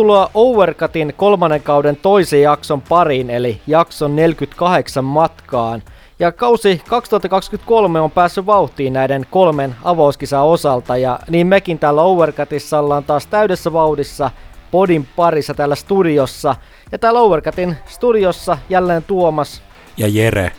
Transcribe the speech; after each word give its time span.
Tervetuloa 0.00 0.30
Overcutin 0.34 1.14
kolmannen 1.16 1.62
kauden 1.62 1.96
toisen 1.96 2.42
jakson 2.42 2.82
pariin, 2.82 3.30
eli 3.30 3.60
jakson 3.66 4.16
48 4.16 5.04
matkaan. 5.04 5.82
Ja 6.18 6.32
kausi 6.32 6.82
2023 6.88 8.00
on 8.00 8.10
päässyt 8.10 8.46
vauhtiin 8.46 8.92
näiden 8.92 9.26
kolmen 9.30 9.76
avauskisan 9.84 10.44
osalta, 10.44 10.96
ja 10.96 11.18
niin 11.30 11.46
mekin 11.46 11.78
täällä 11.78 12.02
Overcutissa 12.02 12.78
ollaan 12.78 13.04
taas 13.04 13.26
täydessä 13.26 13.72
vauhdissa 13.72 14.30
podin 14.70 15.08
parissa 15.16 15.54
täällä 15.54 15.74
studiossa. 15.74 16.56
Ja 16.92 16.98
täällä 16.98 17.20
Overcutin 17.20 17.76
studiossa 17.86 18.58
jälleen 18.70 19.02
Tuomas. 19.02 19.62
Ja 19.96 20.08
Jere. 20.08 20.52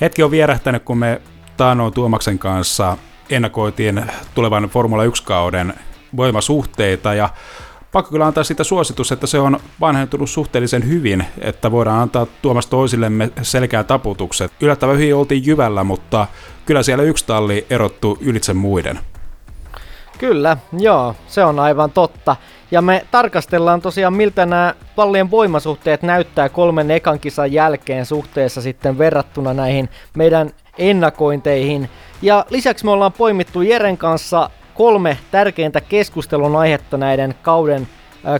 Hetki 0.00 0.22
on 0.22 0.30
vierähtänyt, 0.30 0.82
kun 0.82 0.98
me 0.98 1.20
taanoin 1.56 1.92
Tuomaksen 1.92 2.38
kanssa 2.38 2.96
ennakoitiin 3.30 4.04
tulevan 4.34 4.64
Formula 4.64 5.04
1-kauden 5.04 5.74
voimasuhteita, 6.16 7.14
ja 7.14 7.28
pakko 7.92 8.10
kyllä 8.10 8.26
antaa 8.26 8.44
sitä 8.44 8.64
suositus, 8.64 9.12
että 9.12 9.26
se 9.26 9.38
on 9.38 9.60
vanhentunut 9.80 10.30
suhteellisen 10.30 10.88
hyvin, 10.88 11.24
että 11.40 11.70
voidaan 11.70 12.00
antaa 12.00 12.26
Tuomas 12.42 12.66
toisillemme 12.66 13.30
selkeä 13.42 13.84
taputukset. 13.84 14.52
Yllättävän 14.60 14.98
hyvin 14.98 15.14
oltiin 15.14 15.46
jyvällä, 15.46 15.84
mutta 15.84 16.26
kyllä 16.66 16.82
siellä 16.82 17.04
yksi 17.04 17.26
talli 17.26 17.66
erottu 17.70 18.18
ylitse 18.20 18.54
muiden. 18.54 18.98
Kyllä, 20.18 20.56
joo, 20.78 21.14
se 21.26 21.44
on 21.44 21.58
aivan 21.58 21.90
totta. 21.90 22.36
Ja 22.70 22.82
me 22.82 23.06
tarkastellaan 23.10 23.80
tosiaan, 23.80 24.14
miltä 24.14 24.46
nämä 24.46 24.74
pallien 24.96 25.30
voimasuhteet 25.30 26.02
näyttää 26.02 26.48
kolmen 26.48 26.90
ekan 26.90 27.20
kisan 27.20 27.52
jälkeen 27.52 28.06
suhteessa 28.06 28.60
sitten 28.62 28.98
verrattuna 28.98 29.54
näihin 29.54 29.88
meidän 30.14 30.50
ennakointeihin. 30.78 31.90
Ja 32.22 32.46
lisäksi 32.50 32.84
me 32.84 32.90
ollaan 32.90 33.12
poimittu 33.12 33.62
Jeren 33.62 33.98
kanssa 33.98 34.50
kolme 34.74 35.18
tärkeintä 35.30 35.80
keskustelun 35.80 36.56
aihetta 36.56 36.96
näiden 36.96 37.34
kauden 37.42 37.88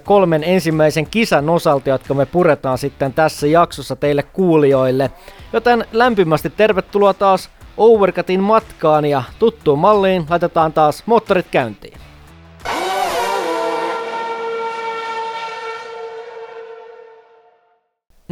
kolmen 0.05 0.45
ensimmäisen 0.45 1.07
kisan 1.07 1.49
osalta, 1.49 1.91
jotka 1.91 2.15
me 2.15 2.27
puretaan 2.27 2.79
sitten 2.79 3.13
tässä 3.13 3.47
jaksossa 3.47 3.97
teille 3.97 4.23
kuulijoille. 4.23 5.11
Joten 5.53 5.85
lämpimästi 5.93 6.51
tervetuloa 6.51 7.15
taas 7.15 7.51
Overcutin 7.77 8.41
matkaan 8.41 9.05
ja 9.05 9.23
tuttuun 9.39 9.79
malliin 9.79 10.27
laitetaan 10.31 10.73
taas 10.73 11.03
moottorit 11.07 11.47
käyntiin. 11.51 11.99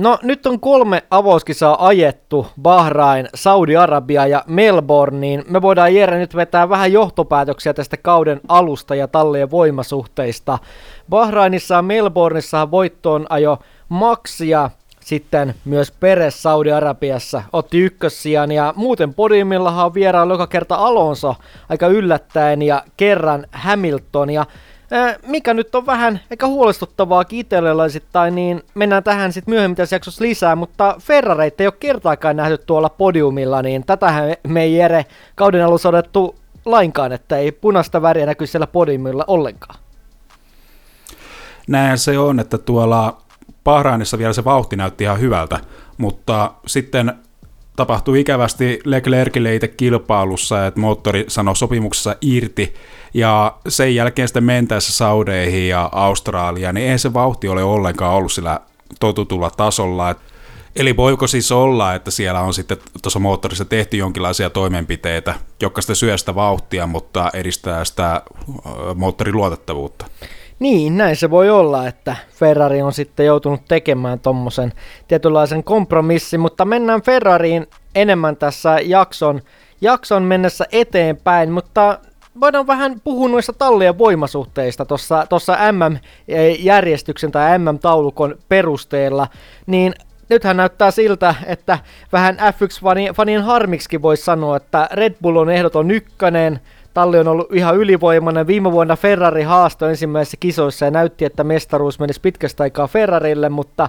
No 0.01 0.19
nyt 0.23 0.47
on 0.47 0.61
kolme 0.61 1.03
avauskisaa 1.11 1.87
ajettu, 1.87 2.47
Bahrain, 2.63 3.29
Saudi-Arabia 3.35 4.27
ja 4.27 4.45
Melbourne, 4.47 5.19
niin 5.19 5.45
me 5.49 5.63
voidaan 5.63 5.95
Jere 5.95 6.19
nyt 6.19 6.37
vetää 6.37 6.69
vähän 6.69 6.93
johtopäätöksiä 6.93 7.75
tästä 7.75 7.97
kauden 7.97 8.41
alusta 8.49 8.95
ja 8.95 9.09
tallien 9.09 9.51
voimasuhteista. 9.51 10.59
Bahrainissa 11.11 11.75
ja 11.75 11.83
Melbourneissa 11.83 12.71
voittoon 12.71 13.27
ajo 13.29 13.59
Maxia, 13.89 14.71
sitten 15.01 15.55
myös 15.65 15.91
Peres 15.91 16.43
Saudi-Arabiassa 16.43 17.43
otti 17.53 17.79
ykkössijan 17.79 18.53
ja 18.53 18.75
muuten 18.77 19.15
podiumillahan 19.15 19.87
on 19.87 19.95
vieraan 19.95 20.31
joka 20.31 20.47
kerta 20.47 20.75
Alonso 20.75 21.35
aika 21.69 21.87
yllättäen 21.87 22.63
ja 22.63 22.83
kerran 22.97 23.47
Hamilton 23.53 24.31
ja 24.31 24.47
mikä 25.27 25.55
nyt 25.55 25.75
on 25.75 25.87
vähän 25.87 26.21
ehkä 26.31 26.47
huolestuttavaa 26.47 27.25
itsellelaisittain, 27.31 28.35
niin 28.35 28.63
mennään 28.75 29.05
tähän 29.05 29.33
sitten 29.33 29.55
myöhemmin 29.55 29.77
tässä 29.77 29.97
jaksossa 29.97 30.25
lisää, 30.25 30.57
mutta 30.57 30.97
Ferrareita 31.01 31.63
ei 31.63 31.67
ole 31.67 31.75
kertaakaan 31.81 32.37
nähty 32.37 32.59
tuolla 32.59 32.89
podiumilla, 32.89 33.63
niin 33.63 33.87
tätähän 33.87 34.35
me 34.49 34.63
ei 34.63 34.77
Jere 34.77 35.07
kauden 35.35 35.65
alussa 35.65 35.89
odettu 35.89 36.37
lainkaan, 36.65 37.13
että 37.13 37.37
ei 37.37 37.53
punaista 37.53 38.03
väriä 38.03 38.27
näky 38.27 38.47
siellä 38.47 38.67
podiumilla 38.67 39.25
ollenkaan. 39.27 39.77
Näin 41.69 41.99
se 41.99 42.19
on, 42.19 42.41
että 42.41 42.59
tuolla 42.59 43.23
Bahrainissa 43.65 44.19
vielä 44.19 44.33
se 44.33 44.45
vauhti 44.45 44.77
näytti 44.77 45.05
ihan 45.05 45.21
hyvältä, 45.21 45.61
mutta 45.99 46.53
sitten 46.67 47.13
tapahtui 47.81 48.21
ikävästi 48.21 48.81
Leclercille 48.85 49.55
itse 49.55 49.69
kilpailussa, 49.69 50.67
että 50.67 50.81
moottori 50.81 51.25
sanoi 51.29 51.57
sopimuksessa 51.57 52.17
irti, 52.21 52.75
ja 53.15 53.57
sen 53.69 53.95
jälkeen 53.95 54.29
sitten 54.29 54.45
mentäessä 54.45 54.93
Saudeihin 54.93 55.69
ja 55.69 55.89
Australiaan, 55.93 56.75
niin 56.75 56.91
ei 56.91 56.99
se 56.99 57.15
vauhti 57.15 57.49
ole 57.49 57.65
ollenkaan 57.65 58.15
ollut 58.15 58.33
sillä 58.33 58.61
totutulla 59.01 59.51
tasolla. 59.51 60.15
Eli 60.77 60.97
voiko 60.97 61.27
siis 61.27 61.53
olla, 61.53 61.95
että 61.95 62.11
siellä 62.11 62.41
on 62.41 62.55
sitten 62.55 62.79
tuossa 63.03 63.19
moottorissa 63.19 63.65
tehty 63.65 63.97
jonkinlaisia 63.97 64.51
toimenpiteitä, 64.51 65.35
jotka 65.63 65.81
sitten 65.81 65.97
syö 65.97 66.19
sitä 66.19 66.35
vauhtia, 66.35 66.87
mutta 66.87 67.31
edistää 67.35 67.85
sitä 67.85 68.23
moottorin 68.95 69.37
luotettavuutta? 69.37 70.07
Niin, 70.61 70.99
näin 70.99 71.17
se 71.17 71.31
voi 71.31 71.51
olla, 71.51 71.89
että 71.89 72.17
Ferrari 72.31 72.83
on 72.83 72.93
sitten 72.93 73.27
joutunut 73.27 73.61
tekemään 73.69 74.21
tuommoisen 74.21 74.73
tietynlaisen 75.09 75.65
kompromissin, 75.65 76.41
mutta 76.41 76.65
mennään 76.65 77.03
Ferrariin 77.03 77.67
enemmän 77.95 78.37
tässä 78.37 78.79
jakson, 78.83 79.41
jakson 79.81 80.23
mennessä 80.23 80.65
eteenpäin, 80.73 81.51
mutta 81.51 81.99
voidaan 82.41 82.67
vähän 82.67 83.01
puhua 83.05 83.29
noista 83.29 83.53
tallien 83.53 83.99
voimasuhteista 83.99 84.87
tuossa 85.29 85.57
MM-järjestyksen 85.73 87.33
tai 87.33 87.59
MM-taulukon 87.59 88.39
perusteella, 88.49 89.27
niin 89.67 89.95
nythän 90.29 90.57
näyttää 90.57 90.91
siltä, 90.91 91.35
että 91.47 91.79
vähän 92.13 92.37
F1-fanien 92.37 93.43
harmiksi 93.43 94.03
voisi 94.03 94.25
sanoa, 94.25 94.57
että 94.57 94.89
Red 94.93 95.15
Bull 95.23 95.37
on 95.37 95.51
ehdoton 95.51 95.91
ykkönen, 95.91 96.61
talli 96.95 97.19
on 97.19 97.29
ollut 97.29 97.53
ihan 97.53 97.77
ylivoimainen. 97.77 98.47
Viime 98.47 98.73
vuonna 98.73 98.97
Ferrari 98.97 99.43
haastoi 99.43 99.91
ensimmäisissä 99.91 100.37
kisoissa 100.41 100.85
ja 100.85 100.91
näytti, 100.91 101.25
että 101.25 101.45
mestaruus 101.45 101.99
menisi 101.99 102.21
pitkästä 102.21 102.63
aikaa 102.63 102.89
Ferrarille, 102.89 103.49
mutta 103.49 103.89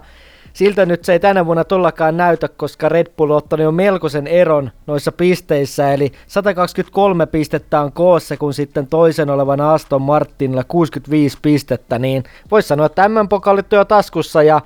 siltä 0.53 0.85
nyt 0.85 1.05
se 1.05 1.13
ei 1.13 1.19
tänä 1.19 1.45
vuonna 1.45 1.63
tollakaan 1.63 2.17
näytä, 2.17 2.47
koska 2.47 2.89
Red 2.89 3.07
Bull 3.17 3.31
on 3.31 3.37
ottanut 3.37 3.63
jo 3.63 3.71
melkoisen 3.71 4.27
eron 4.27 4.71
noissa 4.87 5.11
pisteissä, 5.11 5.93
eli 5.93 6.11
123 6.27 7.25
pistettä 7.25 7.81
on 7.81 7.91
koossa, 7.91 8.37
kun 8.37 8.53
sitten 8.53 8.87
toisen 8.87 9.29
olevan 9.29 9.61
Aston 9.61 10.01
Martinilla 10.01 10.63
65 10.63 11.37
pistettä, 11.41 11.99
niin 11.99 12.23
voisi 12.51 12.67
sanoa, 12.67 12.85
että 12.85 13.01
tämän 13.01 13.29
pokalit 13.29 13.71
jo 13.71 13.85
taskussa 13.85 14.43
ja 14.43 14.61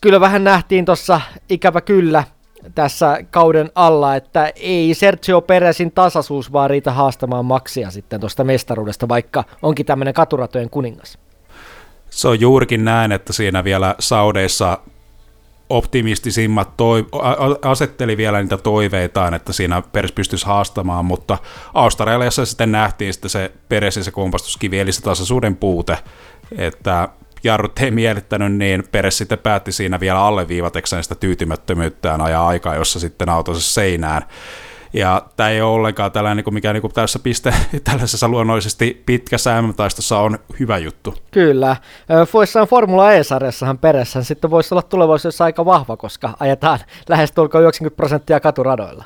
kyllä 0.00 0.20
vähän 0.20 0.44
nähtiin 0.44 0.84
tuossa 0.84 1.20
ikävä 1.48 1.80
kyllä 1.80 2.24
tässä 2.74 3.18
kauden 3.30 3.70
alla, 3.74 4.16
että 4.16 4.52
ei 4.56 4.94
Sergio 4.94 5.40
Perezin 5.40 5.92
tasaisuus 5.92 6.52
vaan 6.52 6.70
riitä 6.70 6.92
haastamaan 6.92 7.44
maksia 7.44 7.90
sitten 7.90 8.20
tuosta 8.20 8.44
mestaruudesta, 8.44 9.08
vaikka 9.08 9.44
onkin 9.62 9.86
tämmöinen 9.86 10.14
katuratojen 10.14 10.70
kuningas. 10.70 11.18
Se 12.10 12.28
on 12.28 12.40
juurikin 12.40 12.84
näin, 12.84 13.12
että 13.12 13.32
siinä 13.32 13.64
vielä 13.64 13.94
Saudeissa 13.98 14.78
optimistisimmat 15.68 16.76
toi, 16.76 17.06
asetteli 17.62 18.16
vielä 18.16 18.42
niitä 18.42 18.56
toiveitaan, 18.56 19.34
että 19.34 19.52
siinä 19.52 19.82
Peres 19.92 20.12
pystyisi 20.12 20.46
haastamaan, 20.46 21.04
mutta 21.04 21.38
Australiassa 21.74 22.46
sitten 22.46 22.72
nähtiin 22.72 23.12
sitten 23.12 23.30
se 23.30 23.52
Peresin 23.68 24.04
se 24.04 24.10
kompastuskivi, 24.10 24.78
eli 24.78 24.92
se 24.92 25.02
tasaisuuden 25.02 25.56
puute, 25.56 25.98
että 26.58 27.08
jarrut 27.44 27.78
ei 27.78 27.90
miellyttänyt, 27.90 28.52
niin 28.52 28.84
Peres 28.92 29.18
sitten 29.18 29.38
päätti 29.38 29.72
siinä 29.72 30.00
vielä 30.00 30.20
alleviivatekseen 30.20 31.02
sitä 31.02 31.14
tyytymättömyyttään 31.14 32.20
ajaa 32.20 32.48
aikaa, 32.48 32.74
jossa 32.74 33.00
sitten 33.00 33.28
autonsa 33.28 33.60
seinään. 33.60 34.22
Ja 34.92 35.22
tämä 35.36 35.50
ei 35.50 35.60
ole 35.60 35.74
ollenkaan 35.74 36.12
tällainen, 36.12 36.44
mikä 36.50 36.72
niin 36.72 36.80
kuin 36.80 36.92
tässä 36.92 37.18
piste, 37.18 37.54
tällaisessa 37.84 38.28
luonnollisesti 38.28 39.02
pitkässä 39.06 39.62
MM-taistossa 39.62 40.18
on 40.18 40.38
hyvä 40.60 40.78
juttu. 40.78 41.14
Kyllä. 41.30 41.76
Voissaan 42.34 42.68
Formula 42.68 43.12
E-sarjassahan 43.12 43.78
perässä 43.78 44.22
sitten 44.22 44.50
voisi 44.50 44.74
olla 44.74 44.82
tulevaisuudessa 44.82 45.44
aika 45.44 45.64
vahva, 45.64 45.96
koska 45.96 46.34
ajetaan 46.40 46.78
lähes 47.08 47.32
90 47.60 47.96
prosenttia 47.96 48.40
katuradoilla. 48.40 49.04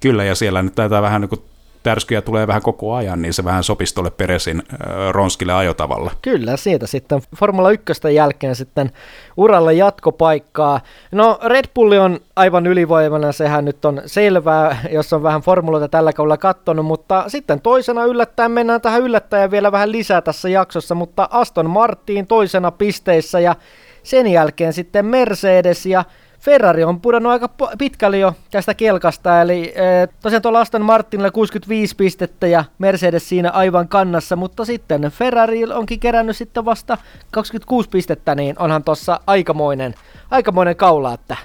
Kyllä, 0.00 0.24
ja 0.24 0.34
siellä 0.34 0.62
nyt 0.62 0.74
taitaa 0.74 1.02
vähän 1.02 1.20
niin 1.20 1.28
kuin 1.28 1.42
tärskyjä 1.88 2.22
tulee 2.22 2.46
vähän 2.46 2.62
koko 2.62 2.94
ajan, 2.94 3.22
niin 3.22 3.34
se 3.34 3.44
vähän 3.44 3.64
sopisi 3.64 3.94
tuolle 3.94 4.10
Peresin 4.10 4.62
ronskille 5.10 5.52
ajotavalla. 5.52 6.10
Kyllä, 6.22 6.56
siitä 6.56 6.86
sitten 6.86 7.20
Formula 7.36 7.70
1 7.70 7.92
jälkeen 8.14 8.56
sitten 8.56 8.90
uralle 9.36 9.74
jatkopaikkaa. 9.74 10.80
No 11.12 11.38
Red 11.44 11.64
Bull 11.74 11.92
on 11.92 12.20
aivan 12.36 12.66
ylivoimana, 12.66 13.32
sehän 13.32 13.64
nyt 13.64 13.84
on 13.84 14.02
selvää, 14.06 14.78
jos 14.90 15.12
on 15.12 15.22
vähän 15.22 15.40
formuloita 15.40 15.88
tällä 15.88 16.12
kaudella 16.12 16.36
kattonut, 16.36 16.86
mutta 16.86 17.24
sitten 17.28 17.60
toisena 17.60 18.04
yllättäen 18.04 18.50
mennään 18.50 18.80
tähän 18.80 19.02
yllättäen 19.02 19.50
vielä 19.50 19.72
vähän 19.72 19.92
lisää 19.92 20.20
tässä 20.20 20.48
jaksossa, 20.48 20.94
mutta 20.94 21.28
Aston 21.30 21.70
Martin 21.70 22.26
toisena 22.26 22.70
pisteissä 22.70 23.40
ja 23.40 23.56
sen 24.02 24.26
jälkeen 24.26 24.72
sitten 24.72 25.06
Mercedes 25.06 25.86
ja 25.86 26.04
Ferrari 26.40 26.84
on 26.84 27.00
pudonnut 27.00 27.32
aika 27.32 27.48
pitkälle 27.78 28.18
jo 28.18 28.34
tästä 28.50 28.74
kelkasta, 28.74 29.42
eli 29.42 29.72
e, 29.74 30.08
tosiaan 30.22 30.42
tuolla 30.42 30.60
Aston 30.60 30.84
Martinilla 30.84 31.30
65 31.30 31.96
pistettä 31.96 32.46
ja 32.46 32.64
Mercedes 32.78 33.28
siinä 33.28 33.50
aivan 33.50 33.88
kannassa, 33.88 34.36
mutta 34.36 34.64
sitten 34.64 35.02
Ferrari 35.02 35.64
onkin 35.64 36.00
kerännyt 36.00 36.36
sitten 36.36 36.64
vasta 36.64 36.98
26 37.30 37.88
pistettä, 37.88 38.34
niin 38.34 38.56
onhan 38.58 38.84
tossa 38.84 39.20
aikamoinen, 39.26 39.94
aikamoinen 40.30 40.76
kaula, 40.76 41.14
että 41.14 41.36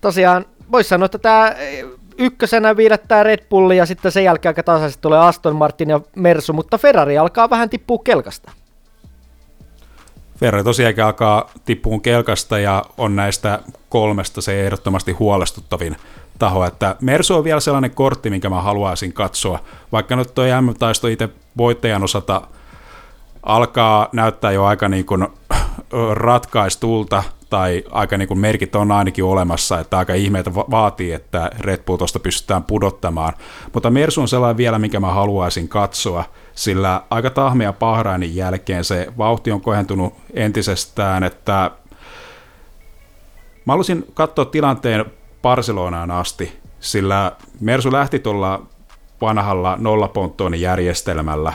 tosiaan 0.00 0.44
voisi 0.72 0.88
sanoa, 0.88 1.06
että 1.06 1.18
tämä 1.18 1.48
e, 1.48 1.84
ykkösenä 2.18 2.76
viilettää 2.76 3.22
Red 3.22 3.44
Bull 3.50 3.70
ja 3.70 3.86
sitten 3.86 4.12
sen 4.12 4.24
jälkeen 4.24 4.50
aika 4.50 4.62
tasaisesti 4.62 5.02
tulee 5.02 5.18
Aston 5.18 5.56
Martin 5.56 5.90
ja 5.90 6.00
Mersu, 6.16 6.52
mutta 6.52 6.78
Ferrari 6.78 7.18
alkaa 7.18 7.50
vähän 7.50 7.70
tippua 7.70 7.98
kelkasta. 8.04 8.52
Ferrari 10.40 10.64
tosiaankin 10.64 11.04
alkaa 11.04 11.50
tippuun 11.64 12.00
kelkasta 12.00 12.58
ja 12.58 12.84
on 12.98 13.16
näistä 13.16 13.62
kolmesta 13.88 14.40
se 14.40 14.66
ehdottomasti 14.66 15.12
huolestuttavin 15.12 15.96
taho, 16.38 16.64
että 16.64 16.96
Mersu 17.00 17.34
on 17.34 17.44
vielä 17.44 17.60
sellainen 17.60 17.90
kortti, 17.90 18.30
minkä 18.30 18.48
mä 18.48 18.62
haluaisin 18.62 19.12
katsoa, 19.12 19.58
vaikka 19.92 20.16
nyt 20.16 20.34
tuo 20.34 20.44
M-taisto 20.60 21.08
itse 21.08 21.28
voittajan 21.56 22.04
osalta 22.04 22.42
alkaa 23.42 24.08
näyttää 24.12 24.52
jo 24.52 24.64
aika 24.64 24.88
niin 24.88 25.04
kuin 25.04 25.26
ratkaistulta, 26.12 27.22
tai 27.50 27.84
aika 27.90 28.16
niin 28.16 28.28
kuin 28.28 28.38
merkit 28.38 28.76
on 28.76 28.92
ainakin 28.92 29.24
olemassa, 29.24 29.80
että 29.80 29.98
aika 29.98 30.14
ihmeitä 30.14 30.54
vaatii, 30.54 31.12
että 31.12 31.50
Red 31.58 31.82
Bull 31.86 31.96
tuosta 31.96 32.18
pystytään 32.18 32.64
pudottamaan. 32.64 33.32
Mutta 33.74 33.90
Mersu 33.90 34.20
on 34.20 34.28
sellainen 34.28 34.56
vielä, 34.56 34.78
minkä 34.78 35.00
mä 35.00 35.12
haluaisin 35.12 35.68
katsoa, 35.68 36.24
sillä 36.60 37.02
aika 37.10 37.30
tahmea 37.30 37.72
Bahrainin 37.72 38.36
jälkeen 38.36 38.84
se 38.84 39.06
vauhti 39.18 39.52
on 39.52 39.60
kohentunut 39.60 40.14
entisestään, 40.34 41.24
että 41.24 41.70
mä 43.64 43.72
haluaisin 43.72 44.04
katsoa 44.14 44.44
tilanteen 44.44 45.04
Barcelonaan 45.42 46.10
asti, 46.10 46.58
sillä 46.80 47.32
Mersu 47.60 47.92
lähti 47.92 48.18
tuolla 48.18 48.66
vanhalla 49.20 49.76
nollaponttoonin 49.80 50.60
järjestelmällä. 50.60 51.52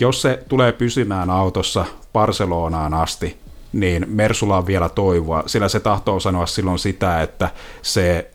Jos 0.00 0.22
se 0.22 0.42
tulee 0.48 0.72
pysymään 0.72 1.30
autossa 1.30 1.84
Barcelonaan 2.12 2.94
asti, 2.94 3.40
niin 3.72 4.06
Mersulla 4.08 4.56
on 4.56 4.66
vielä 4.66 4.88
toivoa, 4.88 5.42
sillä 5.46 5.68
se 5.68 5.80
tahtoo 5.80 6.20
sanoa 6.20 6.46
silloin 6.46 6.78
sitä, 6.78 7.22
että 7.22 7.50
se 7.82 8.30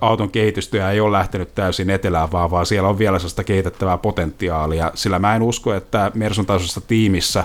auton 0.00 0.30
kehitystyö 0.30 0.90
ei 0.90 1.00
ole 1.00 1.12
lähtenyt 1.12 1.54
täysin 1.54 1.90
etelään, 1.90 2.32
vaan, 2.32 2.50
vaan 2.50 2.66
siellä 2.66 2.88
on 2.88 2.98
vielä 2.98 3.18
sellaista 3.18 3.44
kehitettävää 3.44 3.98
potentiaalia, 3.98 4.90
sillä 4.94 5.18
mä 5.18 5.36
en 5.36 5.42
usko, 5.42 5.74
että 5.74 6.10
Mersun 6.14 6.46
tasoisessa 6.46 6.80
tiimissä 6.80 7.44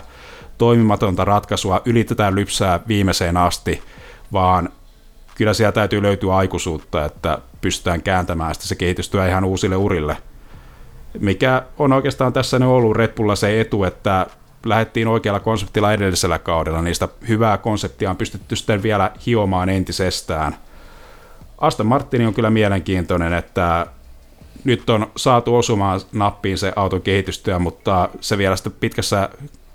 toimimatonta 0.57 1.25
ratkaisua 1.25 1.81
ylitetään 1.85 2.35
lypsää 2.35 2.79
viimeiseen 2.87 3.37
asti, 3.37 3.81
vaan 4.33 4.69
kyllä 5.35 5.53
siellä 5.53 5.71
täytyy 5.71 6.01
löytyä 6.01 6.35
aikuisuutta, 6.35 7.05
että 7.05 7.37
pystytään 7.61 8.01
kääntämään 8.01 8.55
sitä 8.55 8.67
se 8.67 8.75
kehitystyö 8.75 9.27
ihan 9.27 9.45
uusille 9.45 9.75
urille. 9.75 10.17
Mikä 11.19 11.63
on 11.79 11.93
oikeastaan 11.93 12.33
tässä 12.33 12.59
ne 12.59 12.65
ollut 12.65 12.95
Red 12.95 13.13
Bulla 13.13 13.35
se 13.35 13.61
etu, 13.61 13.83
että 13.83 14.27
lähdettiin 14.65 15.07
oikealla 15.07 15.39
konseptilla 15.39 15.93
edellisellä 15.93 16.39
kaudella, 16.39 16.81
niistä 16.81 17.07
hyvää 17.27 17.57
konseptia 17.57 18.09
on 18.09 18.17
pystytty 18.17 18.55
sitten 18.55 18.83
vielä 18.83 19.11
hiomaan 19.25 19.69
entisestään. 19.69 20.55
Aston 21.59 21.85
Martin 21.85 22.27
on 22.27 22.33
kyllä 22.33 22.49
mielenkiintoinen, 22.49 23.33
että 23.33 23.87
nyt 24.63 24.89
on 24.89 25.11
saatu 25.15 25.55
osumaan 25.55 26.01
nappiin 26.11 26.57
se 26.57 26.73
auton 26.75 27.01
kehitystyö, 27.01 27.59
mutta 27.59 28.09
se 28.21 28.37
vielä 28.37 28.55
sitten 28.55 28.73
pitkässä 28.79 29.29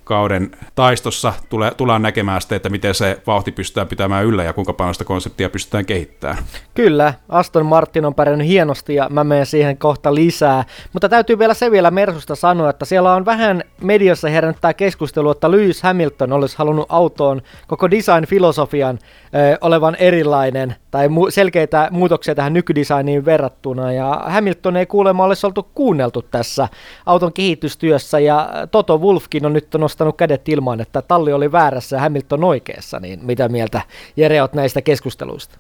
kauden 0.05 0.51
taistossa 0.75 1.33
tule, 1.49 1.73
tullaan 1.77 2.03
näkemään 2.03 2.41
sitten, 2.41 2.57
että 2.57 2.69
miten 2.69 2.95
se 2.95 3.23
vauhti 3.27 3.53
pystytään 3.53 3.89
pitämään 3.89 4.25
yllä 4.25 4.45
ja 4.45 4.53
kuinka 4.53 4.73
paljon 4.73 4.95
sitä 4.95 5.05
konseptia 5.05 5.51
pystytään 5.51 5.87
kehittämään. 5.87 6.39
Kyllä, 6.75 7.15
Aston 7.29 7.67
Martin 7.67 8.05
on 8.05 8.15
pärjännyt 8.15 8.47
hienosti 8.47 8.95
ja 8.95 9.09
mä 9.11 9.25
menen 9.25 9.47
siihen 9.47 9.79
kohta 9.79 10.15
lisää, 10.15 10.65
mutta 10.93 11.09
täytyy 11.09 11.39
vielä 11.39 11.55
se 11.55 11.71
vielä 11.71 11.91
Mersusta 11.91 12.35
sanoa, 12.35 12.71
että 12.71 12.85
siellä 12.85 13.15
on 13.15 13.25
vähän 13.25 13.63
mediassa 13.81 14.29
herännyt 14.29 14.61
tämä 14.61 14.75
keskustelu, 14.75 15.31
että 15.31 15.51
Lewis 15.51 15.83
Hamilton 15.83 16.33
olisi 16.33 16.59
halunnut 16.59 16.87
autoon 16.89 17.43
koko 17.67 17.91
design-filosofian 17.91 18.99
ö, 18.99 19.59
olevan 19.61 19.95
erilainen 19.95 20.75
tai 20.91 21.09
mu- 21.09 21.31
selkeitä 21.31 21.89
muutoksia 21.91 22.35
tähän 22.35 22.53
nykydesigniin 22.53 23.25
verrattuna 23.25 23.93
ja 23.93 24.23
Hamilton 24.27 24.77
ei 24.77 24.87
kuulemma 24.87 25.25
olisi 25.25 25.47
oltu 25.47 25.69
kuunneltu 25.75 26.23
tässä 26.23 26.69
auton 27.07 27.33
kehitystyössä 27.33 28.19
ja 28.19 28.49
Toto 28.71 28.99
Wolfkin 28.99 29.47
on 29.47 29.53
nyt 29.53 29.69
nostanut 29.79 29.94
kädet 30.17 30.49
ilmaan, 30.49 30.81
että 30.81 31.03
talli 31.03 31.33
oli 31.33 31.53
väärässä 31.53 31.97
ja 31.97 32.01
Hamilton 32.01 32.45
oikeassa, 32.45 33.01
niin 33.01 33.21
mitä 33.23 33.49
mieltä 33.49 33.83
Jere 34.17 34.43
oot 34.43 34.53
näistä 34.53 34.83
keskusteluista? 34.83 35.59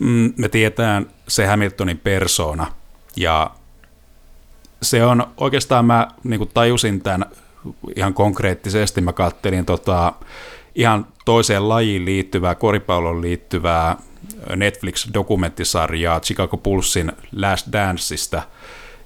Mm, 0.00 0.32
me 0.36 0.48
tietään 0.48 1.06
se 1.28 1.46
Hamiltonin 1.46 1.98
persona 1.98 2.66
ja 3.16 3.50
se 4.82 5.04
on 5.04 5.26
oikeastaan 5.36 5.84
mä 5.84 6.08
niin 6.24 6.50
tajusin 6.54 7.00
tämän 7.00 7.24
ihan 7.96 8.14
konkreettisesti, 8.14 9.00
mä 9.00 9.12
kattelin 9.12 9.66
tota, 9.66 10.12
ihan 10.74 11.06
toiseen 11.24 11.68
lajiin 11.68 12.04
liittyvää, 12.04 12.54
koripallon 12.54 13.22
liittyvää 13.22 13.96
Netflix-dokumenttisarjaa 14.56 16.20
Chicago 16.20 16.56
Bullsin 16.56 17.12
Last 17.36 17.72
Danceista. 17.72 18.42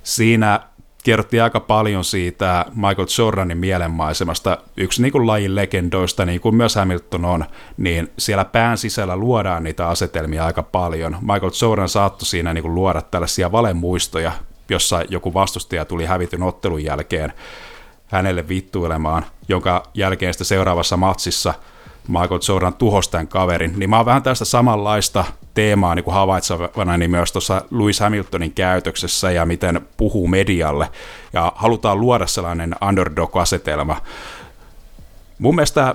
Siinä 0.02 0.60
kerrottiin 1.04 1.42
aika 1.42 1.60
paljon 1.60 2.04
siitä 2.04 2.66
Michael 2.74 3.06
Jordanin 3.18 3.58
mielenmaisemasta. 3.58 4.58
Yksi 4.76 5.02
niin 5.02 5.12
kuin 5.12 5.26
lajin 5.26 5.54
legendoista, 5.54 6.24
niin 6.24 6.40
kuin 6.40 6.54
myös 6.54 6.74
Hamilton 6.74 7.24
on, 7.24 7.44
niin 7.76 8.12
siellä 8.18 8.44
pään 8.44 8.78
sisällä 8.78 9.16
luodaan 9.16 9.64
niitä 9.64 9.88
asetelmia 9.88 10.44
aika 10.44 10.62
paljon. 10.62 11.16
Michael 11.20 11.52
Jordan 11.62 11.88
saattoi 11.88 12.26
siinä 12.26 12.54
niin 12.54 12.62
kuin 12.62 12.74
luoda 12.74 13.02
tällaisia 13.02 13.52
valemuistoja, 13.52 14.32
jossa 14.68 15.02
joku 15.08 15.34
vastustaja 15.34 15.84
tuli 15.84 16.04
hävityn 16.04 16.42
ottelun 16.42 16.84
jälkeen 16.84 17.32
hänelle 18.06 18.48
vittuilemaan, 18.48 19.26
jonka 19.48 19.82
jälkeen 19.94 20.34
sitten 20.34 20.46
seuraavassa 20.46 20.96
matsissa 20.96 21.54
Michael 22.08 22.40
Jordan 22.48 22.74
tuhosi 22.74 23.10
tämän 23.10 23.28
kaverin, 23.28 23.72
niin 23.76 23.90
mä 23.90 23.96
oon 23.96 24.06
vähän 24.06 24.22
tästä 24.22 24.44
samanlaista 24.44 25.24
teemaa 25.54 25.94
niin 25.94 26.04
kuin 26.04 26.14
havaitsevana 26.14 26.96
niin 26.96 27.10
myös 27.10 27.32
tuossa 27.32 27.62
Louis 27.70 28.00
Hamiltonin 28.00 28.52
käytöksessä 28.52 29.30
ja 29.30 29.46
miten 29.46 29.80
puhuu 29.96 30.28
medialle, 30.28 30.88
ja 31.32 31.52
halutaan 31.56 32.00
luoda 32.00 32.26
sellainen 32.26 32.74
underdog-asetelma. 32.88 34.00
Mun 35.38 35.54
mielestä 35.54 35.94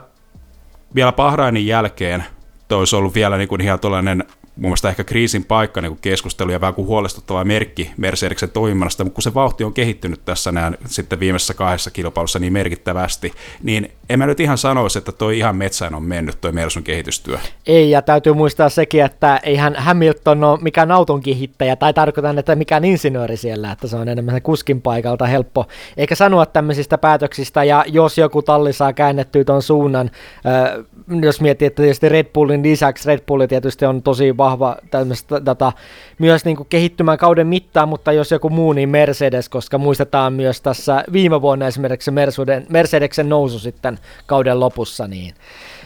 vielä 0.95 1.11
Bahrainin 1.11 1.67
jälkeen 1.67 2.23
toi 2.67 2.79
olisi 2.79 2.95
ollut 2.95 3.15
vielä 3.15 3.37
niin 3.37 3.49
kuin 3.49 3.61
ihan 3.61 3.79
tuollainen 3.79 4.23
mun 4.55 4.69
mielestä 4.69 4.89
ehkä 4.89 5.03
kriisin 5.03 5.45
paikka 5.45 5.81
niin 5.81 5.97
keskustelu 5.97 6.51
ja 6.51 6.61
vähän 6.61 6.73
kuin 6.73 6.87
huolestuttava 6.87 7.43
merkki 7.43 7.91
Mercedeksen 7.97 8.49
toiminnasta, 8.49 9.03
mutta 9.03 9.15
kun 9.15 9.23
se 9.23 9.33
vauhti 9.33 9.63
on 9.63 9.73
kehittynyt 9.73 10.25
tässä 10.25 10.51
näin 10.51 10.77
sitten 10.85 11.19
viimeisessä 11.19 11.53
kahdessa 11.53 11.91
kilpailussa 11.91 12.39
niin 12.39 12.53
merkittävästi, 12.53 13.33
niin 13.63 13.91
en 14.13 14.19
mä 14.19 14.25
nyt 14.25 14.39
ihan 14.39 14.57
sanoisi, 14.57 14.97
että 14.97 15.11
toi 15.11 15.37
ihan 15.37 15.55
metsään 15.55 15.95
on 15.95 16.03
mennyt 16.03 16.41
toi 16.41 16.51
Mersun 16.51 16.83
kehitystyö. 16.83 17.37
Ei, 17.67 17.91
ja 17.91 18.01
täytyy 18.01 18.33
muistaa 18.33 18.69
sekin, 18.69 19.05
että 19.05 19.39
eihän 19.43 19.75
Hamilton 19.75 20.43
ole 20.43 20.59
mikään 20.61 20.91
auton 20.91 21.21
kehittäjä, 21.21 21.75
tai 21.75 21.93
tarkoitan, 21.93 22.39
että 22.39 22.55
mikään 22.55 22.85
insinööri 22.85 23.37
siellä, 23.37 23.71
että 23.71 23.87
se 23.87 23.95
on 23.95 24.09
enemmän 24.09 24.35
se 24.35 24.41
kuskin 24.41 24.81
paikalta 24.81 25.25
helppo, 25.25 25.65
eikä 25.97 26.15
sanoa 26.15 26.45
tämmöisistä 26.45 26.97
päätöksistä, 26.97 27.63
ja 27.63 27.85
jos 27.87 28.17
joku 28.17 28.41
talli 28.41 28.73
saa 28.73 28.93
käännettyä 28.93 29.43
ton 29.43 29.61
suunnan, 29.61 30.11
äh, 30.45 30.85
jos 31.21 31.41
miettii, 31.41 31.65
että 31.65 31.81
tietysti 31.81 32.09
Red 32.09 32.27
Bullin 32.33 32.63
lisäksi 32.63 33.07
Red 33.07 33.19
Bull 33.27 33.45
tietysti 33.45 33.85
on 33.85 34.01
tosi 34.01 34.37
vahva 34.37 34.75
tämmöistä 34.91 35.45
data 35.45 35.71
myös 36.19 36.45
niin 36.45 36.57
kuin 36.57 36.67
kehittymään 36.69 37.17
kauden 37.17 37.47
mittaan, 37.47 37.89
mutta 37.89 38.11
jos 38.11 38.31
joku 38.31 38.49
muu, 38.49 38.73
niin 38.73 38.89
Mercedes, 38.89 39.49
koska 39.49 39.77
muistetaan 39.77 40.33
myös 40.33 40.61
tässä 40.61 41.03
viime 41.13 41.41
vuonna 41.41 41.67
esimerkiksi 41.67 42.11
Mercedes, 42.11 42.69
Mercedeksen 42.69 43.29
nousu 43.29 43.59
sitten 43.59 43.99
kauden 44.25 44.59
lopussa, 44.59 45.07
niin, 45.07 45.33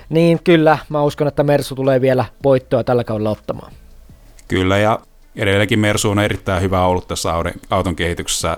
niin 0.09 0.39
kyllä 0.43 0.77
mä 0.89 1.01
uskon, 1.01 1.27
että 1.27 1.43
Mersu 1.43 1.75
tulee 1.75 2.01
vielä 2.01 2.25
voittoa 2.43 2.83
tällä 2.83 3.03
kaudella 3.03 3.29
ottamaan. 3.29 3.71
Kyllä, 4.47 4.77
ja 4.77 4.99
edelleenkin 5.35 5.79
Mersu 5.79 6.09
on 6.09 6.19
erittäin 6.19 6.61
hyvä 6.61 6.85
ollut 6.85 7.07
tässä 7.07 7.29
auton 7.69 7.95
kehityksessä 7.95 8.57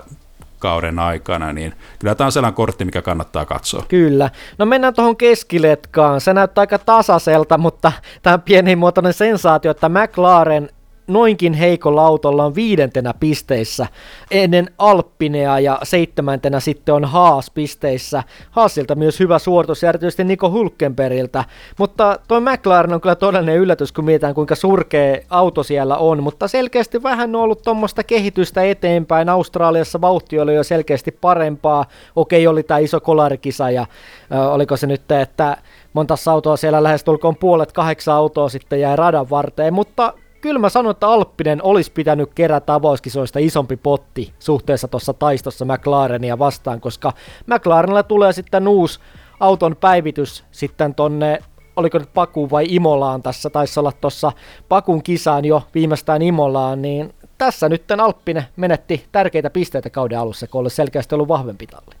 kauden 0.58 0.98
aikana, 0.98 1.52
niin 1.52 1.74
kyllä 1.98 2.14
tämä 2.14 2.26
on 2.26 2.32
sellainen 2.32 2.54
kortti, 2.54 2.84
mikä 2.84 3.02
kannattaa 3.02 3.46
katsoa. 3.46 3.84
Kyllä. 3.88 4.30
No 4.58 4.66
mennään 4.66 4.94
tuohon 4.94 5.16
keskiletkaan. 5.16 6.20
Se 6.20 6.34
näyttää 6.34 6.62
aika 6.62 6.78
tasaiselta, 6.78 7.58
mutta 7.58 7.92
tämä 8.22 8.38
pienimuotoinen 8.38 9.12
sensaatio, 9.12 9.70
että 9.70 9.88
McLaren 9.88 10.70
noinkin 11.12 11.52
heikolla 11.52 12.06
autolla 12.06 12.44
on 12.44 12.54
viidentenä 12.54 13.14
pisteissä 13.20 13.86
ennen 14.30 14.70
Alppinea 14.78 15.58
ja 15.58 15.78
seitsemäntenä 15.82 16.60
sitten 16.60 16.94
on 16.94 17.04
Haas 17.04 17.50
pisteissä. 17.50 18.22
Haasilta 18.50 18.94
myös 18.94 19.20
hyvä 19.20 19.38
suoritus 19.38 19.84
erityisesti 19.84 20.24
Niko 20.24 20.50
Hulkenbergiltä, 20.50 21.44
mutta 21.78 22.18
tuo 22.28 22.40
McLaren 22.40 22.94
on 22.94 23.00
kyllä 23.00 23.14
todellinen 23.14 23.56
yllätys, 23.56 23.92
kun 23.92 24.04
mietitään 24.04 24.34
kuinka 24.34 24.54
surkea 24.54 25.16
auto 25.30 25.62
siellä 25.62 25.96
on, 25.96 26.22
mutta 26.22 26.48
selkeästi 26.48 27.02
vähän 27.02 27.36
on 27.36 27.42
ollut 27.42 27.62
tuommoista 27.62 28.04
kehitystä 28.04 28.62
eteenpäin. 28.62 29.28
Australiassa 29.28 30.00
vauhti 30.00 30.40
oli 30.40 30.54
jo 30.54 30.64
selkeästi 30.64 31.12
parempaa. 31.12 31.84
Okei, 32.16 32.46
oli 32.46 32.62
tämä 32.62 32.78
iso 32.78 33.00
kolarikisa 33.00 33.70
ja 33.70 33.86
äh, 34.32 34.52
oliko 34.52 34.76
se 34.76 34.86
nyt, 34.86 35.12
että 35.12 35.56
monta 35.92 36.14
autoa 36.30 36.56
siellä 36.56 36.82
lähestulkoon 36.82 37.36
puolet 37.36 37.72
kahdeksan 37.72 38.14
autoa 38.14 38.48
sitten 38.48 38.80
jäi 38.80 38.96
radan 38.96 39.30
varteen, 39.30 39.74
mutta 39.74 40.12
kyllä 40.40 40.58
mä 40.58 40.68
sanon, 40.68 40.90
että 40.90 41.08
Alppinen 41.08 41.62
olisi 41.62 41.92
pitänyt 41.92 42.30
kerätä 42.34 42.74
avauskisoista 42.74 43.38
isompi 43.38 43.76
potti 43.76 44.32
suhteessa 44.38 44.88
tuossa 44.88 45.14
taistossa 45.14 45.64
McLarenia 45.64 46.38
vastaan, 46.38 46.80
koska 46.80 47.12
McLarenilla 47.46 48.02
tulee 48.02 48.32
sitten 48.32 48.68
uusi 48.68 49.00
auton 49.40 49.76
päivitys 49.76 50.44
sitten 50.50 50.94
tonne 50.94 51.38
oliko 51.76 51.98
nyt 51.98 52.14
Paku 52.14 52.50
vai 52.50 52.66
Imolaan 52.68 53.22
tässä, 53.22 53.50
taisi 53.50 53.80
olla 53.80 53.92
tuossa 53.92 54.32
Pakun 54.68 55.02
kisaan 55.02 55.44
jo 55.44 55.62
viimeistään 55.74 56.22
Imolaan, 56.22 56.82
niin 56.82 57.14
tässä 57.38 57.68
nyt 57.68 57.90
Alppinen 57.90 58.44
menetti 58.56 59.06
tärkeitä 59.12 59.50
pisteitä 59.50 59.90
kauden 59.90 60.18
alussa, 60.18 60.46
kun 60.46 60.60
olisi 60.60 60.76
selkeästi 60.76 61.14
ollut 61.14 61.28
vahvempi 61.28 61.66
talli. 61.66 61.94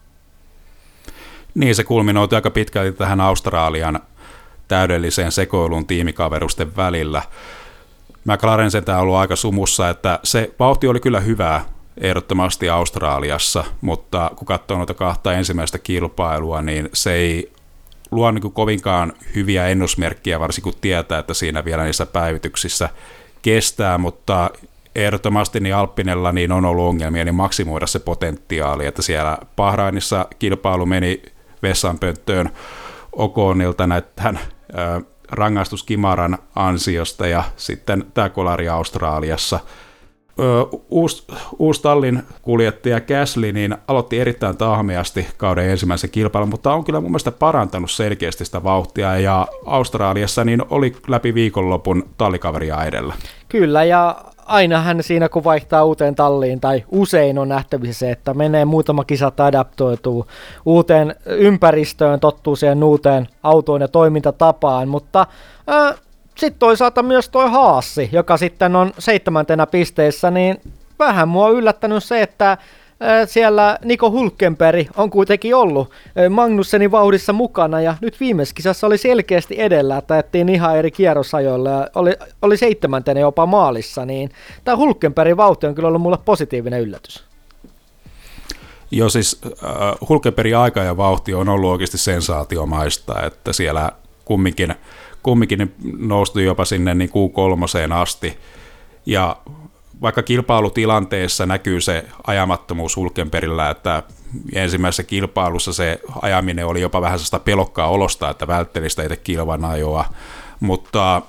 Niin, 1.54 1.74
se 1.74 1.84
kulminoitui 1.84 2.36
aika 2.36 2.50
pitkälti 2.50 2.98
tähän 2.98 3.20
Australian 3.20 4.00
täydelliseen 4.68 5.32
sekoiluun 5.32 5.86
tiimikaverusten 5.86 6.76
välillä. 6.76 7.22
McLaren 8.34 8.70
sen 8.70 8.84
on 8.88 8.96
ollut 8.96 9.14
aika 9.14 9.36
sumussa, 9.36 9.90
että 9.90 10.18
se 10.24 10.50
vauhti 10.58 10.88
oli 10.88 11.00
kyllä 11.00 11.20
hyvää 11.20 11.64
ehdottomasti 11.98 12.68
Australiassa, 12.68 13.64
mutta 13.80 14.30
kun 14.36 14.46
katsoo 14.46 14.76
noita 14.76 14.94
kahta 14.94 15.32
ensimmäistä 15.32 15.78
kilpailua, 15.78 16.62
niin 16.62 16.88
se 16.92 17.12
ei 17.12 17.52
luo 18.10 18.30
niin 18.30 18.52
kovinkaan 18.52 19.12
hyviä 19.34 19.68
ennusmerkkiä, 19.68 20.40
varsinkin 20.40 20.72
kun 20.72 20.80
tietää, 20.80 21.18
että 21.18 21.34
siinä 21.34 21.64
vielä 21.64 21.84
niissä 21.84 22.06
päivityksissä 22.06 22.88
kestää, 23.42 23.98
mutta 23.98 24.50
ehdottomasti 24.94 25.60
niin 25.60 25.74
Alppinella 25.74 26.32
niin 26.32 26.52
on 26.52 26.64
ollut 26.64 26.88
ongelmia 26.88 27.24
niin 27.24 27.34
maksimoida 27.34 27.86
se 27.86 27.98
potentiaali, 27.98 28.86
että 28.86 29.02
siellä 29.02 29.38
Bahrainissa 29.56 30.26
kilpailu 30.38 30.86
meni 30.86 31.22
vessanpönttöön 31.62 32.50
Okonilta 33.12 33.86
näiden 33.86 34.40
rangaistuskimaran 35.30 36.38
ansiosta 36.54 37.26
ja 37.26 37.42
sitten 37.56 38.04
tämä 38.14 38.28
kolari 38.28 38.68
Australiassa. 38.68 39.60
Uusi, 40.88 41.26
uusi 41.58 41.82
tallin 41.82 42.22
kuljettaja 42.42 43.00
Käsli 43.00 43.52
niin 43.52 43.76
aloitti 43.88 44.20
erittäin 44.20 44.56
tahmeasti 44.56 45.26
kauden 45.36 45.70
ensimmäisen 45.70 46.10
kilpailun, 46.10 46.48
mutta 46.48 46.72
on 46.72 46.84
kyllä 46.84 47.00
mun 47.00 47.10
mielestä 47.10 47.32
parantanut 47.32 47.90
selkeästi 47.90 48.44
sitä 48.44 48.62
vauhtia 48.62 49.18
ja 49.18 49.46
Australiassa 49.66 50.44
niin 50.44 50.62
oli 50.70 50.96
läpi 51.08 51.34
viikonlopun 51.34 52.08
tallikaveria 52.18 52.84
edellä. 52.84 53.14
Kyllä 53.48 53.84
ja 53.84 54.16
aina 54.50 54.80
hän 54.80 55.02
siinä 55.02 55.28
kun 55.28 55.44
vaihtaa 55.44 55.84
uuteen 55.84 56.14
talliin, 56.14 56.60
tai 56.60 56.84
usein 56.88 57.38
on 57.38 57.48
nähtävissä 57.48 57.98
se, 57.98 58.10
että 58.10 58.34
menee 58.34 58.64
muutama 58.64 59.04
kisa 59.04 59.32
adaptoituu 59.38 60.26
uuteen 60.66 61.14
ympäristöön, 61.26 62.20
tottuu 62.20 62.56
siihen 62.56 62.84
uuteen 62.84 63.28
autoon 63.42 63.80
ja 63.80 63.88
toimintatapaan, 63.88 64.88
mutta 64.88 65.26
äh, 65.70 66.00
sitten 66.38 66.58
toisaalta 66.58 67.02
myös 67.02 67.28
toi 67.28 67.50
Haassi, 67.50 68.08
joka 68.12 68.36
sitten 68.36 68.76
on 68.76 68.92
seitsemäntenä 68.98 69.66
pisteessä, 69.66 70.30
niin 70.30 70.60
vähän 70.98 71.28
mua 71.28 71.46
on 71.46 71.54
yllättänyt 71.54 72.04
se, 72.04 72.22
että 72.22 72.58
siellä 73.26 73.78
Niko 73.84 74.10
Hulkenberg 74.10 74.88
on 74.96 75.10
kuitenkin 75.10 75.54
ollut 75.54 75.90
Magnussenin 76.30 76.90
vauhdissa 76.90 77.32
mukana 77.32 77.80
ja 77.80 77.94
nyt 78.00 78.20
viimeisessä 78.20 78.54
kisassa 78.54 78.86
oli 78.86 78.98
selkeästi 78.98 79.60
edellä, 79.60 79.98
että 79.98 80.14
ajettiin 80.14 80.48
ihan 80.48 80.76
eri 80.76 80.90
kierrosajoilla 80.90 81.70
ja 81.70 81.88
oli, 81.94 82.12
oli 82.42 82.56
seitsemäntenä 82.56 83.20
jopa 83.20 83.46
maalissa, 83.46 84.04
niin 84.04 84.30
tämä 84.64 84.76
Hulkenbergin 84.76 85.36
vauhti 85.36 85.66
on 85.66 85.74
kyllä 85.74 85.88
ollut 85.88 86.02
mulle 86.02 86.18
positiivinen 86.24 86.80
yllätys. 86.80 87.24
Joo, 88.90 89.08
siis 89.08 89.40
äh, 89.44 90.08
Hulkenbergin 90.08 90.56
aika 90.56 90.80
ja 90.80 90.96
vauhti 90.96 91.34
on 91.34 91.48
ollut 91.48 91.70
oikeasti 91.70 91.98
sensaatiomaista, 91.98 93.22
että 93.22 93.52
siellä 93.52 93.92
kumminkin, 94.24 94.74
kumminkin 95.22 95.74
noustu 95.98 96.40
jopa 96.40 96.64
sinne 96.64 96.94
niin 96.94 97.10
Q3 97.10 97.92
asti, 97.92 98.38
ja 99.06 99.36
vaikka 100.02 100.22
kilpailutilanteessa 100.22 101.46
näkyy 101.46 101.80
se 101.80 102.04
ajamattomuus 102.26 102.96
Hulkenperillä, 102.96 103.70
että 103.70 104.02
ensimmäisessä 104.54 105.02
kilpailussa 105.02 105.72
se 105.72 106.00
ajaminen 106.22 106.66
oli 106.66 106.80
jopa 106.80 107.00
vähän 107.00 107.18
sellaista 107.18 107.38
pelokkaa 107.38 107.88
olosta, 107.88 108.30
että 108.30 108.46
vältteli 108.46 108.90
sitä 108.90 109.02
itse 109.02 109.16
kilvan 109.16 109.64
ajoa, 109.64 110.04
mutta, 110.60 111.22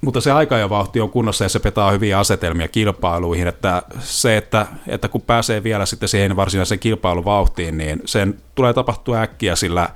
mutta 0.00 0.20
se 0.20 0.32
aika 0.32 0.56
ja 0.56 0.70
vauhti 0.70 1.00
on 1.00 1.10
kunnossa 1.10 1.44
ja 1.44 1.48
se 1.48 1.58
petaa 1.58 1.90
hyviä 1.90 2.18
asetelmia 2.18 2.68
kilpailuihin, 2.68 3.48
että 3.48 3.82
se, 4.00 4.36
että, 4.36 4.66
että 4.86 5.08
kun 5.08 5.22
pääsee 5.22 5.62
vielä 5.62 5.86
sitten 5.86 6.08
siihen 6.08 6.36
varsinaiseen 6.36 6.78
kilpailuvauhtiin, 6.78 7.78
niin 7.78 8.02
sen 8.04 8.38
tulee 8.54 8.72
tapahtua 8.72 9.20
äkkiä, 9.20 9.56
sillä 9.56 9.88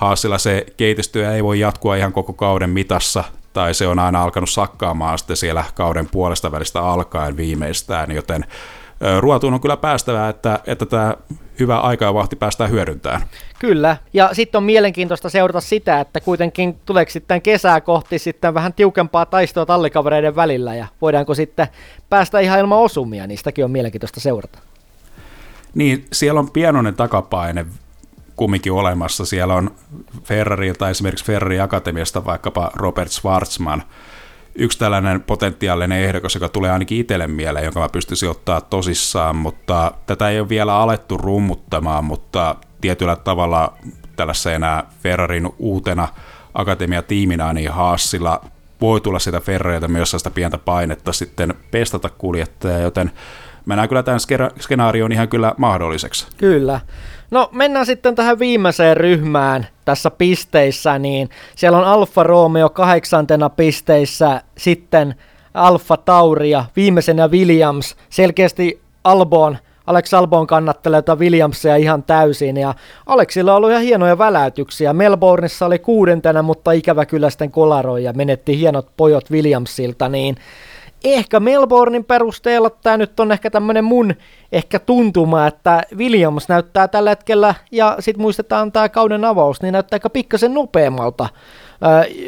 Haasilla 0.00 0.38
se 0.38 0.66
kehitystyö 0.76 1.34
ei 1.34 1.44
voi 1.44 1.60
jatkua 1.60 1.96
ihan 1.96 2.12
koko 2.12 2.32
kauden 2.32 2.70
mitassa, 2.70 3.24
tai 3.52 3.74
se 3.74 3.86
on 3.86 3.98
aina 3.98 4.22
alkanut 4.22 4.50
sakkaamaan 4.50 5.18
sitten 5.18 5.36
siellä 5.36 5.64
kauden 5.74 6.08
puolesta 6.10 6.52
välistä 6.52 6.80
alkaen 6.80 7.36
viimeistään, 7.36 8.10
joten 8.10 8.44
ruotuun 9.20 9.54
on 9.54 9.60
kyllä 9.60 9.76
päästävää, 9.76 10.28
että, 10.28 10.60
että 10.66 10.86
tämä 10.86 11.14
hyvä 11.60 11.80
aika 11.80 12.04
ja 12.04 12.14
vahti 12.14 12.36
päästään 12.36 12.70
hyödyntämään. 12.70 13.22
Kyllä, 13.58 13.96
ja 14.12 14.30
sitten 14.32 14.58
on 14.58 14.64
mielenkiintoista 14.64 15.28
seurata 15.28 15.60
sitä, 15.60 16.00
että 16.00 16.20
kuitenkin 16.20 16.80
tuleeko 16.86 17.10
sitten 17.10 17.42
kesää 17.42 17.80
kohti 17.80 18.18
sitten 18.18 18.54
vähän 18.54 18.72
tiukempaa 18.72 19.26
taistoa 19.26 19.66
tallikavereiden 19.66 20.36
välillä, 20.36 20.74
ja 20.74 20.86
voidaanko 21.00 21.34
sitten 21.34 21.68
päästä 22.10 22.38
ihan 22.40 22.58
ilman 22.58 22.78
osumia, 22.78 23.26
niistäkin 23.26 23.64
on 23.64 23.70
mielenkiintoista 23.70 24.20
seurata. 24.20 24.58
Niin, 25.74 26.04
siellä 26.12 26.40
on 26.40 26.50
pienoinen 26.50 26.94
takapaine 26.94 27.66
kumminkin 28.40 28.72
olemassa. 28.72 29.24
Siellä 29.24 29.54
on 29.54 29.70
Ferrarilta, 30.24 30.88
esimerkiksi 30.90 31.24
Ferrari 31.24 31.60
Akatemiasta 31.60 32.24
vaikkapa 32.24 32.70
Robert 32.74 33.10
Schwarzman, 33.10 33.82
yksi 34.54 34.78
tällainen 34.78 35.20
potentiaalinen 35.20 36.02
ehdokas, 36.02 36.34
joka 36.34 36.48
tulee 36.48 36.70
ainakin 36.70 36.98
itselle 36.98 37.26
mieleen, 37.26 37.64
jonka 37.64 37.80
mä 37.80 37.88
pystyisin 37.88 38.30
ottaa 38.30 38.60
tosissaan, 38.60 39.36
mutta 39.36 39.92
tätä 40.06 40.28
ei 40.28 40.40
ole 40.40 40.48
vielä 40.48 40.76
alettu 40.76 41.16
rummuttamaan, 41.16 42.04
mutta 42.04 42.54
tietyllä 42.80 43.16
tavalla 43.16 43.72
tällaisena 44.16 44.84
Ferrarin 45.02 45.48
uutena 45.58 46.08
akatemiatiiminä, 46.54 47.52
niin 47.52 47.70
Haasilla 47.70 48.44
voi 48.80 49.00
tulla 49.00 49.18
sitä 49.18 49.40
Ferrarilta 49.40 49.88
myös 49.88 50.10
sitä 50.10 50.30
pientä 50.30 50.58
painetta 50.58 51.12
sitten 51.12 51.54
pestata 51.70 52.08
kuljettaja, 52.08 52.78
joten 52.78 53.12
mä 53.66 53.76
näen 53.76 53.88
kyllä 53.88 54.02
tämän 54.02 54.20
skenaarion 54.60 55.12
ihan 55.12 55.28
kyllä 55.28 55.54
mahdolliseksi. 55.56 56.26
Kyllä. 56.36 56.80
No 57.30 57.48
mennään 57.52 57.86
sitten 57.86 58.14
tähän 58.14 58.38
viimeiseen 58.38 58.96
ryhmään 58.96 59.66
tässä 59.84 60.10
pisteissä, 60.10 60.98
niin 60.98 61.28
siellä 61.56 61.78
on 61.78 61.84
Alfa 61.84 62.22
Romeo 62.22 62.70
kahdeksantena 62.70 63.48
pisteissä, 63.50 64.42
sitten 64.58 65.14
Alfa 65.54 65.96
Tauria, 65.96 66.64
viimeisenä 66.76 67.28
Williams, 67.28 67.96
selkeästi 68.10 68.80
Albon, 69.04 69.58
Alex 69.86 70.14
Albon 70.14 70.46
kannattelee 70.46 70.98
jotain 70.98 71.18
Williamsia 71.18 71.76
ihan 71.76 72.02
täysin, 72.02 72.56
ja 72.56 72.74
Alexilla 73.06 73.52
on 73.52 73.56
ollut 73.56 73.70
ihan 73.70 73.82
hienoja 73.82 74.18
väläytyksiä. 74.18 74.92
Melbourneissa 74.92 75.66
oli 75.66 75.78
kuudentena, 75.78 76.42
mutta 76.42 76.72
ikävä 76.72 77.06
kyllä 77.06 77.30
sitten 77.30 77.50
kolaroi 77.50 78.04
ja 78.04 78.12
menetti 78.12 78.58
hienot 78.58 78.88
pojot 78.96 79.30
Williamsilta, 79.30 80.08
niin 80.08 80.36
ehkä 81.04 81.40
Melbournein 81.40 82.04
perusteella 82.04 82.70
tämä 82.70 82.96
nyt 82.96 83.20
on 83.20 83.32
ehkä 83.32 83.50
tämmöinen 83.50 83.84
mun 83.84 84.14
ehkä 84.52 84.78
tuntuma, 84.78 85.46
että 85.46 85.82
Williams 85.96 86.48
näyttää 86.48 86.88
tällä 86.88 87.10
hetkellä, 87.10 87.54
ja 87.72 87.96
sitten 88.00 88.22
muistetaan 88.22 88.72
tämä 88.72 88.88
kauden 88.88 89.24
avaus, 89.24 89.62
niin 89.62 89.72
näyttää 89.72 89.96
aika 89.96 90.10
pikkasen 90.10 90.54
nopeammalta. 90.54 91.28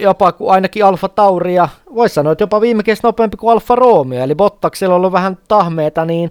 jopa 0.00 0.32
kuin 0.32 0.50
ainakin 0.50 0.84
Alfa 0.84 1.08
Tauri 1.08 1.54
ja 1.54 1.68
voisi 1.94 2.14
sanoa, 2.14 2.32
että 2.32 2.42
jopa 2.42 2.60
viime 2.60 2.82
nopeampi 3.02 3.36
kuin 3.36 3.52
Alfa 3.52 3.74
Romeo, 3.74 4.24
eli 4.24 4.34
Bottaksella 4.34 4.94
on 4.94 4.96
ollut 4.96 5.12
vähän 5.12 5.38
tahmeita, 5.48 6.04
niin 6.04 6.30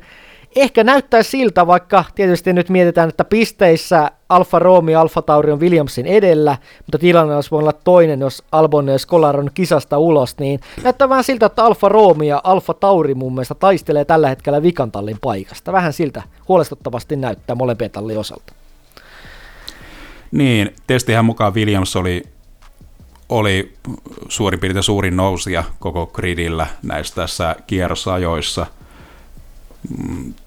ehkä 0.56 0.84
näyttää 0.84 1.24
siltä, 1.24 1.68
vaikka 1.68 2.04
tietysti 2.16 2.54
nyt 2.54 2.70
mietitään, 2.70 3.10
että 3.10 3.26
pisteissä 3.26 4.12
Alfa 4.30 4.60
Romeo 4.60 5.02
Alfa 5.02 5.22
Tauri 5.22 5.52
on 5.52 5.60
Williamsin 5.60 6.06
edellä, 6.06 6.58
mutta 6.78 6.98
tilanne 6.98 7.36
olisi 7.36 7.52
voinut 7.52 7.70
olla 7.70 7.80
toinen, 7.84 8.20
jos 8.20 8.44
Albon 8.52 8.88
ja 8.88 9.00
Skolar 9.00 9.40
on 9.40 9.50
kisasta 9.54 9.98
ulos, 9.98 10.38
niin 10.40 10.60
näyttää 10.84 11.10
vähän 11.10 11.24
siltä, 11.24 11.46
että 11.46 11.66
Alfa 11.66 11.90
Romeo 11.90 12.28
ja 12.28 12.42
Alfa 12.44 12.74
Tauri 12.74 13.16
mun 13.16 13.34
mielestä 13.34 13.56
taistelee 13.56 14.06
tällä 14.06 14.30
hetkellä 14.30 14.62
vikantallin 14.62 15.18
paikasta. 15.22 15.72
Vähän 15.72 15.94
siltä 15.94 16.24
huolestuttavasti 16.48 17.16
näyttää 17.16 17.56
molempien 17.56 17.92
tallin 17.92 18.18
osalta. 18.18 18.54
Niin, 20.32 20.76
testihän 20.88 21.26
mukaan 21.26 21.54
Williams 21.54 21.96
oli, 21.96 22.24
oli 23.30 23.74
suurin 24.30 24.60
piirtein 24.60 24.84
suurin 24.84 25.18
nousija 25.18 25.64
koko 25.80 26.08
gridillä 26.08 26.68
näissä 26.84 27.16
tässä 27.16 27.56
kierrosajoissa– 27.68 28.66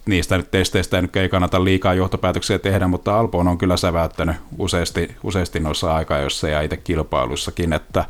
niistä 0.06 0.36
nyt 0.36 0.50
testeistä 0.50 1.02
nyt 1.02 1.16
ei 1.16 1.28
kannata 1.28 1.64
liikaa 1.64 1.94
johtopäätöksiä 1.94 2.58
tehdä, 2.58 2.86
mutta 2.86 3.18
Albon 3.18 3.48
on 3.48 3.58
kyllä 3.58 3.76
säväyttänyt 3.76 4.36
useasti, 4.58 5.16
useasti 5.22 5.60
noissa 5.60 5.94
aikajoissa 5.94 6.48
ja 6.48 6.60
itse 6.60 6.76
kilpailussakin, 6.76 7.72
että 7.72 8.04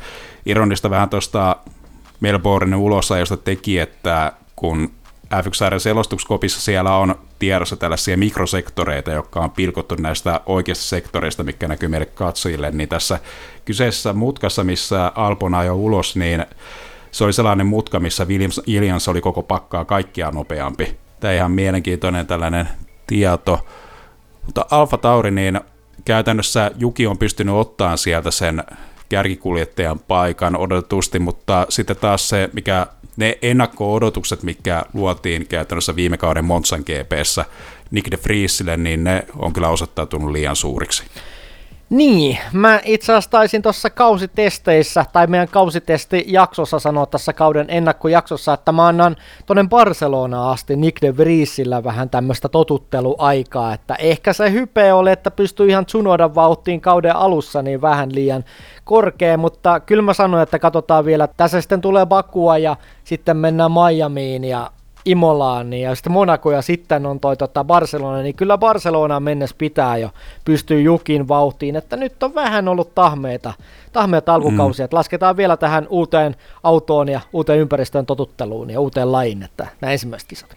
ironista 0.46 0.90
vähän 0.90 1.08
tuosta 1.08 1.56
Melbourne 2.20 2.76
ulosajosta 2.76 3.36
teki, 3.36 3.78
että 3.78 4.32
kun 4.56 4.90
F1 5.24 5.78
selostuskopissa 5.78 6.60
siellä 6.60 6.96
on 6.96 7.14
tiedossa 7.38 7.76
tällaisia 7.76 8.16
mikrosektoreita, 8.16 9.10
jotka 9.10 9.40
on 9.40 9.50
pilkottu 9.50 9.94
näistä 9.94 10.40
oikeista 10.46 10.84
sektoreista, 10.84 11.42
mikä 11.42 11.68
näkyy 11.68 11.88
meille 11.88 12.06
katsojille, 12.06 12.70
niin 12.70 12.88
tässä 12.88 13.18
kyseessä 13.64 14.12
mutkassa, 14.12 14.64
missä 14.64 15.12
Albon 15.14 15.54
ajoi 15.54 15.74
ulos, 15.74 16.16
niin 16.16 16.46
se 17.10 17.24
oli 17.24 17.32
sellainen 17.32 17.66
mutka, 17.66 18.00
missä 18.00 18.24
Williams, 18.24 18.60
Williams 18.68 19.08
oli 19.08 19.20
koko 19.20 19.42
pakkaa 19.42 19.84
kaikkia 19.84 20.30
nopeampi 20.30 21.03
Tämä 21.20 21.32
ihan 21.32 21.52
mielenkiintoinen 21.52 22.26
tällainen 22.26 22.68
tieto. 23.06 23.66
Mutta 24.46 24.66
Alfa 24.70 24.98
Tauri, 24.98 25.30
niin 25.30 25.60
käytännössä 26.04 26.70
Juki 26.78 27.06
on 27.06 27.18
pystynyt 27.18 27.54
ottamaan 27.54 27.98
sieltä 27.98 28.30
sen 28.30 28.64
kärkikuljettajan 29.08 29.98
paikan 29.98 30.56
odotetusti, 30.56 31.18
mutta 31.18 31.66
sitten 31.68 31.96
taas 31.96 32.28
se, 32.28 32.50
mikä 32.52 32.86
ne 33.16 33.38
ennakko-odotukset, 33.42 34.42
mikä 34.42 34.82
luotiin 34.94 35.46
käytännössä 35.46 35.96
viime 35.96 36.16
kauden 36.16 36.44
Monsan 36.44 36.80
GPssä 36.80 37.44
Nick 37.90 38.10
de 38.10 38.18
Vriesille, 38.24 38.76
niin 38.76 39.04
ne 39.04 39.26
on 39.36 39.52
kyllä 39.52 39.68
osoittautunut 39.68 40.30
liian 40.30 40.56
suuriksi. 40.56 41.02
Niin, 41.94 42.38
mä 42.52 42.80
itse 42.84 43.12
asiassa 43.12 43.30
taisin 43.30 43.62
tuossa 43.62 43.90
kausitesteissä, 43.90 45.04
tai 45.12 45.26
meidän 45.26 45.48
kausitesti-jaksossa 45.48 46.78
sanoa 46.78 47.06
tässä 47.06 47.32
kauden 47.32 47.66
ennakkojaksossa, 47.68 48.54
että 48.54 48.72
mä 48.72 48.86
annan 48.86 49.16
tonne 49.46 49.64
Barcelonaan 49.68 50.52
asti 50.52 50.76
Nick 50.76 51.02
de 51.02 51.16
Vriesillä 51.16 51.84
vähän 51.84 52.10
tämmöistä 52.10 52.48
totutteluaikaa, 52.48 53.74
että 53.74 53.94
ehkä 53.94 54.32
se 54.32 54.52
hype 54.52 54.92
oli, 54.92 55.10
että 55.10 55.30
pystyy 55.30 55.68
ihan 55.68 55.86
Tsunodan 55.86 56.34
vauhtiin 56.34 56.80
kauden 56.80 57.16
alussa 57.16 57.62
niin 57.62 57.82
vähän 57.82 58.14
liian 58.14 58.44
korkea, 58.84 59.36
mutta 59.36 59.80
kyllä 59.80 60.02
mä 60.02 60.14
sanoin, 60.14 60.42
että 60.42 60.58
katsotaan 60.58 61.04
vielä, 61.04 61.28
tässä 61.36 61.60
sitten 61.60 61.80
tulee 61.80 62.06
Bakua 62.06 62.58
ja 62.58 62.76
sitten 63.04 63.36
mennään 63.36 63.70
Miamiin 63.72 64.44
ja 64.44 64.70
Imolaan 65.04 65.70
niin, 65.70 65.82
ja 65.82 65.94
sitten 65.94 66.12
Monaco 66.12 66.52
ja 66.52 66.62
sitten 66.62 67.06
on 67.06 67.20
toi 67.20 67.36
tota 67.36 67.64
Barcelona, 67.64 68.22
niin 68.22 68.34
kyllä 68.34 68.58
Barcelonaan 68.58 69.22
mennessä 69.22 69.56
pitää 69.58 69.96
jo 69.96 70.10
pystyä 70.44 70.78
jukin 70.78 71.28
vauhtiin, 71.28 71.76
että 71.76 71.96
nyt 71.96 72.22
on 72.22 72.34
vähän 72.34 72.68
ollut 72.68 72.94
tahmeita, 72.94 73.52
tahmeita 73.92 74.34
alkukausia, 74.34 74.82
mm. 74.82 74.84
että 74.84 74.96
lasketaan 74.96 75.36
vielä 75.36 75.56
tähän 75.56 75.86
uuteen 75.90 76.36
autoon 76.62 77.08
ja 77.08 77.20
uuteen 77.32 77.58
ympäristöön 77.58 78.06
totutteluun 78.06 78.70
ja 78.70 78.80
uuteen 78.80 79.12
lajiin, 79.12 79.42
että 79.42 79.66
nämä 79.80 79.92
ensimmäiset 79.92 80.28
kisat. 80.28 80.56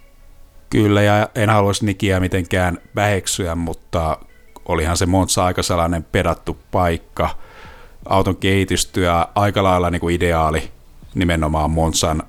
Kyllä, 0.70 1.01
ja 1.01 1.30
en 1.36 1.50
haluaisi 1.50 1.86
Nikiä 1.86 2.20
mitenkään 2.20 2.77
väheksyä, 2.96 3.56
mutta 3.56 4.18
olihan 4.66 4.98
se 4.98 5.06
Monza 5.06 5.46
aika 5.46 5.63
sellainen 5.63 6.04
pedattu 6.04 6.58
paikka, 6.72 7.30
auton 8.06 8.36
kehitystyö 8.36 9.12
aika 9.36 9.63
lailla 9.63 9.89
niin 9.89 10.00
kuin 10.00 10.16
ideaali 10.16 10.72
nimenomaan 11.16 11.72
Monsan 11.72 12.24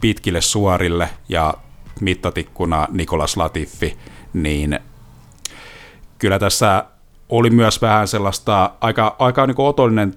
pitkille 0.00 0.40
suorille 0.40 1.08
ja 1.28 1.54
mittatikkuna 2.00 2.88
Nikolas 2.90 3.36
Latifi, 3.36 3.96
niin 4.32 4.80
kyllä 6.18 6.38
tässä 6.38 6.84
oli 7.28 7.50
myös 7.50 7.82
vähän 7.82 8.08
sellaista 8.08 8.70
aika, 8.80 9.16
aika 9.18 9.46
niin 9.46 9.54
otollinen 9.58 10.14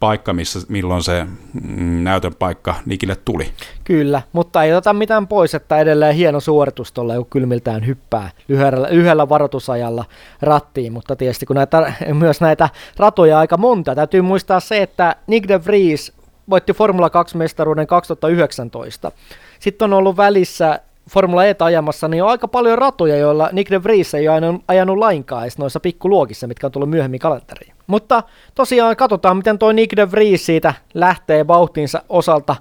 paikka, 0.00 0.32
missä, 0.32 0.60
milloin 0.68 1.02
se 1.02 1.24
mm, 1.24 2.04
näytön 2.04 2.34
paikka 2.34 2.74
Nikille 2.86 3.16
tuli. 3.16 3.50
Kyllä, 3.84 4.22
mutta 4.32 4.64
ei 4.64 4.74
ota 4.74 4.92
mitään 4.92 5.28
pois, 5.28 5.54
että 5.54 5.78
edelleen 5.78 6.14
hieno 6.14 6.40
suoritus 6.40 6.92
tuolla, 6.92 7.14
kun 7.14 7.26
kylmiltään 7.30 7.86
hyppää 7.86 8.30
lyhyellä, 8.48 8.88
lyhyellä 8.90 9.28
varoitusajalla 9.28 10.04
rattiin, 10.42 10.92
mutta 10.92 11.16
tietysti 11.16 11.46
kun 11.46 11.56
näitä, 11.56 11.92
myös 12.12 12.40
näitä 12.40 12.68
ratoja 12.96 13.38
aika 13.38 13.56
monta, 13.56 13.94
täytyy 13.94 14.22
muistaa 14.22 14.60
se, 14.60 14.82
että 14.82 15.16
Nick 15.26 15.48
de 15.48 15.64
Vries 15.64 16.12
voitti 16.50 16.72
Formula 16.72 17.08
2-mestaruuden 17.08 17.86
2019. 17.86 19.12
Sitten 19.58 19.92
on 19.92 19.98
ollut 19.98 20.16
välissä 20.16 20.80
Formula 21.10 21.44
E 21.44 21.56
ajamassa, 21.58 22.08
niin 22.08 22.22
on 22.22 22.30
aika 22.30 22.48
paljon 22.48 22.78
ratoja, 22.78 23.16
joilla 23.16 23.48
Nick 23.52 23.70
de 23.70 23.82
Vries 23.82 24.14
ei 24.14 24.28
ole 24.28 24.60
ajanut 24.68 24.98
lainkaan 24.98 25.42
edes 25.42 25.58
noissa 25.58 25.80
pikkuluokissa, 25.80 26.46
mitkä 26.46 26.66
on 26.66 26.72
tullut 26.72 26.90
myöhemmin 26.90 27.20
kalenteriin. 27.20 27.74
Mutta 27.86 28.22
tosiaan 28.54 28.96
katsotaan, 28.96 29.36
miten 29.36 29.58
toi 29.58 29.74
Nick 29.74 29.96
de 29.96 30.10
Vries 30.10 30.46
siitä 30.46 30.74
lähtee 30.94 31.46
vauhtinsa 31.46 32.02
osalta 32.08 32.56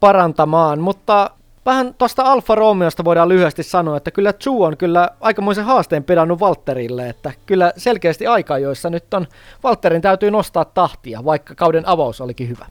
parantamaan, 0.00 0.80
mutta 0.80 1.30
vähän 1.66 1.94
tuosta 1.94 2.22
Alfa 2.22 2.54
Romeosta 2.54 3.04
voidaan 3.04 3.28
lyhyesti 3.28 3.62
sanoa, 3.62 3.96
että 3.96 4.10
kyllä 4.10 4.32
Chu 4.32 4.62
on 4.62 4.76
kyllä 4.76 5.10
aikamoisen 5.20 5.64
haasteen 5.64 6.04
pedannut 6.04 6.40
Valterille, 6.40 7.08
että 7.08 7.32
kyllä 7.46 7.72
selkeästi 7.76 8.26
aika, 8.26 8.58
joissa 8.58 8.90
nyt 8.90 9.14
on 9.14 9.26
Valterin 9.62 10.02
täytyy 10.02 10.30
nostaa 10.30 10.64
tahtia, 10.64 11.24
vaikka 11.24 11.54
kauden 11.54 11.88
avaus 11.88 12.20
olikin 12.20 12.48
hyvä. 12.48 12.66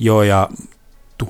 Joo, 0.00 0.22
ja 0.22 0.48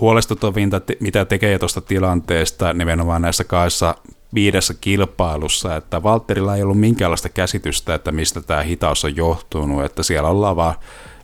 huolestuttavinta, 0.00 0.80
mitä 1.00 1.24
tekee 1.24 1.58
tuosta 1.58 1.80
tilanteesta 1.80 2.72
nimenomaan 2.72 3.22
näissä 3.22 3.44
kahdessa 3.44 3.94
viidessä 4.34 4.74
kilpailussa, 4.80 5.76
että 5.76 6.02
Valterilla 6.02 6.56
ei 6.56 6.62
ollut 6.62 6.80
minkäänlaista 6.80 7.28
käsitystä, 7.28 7.94
että 7.94 8.12
mistä 8.12 8.40
tämä 8.40 8.62
hitaus 8.62 9.04
on 9.04 9.16
johtunut, 9.16 9.84
että 9.84 10.02
siellä 10.02 10.28
ollaan 10.28 10.56
vaan 10.56 10.74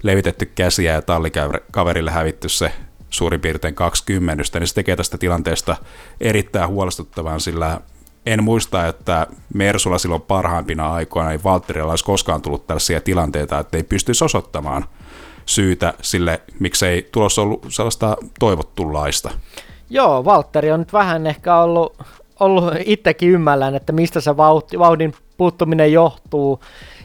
levitetty 0.03 0.47
käsiä 0.47 0.93
ja 0.93 1.03
tallikaverille 1.03 2.11
hävitty 2.11 2.49
se 2.49 2.73
suurin 3.11 3.41
piirtein 3.41 3.75
20, 3.75 4.45
niin 4.59 4.69
se 4.69 4.75
tekee 4.75 4.97
tästä 4.97 5.19
tilanteesta 5.19 5.77
erittäin 6.21 6.69
huolestuttavan, 6.69 7.41
sillä 7.41 7.81
en 8.27 8.45
muista, 8.45 8.87
että 8.87 9.27
Mersulla 9.55 9.99
silloin 9.99 10.23
parhaimpina 10.23 10.93
aikoina, 10.93 11.31
niin 11.31 11.45
Valterilla 11.45 11.91
olisi 11.91 12.05
koskaan 12.05 12.43
tullut 12.43 12.67
tällaisia 12.67 13.01
tilanteita, 13.01 13.59
että 13.59 13.77
ei 13.77 13.85
pystyisi 13.85 14.25
osoittamaan– 14.25 14.85
syytä 15.47 15.95
sille, 16.03 16.41
miksei 16.61 17.09
tulossa 17.13 17.43
ollut 17.43 17.67
sellaista 17.69 18.17
toivottunlaista. 18.41 19.31
Joo, 19.91 20.25
Valtteri 20.25 20.73
on 20.73 20.81
nyt 20.81 20.93
vähän 20.93 21.27
ehkä 21.27 21.57
ollut, 21.57 22.03
ollut 22.41 22.65
itsekin 22.85 23.31
ymmällään, 23.31 23.75
että 23.75 23.93
mistä 23.93 24.21
se 24.21 24.37
vauhdin 24.79 25.15
puuttuminen 25.37 25.93
johtuu. 25.93 26.61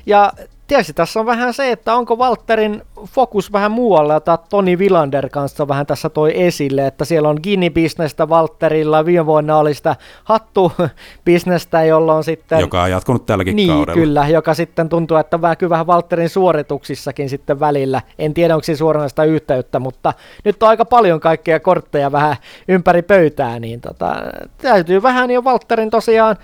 Ja 0.05 0.33
tietysti 0.69 0.93
tässä 0.93 1.19
on 1.19 1.25
vähän 1.25 1.53
se, 1.53 1.71
että 1.71 1.95
onko 1.95 2.15
Walterin 2.15 2.81
fokus 3.05 3.51
vähän 3.51 3.71
muualla, 3.71 4.13
jota 4.13 4.37
Toni 4.37 4.77
Villander 4.77 5.29
kanssa 5.29 5.67
vähän 5.67 5.85
tässä 5.85 6.09
toi 6.09 6.43
esille, 6.43 6.87
että 6.87 7.05
siellä 7.05 7.29
on 7.29 7.37
Gini-bisnestä 7.43 8.29
Walterilla, 8.29 9.05
viime 9.05 9.25
vuonna 9.25 9.57
oli 9.57 9.73
sitä 9.73 9.95
hattu-bisnestä, 10.23 11.83
jolla 11.87 12.13
on 12.13 12.23
sitten... 12.23 12.59
Joka 12.59 12.83
on 12.83 12.91
jatkunut 12.91 13.25
tälläkin 13.25 13.55
niin, 13.55 13.69
kaudella. 13.69 13.93
kyllä, 13.93 14.27
joka 14.27 14.53
sitten 14.53 14.89
tuntuu, 14.89 15.17
että 15.17 15.41
vähän 15.41 15.57
vähän 15.69 15.87
Walterin 15.87 16.29
suorituksissakin 16.29 17.29
sitten 17.29 17.59
välillä. 17.59 18.01
En 18.19 18.33
tiedä, 18.33 18.55
onko 18.55 18.63
siinä 18.63 18.77
suoranaista 18.77 19.23
yhteyttä, 19.23 19.79
mutta 19.79 20.13
nyt 20.45 20.63
on 20.63 20.69
aika 20.69 20.85
paljon 20.85 21.19
kaikkea 21.19 21.59
kortteja 21.59 22.11
vähän 22.11 22.35
ympäri 22.67 23.01
pöytää, 23.01 23.59
niin 23.59 23.81
tota, 23.81 24.15
täytyy 24.57 25.03
vähän 25.03 25.31
jo 25.31 25.41
Walterin 25.41 25.89
tosiaan 25.89 26.35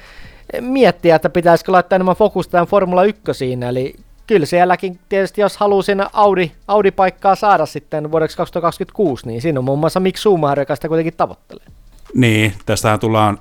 miettiä, 0.61 1.15
että 1.15 1.29
pitäisikö 1.29 1.71
laittaa 1.71 1.95
enemmän 1.95 2.15
fokusta 2.15 2.51
tämän 2.51 2.67
Formula 2.67 3.03
1, 3.03 3.21
eli 3.67 3.95
kyllä 4.27 4.45
sielläkin 4.45 4.99
tietysti, 5.09 5.41
jos 5.41 5.57
haluaa 5.57 5.81
sinne 5.81 6.05
Audi, 6.13 6.51
Audi-paikkaa 6.67 7.35
saada 7.35 7.65
sitten 7.65 8.11
vuodeksi 8.11 8.37
2026, 8.37 9.27
niin 9.27 9.41
siinä 9.41 9.59
on 9.59 9.63
muun 9.65 9.79
muassa 9.79 9.99
Mick 9.99 10.17
Schumacher, 10.17 10.59
joka 10.59 10.75
sitä 10.75 10.87
kuitenkin 10.87 11.13
tavoittelee. 11.17 11.65
Niin, 12.13 12.53
tästähän 12.65 12.99
tullaan 12.99 13.39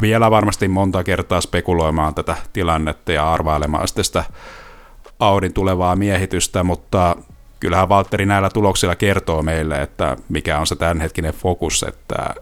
vielä 0.00 0.30
varmasti 0.30 0.68
monta 0.68 1.04
kertaa 1.04 1.40
spekuloimaan 1.40 2.14
tätä 2.14 2.36
tilannetta 2.52 3.12
ja 3.12 3.32
arvailemaan 3.32 3.88
sitten 3.88 4.04
sitä 4.04 4.24
Audin 5.18 5.52
tulevaa 5.52 5.96
miehitystä, 5.96 6.62
mutta 6.64 7.16
kyllähän 7.60 7.88
Valtteri 7.88 8.26
näillä 8.26 8.50
tuloksilla 8.50 8.96
kertoo 8.96 9.42
meille, 9.42 9.82
että 9.82 10.16
mikä 10.28 10.58
on 10.58 10.66
se 10.66 10.76
tämänhetkinen 10.76 11.34
fokus, 11.34 11.82
että 11.88 12.34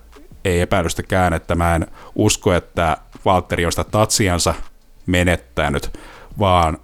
ei 0.45 0.61
epäilystäkään, 0.61 1.33
että 1.33 1.55
mä 1.55 1.75
en 1.75 1.87
usko, 2.14 2.53
että 2.53 2.97
Valtteri 3.25 3.66
on 3.66 3.73
sitä 3.73 3.85
tatsiansa 3.85 4.55
menettänyt, 5.07 5.99
vaan 6.38 6.79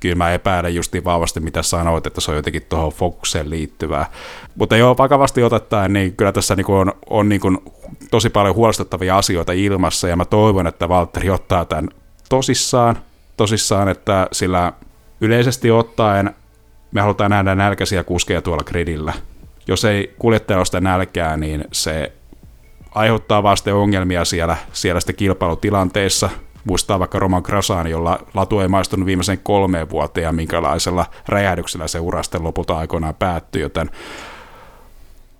kyllä 0.00 0.14
mä 0.14 0.30
epäilen 0.30 0.74
justiin 0.74 1.04
vahvasti, 1.04 1.40
mitä 1.40 1.62
sanoit, 1.62 2.06
että 2.06 2.20
se 2.20 2.30
on 2.30 2.36
jotenkin 2.36 2.66
tuohon 2.68 2.92
fokukseen 2.92 3.50
liittyvää. 3.50 4.06
Mutta 4.54 4.76
joo, 4.76 4.96
vakavasti 4.98 5.42
otettaen, 5.42 5.92
niin 5.92 6.16
kyllä 6.16 6.32
tässä 6.32 6.56
niin 6.56 6.70
on, 6.70 6.92
on 7.10 7.28
niin 7.28 7.40
kuin 7.40 7.58
tosi 8.10 8.30
paljon 8.30 8.54
huolestuttavia 8.54 9.18
asioita 9.18 9.52
ilmassa, 9.52 10.08
ja 10.08 10.16
mä 10.16 10.24
toivon, 10.24 10.66
että 10.66 10.88
Valtteri 10.88 11.30
ottaa 11.30 11.64
tämän 11.64 11.88
tosissaan, 12.28 12.98
tosissaan, 13.36 13.88
että 13.88 14.28
sillä 14.32 14.72
yleisesti 15.20 15.70
ottaen 15.70 16.34
me 16.92 17.00
halutaan 17.00 17.30
nähdä 17.30 17.54
nälkäisiä 17.54 18.04
kuskeja 18.04 18.42
tuolla 18.42 18.64
gridillä. 18.64 19.12
Jos 19.66 19.84
ei 19.84 20.14
kuljettaja 20.18 20.56
ole 20.56 20.64
sitä 20.64 20.80
nälkää, 20.80 21.36
niin 21.36 21.64
se 21.72 22.12
aiheuttaa 22.94 23.42
vasta 23.42 23.74
ongelmia 23.74 24.24
siellä, 24.24 24.56
siellä 24.72 25.00
sitten 25.00 25.16
kilpailutilanteissa, 25.16 26.30
muistaa 26.64 26.98
vaikka 26.98 27.18
Roman 27.18 27.42
Krasan, 27.42 27.86
jolla 27.86 28.18
latu 28.34 28.60
ei 28.60 28.68
maistunut 28.68 29.06
viimeisen 29.06 29.38
kolmeen 29.42 29.90
vuoteen 29.90 30.24
ja 30.24 30.32
minkälaisella 30.32 31.06
räjähdyksellä 31.28 31.88
se 31.88 32.00
urasten 32.00 32.44
lopulta 32.44 32.76
aikoinaan 32.76 33.14
päättyi, 33.14 33.62
joten 33.62 33.90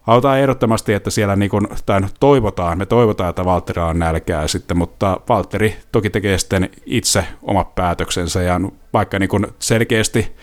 Halutaan 0.03 0.39
ehdottomasti, 0.39 0.93
että 0.93 1.11
siellä 1.11 1.37
niin 1.37 1.51
kuin, 1.51 1.69
tai 1.87 2.01
toivotaan, 2.21 2.79
me 2.79 2.87
toivotaan, 2.87 3.31
että 3.31 3.45
Valtteri 3.45 3.83
on 3.83 3.99
nälkää 3.99 4.49
sitten, 4.49 4.77
mutta 4.77 5.21
Valtteri 5.29 5.77
toki 5.93 6.11
tekee 6.11 6.39
sitten 6.39 6.71
itse 6.87 7.25
omat 7.43 7.75
päätöksensä 7.75 8.43
ja 8.43 8.61
vaikka 8.93 9.19
niin 9.19 9.29
kuin 9.29 9.47
selkeästi 9.59 10.37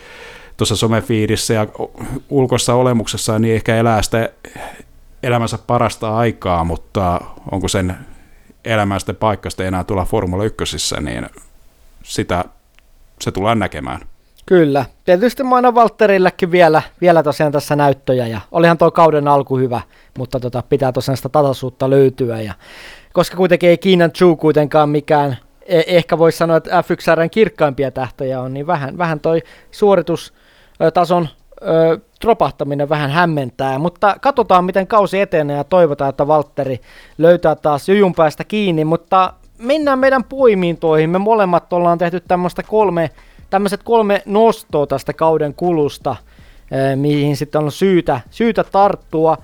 tuossa 0.58 0.76
somefiidissä 0.76 1.54
ja 1.54 1.68
ulkossa 2.30 2.74
olemuksessa 2.74 3.40
niin 3.40 3.56
ehkä 3.56 3.76
elää 3.76 4.02
sitä 4.02 4.30
elämänsä 5.24 5.58
parasta 5.68 6.18
aikaa, 6.18 6.64
mutta 6.64 7.22
onko 7.52 7.68
sen 7.68 7.98
paikka 9.20 9.50
sitten 9.50 9.68
enää 9.68 9.84
tulla 9.84 10.06
Formula 10.06 10.44
1, 10.44 10.96
niin 11.02 11.26
sitä 12.04 12.46
se 13.22 13.32
tullaan 13.32 13.60
näkemään. 13.60 14.02
Kyllä. 14.46 14.86
Tietysti 15.06 15.44
mä 15.44 15.56
annan 15.56 15.76
Valtterillekin 15.76 16.52
vielä, 16.52 16.82
vielä 17.02 17.24
tosiaan 17.24 17.52
tässä 17.52 17.76
näyttöjä 17.76 18.28
ja 18.28 18.42
olihan 18.52 18.78
tuo 18.78 18.92
kauden 18.92 19.28
alku 19.28 19.58
hyvä, 19.58 19.82
mutta 20.18 20.40
tota, 20.40 20.64
pitää 20.70 20.92
tosiaan 20.92 21.18
sitä 21.18 21.30
tasaisuutta 21.30 21.90
löytyä 21.90 22.42
ja 22.42 22.54
koska 23.14 23.38
kuitenkin 23.38 23.70
ei 23.70 23.78
Kiinan 23.78 24.12
Chu 24.12 24.36
kuitenkaan 24.36 24.90
mikään, 24.90 25.38
e- 25.62 25.84
ehkä 25.88 26.18
voisi 26.18 26.38
sanoa, 26.38 26.58
että 26.58 26.82
F1 26.82 27.30
kirkkaimpia 27.30 27.92
tähtöjä 27.92 28.42
on, 28.42 28.54
niin 28.54 28.68
vähän, 28.68 28.98
vähän 28.98 29.20
toi 29.20 29.42
suoritustason 29.72 31.28
ö, 31.62 32.00
tropahtaminen 32.20 32.90
vähän 32.90 33.10
hämmentää, 33.12 33.80
mutta 33.80 34.16
katsotaan 34.22 34.66
miten 34.66 34.88
kausi 34.88 35.20
etenee 35.20 35.58
ja 35.58 35.64
toivotaan, 35.64 36.10
että 36.10 36.28
Valtteri 36.28 36.80
löytää 37.18 37.56
taas 37.56 37.90
jujun 37.90 38.16
päästä 38.16 38.44
kiinni, 38.44 38.86
mutta 38.86 39.34
mennään 39.58 40.00
meidän 40.00 40.24
poimintoihin. 40.24 41.10
Me 41.10 41.18
molemmat 41.18 41.74
ollaan 41.74 41.98
tehty 41.98 42.20
tämmöistä 42.20 42.64
kolme 42.64 43.12
tämmöiset 43.50 43.84
kolme 43.84 44.22
nostoa 44.26 44.88
tästä 44.88 45.14
kauden 45.14 45.54
kulusta, 45.54 46.16
mihin 46.96 47.38
sitten 47.38 47.64
on 47.64 47.72
syytä, 47.72 48.22
syytä 48.30 48.64
tarttua. 48.64 49.38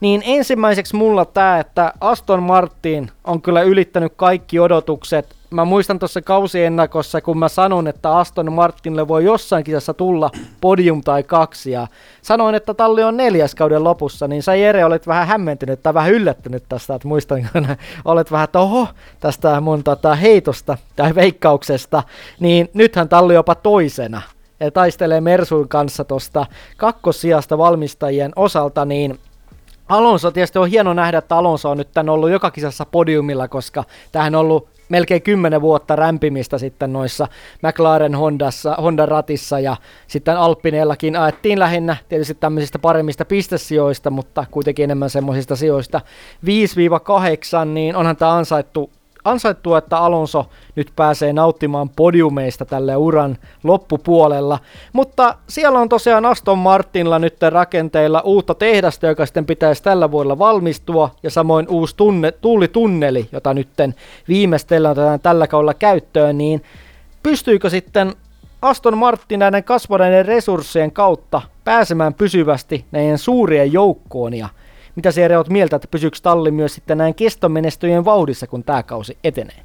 Niin 0.00 0.22
ensimmäiseksi 0.26 0.96
mulla 0.96 1.24
tämä, 1.24 1.58
että 1.58 1.92
Aston 2.00 2.42
Martin 2.42 3.10
on 3.24 3.42
kyllä 3.42 3.62
ylittänyt 3.62 4.12
kaikki 4.16 4.58
odotukset. 4.58 5.36
Mä 5.50 5.64
muistan 5.64 5.98
tuossa 5.98 6.22
kausiennakossa, 6.22 7.20
kun 7.20 7.38
mä 7.38 7.48
sanon, 7.48 7.88
että 7.88 8.16
Aston 8.16 8.52
Martinille 8.52 9.08
voi 9.08 9.24
jossain 9.24 9.64
kisassa 9.64 9.94
tulla 9.94 10.30
podium 10.60 11.00
tai 11.00 11.22
kaksi. 11.22 11.70
Ja 11.70 11.86
sanoin, 12.22 12.54
että 12.54 12.74
talli 12.74 13.02
on 13.02 13.16
neljäs 13.16 13.54
kauden 13.54 13.84
lopussa, 13.84 14.28
niin 14.28 14.42
sä 14.42 14.54
Jere 14.54 14.84
olet 14.84 15.06
vähän 15.06 15.26
hämmentynyt 15.26 15.82
tai 15.82 15.94
vähän 15.94 16.12
yllättynyt 16.12 16.64
tästä, 16.68 16.94
että 16.94 17.08
muistan, 17.08 17.48
kun 17.52 17.66
olet 18.04 18.30
vähän, 18.32 18.44
että 18.44 18.60
oho, 18.60 18.88
tästä 19.20 19.60
mun 19.60 19.84
tota, 19.84 20.14
heitosta 20.14 20.78
tai 20.96 21.14
veikkauksesta, 21.14 22.02
niin 22.40 22.68
nythän 22.74 23.08
talli 23.08 23.34
jopa 23.34 23.54
toisena 23.54 24.22
ja 24.60 24.70
taistelee 24.70 25.20
Mersuin 25.20 25.68
kanssa 25.68 26.04
tuosta 26.04 26.46
kakkosijasta 26.76 27.58
valmistajien 27.58 28.32
osalta, 28.36 28.84
niin 28.84 29.18
Alonso 29.88 30.30
tietysti 30.30 30.58
on 30.58 30.68
hieno 30.68 30.94
nähdä, 30.94 31.18
että 31.18 31.36
Alonso 31.36 31.70
on 31.70 31.78
nyt 31.78 31.92
tän 31.92 32.08
ollut 32.08 32.30
joka 32.30 32.50
kisassa 32.50 32.86
podiumilla, 32.86 33.48
koska 33.48 33.84
tähän 34.12 34.34
on 34.34 34.40
ollut 34.40 34.79
melkein 34.90 35.22
kymmenen 35.22 35.60
vuotta 35.60 35.96
rämpimistä 35.96 36.58
sitten 36.58 36.92
noissa 36.92 37.28
McLaren 37.62 38.14
Hondassa, 38.14 38.74
Honda 38.74 39.06
ratissa 39.06 39.60
ja 39.60 39.76
sitten 40.06 40.36
Alppineellakin 40.36 41.16
ajettiin 41.16 41.58
lähinnä 41.58 41.96
tietysti 42.08 42.34
tämmöisistä 42.34 42.78
paremmista 42.78 43.24
pistesijoista, 43.24 44.10
mutta 44.10 44.44
kuitenkin 44.50 44.84
enemmän 44.84 45.10
semmoisista 45.10 45.56
sijoista. 45.56 46.00
5-8, 46.44 47.64
niin 47.64 47.96
onhan 47.96 48.16
tämä 48.16 48.32
ansaittu 48.32 48.90
ansaittua, 49.24 49.78
että 49.78 49.98
Alonso 49.98 50.46
nyt 50.76 50.92
pääsee 50.96 51.32
nauttimaan 51.32 51.88
podiumeista 51.88 52.64
tälle 52.64 52.96
uran 52.96 53.38
loppupuolella. 53.64 54.58
Mutta 54.92 55.34
siellä 55.48 55.78
on 55.78 55.88
tosiaan 55.88 56.26
Aston 56.26 56.58
Martinilla 56.58 57.18
nyt 57.18 57.36
rakenteilla 57.42 58.20
uutta 58.20 58.54
tehdasta, 58.54 59.06
joka 59.06 59.26
sitten 59.26 59.46
pitäisi 59.46 59.82
tällä 59.82 60.10
vuodella 60.10 60.38
valmistua, 60.38 61.10
ja 61.22 61.30
samoin 61.30 61.68
uusi 61.68 61.96
tunne, 61.96 62.32
tullitunneli, 62.32 63.28
jota 63.32 63.54
nyt 63.54 63.68
viimeistellään 64.28 65.20
tällä 65.22 65.46
kaudella 65.46 65.74
käyttöön, 65.74 66.38
niin 66.38 66.62
pystyykö 67.22 67.70
sitten 67.70 68.14
Aston 68.62 68.98
Martin 68.98 69.38
näiden 69.38 69.64
kasvaneiden 69.64 70.26
resurssien 70.26 70.92
kautta 70.92 71.42
pääsemään 71.64 72.14
pysyvästi 72.14 72.84
näiden 72.92 73.18
suurien 73.18 73.72
joukkoon 73.72 74.34
ja 74.34 74.48
mitä 74.96 75.10
se 75.10 75.36
oot 75.36 75.48
mieltä, 75.48 75.76
että 75.76 75.88
pysyykö 75.88 76.18
talli 76.22 76.50
myös 76.50 76.74
sitten 76.74 76.98
näin 76.98 77.14
kestomenestyjen 77.14 78.04
vauhdissa, 78.04 78.46
kun 78.46 78.64
tämä 78.64 78.82
kausi 78.82 79.18
etenee? 79.24 79.64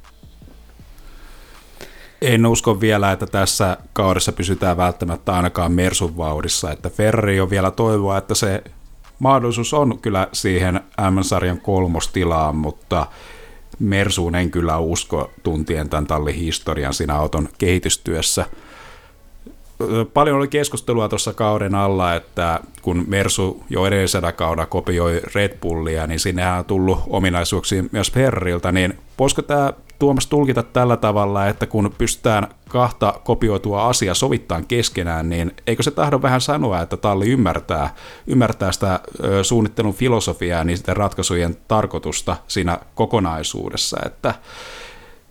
En 2.22 2.46
usko 2.46 2.80
vielä, 2.80 3.12
että 3.12 3.26
tässä 3.26 3.76
kaudessa 3.92 4.32
pysytään 4.32 4.76
välttämättä 4.76 5.34
ainakaan 5.36 5.72
Mersun 5.72 6.16
vauhdissa, 6.16 6.72
että 6.72 6.90
Ferrari 6.90 7.40
on 7.40 7.50
vielä 7.50 7.70
toivoa, 7.70 8.18
että 8.18 8.34
se 8.34 8.64
mahdollisuus 9.18 9.74
on 9.74 9.98
kyllä 9.98 10.28
siihen 10.32 10.80
M-sarjan 11.10 11.60
kolmostilaan, 11.60 12.56
mutta 12.56 13.06
Mersuun 13.78 14.34
en 14.34 14.50
kyllä 14.50 14.78
usko 14.78 15.30
tuntien 15.42 15.88
tämän 15.88 16.06
tallin 16.06 16.34
historian 16.34 16.94
siinä 16.94 17.14
auton 17.14 17.48
kehitystyössä– 17.58 18.46
paljon 20.14 20.36
oli 20.36 20.48
keskustelua 20.48 21.08
tuossa 21.08 21.32
kauden 21.32 21.74
alla, 21.74 22.14
että 22.14 22.60
kun 22.82 23.04
Mersu 23.06 23.64
jo 23.70 23.86
edellisellä 23.86 24.32
kaudella 24.32 24.66
kopioi 24.66 25.20
Red 25.34 25.58
Bullia, 25.60 26.06
niin 26.06 26.20
sinnehän 26.20 26.58
on 26.58 26.64
tullut 26.64 26.98
ominaisuuksia 27.06 27.84
myös 27.92 28.12
Ferriltä, 28.12 28.72
niin 28.72 28.98
voisiko 29.18 29.42
tämä 29.42 29.72
Tuomas 29.98 30.26
tulkita 30.26 30.62
tällä 30.62 30.96
tavalla, 30.96 31.46
että 31.46 31.66
kun 31.66 31.94
pystytään 31.98 32.48
kahta 32.68 33.20
kopioitua 33.24 33.88
asiaa 33.88 34.14
sovittaa 34.14 34.62
keskenään, 34.68 35.28
niin 35.28 35.52
eikö 35.66 35.82
se 35.82 35.90
tahdo 35.90 36.22
vähän 36.22 36.40
sanoa, 36.40 36.82
että 36.82 36.96
talli 36.96 37.30
ymmärtää, 37.30 37.94
ymmärtää 38.26 38.72
sitä 38.72 39.00
suunnittelun 39.42 39.94
filosofiaa 39.94 40.58
ja 40.58 40.64
niiden 40.64 40.96
ratkaisujen 40.96 41.56
tarkoitusta 41.68 42.36
siinä 42.48 42.78
kokonaisuudessa, 42.94 43.96
että 44.06 44.34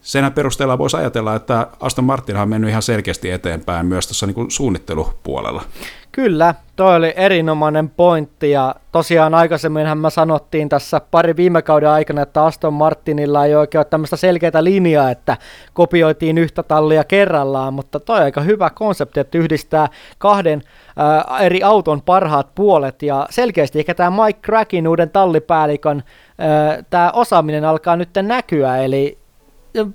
sen 0.06 0.34
perusteella 0.34 0.78
voisi 0.78 0.98
ajatella, 0.98 1.36
että 1.36 1.68
Aston 1.80 2.06
Martin 2.06 2.38
on 2.38 2.50
mennyt 2.50 2.70
ihan 2.70 2.82
selkeästi 2.82 3.32
eteenpäin 3.32 3.86
myös 3.86 4.08
tuossa 4.08 4.28
niin 4.28 4.52
suunnittelupuolella. 4.52 5.64
Kyllä, 6.12 6.56
toi 6.76 6.96
oli 6.96 7.14
erinomainen 7.16 7.90
pointti 7.90 8.52
ja 8.52 8.76
tosiaan 8.92 9.34
aikaisemminhan 9.34 9.98
mä 9.98 10.10
sanottiin 10.10 10.70
tässä 10.70 11.02
pari 11.12 11.36
viime 11.36 11.62
kauden 11.62 11.90
aikana, 11.90 12.22
että 12.22 12.46
Aston 12.46 12.74
Martinilla 12.74 13.46
ei 13.46 13.56
oikein 13.56 13.80
ole 13.80 13.86
tämmöistä 13.86 14.16
selkeää 14.16 14.64
linjaa, 14.64 15.12
että 15.12 15.38
kopioitiin 15.74 16.38
yhtä 16.38 16.64
tallia 16.64 17.04
kerrallaan, 17.04 17.74
mutta 17.74 18.00
toi 18.00 18.20
aika 18.20 18.42
hyvä 18.42 18.70
konsepti, 18.70 19.20
että 19.20 19.38
yhdistää 19.38 19.88
kahden 20.18 20.62
äh, 21.30 21.42
eri 21.46 21.64
auton 21.64 22.02
parhaat 22.02 22.56
puolet 22.56 23.02
ja 23.02 23.28
selkeästi 23.30 23.80
ehkä 23.80 23.94
tämä 23.94 24.26
Mike 24.26 24.40
Crackin 24.42 24.88
uuden 24.88 25.10
tallipäällikön 25.10 26.04
tämä 26.90 27.12
osaaminen 27.12 27.66
alkaa 27.66 27.96
nyt 27.96 28.10
näkyä, 28.22 28.78
eli 28.78 29.25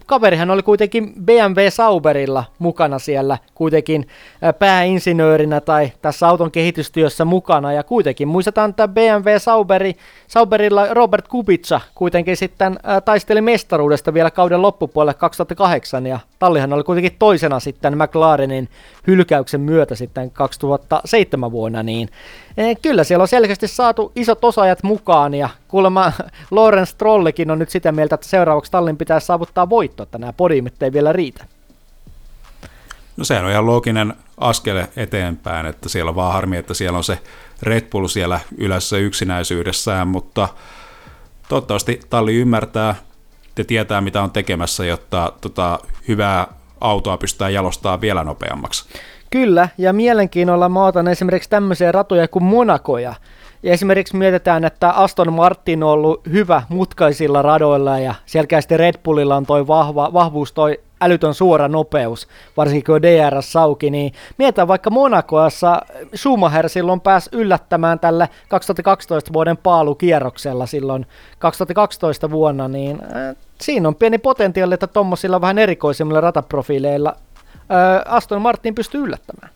kaverihan 0.06 0.50
oli 0.50 0.62
kuitenkin 0.62 1.12
BMW 1.24 1.58
Sauberilla 1.68 2.44
mukana 2.58 2.98
siellä 2.98 3.38
kuitenkin 3.54 4.08
pääinsinöörinä 4.58 5.60
tai 5.60 5.92
tässä 6.02 6.28
auton 6.28 6.50
kehitystyössä 6.50 7.24
mukana. 7.24 7.72
Ja 7.72 7.82
kuitenkin 7.82 8.28
muistetaan, 8.28 8.70
että 8.70 8.88
BMW 8.88 9.28
Sauberi, 9.38 9.96
Sauberilla 10.26 10.94
Robert 10.94 11.28
Kubica 11.28 11.80
kuitenkin 11.94 12.36
sitten 12.36 12.78
taisteli 13.04 13.40
mestaruudesta 13.40 14.14
vielä 14.14 14.30
kauden 14.30 14.62
loppupuolelle 14.62 15.14
2008 15.14 16.06
ja 16.06 16.18
tallihan 16.38 16.72
oli 16.72 16.82
kuitenkin 16.82 17.16
toisena 17.18 17.60
sitten 17.60 17.98
McLarenin 17.98 18.68
hylkäyksen 19.06 19.60
myötä 19.60 19.94
sitten 19.94 20.30
2007 20.30 21.52
vuonna, 21.52 21.82
niin 21.82 22.08
kyllä 22.82 23.04
siellä 23.04 23.22
on 23.22 23.28
selkeästi 23.28 23.68
saatu 23.68 24.12
isot 24.16 24.44
osaajat 24.44 24.82
mukaan 24.82 25.34
ja 25.34 25.48
kuulemma 25.68 26.12
Lorenz 26.50 26.94
Trollikin 26.94 27.50
on 27.50 27.58
nyt 27.58 27.70
sitä 27.70 27.92
mieltä, 27.92 28.14
että 28.14 28.28
seuraavaksi 28.28 28.72
tallin 28.72 28.96
pitää 28.96 29.20
saavuttaa 29.20 29.70
voitto, 29.70 30.02
että 30.02 30.18
nämä 30.18 30.32
podiumit 30.32 30.82
ei 30.82 30.92
vielä 30.92 31.12
riitä. 31.12 31.44
No 33.16 33.24
sehän 33.24 33.44
on 33.44 33.50
ihan 33.50 33.66
looginen 33.66 34.14
askel 34.38 34.86
eteenpäin, 34.96 35.66
että 35.66 35.88
siellä 35.88 36.08
on 36.08 36.16
vaan 36.16 36.32
harmi, 36.32 36.56
että 36.56 36.74
siellä 36.74 36.96
on 36.96 37.04
se 37.04 37.18
Red 37.62 37.90
Bull 37.90 38.06
siellä 38.06 38.40
ylässä 38.58 38.96
yksinäisyydessään, 38.96 40.08
mutta 40.08 40.48
toivottavasti 41.48 42.00
talli 42.10 42.34
ymmärtää 42.34 42.94
ja 43.58 43.64
tietää, 43.64 44.00
mitä 44.00 44.22
on 44.22 44.30
tekemässä, 44.30 44.84
jotta 44.84 45.32
tota, 45.40 45.78
hyvää 46.08 46.46
autoa 46.80 47.18
pystytään 47.18 47.54
jalostamaan 47.54 48.00
vielä 48.00 48.24
nopeammaksi. 48.24 48.84
Kyllä, 49.30 49.68
ja 49.78 49.92
mielenkiinnolla 49.92 50.68
mä 50.68 50.86
otan 50.86 51.08
esimerkiksi 51.08 51.50
tämmöisiä 51.50 51.92
ratoja 51.92 52.28
kuin 52.28 52.44
Monakoja. 52.44 53.14
Ja 53.62 53.72
esimerkiksi 53.72 54.16
mietitään, 54.16 54.64
että 54.64 54.90
Aston 54.90 55.32
Martin 55.32 55.82
on 55.82 55.90
ollut 55.90 56.20
hyvä 56.32 56.62
mutkaisilla 56.68 57.42
radoilla 57.42 57.98
ja 57.98 58.14
selkeästi 58.26 58.76
Red 58.76 58.94
Bullilla 59.04 59.36
on 59.36 59.46
toi 59.46 59.66
vahva, 59.66 60.12
vahvuus, 60.12 60.52
toi 60.52 60.80
älytön 61.00 61.34
suora 61.34 61.68
nopeus, 61.68 62.28
varsinkin 62.56 62.84
kun 62.84 63.02
DRS 63.02 63.52
sauki, 63.52 63.90
niin 63.90 64.12
mietitään 64.38 64.68
vaikka 64.68 64.90
Monakoassa 64.90 65.82
Schumacher 66.14 66.68
silloin 66.68 67.00
pääsi 67.00 67.30
yllättämään 67.32 67.98
tälle 67.98 68.28
2012 68.48 69.32
vuoden 69.32 69.56
paalukierroksella 69.56 70.66
silloin 70.66 71.06
2012 71.38 72.30
vuonna, 72.30 72.68
niin 72.68 73.02
äh, 73.02 73.36
siinä 73.60 73.88
on 73.88 73.94
pieni 73.94 74.18
potentiaali, 74.18 74.74
että 74.74 74.86
tuommoisilla 74.86 75.40
vähän 75.40 75.58
erikoisemmilla 75.58 76.20
rataprofiileilla 76.20 77.16
Aston 78.06 78.42
Martin 78.42 78.74
pystyy 78.74 79.00
yllättämään. 79.04 79.52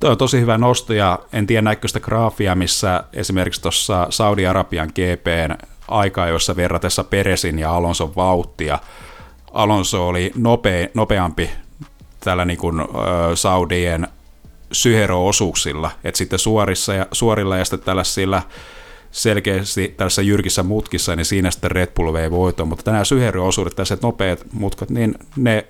Tuo 0.00 0.10
on 0.10 0.18
tosi 0.18 0.40
hyvä 0.40 0.58
nosto 0.58 0.92
ja 0.92 1.18
en 1.32 1.46
tiedä 1.46 1.62
näkö 1.62 1.88
sitä 1.88 2.00
graafia, 2.00 2.54
missä 2.54 3.04
esimerkiksi 3.12 3.62
tuossa 3.62 4.06
Saudi-Arabian 4.10 4.88
GPn 4.88 5.66
aikaa, 5.88 6.28
jossa 6.28 6.56
verratessa 6.56 7.04
Peresin 7.04 7.58
ja 7.58 7.74
Alonson 7.74 8.16
vauhtia, 8.16 8.78
Alonso 9.52 10.08
oli 10.08 10.32
nopea, 10.34 10.88
nopeampi 10.94 11.50
tällä 12.20 12.44
niin 12.44 12.58
kuin, 12.58 12.80
ö, 12.80 12.84
Saudien 13.36 14.08
syhero-osuuksilla, 14.72 15.90
että 16.04 16.18
sitten 16.18 16.38
suorissa 16.38 16.94
ja, 16.94 17.06
suorilla 17.12 17.56
ja 17.56 17.64
sitten 17.64 17.80
tällaisilla 17.80 18.42
selkeästi 19.10 19.94
tällaisessa 19.96 20.22
jyrkissä 20.22 20.62
mutkissa, 20.62 21.16
niin 21.16 21.24
siinä 21.24 21.50
sitten 21.50 21.70
Red 21.70 21.88
Bull 21.94 22.12
vei 22.12 22.30
voiton, 22.30 22.68
mutta 22.68 22.90
nämä 22.90 23.04
syhero-osuudet, 23.04 23.76
tällaiset 23.76 24.02
nopeat 24.02 24.44
mutkat, 24.52 24.90
niin 24.90 25.14
ne 25.36 25.66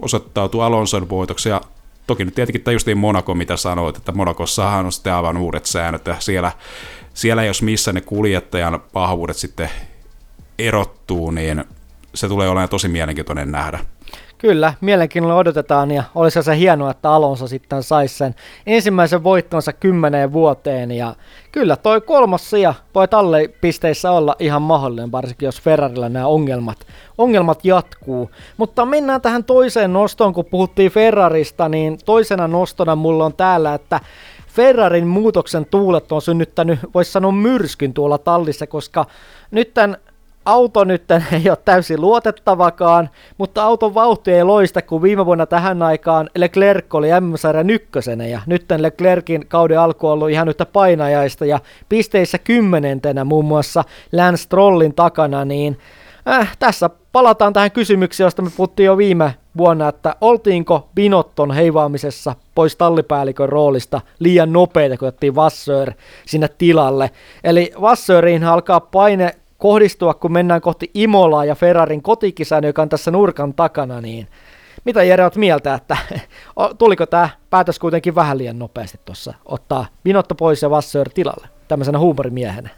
osoittautuu 0.00 0.60
Alonson 0.60 1.08
voitoksi 1.08 1.48
ja 1.48 1.60
toki 2.06 2.24
nyt 2.24 2.34
tietenkin 2.34 2.62
tämä 2.62 2.72
justiin 2.72 2.98
Monaco, 2.98 3.34
mitä 3.34 3.56
sanoit, 3.56 3.96
että 3.96 4.12
Monakossahan 4.12 4.86
on 4.86 4.92
sitten 4.92 5.14
aivan 5.14 5.36
uudet 5.36 5.66
säännöt 5.66 6.06
ja 6.06 6.16
siellä, 6.18 6.52
siellä 7.14 7.44
jos 7.44 7.62
missä 7.62 7.92
ne 7.92 8.00
kuljettajan 8.00 8.82
pahavuudet 8.92 9.36
sitten 9.36 9.70
erottuu, 10.58 11.30
niin 11.30 11.64
se 12.14 12.28
tulee 12.28 12.48
olemaan 12.48 12.68
tosi 12.68 12.88
mielenkiintoinen 12.88 13.52
nähdä. 13.52 13.78
Kyllä, 14.38 14.74
mielenkiinnolla 14.80 15.36
odotetaan 15.36 15.90
ja 15.90 16.02
olisi 16.14 16.42
se 16.42 16.56
hienoa, 16.56 16.90
että 16.90 17.10
Alonso 17.10 17.46
sitten 17.46 17.82
saisi 17.82 18.14
sen 18.14 18.34
ensimmäisen 18.66 19.24
voittonsa 19.24 19.72
kymmeneen 19.72 20.32
vuoteen 20.32 20.90
ja 20.90 21.14
kyllä 21.52 21.76
toi 21.76 22.00
kolmas 22.00 22.50
sija 22.50 22.74
voi 22.94 23.08
talle 23.08 23.48
pisteissä 23.60 24.10
olla 24.10 24.36
ihan 24.38 24.62
mahdollinen, 24.62 25.12
varsinkin 25.12 25.46
jos 25.46 25.62
Ferrarilla 25.62 26.08
nämä 26.08 26.26
ongelmat, 26.26 26.78
ongelmat 27.18 27.64
jatkuu. 27.64 28.30
Mutta 28.56 28.84
mennään 28.86 29.20
tähän 29.20 29.44
toiseen 29.44 29.92
nostoon, 29.92 30.34
kun 30.34 30.44
puhuttiin 30.44 30.92
Ferrarista, 30.92 31.68
niin 31.68 31.98
toisena 32.04 32.48
nostona 32.48 32.96
mulla 32.96 33.24
on 33.24 33.34
täällä, 33.34 33.74
että 33.74 34.00
Ferrarin 34.46 35.06
muutoksen 35.06 35.66
tuulet 35.66 36.12
on 36.12 36.22
synnyttänyt, 36.22 36.78
voisi 36.94 37.12
sanoa 37.12 37.32
myrskyn 37.32 37.94
tuolla 37.94 38.18
tallissa, 38.18 38.66
koska 38.66 39.06
nyt 39.50 39.74
tämän 39.74 39.96
auto 40.48 40.84
nyt 40.84 41.04
ei 41.32 41.50
ole 41.50 41.58
täysin 41.64 42.00
luotettavakaan, 42.00 43.10
mutta 43.38 43.64
auton 43.64 43.94
vauhti 43.94 44.32
ei 44.32 44.44
loista, 44.44 44.82
kun 44.82 45.02
viime 45.02 45.26
vuonna 45.26 45.46
tähän 45.46 45.82
aikaan 45.82 46.30
Leclerc 46.36 46.94
oli 46.94 47.08
M-sarjan 47.20 47.70
ykkösenä 47.70 48.26
ja 48.26 48.40
nyt 48.46 48.64
Leclerkin 48.76 49.46
kauden 49.48 49.80
alku 49.80 50.06
on 50.06 50.12
ollut 50.12 50.30
ihan 50.30 50.48
yhtä 50.48 50.66
painajaista 50.66 51.44
ja 51.44 51.60
pisteissä 51.88 52.38
kymmenentenä 52.38 53.24
muun 53.24 53.44
muassa 53.44 53.84
Lance 54.12 54.42
Strollin 54.42 54.94
takana, 54.94 55.44
niin 55.44 55.78
äh, 56.28 56.56
tässä 56.58 56.90
palataan 57.12 57.52
tähän 57.52 57.70
kysymykseen, 57.70 58.26
josta 58.26 58.42
me 58.42 58.50
puhuttiin 58.56 58.84
jo 58.84 58.96
viime 58.96 59.34
vuonna, 59.56 59.88
että 59.88 60.16
oltiinko 60.20 60.88
Binotton 60.94 61.50
heivaamisessa 61.50 62.34
pois 62.54 62.76
tallipäällikön 62.76 63.48
roolista 63.48 64.00
liian 64.18 64.52
nopeita, 64.52 64.96
kun 64.96 65.08
otettiin 65.08 65.34
Vassör 65.34 65.92
sinne 66.26 66.48
tilalle. 66.58 67.10
Eli 67.44 67.72
Vassöriin 67.80 68.44
alkaa 68.44 68.80
paine 68.80 69.34
kohdistua, 69.58 70.14
kun 70.14 70.32
mennään 70.32 70.60
kohti 70.60 70.90
Imolaa 70.94 71.44
ja 71.44 71.54
Ferrarin 71.54 72.02
kotikisän, 72.02 72.64
joka 72.64 72.82
on 72.82 72.88
tässä 72.88 73.10
nurkan 73.10 73.54
takana, 73.54 74.00
niin 74.00 74.28
mitä 74.84 75.02
Jere 75.02 75.24
olet 75.24 75.36
mieltä, 75.36 75.74
että 75.74 75.96
tuliko 76.78 77.06
tämä 77.06 77.28
päätös 77.50 77.78
kuitenkin 77.78 78.14
vähän 78.14 78.38
liian 78.38 78.58
nopeasti 78.58 79.00
tuossa 79.04 79.34
ottaa 79.44 79.86
Binotto 80.04 80.34
pois 80.34 80.62
ja 80.62 80.70
Vassör 80.70 81.08
tilalle, 81.14 81.48
tämmöisenä 81.68 81.98
huumorimiehenä? 81.98 82.68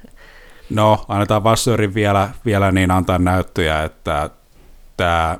No, 0.70 1.04
annetaan 1.08 1.44
Vassörin 1.44 1.94
vielä, 1.94 2.28
vielä 2.44 2.72
niin 2.72 2.90
antaa 2.90 3.18
näyttöjä, 3.18 3.82
että 3.82 4.30
tämä 4.96 5.38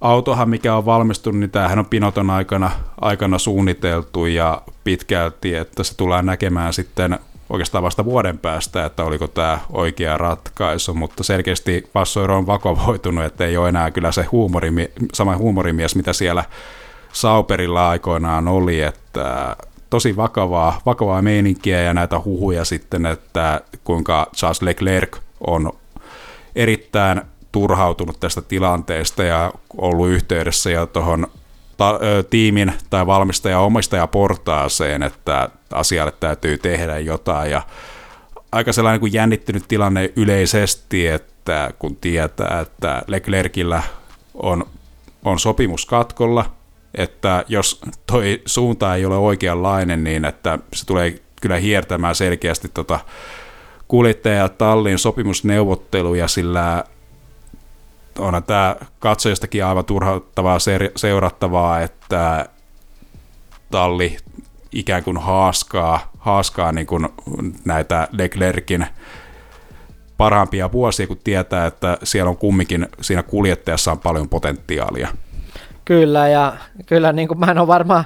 autohan, 0.00 0.48
mikä 0.48 0.74
on 0.74 0.86
valmistunut, 0.86 1.40
niin 1.40 1.50
tämähän 1.50 1.78
on 1.78 1.86
Pinoton 1.86 2.30
aikana, 2.30 2.70
aikana 3.00 3.38
suunniteltu 3.38 4.26
ja 4.26 4.62
pitkälti, 4.84 5.54
että 5.54 5.82
se 5.82 5.96
tulee 5.96 6.22
näkemään 6.22 6.72
sitten 6.72 7.18
oikeastaan 7.50 7.84
vasta 7.84 8.04
vuoden 8.04 8.38
päästä, 8.38 8.84
että 8.84 9.04
oliko 9.04 9.26
tämä 9.26 9.58
oikea 9.70 10.18
ratkaisu, 10.18 10.94
mutta 10.94 11.24
selkeästi 11.24 11.90
Vassoiro 11.94 12.38
on 12.38 12.46
vakavoitunut, 12.46 13.24
että 13.24 13.44
ei 13.44 13.56
ole 13.56 13.68
enää 13.68 13.90
kyllä 13.90 14.12
se 14.12 14.22
huumorimi, 14.22 14.90
sama 15.14 15.36
huumorimies, 15.36 15.96
mitä 15.96 16.12
siellä 16.12 16.44
Sauperilla 17.12 17.88
aikoinaan 17.88 18.48
oli, 18.48 18.80
että 18.80 19.56
tosi 19.90 20.16
vakavaa, 20.16 20.80
vakavaa 20.86 21.22
meininkiä 21.22 21.82
ja 21.82 21.94
näitä 21.94 22.20
huhuja 22.24 22.64
sitten, 22.64 23.06
että 23.06 23.60
kuinka 23.84 24.26
Charles 24.36 24.62
Leclerc 24.62 25.16
on 25.46 25.72
erittäin 26.56 27.22
turhautunut 27.52 28.20
tästä 28.20 28.42
tilanteesta 28.42 29.24
ja 29.24 29.52
ollut 29.76 30.08
yhteydessä 30.08 30.70
jo 30.70 30.86
tuohon 30.86 31.26
ta- 31.78 32.00
tiimin 32.30 32.72
tai 32.90 33.06
valmistaja 33.06 33.60
omistajaportaaseen, 33.60 35.02
että 35.02 35.48
asialle 35.72 36.12
täytyy 36.20 36.58
tehdä 36.58 36.98
jotain. 36.98 37.50
Ja 37.50 37.62
aika 38.52 38.72
sellainen 38.72 39.00
kuin 39.00 39.12
jännittynyt 39.12 39.64
tilanne 39.68 40.12
yleisesti, 40.16 41.06
että 41.06 41.70
kun 41.78 41.96
tietää, 41.96 42.60
että 42.60 43.02
Leclercillä 43.06 43.82
on, 44.34 44.66
on 45.24 45.38
sopimus 45.38 45.86
katkolla, 45.86 46.44
että 46.94 47.44
jos 47.48 47.80
toi 48.06 48.42
suunta 48.46 48.94
ei 48.94 49.04
ole 49.04 49.16
oikeanlainen, 49.16 50.04
niin 50.04 50.24
että 50.24 50.58
se 50.72 50.86
tulee 50.86 51.18
kyllä 51.40 51.56
hiertämään 51.56 52.14
selkeästi 52.14 52.68
tota 52.74 53.00
kuljettaja-tallin 53.88 54.98
sopimusneuvotteluja, 54.98 56.28
sillä 56.28 56.84
onhan 58.18 58.44
tämä 58.44 58.76
katsojistakin 58.98 59.64
aivan 59.64 59.84
turhauttavaa 59.84 60.58
seurattavaa, 60.96 61.80
että 61.80 62.48
talli 63.70 64.16
ikään 64.72 65.04
kuin 65.04 65.16
haaskaa, 65.16 66.10
haaskaa 66.18 66.72
niin 66.72 66.86
kuin 66.86 67.08
näitä 67.64 68.08
Leclerkin 68.12 68.86
parhaimpia 70.16 70.72
vuosia, 70.72 71.06
kun 71.06 71.20
tietää, 71.24 71.66
että 71.66 71.98
siellä 72.02 72.30
on 72.30 72.36
kumminkin 72.36 72.88
siinä 73.00 73.22
kuljettajassa 73.22 73.92
on 73.92 73.98
paljon 73.98 74.28
potentiaalia. 74.28 75.08
Kyllä, 75.88 76.28
ja 76.28 76.52
kyllä 76.86 77.12
niin 77.12 77.28
kuin 77.28 77.38
mä 77.38 77.50
en 77.50 77.58
ole 77.58 77.66
varmaan 77.66 78.04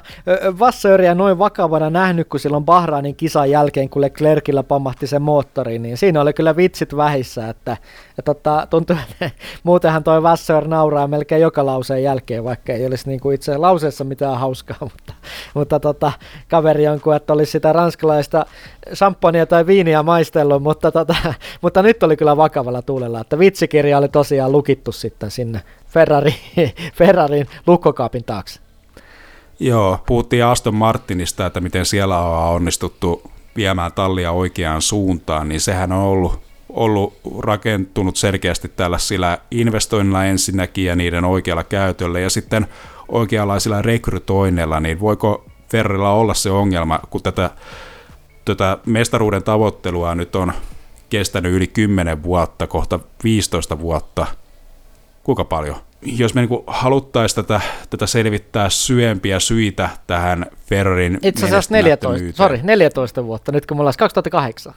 Vassööriä 0.59 1.15
noin 1.15 1.39
vakavana 1.39 1.89
nähnyt, 1.89 2.27
kun 2.27 2.39
silloin 2.39 2.65
Bahrainin 2.65 3.15
kisan 3.15 3.49
jälkeen, 3.49 3.89
kun 3.89 4.01
Leclercillä 4.01 4.63
pamahti 4.63 5.07
se 5.07 5.19
moottori, 5.19 5.79
niin 5.79 5.97
siinä 5.97 6.21
oli 6.21 6.33
kyllä 6.33 6.55
vitsit 6.55 6.95
vähissä, 6.95 7.49
että, 7.49 7.77
että 8.09 8.21
tota, 8.25 8.67
tuntuu, 8.69 8.95
että 9.21 9.31
muutenhan 9.63 10.03
toi 10.03 10.23
Vassör 10.23 10.67
nauraa 10.67 11.07
melkein 11.07 11.41
joka 11.41 11.65
lauseen 11.65 12.03
jälkeen, 12.03 12.43
vaikka 12.43 12.73
ei 12.73 12.85
olisi 12.85 13.07
niin 13.07 13.19
kuin 13.19 13.35
itse 13.35 13.57
lauseessa 13.57 14.03
mitään 14.03 14.39
hauskaa, 14.39 14.77
mutta, 14.91 15.13
mutta 15.53 15.79
tota, 15.79 16.11
kaveri 16.49 16.87
on 16.87 17.01
kuin, 17.01 17.17
että 17.17 17.33
olisi 17.33 17.51
sitä 17.51 17.73
ranskalaista 17.73 18.45
champagnea 18.93 19.45
tai 19.45 19.67
viiniä 19.67 20.03
maistellut, 20.03 20.63
mutta, 20.63 20.91
tota, 20.91 21.15
mutta 21.61 21.81
nyt 21.81 22.03
oli 22.03 22.17
kyllä 22.17 22.37
vakavalla 22.37 22.81
tuulella, 22.81 23.21
että 23.21 23.39
vitsikirja 23.39 23.97
oli 23.97 24.09
tosiaan 24.09 24.51
lukittu 24.51 24.91
sitten 24.91 25.31
sinne 25.31 25.61
Ferrari, 25.93 26.35
Ferrarin 26.97 27.47
lukkokaapin 27.67 28.23
taakse. 28.23 28.59
Joo, 29.59 29.99
puhuttiin 30.05 30.45
Aston 30.45 30.75
Martinista, 30.75 31.45
että 31.45 31.61
miten 31.61 31.85
siellä 31.85 32.19
on 32.19 32.55
onnistuttu 32.55 33.31
viemään 33.55 33.91
tallia 33.91 34.31
oikeaan 34.31 34.81
suuntaan, 34.81 35.49
niin 35.49 35.61
sehän 35.61 35.91
on 35.91 35.99
ollut, 35.99 36.39
ollut 36.69 37.13
rakentunut 37.39 38.15
selkeästi 38.15 38.69
tällaisilla 38.69 39.37
investoinnilla 39.51 40.25
ensinnäkin 40.25 40.85
ja 40.85 40.95
niiden 40.95 41.25
oikealla 41.25 41.63
käytöllä 41.63 42.19
ja 42.19 42.29
sitten 42.29 42.67
oikeanlaisilla 43.07 43.81
rekrytoinneilla, 43.81 44.79
niin 44.79 44.99
voiko 44.99 45.45
Ferrarilla 45.69 46.11
olla 46.11 46.33
se 46.33 46.51
ongelma, 46.51 46.99
kun 47.09 47.23
tätä, 47.23 47.49
tätä 48.45 48.77
mestaruuden 48.85 49.43
tavoittelua 49.43 50.15
nyt 50.15 50.35
on 50.35 50.53
kestänyt 51.09 51.53
yli 51.53 51.67
10 51.67 52.23
vuotta, 52.23 52.67
kohta 52.67 52.99
15 53.23 53.79
vuotta– 53.79 54.27
kuinka 55.23 55.45
paljon? 55.45 55.75
Jos 56.01 56.33
me 56.33 56.41
niin 56.41 56.63
haluttaisiin 56.67 57.45
tätä, 57.45 57.61
tätä 57.89 58.07
selvittää 58.07 58.69
syvempiä 58.69 59.39
syitä 59.39 59.89
tähän 60.07 60.45
Ferrarin 60.67 61.19
Itse 61.21 61.45
asiassa 61.45 61.73
14, 61.73 62.37
sorry, 62.37 62.59
14 62.63 63.25
vuotta, 63.25 63.51
nyt 63.51 63.65
kun 63.65 63.77
me 63.77 63.81
ollaan 63.81 63.93
2008. 63.99 64.73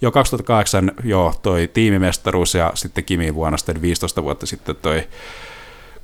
Joo, 0.00 0.12
2008 0.12 0.92
joo, 1.04 1.34
toi 1.42 1.70
tiimimestaruus 1.72 2.54
ja 2.54 2.72
sitten 2.74 3.04
Kimi 3.04 3.34
vuonna 3.34 3.58
sitten 3.58 3.82
15 3.82 4.22
vuotta 4.22 4.46
sitten 4.46 4.76
toi 4.76 5.08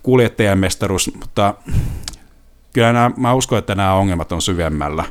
kuljettajan 0.02 0.58
mestaruus, 0.58 1.14
mutta 1.14 1.54
kyllä 2.72 2.92
nämä, 2.92 3.10
mä 3.16 3.34
uskon, 3.34 3.58
että 3.58 3.74
nämä 3.74 3.94
ongelmat 3.94 4.32
on 4.32 4.42
syvemmällä, 4.42 5.04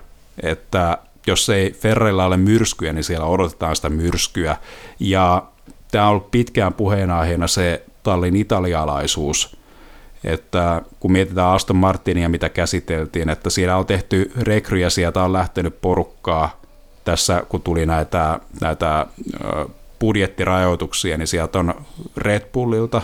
että 0.43 0.97
jos 1.27 1.49
ei 1.49 1.71
Ferrarilla 1.71 2.25
ole 2.25 2.37
myrskyä, 2.37 2.93
niin 2.93 3.03
siellä 3.03 3.25
odotetaan 3.25 3.75
sitä 3.75 3.89
myrskyä, 3.89 4.57
ja 4.99 5.43
tämä 5.91 6.05
on 6.05 6.11
ollut 6.11 6.31
pitkään 6.31 6.73
puheenaiheena 6.73 7.47
se 7.47 7.85
tallin 8.03 8.35
italialaisuus, 8.35 9.57
että 10.23 10.81
kun 10.99 11.11
mietitään 11.11 11.47
Aston 11.47 11.75
Martinia, 11.75 12.29
mitä 12.29 12.49
käsiteltiin, 12.49 13.29
että 13.29 13.49
siellä 13.49 13.77
on 13.77 13.85
tehty 13.85 14.31
rekryjä, 14.41 14.89
sieltä 14.89 15.23
on 15.23 15.33
lähtenyt 15.33 15.81
porukkaa 15.81 16.61
tässä, 17.03 17.43
kun 17.49 17.61
tuli 17.61 17.85
näitä, 17.85 18.39
näitä 18.61 19.07
budjettirajoituksia, 19.99 21.17
niin 21.17 21.27
sieltä 21.27 21.59
on 21.59 21.73
Red 22.17 22.41
Bullilta, 22.53 23.01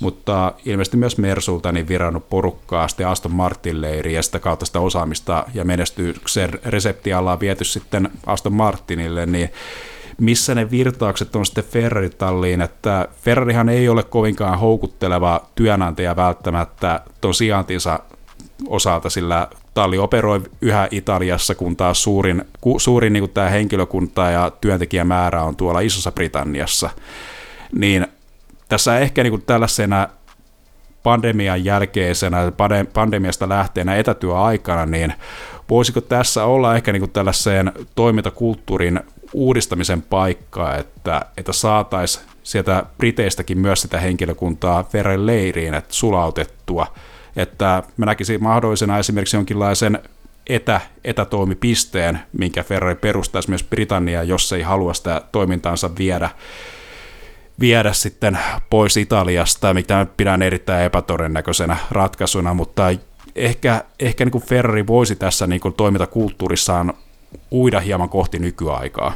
mutta 0.00 0.52
ilmeisesti 0.64 0.96
myös 0.96 1.18
Mersulta 1.18 1.72
niin 1.72 1.88
virannut 1.88 2.28
porukkaa 2.28 2.88
sitten 2.88 3.08
Aston 3.08 3.32
Martin 3.32 3.80
leiriin 3.80 4.16
ja 4.16 4.22
sitä 4.22 4.38
kautta 4.38 4.66
sitä 4.66 4.80
osaamista 4.80 5.44
ja 5.54 5.64
menestyksen 5.64 6.50
reseptiä 6.64 7.18
ollaan 7.18 7.40
viety 7.40 7.64
sitten 7.64 8.10
Aston 8.26 8.52
Martinille, 8.52 9.26
niin 9.26 9.50
missä 10.20 10.54
ne 10.54 10.70
virtaukset 10.70 11.36
on 11.36 11.46
sitten 11.46 11.64
Ferrari-talliin, 11.64 12.60
että 12.60 13.08
Ferrarihan 13.22 13.68
ei 13.68 13.88
ole 13.88 14.02
kovinkaan 14.02 14.58
houkutteleva 14.58 15.40
työnantaja 15.54 16.16
välttämättä 16.16 17.00
ton 17.20 17.34
sijaintinsa 17.34 18.00
osalta, 18.68 19.10
sillä 19.10 19.48
talli 19.74 19.98
operoi 19.98 20.40
yhä 20.60 20.88
Italiassa, 20.90 21.54
kun 21.54 21.76
taas 21.76 22.02
suurin, 22.02 22.44
ku, 22.60 22.78
suurin 22.78 23.12
niin 23.12 23.30
tämä 23.30 23.48
henkilökunta 23.48 24.30
ja 24.30 24.50
työntekijämäärä 24.60 25.42
on 25.42 25.56
tuolla 25.56 25.80
Isossa 25.80 26.12
Britanniassa. 26.12 26.90
Niin 27.72 28.06
tässä 28.68 28.98
ehkä 28.98 29.22
niin 29.22 29.42
tällaisena 29.42 30.08
pandemian 31.02 31.64
jälkeisenä, 31.64 32.52
pandemiasta 32.92 33.48
lähteenä 33.48 33.96
etätyöaikana, 33.96 34.86
niin 34.86 35.14
voisiko 35.70 36.00
tässä 36.00 36.44
olla 36.44 36.76
ehkä 36.76 36.92
niin 36.92 37.10
tällaiseen 37.10 37.72
toimintakulttuurin 37.94 39.00
uudistamisen 39.32 40.02
paikka, 40.02 40.76
että, 40.76 41.22
että 41.36 41.52
saataisiin 41.52 42.26
sieltä 42.42 42.84
Briteistäkin 42.98 43.58
myös 43.58 43.82
sitä 43.82 44.00
henkilökuntaa 44.00 44.88
veren 44.92 45.26
leiriin, 45.26 45.74
että 45.74 45.94
sulautettua, 45.94 46.86
että 47.36 47.82
mä 47.96 48.06
näkisin 48.06 48.42
mahdollisena 48.42 48.98
esimerkiksi 48.98 49.36
jonkinlaisen 49.36 49.98
etä, 50.46 50.80
etätoimipisteen, 51.04 52.18
minkä 52.38 52.62
Ferrari 52.62 52.94
perustaisi 52.94 53.48
myös 53.48 53.64
Britanniaan, 53.64 54.28
jos 54.28 54.52
ei 54.52 54.62
halua 54.62 54.94
sitä 54.94 55.22
toimintaansa 55.32 55.90
viedä, 55.98 56.30
viedä 57.60 57.92
sitten 57.92 58.38
pois 58.70 58.96
Italiasta, 58.96 59.74
mitä 59.74 60.06
pidän 60.16 60.42
erittäin 60.42 60.84
epätodennäköisenä 60.84 61.76
ratkaisuna, 61.90 62.54
mutta 62.54 62.90
ehkä, 63.36 63.84
ehkä 64.00 64.24
niin 64.24 64.32
kuin 64.32 64.44
Ferrari 64.44 64.86
voisi 64.86 65.16
tässä 65.16 65.46
niin 65.46 65.60
kuin 65.60 65.74
toimintakulttuurissaan 65.74 66.94
uida 67.52 67.80
hieman 67.80 68.08
kohti 68.08 68.38
nykyaikaa. 68.38 69.12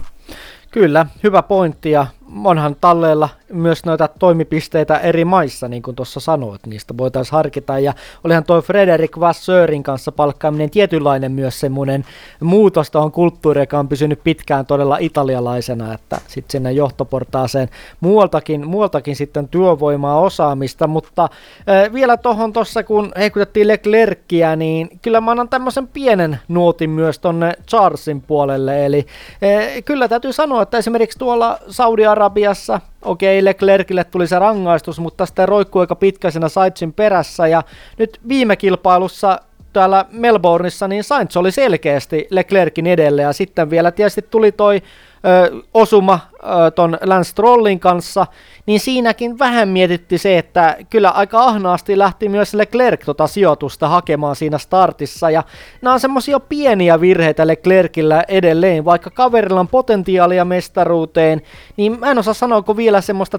Kyllä, 0.70 1.06
hyvä 1.22 1.42
pointti 1.42 1.90
ja 1.90 2.06
onhan 2.44 2.76
talleella 2.80 3.28
myös 3.52 3.84
noita 3.84 4.08
toimipisteitä 4.08 4.98
eri 4.98 5.24
maissa, 5.24 5.68
niin 5.68 5.82
kuin 5.82 5.96
tuossa 5.96 6.20
sanoit, 6.20 6.66
niistä 6.66 6.94
voitaisiin 6.98 7.32
harkita. 7.32 7.78
Ja 7.78 7.92
olihan 8.24 8.44
tuo 8.44 8.62
Frederik 8.62 9.20
Vassörin 9.20 9.82
kanssa 9.82 10.12
palkkaaminen 10.12 10.70
tietynlainen 10.70 11.32
myös 11.32 11.60
semmoinen 11.60 12.04
muutos 12.40 12.90
tuohon 12.90 13.12
kulttuuriin, 13.12 13.62
joka 13.62 13.78
on 13.78 13.88
pysynyt 13.88 14.20
pitkään 14.24 14.66
todella 14.66 14.96
italialaisena, 15.00 15.94
että 15.94 16.18
sitten 16.28 16.52
sinne 16.52 16.72
johtoportaaseen 16.72 17.68
muualtakin, 18.00 18.68
muualtakin 18.68 19.16
sitten 19.16 19.48
työvoimaa 19.48 20.20
osaamista, 20.20 20.86
mutta 20.86 21.22
äh, 21.22 21.92
vielä 21.92 22.16
tuohon 22.16 22.52
tuossa, 22.52 22.82
kun 22.82 23.12
heikutettiin 23.16 23.68
Leclerckiä, 23.68 24.56
niin 24.56 24.88
kyllä 25.02 25.20
mä 25.20 25.30
annan 25.30 25.48
tämmöisen 25.48 25.88
pienen 25.88 26.38
nuotin 26.48 26.90
myös 26.90 27.18
tonne 27.18 27.52
Charlesin 27.68 28.20
puolelle, 28.20 28.86
eli 28.86 29.06
äh, 29.42 29.82
kyllä 29.84 30.08
täytyy 30.08 30.32
sanoa, 30.32 30.62
että 30.62 30.78
esimerkiksi 30.78 31.18
tuolla 31.18 31.58
saudi 31.68 32.06
Arabiassa, 32.22 32.80
okei, 33.04 33.44
Leclercille 33.44 34.04
tuli 34.04 34.26
se 34.26 34.38
rangaistus, 34.38 35.00
mutta 35.00 35.26
sitten 35.26 35.48
roikkuu 35.48 35.80
aika 35.80 35.96
pitkäisenä 35.96 36.48
Saitsin 36.48 36.92
perässä, 36.92 37.46
ja 37.46 37.62
nyt 37.98 38.20
viime 38.28 38.56
kilpailussa 38.56 39.40
täällä 39.72 40.04
Melbourneissa, 40.10 40.88
niin 40.88 41.04
Sainz 41.04 41.36
oli 41.36 41.52
selkeästi 41.52 42.26
Leclerkin 42.30 42.86
edelle, 42.86 43.22
ja 43.22 43.32
sitten 43.32 43.70
vielä 43.70 43.90
tietysti 43.90 44.22
tuli 44.22 44.52
toi 44.52 44.82
ö, 45.26 45.62
osuma 45.74 46.20
ö, 46.34 46.70
ton 46.70 46.98
Lance 47.04 47.30
Strollin 47.30 47.80
kanssa, 47.80 48.26
niin 48.66 48.80
siinäkin 48.80 49.38
vähän 49.38 49.68
mietitti 49.68 50.18
se, 50.18 50.38
että 50.38 50.76
kyllä 50.90 51.10
aika 51.10 51.44
ahnaasti 51.44 51.98
lähti 51.98 52.28
myös 52.28 52.54
Leclerc 52.54 53.04
tota 53.04 53.26
sijoitusta 53.26 53.88
hakemaan 53.88 54.36
siinä 54.36 54.58
startissa, 54.58 55.30
ja 55.30 55.42
nämä 55.82 55.94
on 55.94 56.00
semmoisia 56.00 56.40
pieniä 56.40 57.00
virheitä 57.00 57.46
Leclercillä 57.46 58.24
edelleen, 58.28 58.84
vaikka 58.84 59.10
kaverilla 59.10 59.60
on 59.60 59.68
potentiaalia 59.68 60.44
mestaruuteen, 60.44 61.42
niin 61.76 62.00
mä 62.00 62.10
en 62.10 62.18
osaa 62.18 62.34
sanoa, 62.34 62.76
vielä 62.76 63.00
semmoista 63.00 63.38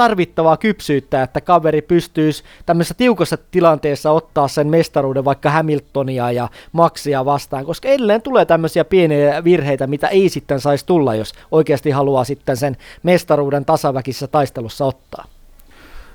tarvittavaa 0.00 0.56
kypsyyttä, 0.56 1.22
että 1.22 1.40
kaveri 1.40 1.82
pystyisi 1.82 2.42
tämmöisessä 2.66 2.94
tiukassa 2.94 3.38
tilanteessa 3.50 4.10
ottaa 4.10 4.48
sen 4.48 4.66
mestaruuden 4.66 5.24
vaikka 5.24 5.50
Hamiltonia 5.50 6.32
ja 6.32 6.48
Maxia 6.72 7.24
vastaan, 7.24 7.64
koska 7.64 7.88
edelleen 7.88 8.22
tulee 8.22 8.44
tämmöisiä 8.44 8.84
pieniä 8.84 9.44
virheitä, 9.44 9.86
mitä 9.86 10.08
ei 10.08 10.28
sitten 10.28 10.60
saisi 10.60 10.86
tulla, 10.86 11.14
jos 11.14 11.32
oikeasti 11.50 11.90
haluaa 11.90 12.24
sitten 12.24 12.56
sen 12.56 12.76
mestaruuden 13.02 13.64
tasaväkissä 13.64 14.26
taistelussa 14.26 14.84
ottaa. 14.84 15.24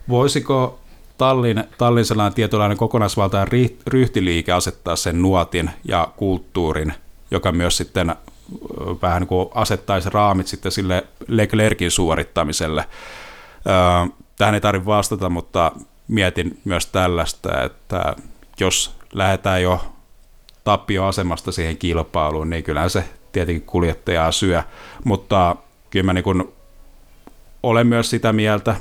Voisiko 0.09 0.79
Tallin, 1.17 1.63
Tallin 1.77 2.05
sellainen 2.05 2.33
tietynlainen 2.33 2.77
kokonaisvaltainen 2.77 3.69
ryhtiliike 3.87 4.51
asettaa 4.51 4.95
sen 4.95 5.21
nuotin 5.21 5.69
ja 5.87 6.07
kulttuurin, 6.15 6.93
joka 7.31 7.51
myös 7.51 7.77
sitten 7.77 8.15
vähän 9.01 9.21
niin 9.21 9.27
kuin 9.27 9.49
asettaisi 9.55 10.09
raamit 10.09 10.47
sitten 10.47 10.71
sille 10.71 11.03
Leclerkin 11.27 11.91
suorittamiselle. 11.91 12.85
Tähän 14.37 14.55
ei 14.55 14.61
tarvitse 14.61 14.85
vastata, 14.85 15.29
mutta 15.29 15.71
mietin 16.07 16.59
myös 16.65 16.85
tällaista, 16.85 17.63
että 17.63 18.15
jos 18.59 18.95
lähdetään 19.13 19.61
jo 19.61 19.85
tappioasemasta 20.63 21.51
siihen 21.51 21.77
kilpailuun, 21.77 22.49
niin 22.49 22.63
kyllähän 22.63 22.89
se 22.89 23.03
tietenkin 23.31 23.67
kuljettajaa 23.67 24.31
syö, 24.31 24.63
mutta 25.03 25.55
kyllä 25.89 26.05
mä 26.05 26.13
niin 26.13 26.53
olen 27.63 27.87
myös 27.87 28.09
sitä 28.09 28.33
mieltä, 28.33 28.75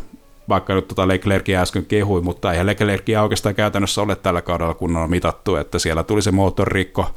vaikka 0.49 0.75
nyt 0.75 0.89
tota 0.89 1.09
Leclercia 1.09 1.61
äsken 1.61 1.87
kehui, 1.87 2.21
mutta 2.21 2.53
eihän 2.53 2.67
Leclercia 2.67 3.23
oikeastaan 3.23 3.55
käytännössä 3.55 4.03
ole 4.03 4.17
tällä 4.17 4.43
kaudella 4.43 4.75
kunnolla 4.75 5.09
mitattu, 5.09 5.57
että 5.57 5.79
siellä 5.79 6.03
tuli 6.03 6.23
se 6.23 6.31
moottorikko 6.31 7.15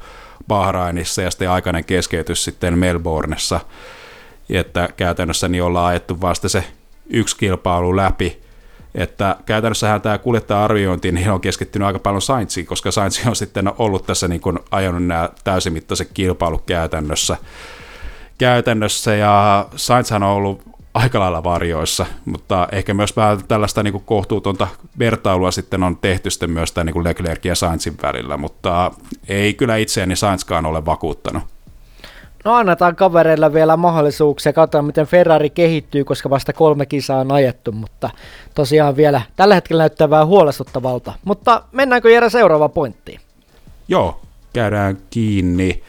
Bahrainissa 0.47 1.21
ja 1.21 1.31
sitten 1.31 1.49
aikainen 1.49 1.85
keskeytys 1.85 2.43
sitten 2.43 2.79
Melbourneessa, 2.79 3.59
että 4.49 4.89
käytännössä 4.97 5.47
niin 5.47 5.63
ollaan 5.63 5.85
ajettu 5.85 6.21
vasta 6.21 6.49
se 6.49 6.63
yksi 7.09 7.37
kilpailu 7.37 7.95
läpi, 7.95 8.41
että 8.95 9.35
käytännössähän 9.45 10.01
tämä 10.01 10.17
kuljettaja-arviointi 10.17 11.11
niin 11.11 11.31
on 11.31 11.41
keskittynyt 11.41 11.85
aika 11.85 11.99
paljon 11.99 12.21
Saintsiin, 12.21 12.65
koska 12.65 12.91
Sainz 12.91 13.27
on 13.27 13.35
sitten 13.35 13.71
ollut 13.77 14.05
tässä 14.05 14.27
niin 14.27 14.41
kuin 14.41 14.59
ajanut 14.71 15.05
nämä 15.05 15.29
täysimittaiset 15.43 16.09
kilpailut 16.13 16.65
käytännössä. 16.65 17.37
käytännössä 18.37 19.15
ja 19.15 19.65
Sainzhan 19.75 20.23
on 20.23 20.29
ollut 20.29 20.61
aika 20.93 21.19
lailla 21.19 21.43
varjoissa, 21.43 22.05
mutta 22.25 22.67
ehkä 22.71 22.93
myös 22.93 23.15
vähän 23.15 23.43
tällaista 23.47 23.83
niin 23.83 23.91
kuin 23.91 24.03
kohtuutonta 24.03 24.67
vertailua 24.99 25.51
sitten 25.51 25.83
on 25.83 25.97
tehty 25.97 26.29
sitten 26.29 26.51
myös 26.51 26.71
tämän 26.71 26.93
niin 26.93 27.03
Leclerc 27.03 27.45
ja 27.45 27.55
Sainzin 27.55 27.97
välillä, 28.01 28.37
mutta 28.37 28.91
ei 29.27 29.53
kyllä 29.53 29.77
itseäni 29.77 30.15
Sainzkaan 30.15 30.65
ole 30.65 30.85
vakuuttanut. 30.85 31.43
No 32.45 32.53
annetaan 32.53 32.95
kavereilla 32.95 33.53
vielä 33.53 33.77
mahdollisuuksia, 33.77 34.53
katsotaan 34.53 34.85
miten 34.85 35.07
Ferrari 35.07 35.49
kehittyy, 35.49 36.03
koska 36.03 36.29
vasta 36.29 36.53
kolme 36.53 36.85
kisaa 36.85 37.19
on 37.19 37.31
ajettu, 37.31 37.71
mutta 37.71 38.09
tosiaan 38.55 38.95
vielä 38.95 39.21
tällä 39.35 39.55
hetkellä 39.55 39.81
näyttää 39.81 40.09
vähän 40.09 40.27
huolestuttavalta. 40.27 41.13
Mutta 41.25 41.61
mennäänkö 41.71 42.09
Jere 42.09 42.29
seuraava 42.29 42.69
pointtiin? 42.69 43.19
Joo, 43.87 44.21
käydään 44.53 44.97
kiinni. 45.09 45.83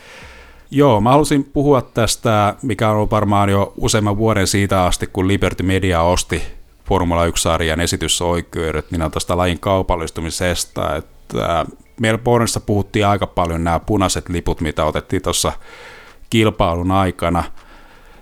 Joo, 0.71 1.01
mä 1.01 1.11
halusin 1.11 1.45
puhua 1.45 1.83
tästä, 1.83 2.55
mikä 2.63 2.89
on 2.89 2.97
ollut 2.97 3.11
varmaan 3.11 3.49
jo 3.49 3.73
useamman 3.77 4.17
vuoden 4.17 4.47
siitä 4.47 4.85
asti, 4.85 5.07
kun 5.07 5.29
Liberty 5.29 5.63
Media 5.63 6.03
osti 6.03 6.43
Formula 6.85 7.27
1-sarjan 7.27 7.81
esitysoikeudet, 7.81 8.91
niin 8.91 9.03
on 9.03 9.11
tästä 9.11 9.37
lajin 9.37 9.61
kaupallistumisesta, 9.61 10.97
että 10.97 11.67
Melbourneissa 12.01 12.61
puhuttiin 12.61 13.07
aika 13.07 13.27
paljon 13.27 13.65
nämä 13.65 13.81
punaiset 13.81 14.29
liput, 14.29 14.61
mitä 14.61 14.85
otettiin 14.85 15.23
tuossa 15.23 15.53
kilpailun 16.31 16.91
aikana, 16.91 17.45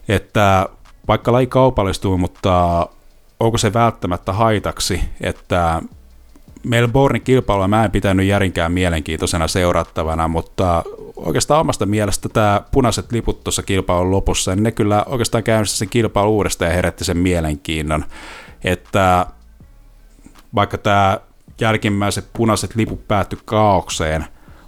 että 0.09 0.69
vaikka 1.09 1.33
laji 1.33 1.47
kaupallistuu, 1.47 2.19
mutta 2.19 2.87
onko 3.41 3.59
se 3.59 3.73
välttämättä 3.73 4.33
haitaksi, 4.33 5.01
että 5.21 5.83
Melbourne 6.65 7.21
kilpailua 7.21 7.69
mä 7.69 7.85
en 7.85 7.91
pitänyt 7.91 8.27
järinkään 8.27 8.73
mielenkiintoisena 8.73 9.49
seurattavana, 9.49 10.29
mutta 10.29 10.83
oikeastaan 11.17 11.61
omasta 11.61 11.87
mielestä 11.87 12.29
tämä 12.29 12.63
punaiset 12.71 13.13
liput 13.13 13.45
tuossa 13.45 13.63
kilpailun 13.63 14.11
lopussa, 14.11 14.55
niin 14.55 14.63
ne 14.63 14.73
kyllä 14.73 15.05
oikeastaan 15.07 15.45
käynnissä 15.45 15.79
sen 15.79 15.89
kilpailun 15.89 16.33
uudestaan 16.33 16.71
ja 16.71 16.75
herätti 16.75 17.05
sen 17.05 17.19
mielenkiinnon, 17.19 18.05
että 18.65 19.27
vaikka 20.55 20.79
tämä 20.79 21.21
jälkimmäiset 21.61 22.29
punaiset 22.33 22.77
liput 22.77 23.09
päättyi 23.09 23.39
kaaukseen, 23.45 24.27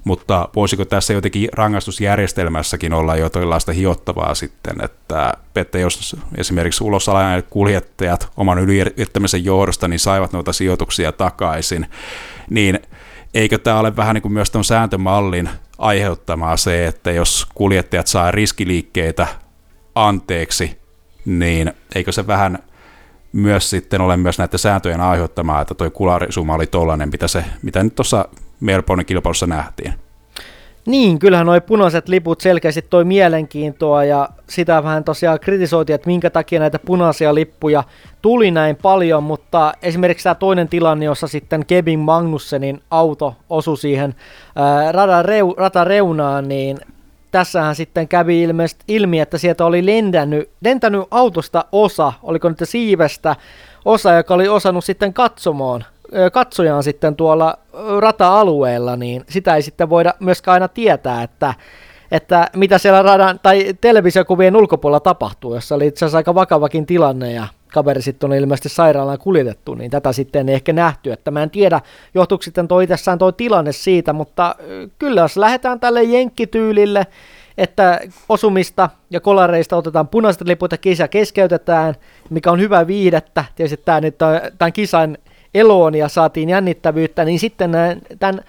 mutta 0.08 0.48
voisiko 0.56 0.84
tässä 0.84 1.12
jotenkin 1.12 1.48
rangaistusjärjestelmässäkin 1.52 2.92
olla 2.92 3.16
jotain 3.16 3.76
hiottavaa 3.76 4.34
sitten, 4.34 4.84
että, 4.84 5.32
että 5.56 5.78
jos 5.78 6.16
esimerkiksi 6.36 6.84
ulosalainen 6.84 7.42
kuljettajat 7.50 8.32
oman 8.36 8.58
yliyrittämisen 8.58 9.44
johdosta 9.44 9.88
niin 9.88 10.00
saivat 10.00 10.32
noita 10.32 10.52
sijoituksia 10.52 11.12
takaisin, 11.12 11.86
niin 12.50 12.78
eikö 13.34 13.58
tämä 13.58 13.80
ole 13.80 13.96
vähän 13.96 14.14
niin 14.14 14.22
kuin 14.22 14.32
myös 14.32 14.50
tuon 14.50 14.64
sääntömallin 14.64 15.48
aiheuttamaa 15.78 16.56
se, 16.56 16.86
että 16.86 17.10
jos 17.10 17.46
kuljettajat 17.54 18.06
saa 18.06 18.30
riskiliikkeitä 18.30 19.26
anteeksi, 19.94 20.78
niin 21.24 21.72
eikö 21.94 22.12
se 22.12 22.26
vähän 22.26 22.58
myös 23.32 23.70
sitten 23.70 24.00
ole 24.00 24.16
myös 24.16 24.38
näiden 24.38 24.58
sääntöjen 24.58 25.00
aiheuttamaa, 25.00 25.60
että 25.60 25.74
tuo 25.74 25.90
kularisuma 25.90 26.54
oli 26.54 26.66
tollainen, 26.66 27.08
mitä, 27.12 27.28
se, 27.28 27.44
mitä 27.62 27.82
nyt 27.82 27.94
tuossa 27.94 28.28
Melbourne 28.60 29.04
kilpailussa 29.04 29.46
nähtiin. 29.46 29.94
Niin, 30.86 31.18
kyllähän 31.18 31.46
nuo 31.46 31.60
punaiset 31.60 32.08
liput 32.08 32.40
selkeästi 32.40 32.82
toi 32.82 33.04
mielenkiintoa 33.04 34.04
ja 34.04 34.28
sitä 34.46 34.82
vähän 34.82 35.04
tosiaan 35.04 35.40
kritisoitiin, 35.40 35.94
että 35.94 36.06
minkä 36.06 36.30
takia 36.30 36.60
näitä 36.60 36.78
punaisia 36.78 37.34
lippuja 37.34 37.84
tuli 38.22 38.50
näin 38.50 38.76
paljon, 38.76 39.22
mutta 39.22 39.72
esimerkiksi 39.82 40.24
tämä 40.24 40.34
toinen 40.34 40.68
tilanne, 40.68 41.04
jossa 41.04 41.28
sitten 41.28 41.66
Kevin 41.66 41.98
Magnussenin 41.98 42.82
auto 42.90 43.36
osui 43.50 43.76
siihen 43.76 44.14
radan, 44.90 45.24
reu, 45.24 45.54
radan 45.56 45.86
reunaan, 45.86 46.48
niin 46.48 46.78
tässähän 47.30 47.74
sitten 47.74 48.08
kävi 48.08 48.42
ilmeisesti 48.42 48.84
ilmi, 48.88 49.20
että 49.20 49.38
sieltä 49.38 49.64
oli 49.64 49.86
lentänyt, 49.86 50.50
lentänyt 50.60 51.02
autosta 51.10 51.64
osa, 51.72 52.12
oliko 52.22 52.48
nyt 52.48 52.58
siivestä 52.64 53.36
osa, 53.84 54.14
joka 54.14 54.34
oli 54.34 54.48
osannut 54.48 54.84
sitten 54.84 55.12
katsomaan 55.12 55.84
katsojaan 56.32 56.82
sitten 56.82 57.16
tuolla 57.16 57.58
rata-alueella, 57.98 58.96
niin 58.96 59.24
sitä 59.28 59.56
ei 59.56 59.62
sitten 59.62 59.90
voida 59.90 60.14
myöskään 60.20 60.52
aina 60.52 60.68
tietää, 60.68 61.22
että 61.22 61.54
että 62.10 62.50
mitä 62.56 62.78
siellä 62.78 63.02
radan 63.02 63.40
tai 63.42 63.74
televisiokuvien 63.80 64.56
ulkopuolella 64.56 65.00
tapahtuu, 65.00 65.54
jossa 65.54 65.74
oli 65.74 65.86
itse 65.86 66.04
asiassa 66.04 66.18
aika 66.18 66.34
vakavakin 66.34 66.86
tilanne 66.86 67.32
ja 67.32 67.46
kaveri 67.72 68.02
sitten 68.02 68.30
on 68.30 68.36
ilmeisesti 68.36 68.68
sairaalaan 68.68 69.18
kuljetettu, 69.18 69.74
niin 69.74 69.90
tätä 69.90 70.12
sitten 70.12 70.48
ei 70.48 70.54
ehkä 70.54 70.72
nähty, 70.72 71.12
että 71.12 71.30
mä 71.30 71.42
en 71.42 71.50
tiedä, 71.50 71.80
johtuuko 72.14 72.42
sitten 72.42 72.68
toi 72.68 72.84
itsessään 72.84 73.18
toi 73.18 73.32
tilanne 73.32 73.72
siitä, 73.72 74.12
mutta 74.12 74.54
kyllä 74.98 75.20
jos 75.20 75.36
lähdetään 75.36 75.80
tälle 75.80 76.02
jenkkityylille, 76.02 77.06
että 77.58 78.00
osumista 78.28 78.90
ja 79.10 79.20
kolareista 79.20 79.76
otetaan 79.76 80.08
punaiset 80.08 80.48
liput 80.48 80.72
ja 80.72 80.78
kisa 80.78 81.08
keskeytetään, 81.08 81.94
mikä 82.30 82.50
on 82.50 82.60
hyvä 82.60 82.86
viidettä, 82.86 83.44
tietysti 83.56 83.82
tämä 83.84 84.00
nyt 84.00 84.18
tämän 84.58 84.72
kisan 84.72 85.18
eloon 85.54 85.94
ja 85.94 86.08
saatiin 86.08 86.48
jännittävyyttä, 86.48 87.24
niin 87.24 87.38
sitten 87.38 87.72
tämän 88.18 88.40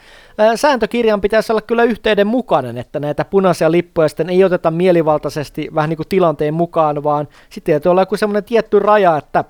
sääntökirjan 0.55 1.21
pitäisi 1.21 1.51
olla 1.51 1.61
kyllä 1.61 1.83
yhteydenmukainen, 1.83 2.77
että 2.77 2.99
näitä 2.99 3.25
punaisia 3.25 3.71
lippuja 3.71 4.07
sitten 4.07 4.29
ei 4.29 4.43
oteta 4.43 4.71
mielivaltaisesti 4.71 5.69
vähän 5.75 5.89
niin 5.89 5.97
kuin 5.97 6.07
tilanteen 6.07 6.53
mukaan, 6.53 7.03
vaan 7.03 7.27
sitten 7.49 7.73
täytyy 7.73 7.89
olla 7.89 8.01
joku 8.01 8.17
semmoinen 8.17 8.43
tietty 8.43 8.79
raja, 8.79 9.17
että 9.17 9.43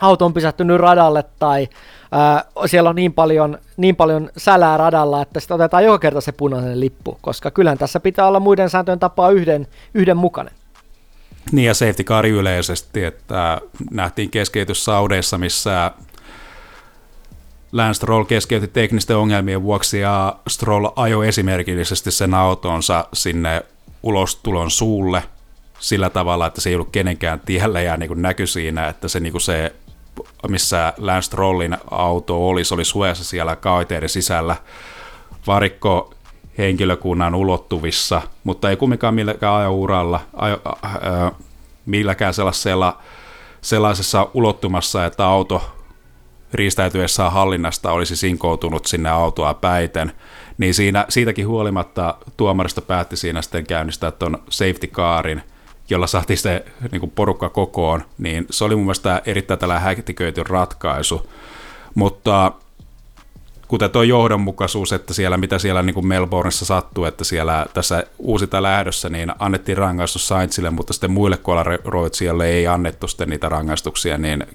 auto 0.00 0.24
on 0.24 0.34
pysähtynyt 0.34 0.80
radalle 0.80 1.24
tai 1.38 1.68
ää, 2.12 2.44
siellä 2.66 2.90
on 2.90 2.96
niin 2.96 3.12
paljon, 3.12 3.58
niin 3.76 3.96
paljon 3.96 4.30
sälää 4.36 4.76
radalla, 4.76 5.22
että 5.22 5.40
sitten 5.40 5.54
otetaan 5.54 5.84
joka 5.84 5.98
kerta 5.98 6.20
se 6.20 6.32
punainen 6.32 6.80
lippu, 6.80 7.18
koska 7.20 7.50
kyllähän 7.50 7.78
tässä 7.78 8.00
pitää 8.00 8.26
olla 8.26 8.40
muiden 8.40 8.70
sääntöjen 8.70 8.98
tapaa 8.98 9.30
yhden, 9.30 9.66
yhdenmukainen. 9.94 10.54
Niin 11.52 11.66
ja 11.66 11.74
safety 11.74 12.04
car 12.04 12.26
yleisesti, 12.26 13.04
että 13.04 13.60
nähtiin 13.90 14.30
keskeytys 14.30 14.84
Saudeissa, 14.84 15.38
missä 15.38 15.90
Lance 17.72 17.96
Stroll 17.96 18.24
keskeytti 18.24 18.68
teknisten 18.68 19.16
ongelmien 19.16 19.62
vuoksi 19.62 20.00
ja 20.00 20.36
Stroll 20.48 20.88
ajoi 20.96 21.28
esimerkillisesti 21.28 22.10
sen 22.10 22.34
autonsa 22.34 23.04
sinne 23.12 23.62
ulostulon 24.02 24.70
suulle 24.70 25.22
sillä 25.78 26.10
tavalla, 26.10 26.46
että 26.46 26.60
se 26.60 26.68
ei 26.68 26.74
ollut 26.74 26.90
kenenkään 26.92 27.40
tiellä 27.40 27.80
ja 27.80 27.96
niin 27.96 28.22
näkyi 28.22 28.46
siinä, 28.46 28.88
että 28.88 29.08
se, 29.08 29.20
niin 29.20 29.40
se 29.40 29.74
missä 30.48 30.92
Lance 30.98 31.26
Strollin 31.26 31.76
auto 31.90 32.48
oli, 32.48 32.64
se 32.64 32.74
oli 32.74 32.84
suojassa 32.84 33.24
siellä 33.24 33.56
kaiteiden 33.56 34.08
sisällä 34.08 34.56
varikko 35.46 36.14
henkilökunnan 36.58 37.34
ulottuvissa, 37.34 38.22
mutta 38.44 38.70
ei 38.70 38.76
kumminkaan 38.76 39.14
milläkään 39.14 39.54
ajouralla, 39.54 40.20
ajo, 40.36 40.60
äh, 40.84 41.32
milläkään 41.86 42.34
sellaisella, 42.34 42.98
sellaisessa 43.60 44.28
ulottumassa, 44.34 45.06
että 45.06 45.26
auto 45.26 45.79
riistäytyessään 46.54 47.32
hallinnasta 47.32 47.92
olisi 47.92 48.16
sinkoutunut 48.16 48.86
sinne 48.86 49.10
autoa 49.10 49.54
päiten, 49.54 50.12
niin 50.58 50.74
siinä, 50.74 51.06
siitäkin 51.08 51.46
huolimatta 51.46 52.14
tuomarista 52.36 52.80
päätti 52.80 53.16
siinä 53.16 53.42
sitten 53.42 53.66
käynnistää 53.66 54.10
tuon 54.10 54.42
safety 54.50 54.86
carin, 54.86 55.42
jolla 55.90 56.06
saatiin 56.06 56.38
se 56.38 56.64
niin 56.92 57.00
kuin 57.00 57.12
porukka 57.14 57.48
kokoon, 57.48 58.04
niin 58.18 58.46
se 58.50 58.64
oli 58.64 58.76
mun 58.76 58.84
mielestä 58.84 59.22
erittäin 59.26 59.60
tällä 59.60 59.78
hätiköity 59.78 60.42
ratkaisu. 60.42 61.30
Mutta 61.94 62.52
kuten 63.68 63.90
tuo 63.90 64.02
johdonmukaisuus, 64.02 64.92
että 64.92 65.14
siellä 65.14 65.36
mitä 65.36 65.58
siellä 65.58 65.82
niin 65.82 65.94
kuin 65.94 66.06
Melbourneissa 66.06 66.64
sattuu, 66.64 67.04
että 67.04 67.24
siellä 67.24 67.66
tässä 67.74 68.04
uusita 68.18 68.62
lähdössä, 68.62 69.08
niin 69.08 69.32
annettiin 69.38 69.78
rangaistus 69.78 70.28
Saintsille, 70.28 70.70
mutta 70.70 70.92
sitten 70.92 71.10
muille 71.10 71.36
kolaroitsijoille 71.36 72.48
ei 72.48 72.66
annettu 72.66 73.08
sitten 73.08 73.28
niitä 73.28 73.48
rangaistuksia, 73.48 74.18
niin 74.18 74.46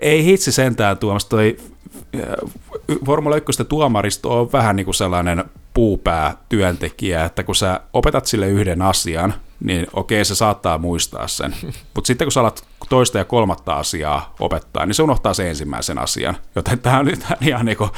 ei 0.00 0.24
hitsi 0.24 0.52
sentään 0.52 0.98
tuomasta 0.98 1.30
toi 1.30 1.56
äh, 2.16 2.22
Formula 3.06 3.36
1 3.36 3.64
tuomaristo 3.64 4.40
on 4.40 4.52
vähän 4.52 4.76
niin 4.76 4.84
kuin 4.84 4.94
sellainen 4.94 5.44
puupää 5.74 6.36
työntekijä, 6.48 7.24
että 7.24 7.42
kun 7.42 7.54
sä 7.54 7.80
opetat 7.92 8.26
sille 8.26 8.48
yhden 8.48 8.82
asian, 8.82 9.34
niin 9.64 9.86
okei, 9.92 10.24
se 10.24 10.34
saattaa 10.34 10.78
muistaa 10.78 11.28
sen. 11.28 11.54
Mutta 11.94 12.06
sitten 12.06 12.24
kun 12.24 12.32
sä 12.32 12.40
alat 12.40 12.64
toista 12.88 13.18
ja 13.18 13.24
kolmatta 13.24 13.74
asiaa 13.74 14.34
opettaa, 14.40 14.86
niin 14.86 14.94
se 14.94 15.02
unohtaa 15.02 15.34
sen 15.34 15.46
ensimmäisen 15.46 15.98
asian. 15.98 16.36
Joten 16.54 16.78
tämä 16.78 16.98
on 16.98 17.04
nyt 17.04 17.20
ihan 17.48 17.66
niin 17.66 17.78
kuin 17.78 17.90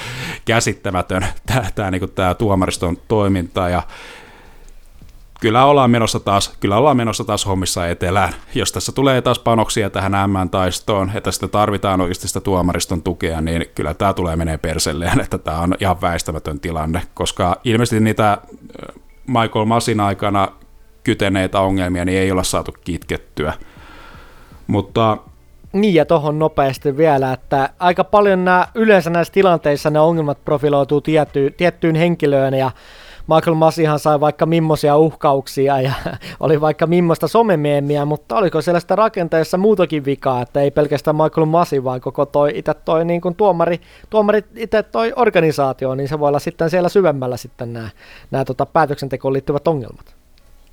käsittämätön, 0.44 1.26
tämä, 1.74 1.90
niin 1.90 2.10
tämä 2.14 2.34
tuomariston 2.34 2.96
toiminta. 3.08 3.68
Ja 3.68 3.82
kyllä 5.42 5.64
ollaan 5.64 5.90
menossa 5.90 6.20
taas, 6.20 6.52
kyllä 6.60 6.76
ollaan 6.76 6.96
menossa 6.96 7.24
taas 7.24 7.46
hommissa 7.46 7.88
etelään. 7.88 8.34
Jos 8.54 8.72
tässä 8.72 8.92
tulee 8.92 9.22
taas 9.22 9.38
panoksia 9.38 9.90
tähän 9.90 10.30
M-taistoon, 10.30 11.10
että 11.14 11.30
sitä 11.30 11.48
tarvitaan 11.48 12.00
oikeasti 12.00 12.28
sitä 12.28 12.40
tuomariston 12.40 13.02
tukea, 13.02 13.40
niin 13.40 13.64
kyllä 13.74 13.94
tämä 13.94 14.12
tulee 14.12 14.36
menee 14.36 14.58
perselleen, 14.58 15.20
että 15.20 15.38
tämä 15.38 15.58
on 15.58 15.74
ihan 15.80 16.00
väistämätön 16.00 16.60
tilanne, 16.60 17.02
koska 17.14 17.60
ilmeisesti 17.64 18.00
niitä 18.00 18.38
Michael 19.26 19.64
Masin 19.64 20.00
aikana 20.00 20.48
kyteneitä 21.04 21.60
ongelmia 21.60 22.04
niin 22.04 22.18
ei 22.18 22.32
olla 22.32 22.42
saatu 22.42 22.74
kitkettyä. 22.84 23.52
Mutta 24.66 25.16
niin 25.72 25.94
ja 25.94 26.04
tuohon 26.04 26.38
nopeasti 26.38 26.96
vielä, 26.96 27.32
että 27.32 27.70
aika 27.78 28.04
paljon 28.04 28.44
nämä, 28.44 28.68
yleensä 28.74 29.10
näissä 29.10 29.32
tilanteissa 29.32 29.90
ne 29.90 30.00
ongelmat 30.00 30.44
profiloituu 30.44 31.00
tietty, 31.00 31.54
tiettyyn 31.56 31.94
henkilöön 31.94 32.54
ja 32.54 32.70
Michael 33.26 33.54
Masihan 33.54 33.98
sai 33.98 34.20
vaikka 34.20 34.46
mimmosia 34.46 34.96
uhkauksia 34.96 35.80
ja 35.80 35.92
oli 36.40 36.60
vaikka 36.60 36.86
mimmoista 36.86 37.28
somemeemiä, 37.28 38.04
mutta 38.04 38.36
oliko 38.36 38.60
siellä 38.60 38.80
sitä 38.80 38.96
rakenteessa 38.96 39.58
muutakin 39.58 40.04
vikaa, 40.04 40.42
että 40.42 40.60
ei 40.60 40.70
pelkästään 40.70 41.16
Michael 41.16 41.46
Masi, 41.46 41.84
vaan 41.84 42.00
koko 42.00 42.26
toi 42.26 42.52
itse 42.54 42.74
toi 42.74 43.04
niin 43.04 43.20
kuin 43.20 43.34
tuomari, 43.34 43.80
tuomari 44.10 44.44
itse 44.56 44.82
toi 44.82 45.12
organisaatio, 45.16 45.94
niin 45.94 46.08
se 46.08 46.18
voi 46.18 46.28
olla 46.28 46.38
sitten 46.38 46.70
siellä 46.70 46.88
syvemmällä 46.88 47.36
sitten 47.36 47.72
nämä, 47.72 47.88
nämä 48.30 48.44
tota 48.44 48.66
päätöksentekoon 48.66 49.32
liittyvät 49.32 49.68
ongelmat. 49.68 50.14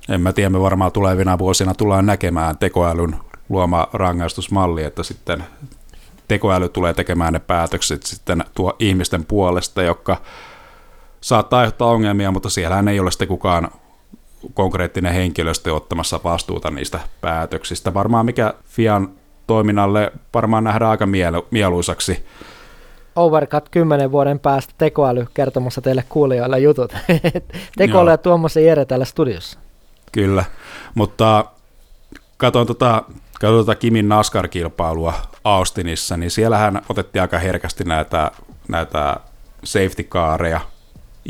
En 0.08 0.20
mä 0.20 0.32
tiedä, 0.32 0.50
me 0.50 0.60
varmaan 0.60 0.92
tulevina 0.92 1.38
vuosina 1.38 1.74
tullaan 1.74 2.06
näkemään 2.06 2.58
tekoälyn 2.58 3.16
luoma 3.48 3.88
rangaistusmalli, 3.92 4.84
että 4.84 5.02
sitten 5.02 5.44
tekoäly 6.28 6.68
tulee 6.68 6.94
tekemään 6.94 7.32
ne 7.32 7.38
päätökset 7.38 8.02
sitten 8.02 8.44
tuo 8.54 8.76
ihmisten 8.78 9.24
puolesta, 9.24 9.82
joka 9.82 10.16
saattaa 11.20 11.58
aiheuttaa 11.60 11.88
ongelmia, 11.88 12.30
mutta 12.30 12.50
siellä 12.50 12.84
ei 12.90 13.00
ole 13.00 13.10
sitten 13.10 13.28
kukaan 13.28 13.70
konkreettinen 14.54 15.12
henkilöstö 15.12 15.74
ottamassa 15.74 16.20
vastuuta 16.24 16.70
niistä 16.70 17.00
päätöksistä. 17.20 17.94
Varmaan 17.94 18.26
mikä 18.26 18.54
Fian 18.64 19.10
toiminnalle 19.46 20.12
varmaan 20.34 20.64
nähdään 20.64 20.90
aika 20.90 21.06
mielu- 21.06 21.46
mieluisaksi. 21.50 22.26
Overcut 23.16 23.68
10 23.68 24.12
vuoden 24.12 24.38
päästä 24.38 24.74
tekoäly 24.78 25.26
kertomassa 25.34 25.80
teille 25.80 26.04
kuulijoille 26.08 26.58
jutut. 26.58 26.92
tekoäly 27.78 28.10
ja 28.10 28.18
Tuomas 28.18 28.56
Jere 28.56 28.84
täällä 28.84 29.04
studiossa. 29.04 29.58
Kyllä, 30.12 30.44
mutta 30.94 31.44
katsoin 32.36 32.66
tota, 32.66 33.02
katsoin 33.40 33.66
tota 33.66 33.74
Kimin 33.74 34.08
NASCAR-kilpailua 34.08 35.14
Austinissa, 35.44 36.16
niin 36.16 36.30
siellähän 36.30 36.82
otettiin 36.88 37.22
aika 37.22 37.38
herkästi 37.38 37.84
näitä, 37.84 38.30
näitä 38.68 39.16
safety 39.64 40.02
careja 40.02 40.60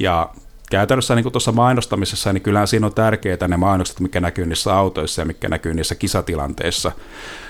ja 0.01 0.31
käytännössä 0.71 1.15
niin 1.15 1.23
kuin 1.23 1.33
tuossa 1.33 1.53
mainostamisessa, 1.53 2.33
niin 2.33 2.43
kyllähän 2.43 2.69
siinä 2.69 2.87
on 2.87 2.95
tärkeää 2.95 3.49
ne 3.49 3.57
mainokset, 3.57 4.01
mikä 4.01 4.21
näkyy 4.21 4.47
niissä 4.47 4.75
autoissa 4.75 5.23
ja 5.23 5.27
mikä 5.27 5.49
näkyy 5.49 5.75
niissä 5.75 5.95
kisatilanteissa. 5.95 6.93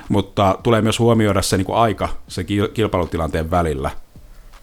Mutta 0.09 0.59
tulee 0.63 0.83
myös 0.83 0.99
huomioida 0.99 1.43
se 1.43 1.57
niin 1.57 1.67
aika 1.75 2.09
sen 2.29 2.47
kilpailutilanteen 2.75 3.51
välillä. 3.51 3.91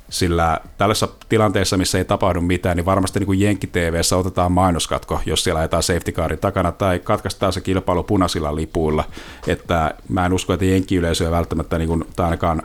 Sillä 0.09 0.59
tällaisessa 0.77 1.07
tilanteessa, 1.29 1.77
missä 1.77 1.97
ei 1.97 2.05
tapahdu 2.05 2.41
mitään, 2.41 2.77
niin 2.77 2.85
varmasti 2.85 3.19
niin 3.19 3.25
kuin 3.25 3.39
Jenkki-TVssä 3.39 4.17
otetaan 4.17 4.51
mainoskatko, 4.51 5.21
jos 5.25 5.43
siellä 5.43 5.59
ajetaan 5.59 5.83
safety 5.83 6.11
carin 6.11 6.39
takana, 6.39 6.71
tai 6.71 6.99
katkaistaan 6.99 7.53
se 7.53 7.61
kilpailu 7.61 8.03
punaisilla 8.03 8.55
lipuilla. 8.55 9.03
Että 9.47 9.93
mä 10.09 10.25
en 10.25 10.33
usko, 10.33 10.53
että 10.53 10.65
Jenkki-yleisöä 10.65 11.31
välttämättä, 11.31 11.77
niin 11.77 11.87
kuin, 11.87 12.05
tai 12.15 12.25
ainakaan 12.25 12.61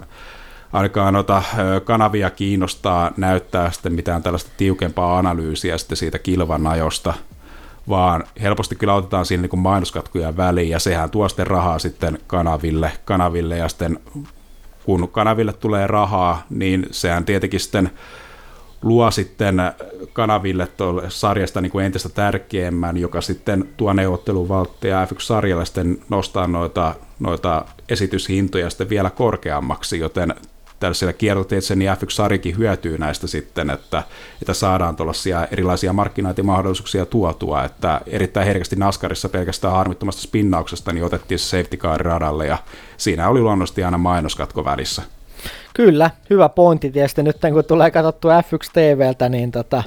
ainakaan 0.73 1.15
noita 1.15 1.43
kanavia 1.85 2.31
kiinnostaa 2.31 3.13
näyttää 3.17 3.71
sitten 3.71 3.93
mitään 3.93 4.23
tällaista 4.23 4.51
tiukempaa 4.57 5.19
analyysiä 5.19 5.79
sitten 5.79 5.97
siitä 5.97 6.19
kilvan 6.19 6.67
ajosta, 6.67 7.15
vaan 7.89 8.25
helposti 8.43 8.77
kyllä 8.77 8.95
otetaan 8.95 9.27
siinä 9.27 9.41
niin 9.41 9.59
mainoskatkuja 9.59 10.37
väliin, 10.37 10.69
ja 10.69 10.79
sehän 10.79 11.11
tuo 11.11 11.29
sitten 11.29 11.47
rahaa 11.47 11.79
sitten 11.79 12.19
kanaville, 12.27 12.93
kanaville 13.05 13.57
ja 13.57 13.69
sitten 13.69 13.99
kun 14.85 15.09
kanaville 15.09 15.53
tulee 15.53 15.87
rahaa, 15.87 16.43
niin 16.51 16.87
sehän 16.91 17.25
tietenkin 17.25 17.61
sitten 17.61 17.91
luo 18.83 19.11
sitten 19.11 19.57
kanaville 20.13 20.69
sarjasta 21.09 21.61
niin 21.61 21.73
kuin 21.73 21.85
entistä 21.85 22.09
tärkeämmän, 22.09 22.97
joka 22.97 23.21
sitten 23.21 23.69
tuo 23.77 23.93
neuvotteluvalttia 23.93 25.05
F1-sarjalle 25.05 25.65
sitten 25.65 25.99
nostaa 26.09 26.47
noita, 26.47 26.95
noita 27.21 27.65
esityshintoja 27.89 28.71
sitten 28.71 28.89
vielä 28.89 29.11
korkeammaksi, 29.11 29.99
joten 29.99 30.35
tällaisilla 30.83 31.13
kiertoteitsen 31.13 31.79
niin 31.79 31.93
F1-sarikin 31.93 32.59
hyötyy 32.59 32.99
näistä 32.99 33.27
sitten, 33.27 33.71
että, 33.71 34.03
että 34.43 34.55
saadaan 34.55 34.97
tuollaisia 34.97 35.47
erilaisia 35.51 35.93
markkinointimahdollisuuksia 35.93 37.07
tuotua, 37.07 37.65
että 37.65 38.01
erittäin 38.07 38.47
herkästi 38.47 38.77
NASCARissa 38.77 39.29
pelkästään 39.29 39.75
harmittomasta 39.75 40.23
spinnauksesta 40.23 40.93
niin 40.93 41.05
otettiin 41.05 41.39
se 41.39 41.49
safety 41.49 41.77
car 41.77 42.01
radalle 42.01 42.47
ja 42.47 42.59
siinä 42.97 43.29
oli 43.29 43.41
luonnollisesti 43.41 43.85
aina 43.85 43.99
mainoskatko 43.99 44.65
välissä. 44.65 45.03
Kyllä, 45.75 46.11
hyvä 46.31 46.49
pointti 46.49 46.91
tietysti 46.91 47.23
nyt 47.23 47.37
kun 47.53 47.65
tulee 47.65 47.91
katsottua 47.91 48.41
F1 48.41 48.71
TVltä, 48.73 49.29
niin 49.29 49.53
tota, 49.53 49.83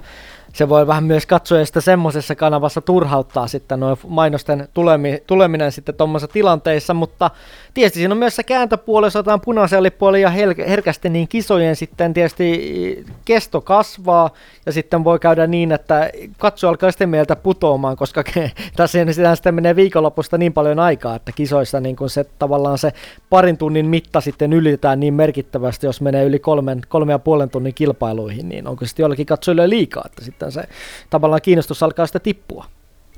se 0.55 0.69
voi 0.69 0.87
vähän 0.87 1.03
myös 1.03 1.25
katsoa 1.25 1.65
sitä 1.65 1.81
semmoisessa 1.81 2.35
kanavassa 2.35 2.81
turhauttaa 2.81 3.47
sitten 3.47 3.79
noin 3.79 3.97
mainosten 4.07 4.67
tulemi, 4.73 5.23
tuleminen 5.27 5.71
sitten 5.71 5.95
tuommoisessa 5.95 6.33
tilanteissa, 6.33 6.93
mutta 6.93 7.31
tietysti 7.75 7.99
siinä 7.99 8.13
on 8.13 8.17
myös 8.17 8.35
se 8.35 8.43
kääntöpuoli, 8.43 9.05
jos 9.05 9.15
otetaan 9.15 9.41
punaisen 9.41 9.91
puoli 9.97 10.21
ja 10.21 10.29
herkästi 10.67 11.09
niin 11.09 11.27
kisojen 11.27 11.75
sitten 11.75 12.13
tietysti 12.13 13.05
kesto 13.25 13.61
kasvaa 13.61 14.29
ja 14.65 14.71
sitten 14.71 15.03
voi 15.03 15.19
käydä 15.19 15.47
niin, 15.47 15.71
että 15.71 16.09
katso 16.37 16.69
alkaa 16.69 16.91
sitten 16.91 17.09
mieltä 17.09 17.35
putoamaan, 17.35 17.97
koska 17.97 18.23
tässä 18.75 18.99
sitten 19.35 19.55
menee 19.55 19.75
viikonlopusta 19.75 20.37
niin 20.37 20.53
paljon 20.53 20.79
aikaa, 20.79 21.15
että 21.15 21.31
kisoissa 21.31 21.79
niin 21.79 21.95
kun 21.95 22.09
se 22.09 22.25
tavallaan 22.39 22.77
se 22.77 22.93
parin 23.29 23.57
tunnin 23.57 23.85
mitta 23.85 24.21
sitten 24.21 24.53
ylitetään 24.53 24.99
niin 24.99 25.13
merkittävästi, 25.13 25.85
jos 25.85 26.01
menee 26.01 26.25
yli 26.25 26.39
kolmen, 26.39 26.81
kolme 26.89 27.11
ja 27.11 27.19
puolen 27.19 27.49
tunnin 27.49 27.73
kilpailuihin, 27.73 28.49
niin 28.49 28.67
onko 28.67 28.85
sitten 28.85 29.03
jollakin 29.03 29.25
katsojille 29.25 29.69
liikaa, 29.69 30.03
että 30.05 30.23
sitten 30.25 30.51
se 30.51 30.63
tavallaan 31.09 31.41
kiinnostus 31.41 31.83
alkaa 31.83 32.07
sitä 32.07 32.19
tippua. 32.19 32.65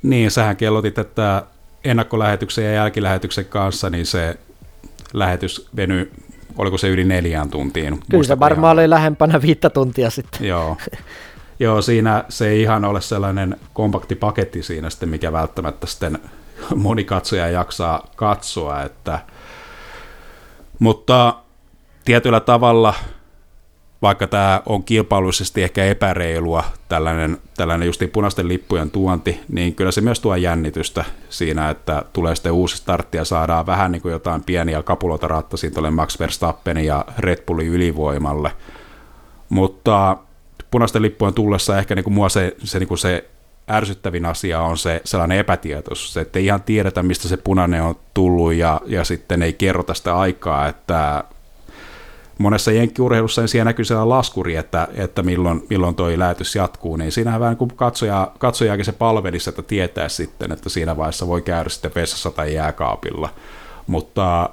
Niin, 0.04 0.32
sähän 0.32 0.58
kellotit, 0.58 0.98
että 0.98 1.44
ennakkolähetyksen 1.84 2.66
ja 2.66 2.72
jälkilähetyksen 2.72 3.46
kanssa, 3.46 3.90
niin 3.90 4.06
se 4.06 4.38
lähetys 5.14 5.68
venyi, 5.76 6.12
oliko 6.58 6.78
se 6.78 6.90
yli 6.90 7.04
neljään 7.04 7.50
tuntiin? 7.50 8.00
Kyllä 8.12 8.24
se 8.24 8.40
varmaan 8.40 8.74
oli 8.74 8.90
lähempänä 8.90 9.42
viittä 9.42 9.70
tuntia 9.70 10.10
sitten. 10.10 10.48
Joo. 10.48 10.78
Joo, 11.60 11.82
siinä 11.82 12.24
se 12.30 12.48
ei 12.48 12.62
ihan 12.62 12.86
ole 12.86 13.02
sellainen 13.02 13.56
kompakti 13.74 14.16
paketti 14.16 14.64
siinä 14.64 14.90
sitten, 14.90 15.10
mikä 15.10 15.32
välttämättä 15.32 15.88
sitten 15.88 16.20
moni 16.76 17.04
katsoja 17.04 17.50
jaksaa 17.50 18.08
katsoa, 18.16 18.84
että 18.84 19.20
mutta 20.80 21.36
tietyllä 22.06 22.40
tavalla, 22.40 22.94
vaikka 24.02 24.28
tämä 24.28 24.62
on 24.66 24.84
kilpailullisesti 24.84 25.64
ehkä 25.64 25.86
epäreilua, 25.86 26.64
tällainen, 26.90 27.38
tällainen 27.58 27.86
justiin 27.86 28.12
punaisten 28.12 28.48
lippujen 28.48 28.92
tuonti, 28.92 29.40
niin 29.50 29.76
kyllä 29.76 29.92
se 29.92 30.02
myös 30.02 30.20
tuo 30.20 30.36
jännitystä 30.36 31.06
siinä, 31.30 31.70
että 31.70 32.04
tulee 32.14 32.36
sitten 32.36 32.52
uusi 32.52 32.78
startti 32.78 33.18
ja 33.18 33.26
saadaan 33.26 33.66
vähän 33.66 33.92
niin 33.92 34.02
kuin 34.02 34.12
jotain 34.12 34.44
pieniä 34.44 34.84
kapuloita 34.84 35.28
rattasiin 35.28 35.74
tuolle 35.74 35.92
Max 35.92 36.20
Verstappenin 36.20 36.86
ja 36.86 37.06
Red 37.18 37.46
Bullin 37.46 37.68
ylivoimalle. 37.68 38.52
Mutta 39.50 40.18
punaisten 40.72 41.02
lippujen 41.02 41.34
tullessa 41.34 41.78
ehkä 41.78 41.96
niin 41.96 42.04
kuin 42.04 42.14
mua 42.14 42.30
se, 42.30 42.56
se, 42.64 42.80
niin 42.80 42.88
kuin 42.88 42.98
se 42.98 43.30
ärsyttävin 43.70 44.26
asia 44.26 44.62
on 44.62 44.78
se 44.78 45.02
sellainen 45.04 45.38
epätietoisuus, 45.38 46.18
että 46.18 46.40
ei 46.40 46.46
ihan 46.46 46.64
tiedetä, 46.64 47.04
mistä 47.04 47.28
se 47.28 47.38
punainen 47.38 47.84
on 47.84 47.96
tullut 48.14 48.54
ja, 48.54 48.82
ja 48.86 49.04
sitten 49.04 49.42
ei 49.42 49.54
kerrota 49.54 49.94
sitä 49.94 50.18
aikaa, 50.18 50.68
että 50.68 51.24
monessa 52.38 52.72
jenkkiurheilussa 52.72 53.42
niin 53.42 53.50
siellä 53.50 53.70
näkyy 53.70 53.86
sellainen 53.86 54.10
laskuri, 54.10 54.56
että, 54.56 54.88
että 54.96 55.24
milloin, 55.24 55.66
milloin 55.70 55.96
toi 55.96 56.20
lähetys 56.20 56.56
jatkuu, 56.56 56.96
niin 56.96 57.12
siinähän 57.12 57.40
vähän 57.40 57.58
niin 57.60 57.72
katsoja, 57.76 58.32
katsojaakin 58.38 58.86
se 58.86 58.92
palvelisi, 58.92 59.50
että 59.50 59.62
tietää 59.62 60.10
sitten, 60.10 60.52
että 60.52 60.70
siinä 60.70 60.98
vaiheessa 60.98 61.28
voi 61.28 61.42
käydä 61.42 61.70
sitten 61.70 61.92
vessassa 61.96 62.32
tai 62.32 62.54
jääkaapilla. 62.54 63.30
Mutta 63.88 64.50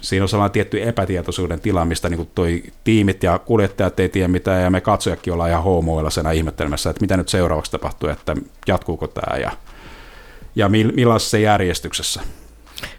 siinä 0.00 0.24
on 0.24 0.28
sellainen 0.28 0.52
tietty 0.52 0.82
epätietoisuuden 0.82 1.60
tila, 1.60 1.84
mistä 1.84 2.08
niin 2.08 2.30
toi 2.34 2.62
tiimit 2.84 3.22
ja 3.22 3.38
kuljettajat 3.38 4.00
ei 4.00 4.08
tiedä 4.08 4.28
mitään, 4.28 4.62
ja 4.62 4.70
me 4.70 4.80
katsojakin 4.80 5.32
ollaan 5.32 5.50
ihan 5.50 5.64
homoilla 5.64 6.10
sen 6.10 6.32
ihmettelemässä, 6.32 6.90
että 6.90 7.00
mitä 7.00 7.16
nyt 7.16 7.28
seuraavaksi 7.28 7.70
tapahtuu, 7.70 8.08
että 8.08 8.36
jatkuuko 8.68 9.06
tämä, 9.06 9.36
ja, 9.36 9.50
ja 10.56 10.68
millaisessa 10.68 11.38
järjestyksessä. 11.38 12.20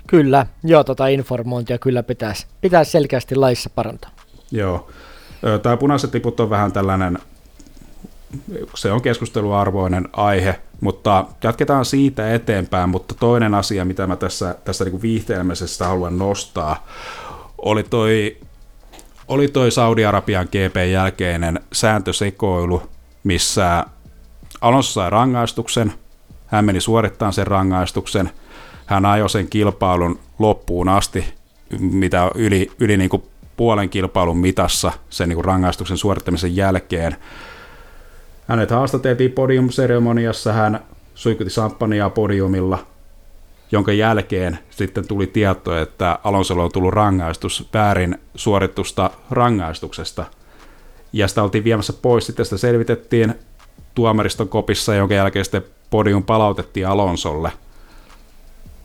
Kyllä, 0.07 0.45
joo, 0.63 0.83
tota 0.83 1.07
informointia 1.07 1.77
kyllä 1.77 2.03
pitäisi, 2.03 2.47
pitäisi 2.61 2.91
selkeästi 2.91 3.35
laissa 3.35 3.69
parantaa. 3.69 4.16
Joo, 4.51 4.89
tämä 5.63 5.77
punaiset 5.77 6.11
tiput 6.11 6.39
on 6.39 6.49
vähän 6.49 6.71
tällainen, 6.71 7.19
se 8.75 8.91
on 8.91 9.01
keskusteluarvoinen 9.01 10.09
aihe, 10.13 10.61
mutta 10.81 11.25
jatketaan 11.43 11.85
siitä 11.85 12.33
eteenpäin, 12.33 12.89
mutta 12.89 13.15
toinen 13.15 13.53
asia, 13.53 13.85
mitä 13.85 14.07
mä 14.07 14.15
tässä, 14.15 14.55
tässä 14.65 14.85
niin 14.85 15.01
viihteelmäisessä 15.01 15.87
haluan 15.87 16.17
nostaa, 16.17 16.87
oli 17.57 17.83
toi, 17.83 18.37
oli 19.27 19.47
toi 19.47 19.71
Saudi-Arabian 19.71 20.47
GP 20.47 20.91
jälkeinen 20.91 21.59
sääntösekoilu, 21.73 22.83
missä 23.23 23.85
Alonso 24.61 24.91
sai 24.91 25.09
rangaistuksen, 25.09 25.93
hän 26.47 26.65
meni 26.65 26.81
suorittamaan 26.81 27.33
sen 27.33 27.47
rangaistuksen, 27.47 28.31
hän 28.85 29.05
ajoi 29.05 29.29
sen 29.29 29.47
kilpailun 29.49 30.19
loppuun 30.39 30.89
asti, 30.89 31.33
mitä 31.79 32.31
yli, 32.35 32.71
yli 32.79 32.97
niin 32.97 33.09
kuin 33.09 33.23
puolen 33.57 33.89
kilpailun 33.89 34.37
mitassa 34.37 34.91
sen 35.09 35.29
niin 35.29 35.45
rangaistuksen 35.45 35.97
suorittamisen 35.97 36.55
jälkeen. 36.55 37.15
Hänet 38.47 38.71
haastateltiin 38.71 39.31
podiumseremoniassa, 39.31 40.53
hän 40.53 40.79
suikutti 41.15 41.53
samppania 41.53 42.09
podiumilla, 42.09 42.79
jonka 43.71 43.91
jälkeen 43.91 44.59
sitten 44.69 45.07
tuli 45.07 45.27
tieto, 45.27 45.77
että 45.77 46.19
Alonsolla 46.23 46.63
on 46.63 46.71
tullut 46.71 46.93
rangaistus 46.93 47.69
väärin 47.73 48.17
suoritusta 48.35 49.11
rangaistuksesta. 49.31 50.25
Ja 51.13 51.27
sitä 51.27 51.43
oltiin 51.43 51.63
viemässä 51.63 51.93
pois, 51.93 52.25
sitten 52.25 52.45
sitä 52.45 52.57
selvitettiin 52.57 53.35
tuomariston 53.95 54.49
kopissa, 54.49 54.95
jonka 54.95 55.13
jälkeen 55.13 55.45
sitten 55.45 55.63
podium 55.89 56.23
palautettiin 56.23 56.87
Alonsolle, 56.87 57.51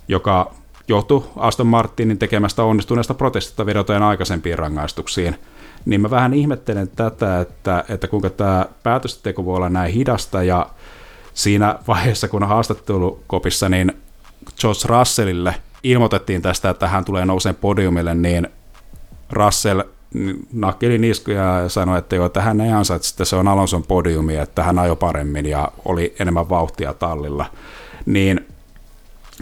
joka 0.08 0.54
johtui 0.89 1.24
Aston 1.37 1.66
Martinin 1.66 2.18
tekemästä 2.18 2.64
onnistuneesta 2.64 3.14
protestista 3.14 3.66
vedoten 3.66 4.03
aikaisempiin 4.03 4.59
rangaistuksiin– 4.59 5.37
niin 5.85 6.01
mä 6.01 6.11
vähän 6.11 6.35
ihmettelen 6.35 6.89
tätä, 6.89 7.41
että, 7.41 7.85
että 7.89 8.09
kuinka 8.09 8.30
tämä 8.30 8.66
päätösteko 8.83 9.45
voi 9.45 9.57
olla 9.57 9.68
näin 9.68 9.93
hidasta, 9.93 10.43
ja 10.43 10.66
siinä 11.35 11.78
vaiheessa, 11.89 12.28
kun 12.28 12.43
on 12.43 12.49
haastattelukopissa, 12.49 13.68
niin 13.68 13.93
George 14.61 14.80
Russellille 14.85 15.55
ilmoitettiin 15.83 16.43
tästä, 16.43 16.70
että 16.70 16.89
hän 16.89 17.05
tulee 17.05 17.24
nouseen 17.24 17.55
podiumille, 17.55 18.14
niin 18.14 18.49
Russell 19.30 19.83
nakkeli 20.53 20.99
niskuja 20.99 21.61
ja 21.61 21.68
sanoi, 21.68 21.99
että 21.99 22.16
joo, 22.16 22.26
että 22.26 22.43
hän 22.43 22.61
ei 22.61 22.72
ansaitse, 22.72 23.11
että 23.11 23.24
se 23.24 23.37
on 23.37 23.49
Alonson 23.49 23.83
podiumi, 23.83 24.37
että 24.37 24.62
hän 24.62 24.78
ajoi 24.78 24.97
paremmin 24.97 25.47
ja 25.47 25.68
oli 25.85 26.14
enemmän 26.18 26.49
vauhtia 26.49 26.95
tallilla. 26.95 27.47
Niin 28.07 28.47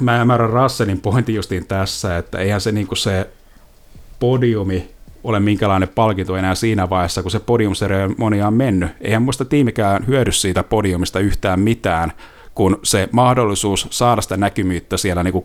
mä 0.01 0.21
ymmärrän 0.21 0.51
Russellin 0.51 1.01
pointti 1.01 1.35
justiin 1.35 1.67
tässä, 1.67 2.19
että 2.19 2.39
eihän 2.39 2.61
se, 2.61 2.73
niinku 2.73 2.95
se 2.95 3.31
podiumi 4.21 4.91
ole 5.25 5.41
minkälainen 5.41 5.89
palkinto 5.89 6.37
enää 6.37 6.55
siinä 6.55 6.91
vaiheessa, 6.91 7.23
kun 7.23 7.31
se 7.31 7.41
podiumseremonia 7.41 8.47
on 8.47 8.55
mennyt. 8.55 8.91
Eihän 9.01 9.23
muista 9.23 9.45
tiimikään 9.45 10.07
hyödy 10.07 10.33
siitä 10.33 10.63
podiumista 10.63 11.21
yhtään 11.21 11.61
mitään, 11.61 12.13
kun 12.55 12.79
se 12.83 13.09
mahdollisuus 13.13 13.87
saada 13.91 14.23
sitä 14.23 14.37
näkymyyttä 14.37 14.97
siellä 14.97 15.23
niin 15.23 15.33
kuin 15.33 15.45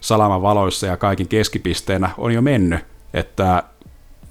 salaman 0.00 0.42
valoissa 0.42 0.86
ja 0.86 0.96
kaikin 0.96 1.28
keskipisteenä 1.28 2.10
on 2.18 2.32
jo 2.32 2.42
mennyt. 2.42 2.80
Että 3.14 3.62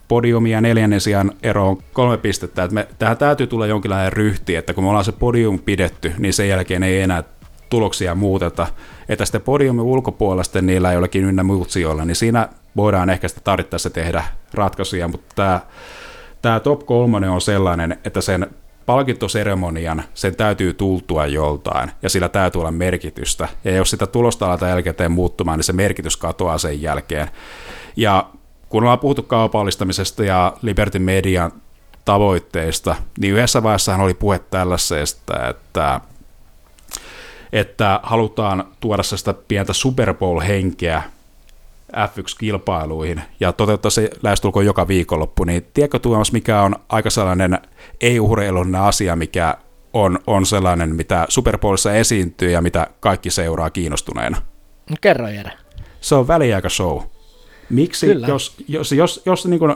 podiumi 0.07 0.51
ja 0.51 0.61
neljännen 0.61 1.01
sijaan 1.01 1.31
ero 1.43 1.69
on 1.69 1.83
kolme 1.93 2.17
pistettä. 2.17 2.63
Että 2.63 2.73
me, 2.73 2.87
tähän 2.99 3.17
täytyy 3.17 3.47
tulla 3.47 3.67
jonkinlainen 3.67 4.13
ryhti, 4.13 4.55
että 4.55 4.73
kun 4.73 4.83
me 4.83 4.89
ollaan 4.89 5.05
se 5.05 5.11
podium 5.11 5.59
pidetty, 5.59 6.13
niin 6.17 6.33
sen 6.33 6.49
jälkeen 6.49 6.83
ei 6.83 7.01
enää 7.01 7.23
tuloksia 7.69 8.15
muuteta. 8.15 8.67
Että 9.09 9.25
sitten 9.25 9.41
podiumin 9.41 9.85
ulkopuolella 9.85 10.61
niillä 10.61 10.93
jollakin 10.93 11.23
ynnä 11.23 11.43
muut 11.43 11.69
sijoilla, 11.69 12.05
niin 12.05 12.15
siinä 12.15 12.49
voidaan 12.75 13.09
ehkä 13.09 13.27
sitä 13.27 13.41
tarvittaessa 13.43 13.89
tehdä 13.89 14.23
ratkaisuja, 14.53 15.07
mutta 15.07 15.35
tämä, 15.35 15.59
tämä 16.41 16.59
top 16.59 16.85
kolmonen 16.85 17.29
on 17.29 17.41
sellainen, 17.41 17.97
että 18.05 18.21
sen 18.21 18.47
palkintoseremonian, 18.85 20.03
sen 20.13 20.35
täytyy 20.35 20.73
tultua 20.73 21.25
joltain, 21.25 21.91
ja 22.01 22.09
sillä 22.09 22.29
täytyy 22.29 22.59
olla 22.59 22.71
merkitystä. 22.71 23.47
Ja 23.63 23.71
jos 23.71 23.89
sitä 23.89 24.07
tulosta 24.07 24.45
aletaan 24.45 24.69
jälkeen 24.69 25.11
muuttumaan, 25.11 25.59
niin 25.59 25.63
se 25.63 25.73
merkitys 25.73 26.17
katoaa 26.17 26.57
sen 26.57 26.81
jälkeen. 26.81 27.27
Ja 27.95 28.29
kun 28.69 28.83
ollaan 28.83 28.99
puhuttu 28.99 29.23
kaupallistamisesta 29.23 30.23
ja 30.23 30.53
Liberty 30.61 30.99
Median 30.99 31.51
tavoitteista, 32.05 32.95
niin 33.19 33.33
yhdessä 33.33 33.63
vaiheessa 33.63 33.95
oli 33.95 34.13
puhe 34.13 34.39
tällaisesta, 34.39 35.47
että 35.49 36.01
että 37.51 37.99
halutaan 38.03 38.67
tuoda 38.79 39.03
sitä 39.03 39.33
pientä 39.47 39.73
Super 39.73 40.13
Bowl-henkeä 40.13 41.03
F1-kilpailuihin 41.93 43.21
ja 43.39 43.53
toteuttaa 43.53 43.91
se 43.91 44.09
lähestulkoon 44.23 44.65
joka 44.65 44.87
viikonloppu, 44.87 45.43
niin 45.43 45.67
tiedätkö 45.73 45.99
Tuomas, 45.99 46.31
mikä 46.31 46.61
on 46.61 46.75
aika 46.89 47.09
sellainen 47.09 47.59
ei-urheilullinen 48.01 48.81
asia, 48.81 49.15
mikä 49.15 49.57
on, 49.93 50.19
on 50.27 50.45
sellainen, 50.45 50.95
mitä 50.95 51.25
Super 51.29 51.57
Bowlissa 51.57 51.93
esiintyy 51.93 52.51
ja 52.51 52.61
mitä 52.61 52.87
kaikki 52.99 53.29
seuraa 53.29 53.69
kiinnostuneena? 53.69 54.41
No 54.89 54.95
kerro 55.01 55.27
Jere. 55.27 55.51
Se 56.01 56.15
on 56.15 56.27
väliaika-show. 56.27 57.01
Miksi, 57.69 58.05
Kyllä. 58.05 58.27
jos, 58.27 58.55
jos, 58.67 58.91
jos, 58.91 59.21
jos 59.25 59.45
niin 59.45 59.59
kuin 59.59 59.75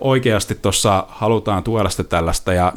oikeasti 0.00 0.54
tuossa 0.54 1.06
halutaan 1.08 1.62
tuoda 1.62 1.88
sitä 1.88 2.04
tällaista 2.04 2.52
ja 2.52 2.72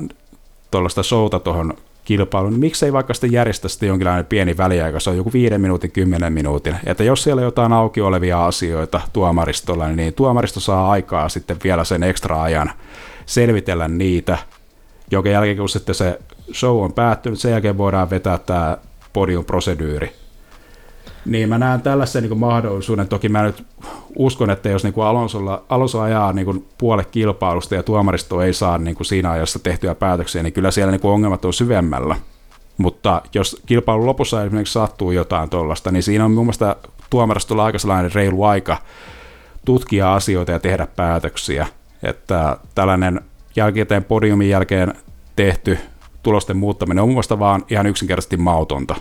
tuollaista 0.72 1.04
showta 1.04 1.39
tuohon 1.39 1.74
kilpailu, 2.06 2.49
niin 2.49 2.60
miksei 2.60 2.93
vaikka 2.93 3.14
sitten 3.14 3.32
järjestä 3.32 3.68
sitten 3.68 3.88
jonkinlainen 3.88 4.26
pieni 4.26 4.58
väliaika, 4.58 4.99
se 4.99 5.10
on 5.10 5.18
joku 5.18 5.34
viiden 5.34 5.62
minuutin, 5.62 5.91
kymmenen 5.91 6.34
minuutin. 6.34 6.76
Että 6.86 7.04
jos 7.04 7.24
siellä 7.24 7.39
on 7.39 7.43
jotain 7.45 7.74
auki 7.74 8.01
olevia 8.01 8.45
asioita 8.45 9.01
tuomaristolla, 9.14 9.88
niin 9.88 10.14
tuomaristo 10.14 10.60
saa 10.60 10.91
aikaa 10.91 11.30
sitten 11.30 11.58
vielä 11.64 11.84
sen 11.84 12.04
ekstra 12.04 12.43
ajan 12.43 12.72
selvitellä 13.26 13.88
niitä. 13.88 14.38
jonka 15.12 15.30
jälkeen 15.30 15.58
kun 15.58 15.70
sitten 15.70 15.95
se 15.95 16.20
show 16.54 16.84
on 16.84 16.93
päättynyt, 16.93 17.39
sen 17.39 17.51
jälkeen 17.51 17.78
voidaan 17.78 18.10
vetää 18.10 18.38
tämä 18.38 18.78
podium-proseduuri. 19.14 20.22
Niin 21.26 21.49
mä 21.49 21.57
näen 21.57 21.82
tällaisen 21.82 22.24
niin 22.24 22.38
mahdollisuuden, 22.38 23.07
toki 23.07 23.30
mä 23.30 23.43
nyt 23.43 23.65
uskon, 24.17 24.49
että 24.49 24.69
jos 24.69 24.84
niin 24.84 24.93
Alonsolla, 24.97 25.63
Alonso 25.69 26.01
ajaa 26.01 26.34
niin 26.34 26.65
puolet 26.78 27.07
kilpailusta 27.11 27.76
ja 27.76 27.84
tuomaristo 27.84 28.41
ei 28.41 28.53
saa 28.53 28.78
niin 28.78 28.95
kuin 28.95 29.05
siinä 29.05 29.32
ajassa 29.32 29.59
tehtyjä 29.59 29.95
päätöksiä, 29.95 30.43
niin 30.43 30.53
kyllä 30.53 30.71
siellä 30.71 30.91
niin 30.91 31.01
ongelmat 31.03 31.45
on 31.45 31.53
syvemmällä. 31.53 32.15
Mutta 32.78 33.21
jos 33.34 33.61
kilpailun 33.65 34.05
lopussa 34.05 34.43
esimerkiksi 34.43 34.74
sattuu 34.74 35.11
jotain 35.11 35.49
tuollaista, 35.49 35.91
niin 35.91 36.03
siinä 36.03 36.26
on 36.26 36.32
mun 36.32 36.45
mielestä 36.45 36.76
tuomaristolla 37.09 37.65
aika 37.65 37.80
sellainen 37.80 38.13
reilu 38.13 38.43
aika 38.43 38.78
tutkia 39.65 40.13
asioita 40.13 40.51
ja 40.51 40.59
tehdä 40.59 40.88
päätöksiä. 40.95 41.67
Että 42.03 42.57
tällainen 42.76 43.21
jälkikäteen 43.55 44.03
podiumin 44.03 44.49
jälkeen 44.49 44.93
tehty 45.36 45.78
tulosten 46.24 46.57
muuttaminen 46.57 47.01
on 47.01 47.07
mun 47.07 47.13
mielestä 47.13 47.39
vaan 47.39 47.65
ihan 47.69 47.86
yksinkertaisesti 47.86 48.38
mautonta. 48.38 48.95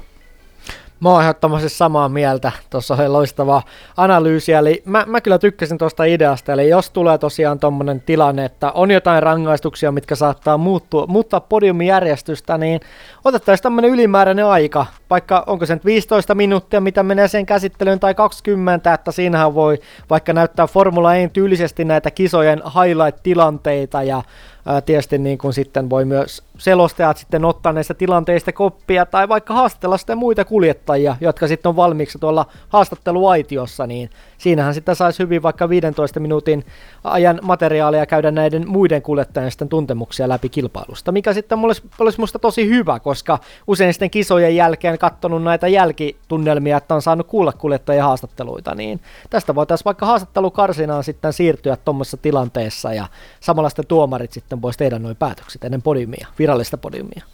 Mä 1.02 1.10
oon 1.10 1.22
ehdottomasti 1.22 1.68
samaa 1.68 2.08
mieltä. 2.08 2.52
Tuossa 2.70 2.94
oli 2.94 3.08
loistava 3.08 3.62
analyysi. 3.96 4.52
Eli 4.52 4.82
mä, 4.84 5.04
mä 5.06 5.20
kyllä 5.20 5.38
tykkäsin 5.38 5.78
tuosta 5.78 6.04
ideasta. 6.04 6.52
Eli 6.52 6.68
jos 6.68 6.90
tulee 6.90 7.18
tosiaan 7.18 7.58
tuommoinen 7.58 8.00
tilanne, 8.00 8.44
että 8.44 8.72
on 8.72 8.90
jotain 8.90 9.22
rangaistuksia, 9.22 9.92
mitkä 9.92 10.14
saattaa 10.14 10.58
muuttua, 10.58 11.06
muuttaa 11.06 11.40
podiumin 11.40 11.86
järjestystä, 11.86 12.58
niin 12.58 12.80
otettaisiin 13.24 13.62
tämmöinen 13.62 13.90
ylimääräinen 13.90 14.46
aika. 14.46 14.86
Vaikka 15.10 15.44
onko 15.46 15.66
se 15.66 15.74
nyt 15.74 15.84
15 15.84 16.34
minuuttia, 16.34 16.80
mitä 16.80 17.02
menee 17.02 17.28
sen 17.28 17.46
käsittelyyn, 17.46 18.00
tai 18.00 18.14
20, 18.14 18.94
että 18.94 19.12
siinähän 19.12 19.54
voi 19.54 19.78
vaikka 20.10 20.32
näyttää 20.32 20.66
Formula 20.66 21.16
1 21.16 21.28
tyylisesti 21.32 21.84
näitä 21.84 22.10
kisojen 22.10 22.62
highlight-tilanteita 22.64 24.02
ja 24.02 24.22
ää, 24.66 24.80
tietysti 24.80 25.18
niin 25.18 25.38
kuin 25.38 25.52
sitten 25.52 25.90
voi 25.90 26.04
myös 26.04 26.42
selostajat 26.58 27.16
sitten 27.16 27.44
ottaa 27.44 27.72
näistä 27.72 27.94
tilanteista 27.94 28.52
koppia 28.52 29.06
tai 29.06 29.28
vaikka 29.28 29.54
haastatella 29.54 29.96
sitten 29.96 30.18
muita 30.18 30.44
kuljettajia, 30.44 31.16
jotka 31.20 31.48
sitten 31.48 31.68
on 31.68 31.76
valmiiksi 31.76 32.18
tuolla 32.18 32.46
haastatteluaitiossa, 32.68 33.86
niin 33.86 34.10
siinähän 34.42 34.74
sitten 34.74 34.96
saisi 34.96 35.18
hyvin 35.18 35.42
vaikka 35.42 35.68
15 35.68 36.20
minuutin 36.20 36.64
ajan 37.04 37.38
materiaalia 37.42 38.06
käydä 38.06 38.30
näiden 38.30 38.68
muiden 38.68 39.02
kuljettajien 39.02 39.52
tuntemuksia 39.68 40.28
läpi 40.28 40.48
kilpailusta, 40.48 41.12
mikä 41.12 41.32
sitten 41.32 41.58
olisi, 41.58 41.82
olisi 41.98 42.20
musta 42.20 42.38
tosi 42.38 42.68
hyvä, 42.68 43.00
koska 43.00 43.38
usein 43.66 43.94
sitten 43.94 44.10
kisojen 44.10 44.56
jälkeen 44.56 44.98
katsonut 44.98 45.42
näitä 45.42 45.68
jälkitunnelmia, 45.68 46.76
että 46.76 46.94
on 46.94 47.02
saanut 47.02 47.26
kuulla 47.26 47.52
kuljettajien 47.52 48.04
haastatteluita, 48.04 48.74
niin 48.74 49.00
tästä 49.30 49.54
voitaisiin 49.54 49.84
vaikka 49.84 50.06
haastattelukarsinaan 50.06 51.04
sitten 51.04 51.32
siirtyä 51.32 51.76
tuommoisessa 51.76 52.16
tilanteessa 52.16 52.94
ja 52.94 53.06
samalla 53.40 53.68
sitten 53.68 53.86
tuomarit 53.86 54.32
sitten 54.32 54.62
voisi 54.62 54.78
tehdä 54.78 54.98
noin 54.98 55.16
päätökset 55.16 55.64
ennen 55.64 55.82
podiumia, 55.82 56.26
virallista 56.38 56.78
podiumia. 56.78 57.24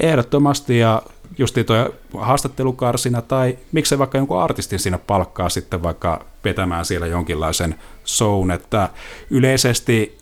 Ehdottomasti 0.00 0.78
ja 0.78 1.02
just 1.38 1.56
tuo 1.66 1.94
haastattelukarsina 2.18 3.22
tai 3.22 3.58
miksei 3.72 3.98
vaikka 3.98 4.18
jonkun 4.18 4.42
artistin 4.42 4.78
siinä 4.78 4.98
palkkaa 4.98 5.48
sitten 5.48 5.82
vaikka 5.82 6.24
vetämään 6.44 6.84
siellä 6.84 7.06
jonkinlaisen 7.06 7.74
shown, 8.06 8.50
että 8.50 8.88
yleisesti 9.30 10.18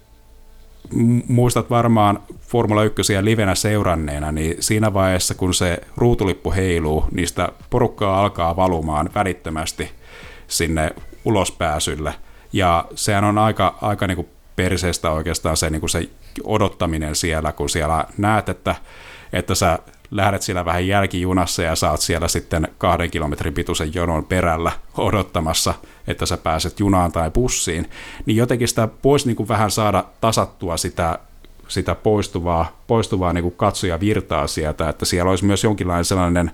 muistat 1.29 1.71
varmaan 1.71 2.23
Formula 2.41 2.85
1 2.85 3.03
livenä 3.21 3.55
seuranneena, 3.55 4.33
niin 4.33 4.57
siinä 4.61 4.95
vaiheessa, 4.95 5.35
kun 5.35 5.55
se 5.55 5.79
ruutulippu 5.97 6.53
heiluu, 6.53 7.05
niistä 7.13 7.49
porukkaa 7.71 8.21
alkaa 8.21 8.57
valumaan 8.57 9.11
välittömästi 9.15 9.91
sinne 10.49 10.91
ulospääsylle. 11.25 12.15
Ja 12.53 12.85
sehän 12.95 13.25
on 13.25 13.39
aika, 13.39 13.79
aika 13.83 14.07
niin 14.07 14.17
kuin 14.17 14.29
perseestä 14.57 15.11
oikeastaan 15.11 15.57
se, 15.57 15.71
niin 15.71 15.81
kuin 15.81 15.91
se 15.91 16.09
odottaminen 16.45 17.17
siellä, 17.17 17.53
kun 17.53 17.71
siellä 17.71 18.05
näet, 18.19 18.49
että, 18.49 18.75
että 19.33 19.55
sä 19.55 19.79
lähdet 20.11 20.43
siellä 20.43 20.65
vähän 20.65 20.87
jälkijunassa 20.87 21.63
ja 21.63 21.77
saat 21.77 22.01
siellä 22.01 22.29
sitten 22.29 22.69
kahden 22.79 23.11
kilometrin 23.11 23.55
pituisen 23.55 23.95
jonon 23.95 24.25
perällä 24.25 24.73
odottamassa, 24.97 25.75
että 26.07 26.27
sä 26.27 26.37
pääset 26.37 26.81
junaan 26.81 27.13
tai 27.13 27.31
bussiin, 27.31 27.91
niin 28.27 28.37
jotenkin 28.37 28.69
sitä 28.69 28.89
voisi 29.05 29.27
niin 29.27 29.37
kuin 29.37 29.49
vähän 29.49 29.71
saada 29.71 30.05
tasattua 30.21 30.77
sitä, 30.77 31.19
sitä 31.69 31.95
poistuvaa, 31.95 32.83
poistuvaa 32.87 33.33
niin 33.33 33.43
kuin 33.43 33.57
katsojavirtaa 33.57 34.47
sieltä, 34.47 34.89
että 34.89 35.05
siellä 35.05 35.31
olisi 35.31 35.45
myös 35.45 35.65
jonkinlainen 35.65 36.05
sellainen 36.05 36.51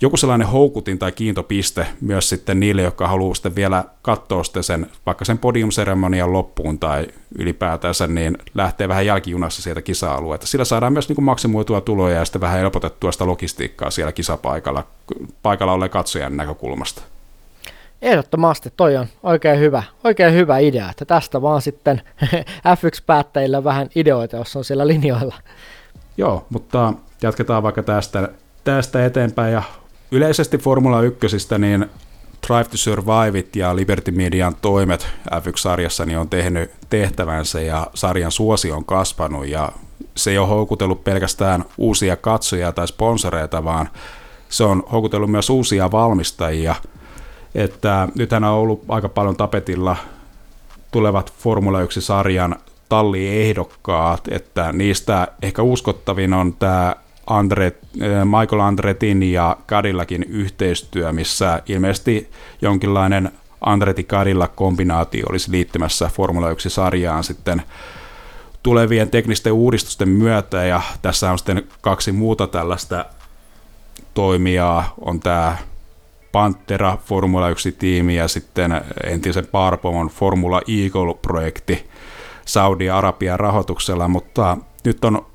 joku 0.00 0.16
sellainen 0.16 0.48
houkutin 0.48 0.98
tai 0.98 1.12
kiintopiste 1.12 1.86
myös 2.00 2.28
sitten 2.28 2.60
niille, 2.60 2.82
jotka 2.82 3.08
haluaa 3.08 3.34
sitten 3.34 3.54
vielä 3.54 3.84
katsoa 4.02 4.44
sitten 4.44 4.62
sen, 4.62 4.86
vaikka 5.06 5.24
sen 5.24 5.38
podiumseremonian 5.38 6.32
loppuun 6.32 6.78
tai 6.78 7.06
ylipäätänsä, 7.38 8.06
niin 8.06 8.38
lähtee 8.54 8.88
vähän 8.88 9.06
jälkijunassa 9.06 9.62
sieltä 9.62 9.82
kisa-alueelta. 9.82 10.46
Sillä 10.46 10.64
saadaan 10.64 10.92
myös 10.92 11.08
niin 11.08 11.16
kuin 11.16 11.24
maksimoitua 11.24 11.80
tuloja 11.80 12.16
ja 12.16 12.24
sitten 12.24 12.40
vähän 12.40 12.58
helpotettua 12.58 13.12
sitä 13.12 13.26
logistiikkaa 13.26 13.90
siellä 13.90 14.12
kisapaikalla, 14.12 14.86
paikalla 15.42 15.72
olleen 15.72 15.90
katsojan 15.90 16.36
näkökulmasta. 16.36 17.02
Ehdottomasti 18.02 18.72
toi 18.76 18.96
on 18.96 19.06
oikein 19.22 19.60
hyvä, 19.60 19.82
oikein 20.04 20.34
hyvä 20.34 20.58
idea, 20.58 20.90
että 20.90 21.04
tästä 21.04 21.42
vaan 21.42 21.62
sitten 21.62 22.02
F1-päättäjillä 22.76 23.64
vähän 23.64 23.88
ideoita, 23.94 24.36
jos 24.36 24.56
on 24.56 24.64
siellä 24.64 24.86
linjoilla. 24.86 25.34
Joo, 26.16 26.46
mutta 26.50 26.92
jatketaan 27.22 27.62
vaikka 27.62 27.82
tästä, 27.82 28.28
tästä 28.64 29.06
eteenpäin 29.06 29.52
ja 29.52 29.62
Yleisesti 30.14 30.58
Formula 30.58 31.02
1, 31.02 31.26
niin 31.58 31.86
Drive 32.46 32.64
to 32.64 32.76
Surviveit 32.76 33.56
ja 33.56 33.76
Liberty 33.76 34.10
Median 34.10 34.54
toimet 34.62 35.06
F1-sarjassa 35.30 36.06
niin 36.06 36.18
on 36.18 36.28
tehnyt 36.28 36.70
tehtävänsä 36.90 37.60
ja 37.60 37.86
sarjan 37.94 38.32
suosi 38.32 38.72
on 38.72 38.84
kasvanut 38.84 39.46
ja 39.46 39.72
se 40.16 40.30
ei 40.30 40.38
ole 40.38 40.48
houkutellut 40.48 41.04
pelkästään 41.04 41.64
uusia 41.78 42.16
katsojia 42.16 42.72
tai 42.72 42.88
sponsoreita, 42.88 43.64
vaan 43.64 43.88
se 44.48 44.64
on 44.64 44.82
houkutellut 44.92 45.30
myös 45.30 45.50
uusia 45.50 45.90
valmistajia. 45.92 46.74
Että 47.54 48.08
nythän 48.14 48.44
on 48.44 48.50
ollut 48.50 48.84
aika 48.88 49.08
paljon 49.08 49.36
tapetilla 49.36 49.96
tulevat 50.90 51.32
Formula 51.38 51.82
1-sarjan 51.82 52.56
talliehdokkaat, 52.88 54.28
että 54.28 54.72
niistä 54.72 55.28
ehkä 55.42 55.62
uskottavin 55.62 56.32
on 56.32 56.52
tämä 56.52 56.96
Andre, 57.26 57.66
äh, 57.66 58.24
Michael 58.24 58.60
Andretin 58.60 59.22
ja 59.22 59.56
Kadillakin 59.66 60.22
yhteistyö, 60.28 61.12
missä 61.12 61.62
ilmeisesti 61.66 62.30
jonkinlainen 62.62 63.30
Andretti 63.60 64.04
Kadilla 64.04 64.48
kombinaatio 64.48 65.26
olisi 65.28 65.50
liittymässä 65.50 66.10
Formula 66.12 66.52
1-sarjaan 66.52 67.24
sitten 67.24 67.62
tulevien 68.62 69.10
teknisten 69.10 69.52
uudistusten 69.52 70.08
myötä, 70.08 70.64
ja 70.64 70.82
tässä 71.02 71.32
on 71.32 71.38
sitten 71.38 71.62
kaksi 71.80 72.12
muuta 72.12 72.46
tällaista 72.46 73.04
toimijaa, 74.14 74.94
on 75.00 75.20
tämä 75.20 75.56
Pantera 76.32 76.98
Formula 77.04 77.50
1-tiimi 77.50 78.16
ja 78.16 78.28
sitten 78.28 78.80
entisen 79.04 79.46
Parpomon 79.46 80.08
Formula 80.08 80.60
Eagle-projekti 80.68 81.90
Saudi-Arabian 82.46 83.40
rahoituksella, 83.40 84.08
mutta 84.08 84.56
nyt 84.84 85.04
on 85.04 85.26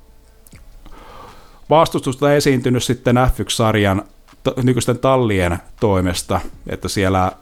vastustusta 1.70 2.34
esiintynyt 2.34 2.82
sitten 2.82 3.16
F1-sarjan 3.16 4.02
t- 4.42 4.62
nykyisten 4.62 4.98
tallien 4.98 5.58
toimesta, 5.80 6.40
että 6.66 6.88
siellä 6.88 7.32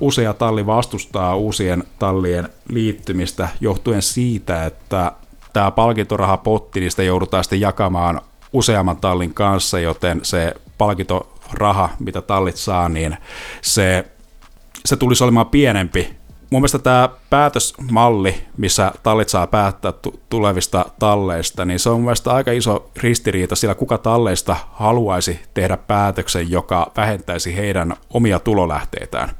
usea 0.00 0.34
talli 0.34 0.66
vastustaa 0.66 1.36
uusien 1.36 1.84
tallien 1.98 2.48
liittymistä 2.68 3.48
johtuen 3.60 4.02
siitä, 4.02 4.66
että 4.66 5.12
tämä 5.52 5.70
palkintorahapotti, 5.70 6.80
niistä 6.80 7.02
joudutaan 7.02 7.44
sitten 7.44 7.60
jakamaan 7.60 8.20
useamman 8.52 8.96
tallin 8.96 9.34
kanssa, 9.34 9.78
joten 9.78 10.20
se 10.22 10.54
palkintoraha, 10.78 11.88
mitä 11.98 12.22
tallit 12.22 12.56
saa, 12.56 12.88
niin 12.88 13.16
se, 13.62 14.04
se 14.84 14.96
tulisi 14.96 15.24
olemaan 15.24 15.46
pienempi 15.46 16.16
mun 16.50 16.60
mielestä 16.60 16.78
tämä 16.78 17.08
päätösmalli, 17.30 18.34
missä 18.56 18.92
tallit 19.02 19.28
saa 19.28 19.46
päättää 19.46 19.92
t- 19.92 20.20
tulevista 20.28 20.84
talleista, 20.98 21.64
niin 21.64 21.78
se 21.78 21.90
on 21.90 21.96
mun 21.96 22.04
mielestä 22.04 22.32
aika 22.32 22.52
iso 22.52 22.90
ristiriita, 22.96 23.56
sillä 23.56 23.74
kuka 23.74 23.98
talleista 23.98 24.56
haluaisi 24.72 25.40
tehdä 25.54 25.76
päätöksen, 25.76 26.50
joka 26.50 26.92
vähentäisi 26.96 27.56
heidän 27.56 27.94
omia 28.10 28.38
tulolähteitään. 28.38 29.30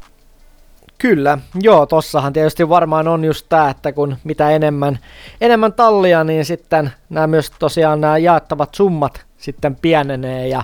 Kyllä, 0.99 1.39
joo, 1.61 1.87
tossahan 1.87 2.33
tietysti 2.33 2.69
varmaan 2.69 3.09
on 3.09 3.25
just 3.25 3.47
tämä, 3.49 3.71
että 3.71 3.93
kun 3.93 4.17
mitä 4.25 4.51
enemmän, 4.51 4.99
enemmän 5.41 5.73
tallia, 5.73 6.25
niin 6.25 6.45
sitten 6.45 6.91
nämä 7.11 7.27
myös 7.27 7.51
tosiaan 7.59 8.01
nämä 8.01 8.19
jaettavat 8.19 8.75
summat 8.75 9.27
sitten 9.39 9.77
pienenee 9.77 10.49
ja 10.49 10.63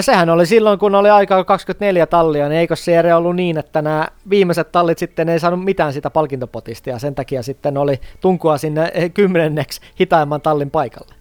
Sehän 0.00 0.30
oli 0.30 0.46
silloin, 0.46 0.78
kun 0.78 0.94
oli 0.94 1.10
aikaa 1.10 1.44
24 1.44 2.06
tallia, 2.06 2.48
niin 2.48 2.58
eikö 2.58 2.76
se 2.76 2.98
eri 2.98 3.12
ollut 3.12 3.36
niin, 3.36 3.58
että 3.58 3.82
nämä 3.82 4.08
viimeiset 4.30 4.72
tallit 4.72 4.98
sitten 4.98 5.28
ei 5.28 5.40
saanut 5.40 5.64
mitään 5.64 5.92
sitä 5.92 6.10
palkintopotista 6.10 6.90
ja 6.90 6.98
sen 6.98 7.14
takia 7.14 7.42
sitten 7.42 7.78
oli 7.78 8.00
tunkua 8.20 8.58
sinne 8.58 8.92
kymmenenneksi 9.14 9.80
hitaimman 10.00 10.40
tallin 10.40 10.70
paikalle. 10.70 11.14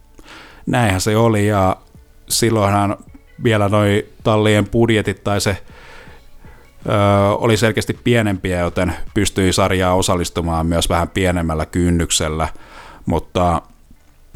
Näinhän 0.66 1.01
se 1.01 1.18
oli 1.18 1.47
ja 1.47 1.78
silloinhan 2.30 2.97
vielä 3.43 3.70
noin 3.70 4.03
tallien 4.24 4.70
budjetit 4.70 5.24
tai 5.24 5.41
se 5.41 5.57
ö, 6.86 6.91
oli 7.34 7.57
selkeästi 7.57 7.99
pienempiä, 8.03 8.60
joten 8.60 8.93
pystyi 9.14 9.53
sarjaa 9.53 9.95
osallistumaan 9.95 10.66
myös 10.66 10.89
vähän 10.89 11.10
pienemmällä 11.10 11.66
kynnyksellä, 11.66 12.47
mutta 13.05 13.62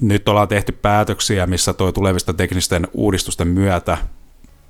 nyt 0.01 0.29
ollaan 0.29 0.47
tehty 0.47 0.71
päätöksiä, 0.71 1.47
missä 1.47 1.73
tuo 1.73 1.91
tulevista 1.91 2.33
teknisten 2.33 2.87
uudistusten 2.93 3.47
myötä 3.47 3.97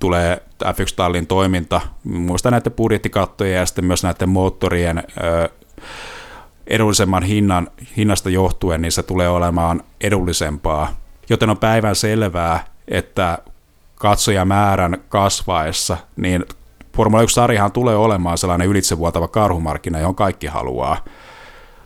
tulee 0.00 0.42
F1-tallin 0.64 1.26
toiminta, 1.26 1.80
muista 2.04 2.50
näiden 2.50 2.72
budjettikattojen 2.72 3.56
ja 3.56 3.66
sitten 3.66 3.84
myös 3.84 4.02
näiden 4.02 4.28
moottorien 4.28 5.02
edullisemman 6.66 7.22
hinnan, 7.22 7.68
hinnasta 7.96 8.30
johtuen, 8.30 8.82
niin 8.82 8.92
se 8.92 9.02
tulee 9.02 9.28
olemaan 9.28 9.82
edullisempaa. 10.00 10.96
Joten 11.28 11.50
on 11.50 11.58
päivän 11.58 11.96
selvää, 11.96 12.64
että 12.88 13.38
katsojamäärän 13.94 14.96
kasvaessa, 15.08 15.96
niin 16.16 16.44
Formula 16.96 17.22
1-sarjahan 17.22 17.72
tulee 17.72 17.96
olemaan 17.96 18.38
sellainen 18.38 18.68
ylitsevuotava 18.68 19.28
karhumarkkina, 19.28 19.98
johon 19.98 20.14
kaikki 20.14 20.46
haluaa. 20.46 21.04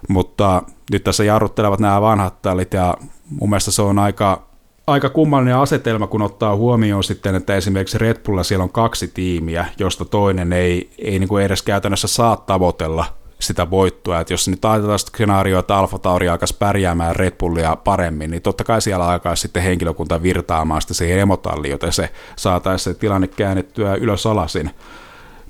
Mutta 0.09 0.63
nyt 0.93 1.05
tässä 1.05 1.25
jarruttelevat 1.25 1.81
nämä 1.81 2.01
vanhat 2.01 2.43
tallit 2.43 2.75
ja 2.75 2.97
mun 3.31 3.51
mielestä 3.51 3.71
se 3.71 3.83
on 3.83 3.99
aika, 3.99 4.43
aika 4.87 5.09
kummallinen 5.09 5.57
asetelma, 5.57 6.07
kun 6.07 6.23
ottaa 6.23 6.57
huomioon 6.57 7.05
sitten, 7.05 7.35
että 7.35 7.57
esimerkiksi 7.57 7.99
Red 7.99 8.17
Bulla 8.27 8.43
siellä 8.43 8.63
on 8.63 8.73
kaksi 8.73 9.09
tiimiä, 9.09 9.67
josta 9.79 10.05
toinen 10.05 10.53
ei, 10.53 10.91
ei 10.99 11.19
niin 11.19 11.29
kuin 11.29 11.45
edes 11.45 11.63
käytännössä 11.63 12.09
saa 12.09 12.37
tavoitella 12.37 13.05
sitä 13.39 13.71
voittoa. 13.71 14.21
Että 14.21 14.33
jos 14.33 14.49
nyt 14.49 14.65
ajatellaan 14.65 14.99
skenaarioa, 14.99 15.61
että 15.61 15.77
Alfa 15.77 15.99
Tauri 15.99 16.29
alkaisi 16.29 16.57
pärjäämään 16.59 17.17
Red 17.17 17.33
Bullia 17.39 17.77
paremmin, 17.77 18.31
niin 18.31 18.43
totta 18.43 18.65
kai 18.65 18.83
siellä 18.83 19.09
alkaisi 19.09 19.41
sitten 19.41 19.63
henkilökunta 19.63 20.23
virtaamaan 20.23 20.83
sitten 20.83 20.95
siihen 20.95 21.19
emotalliin, 21.19 21.73
joten 21.73 21.93
se 21.93 22.11
saataisiin 22.37 22.95
se 22.95 23.01
tilanne 23.01 23.27
käännettyä 23.27 23.95
ylös 23.95 24.27
alasin. 24.27 24.71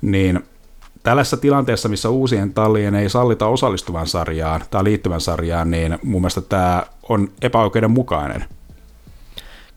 Niin 0.03 0.45
tällaisessa 1.09 1.37
tilanteessa, 1.37 1.89
missä 1.89 2.09
uusien 2.09 2.55
tallien 2.55 2.95
ei 2.95 3.09
sallita 3.09 3.47
osallistuvan 3.47 4.07
sarjaan 4.07 4.61
tai 4.71 4.85
liittyvän 4.85 5.21
sarjaan, 5.21 5.71
niin 5.71 5.99
mun 6.03 6.21
mielestä 6.21 6.41
tämä 6.41 6.83
on 7.09 7.29
epäoikeudenmukainen. 7.43 8.45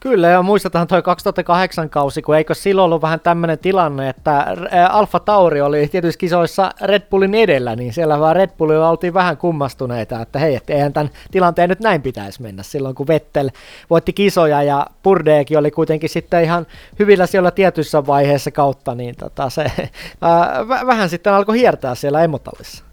Kyllä, 0.01 0.27
ja 0.27 0.41
muistetaan 0.41 0.87
toi 0.87 1.01
2008 1.01 1.89
kausi, 1.89 2.21
kun 2.21 2.35
eikö 2.35 2.53
silloin 2.53 2.85
ollut 2.85 3.01
vähän 3.01 3.19
tämmöinen 3.19 3.59
tilanne, 3.59 4.09
että 4.09 4.55
Alfa 4.89 5.19
Tauri 5.19 5.61
oli 5.61 5.87
tietysti 5.87 6.19
kisoissa 6.19 6.71
Red 6.81 7.01
Bullin 7.09 7.35
edellä, 7.35 7.75
niin 7.75 7.93
siellä 7.93 8.19
vaan 8.19 8.35
Red 8.35 8.49
Bullilla 8.57 8.89
oltiin 8.89 9.13
vähän 9.13 9.37
kummastuneita, 9.37 10.21
että 10.21 10.39
hei, 10.39 10.55
että 10.55 10.73
eihän 10.73 10.93
tämän 10.93 11.11
tilanteen 11.31 11.69
nyt 11.69 11.79
näin 11.79 12.01
pitäisi 12.01 12.41
mennä 12.41 12.63
silloin, 12.63 12.95
kun 12.95 13.07
Vettel 13.07 13.49
voitti 13.89 14.13
kisoja 14.13 14.63
ja 14.63 14.87
Purdeekin 15.03 15.57
oli 15.57 15.71
kuitenkin 15.71 16.09
sitten 16.09 16.43
ihan 16.43 16.67
hyvillä 16.99 17.25
siellä 17.25 17.51
tietyissä 17.51 18.07
vaiheessa 18.07 18.51
kautta, 18.51 18.95
niin 18.95 19.15
tota 19.15 19.49
se 19.49 19.71
ää, 20.21 20.67
vähän 20.67 21.09
sitten 21.09 21.33
alkoi 21.33 21.59
hiertää 21.59 21.95
siellä 21.95 22.23
emotallissa. 22.23 22.83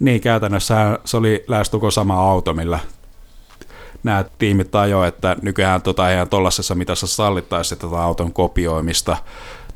Niin, 0.00 0.20
käytännössä 0.20 0.98
se 1.04 1.16
oli 1.16 1.44
lähestulkoon 1.48 1.92
sama 1.92 2.30
auto, 2.30 2.54
millä 2.54 2.78
nämä 4.06 4.24
tiimit 4.38 4.74
ajo, 4.74 5.04
että 5.04 5.36
nykyään 5.42 5.82
tota 5.82 6.10
ihan 6.10 6.28
tuollaisessa 6.28 6.74
mitassa 6.74 7.06
sallittaisi 7.06 7.76
tätä 7.76 8.02
auton 8.02 8.32
kopioimista 8.32 9.16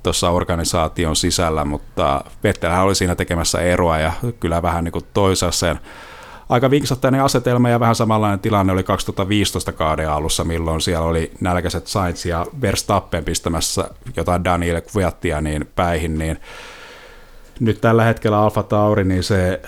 tuossa 0.03 0.31
organisaation 0.31 1.17
sisällä, 1.17 1.65
mutta 1.65 2.25
Vettelhän 2.45 2.85
oli 2.85 2.95
siinä 2.95 3.15
tekemässä 3.15 3.61
eroa 3.61 3.99
ja 3.99 4.13
kyllä 4.41 4.63
vähän 4.63 4.85
niin 4.85 4.93
kuin 4.93 5.05
toisessa 5.15 5.77
aika 6.49 6.71
vinksattainen 6.71 7.23
asetelma 7.23 7.69
ja 7.69 7.81
vähän 7.81 7.95
samanlainen 7.95 8.41
tilanne 8.41 8.73
oli 8.73 8.83
2015 8.83 9.73
kauden 9.73 10.11
alussa, 10.11 10.45
milloin 10.45 10.81
siellä 10.81 11.07
oli 11.07 11.33
nälkäiset 11.41 11.87
Sainz 11.87 12.27
ja 12.27 12.47
Verstappen 12.61 13.25
pistämässä 13.25 13.91
jotain 14.17 14.45
Daniel 14.45 14.81
Kviattia 14.81 15.41
niin 15.41 15.69
päihin, 15.77 16.19
niin 16.19 16.41
nyt 17.61 17.81
tällä 17.81 18.05
hetkellä 18.05 18.39
Alfa 18.39 18.63
Tauri, 18.63 19.05
niin 19.05 19.23
se, 19.23 19.61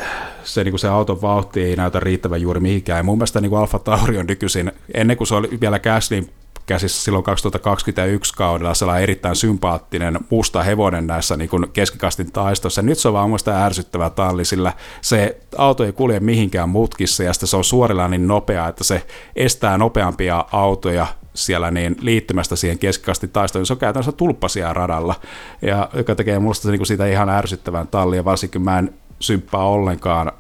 se, 0.45 0.65
niin 0.65 0.73
kuin 0.73 0.81
se 0.81 0.89
auton 0.89 1.23
vauhti 1.23 1.63
ei 1.63 1.77
näytä 1.77 2.01
riittävän 2.01 2.43
juuri 2.43 2.61
mihinkään. 2.61 2.97
Ja 2.97 3.03
mun 3.03 3.19
mielestä 3.19 3.41
niin 3.41 3.51
kuin 3.51 3.61
Alfa 3.61 3.79
Tauri 3.79 4.19
on 4.19 4.27
nykyisin, 4.27 4.73
ennen 4.95 5.17
kuin 5.17 5.29
se 5.29 5.35
oli 5.35 5.59
vielä 5.61 5.79
Gaslin 5.79 6.31
käsissä 6.67 7.05
silloin 7.05 7.25
2021 7.25 8.35
kaudella 8.35 8.75
sellainen 8.75 9.03
erittäin 9.03 9.37
sympaattinen 9.37 10.19
musta 10.31 10.63
hevonen 10.63 11.07
näissä 11.07 11.37
niin 11.37 11.51
kuin 11.51 11.71
keskikastin 11.73 12.33
taistossa. 12.33 12.83
Nyt 12.83 12.99
se 12.99 13.09
on 13.09 13.15
vaan 13.15 13.31
muista 13.31 13.65
ärsyttävä 13.65 14.11
talli, 14.11 14.45
sillä 14.45 14.73
se 15.01 15.41
auto 15.57 15.85
ei 15.85 15.93
kulje 15.93 16.21
mihinkään 16.21 16.69
mutkissa 16.69 17.23
ja 17.23 17.33
se 17.35 17.57
on 17.57 17.65
suorilla 17.65 18.09
niin 18.09 18.27
nopea, 18.27 18.69
että 18.69 18.85
se 18.85 19.07
estää 19.37 19.79
nopeampia 19.79 20.45
autoja 20.53 21.07
siellä 21.35 21.71
niin 21.71 21.97
liittymästä 22.01 22.57
siihen 22.57 22.79
keskikasti 22.79 23.29
taistoon, 23.29 23.67
se 23.67 23.73
on 23.73 23.79
käytännössä 23.79 24.13
tulppasia 24.13 24.73
radalla, 24.73 25.15
ja 25.63 25.91
joka 25.95 26.15
tekee 26.15 26.39
musta 26.39 26.71
niin 26.71 26.87
siitä 26.87 27.07
ihan 27.07 27.29
ärsyttävän 27.29 27.89
talli, 27.89 28.17
ja 28.17 28.25
varsinkin 28.25 28.63
mä 28.63 28.79
en 28.79 28.95
symppää 29.21 29.61
ollenkaan 29.61 30.33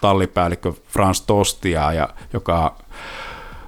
tallipäällikkö 0.00 0.72
Frans 0.88 1.20
Tostia, 1.22 1.92
ja, 1.92 2.08
joka 2.32 2.76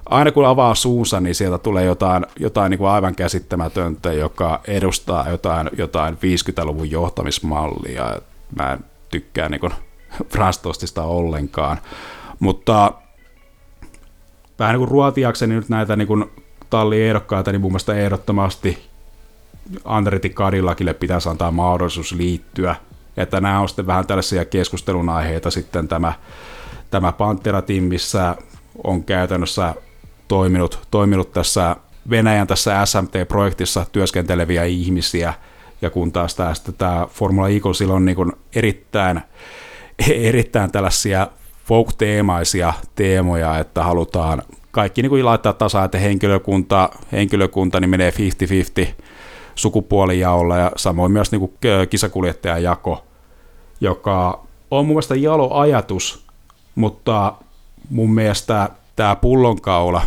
aina 0.05 0.31
kun 0.31 0.45
avaa 0.45 0.75
suunsa, 0.75 1.19
niin 1.19 1.35
sieltä 1.35 1.57
tulee 1.57 1.85
jotain, 1.85 2.25
jotain 2.39 2.69
niin 2.69 2.77
kuin 2.77 2.89
aivan 2.89 3.15
käsittämätöntä, 3.15 4.13
joka 4.13 4.61
edustaa 4.67 5.29
jotain, 5.29 5.69
jotain 5.77 6.13
50-luvun 6.15 6.91
johtamismallia. 6.91 8.21
Mä 8.55 8.73
en 8.73 8.79
tykkää 9.09 9.49
niin 9.49 9.61
kuin 9.61 9.73
Frans 10.29 10.57
Tostista 10.57 11.03
ollenkaan. 11.03 11.77
Mutta 12.39 12.91
vähän 14.59 14.73
niin 14.73 14.79
kuin 14.79 14.91
ruotiakseni 14.91 15.55
nyt 15.55 15.69
näitä 15.69 15.95
niin 15.95 16.07
kuin 16.07 16.31
talliehdokkaita, 16.73 17.51
niin 17.51 17.61
mun 17.61 17.71
mielestä 17.71 17.93
ehdottomasti 17.93 18.89
Andretti 19.85 20.29
Kadillakille 20.29 20.93
pitäisi 20.93 21.29
antaa 21.29 21.51
mahdollisuus 21.51 22.11
liittyä. 22.11 22.75
Että 23.17 23.41
nämä 23.41 23.59
on 23.59 23.67
sitten 23.69 23.87
vähän 23.87 24.07
tällaisia 24.07 24.45
keskustelun 24.45 25.09
aiheita 25.09 25.51
sitten 25.51 25.87
tämä, 25.87 26.13
tämä 26.91 27.11
Pantera-team, 27.11 27.83
missä 27.83 28.35
on 28.83 29.03
käytännössä 29.03 29.75
toiminut, 30.27 30.87
toiminut 30.91 31.31
tässä 31.31 31.75
Venäjän 32.09 32.47
tässä 32.47 32.85
SMT-projektissa 32.85 33.85
työskenteleviä 33.91 34.63
ihmisiä, 34.63 35.33
ja 35.81 35.89
kun 35.89 36.11
taas 36.11 36.35
tämä, 36.35 36.53
tämä 36.77 37.07
Formula 37.11 37.49
Eagle 37.49 37.93
on 37.93 38.05
niin 38.05 38.31
erittäin, 38.55 39.21
erittäin 40.29 40.71
tällaisia 40.71 41.27
folk-teemaisia 41.65 42.73
teemoja, 42.95 43.59
että 43.59 43.83
halutaan 43.83 44.41
kaikki 44.73 45.01
niin 45.01 45.09
kuin 45.09 45.25
laittaa 45.25 45.53
tasa, 45.53 45.83
että 45.83 45.97
henkilökunta, 45.97 46.89
henkilökunta 47.11 47.79
niin 47.79 47.89
menee 47.89 48.13
50-50 48.81 49.03
sukupuolijaolla 49.55 50.57
ja 50.57 50.71
samoin 50.75 51.11
myös 51.11 51.31
niin 51.31 51.39
kuin 51.39 51.53
kisakuljettajan 51.89 52.63
jako, 52.63 53.03
joka 53.81 54.43
on 54.71 54.85
mun 54.85 54.95
mielestä 54.95 55.15
jalo 55.15 55.53
ajatus, 55.53 56.25
mutta 56.75 57.33
mun 57.89 58.13
mielestä 58.13 58.69
tämä 58.95 59.15
pullonkaula, 59.15 60.01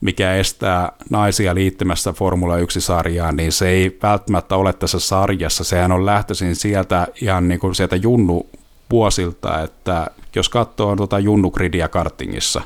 mikä 0.00 0.34
estää 0.34 0.92
naisia 1.10 1.54
liittymässä 1.54 2.12
Formula 2.12 2.58
1-sarjaan, 2.58 3.36
niin 3.36 3.52
se 3.52 3.68
ei 3.68 3.98
välttämättä 4.02 4.56
ole 4.56 4.72
tässä 4.72 5.00
sarjassa. 5.00 5.64
Sehän 5.64 5.92
on 5.92 6.06
lähtöisin 6.06 6.56
sieltä 6.56 7.08
ihan 7.22 7.48
niin 7.48 7.60
kuin 7.60 7.74
sieltä 7.74 7.96
junnu 7.96 8.46
vuosilta, 8.90 9.60
että 9.60 10.06
jos 10.36 10.48
katsoo 10.48 10.96
tuota 10.96 11.18
junnukridia 11.18 11.88
kartingissa, 11.88 12.62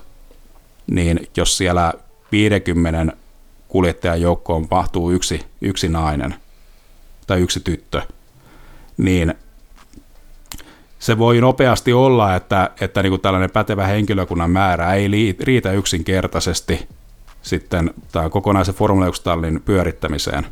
niin 0.87 1.29
jos 1.37 1.57
siellä 1.57 1.93
50 2.33 3.17
kuljettajan 3.69 4.21
joukkoon 4.21 4.67
mahtuu 4.71 5.11
yksi, 5.11 5.41
yksi 5.61 5.89
nainen 5.89 6.35
tai 7.27 7.41
yksi 7.41 7.61
tyttö, 7.61 8.03
niin 8.97 9.35
se 10.99 11.19
voi 11.19 11.41
nopeasti 11.41 11.93
olla, 11.93 12.35
että, 12.35 12.71
että 12.81 13.03
niin 13.03 13.11
kuin 13.11 13.21
tällainen 13.21 13.51
pätevä 13.51 13.87
henkilökunnan 13.87 14.51
määrä 14.51 14.95
ei 14.95 15.37
riitä 15.41 15.73
yksinkertaisesti 15.73 16.89
sitten 17.43 17.91
tämän 18.13 18.31
kokonaisen 18.31 18.75
Formula 18.75 19.09
1-tallin 19.09 19.63
pyörittämiseen. 19.65 20.47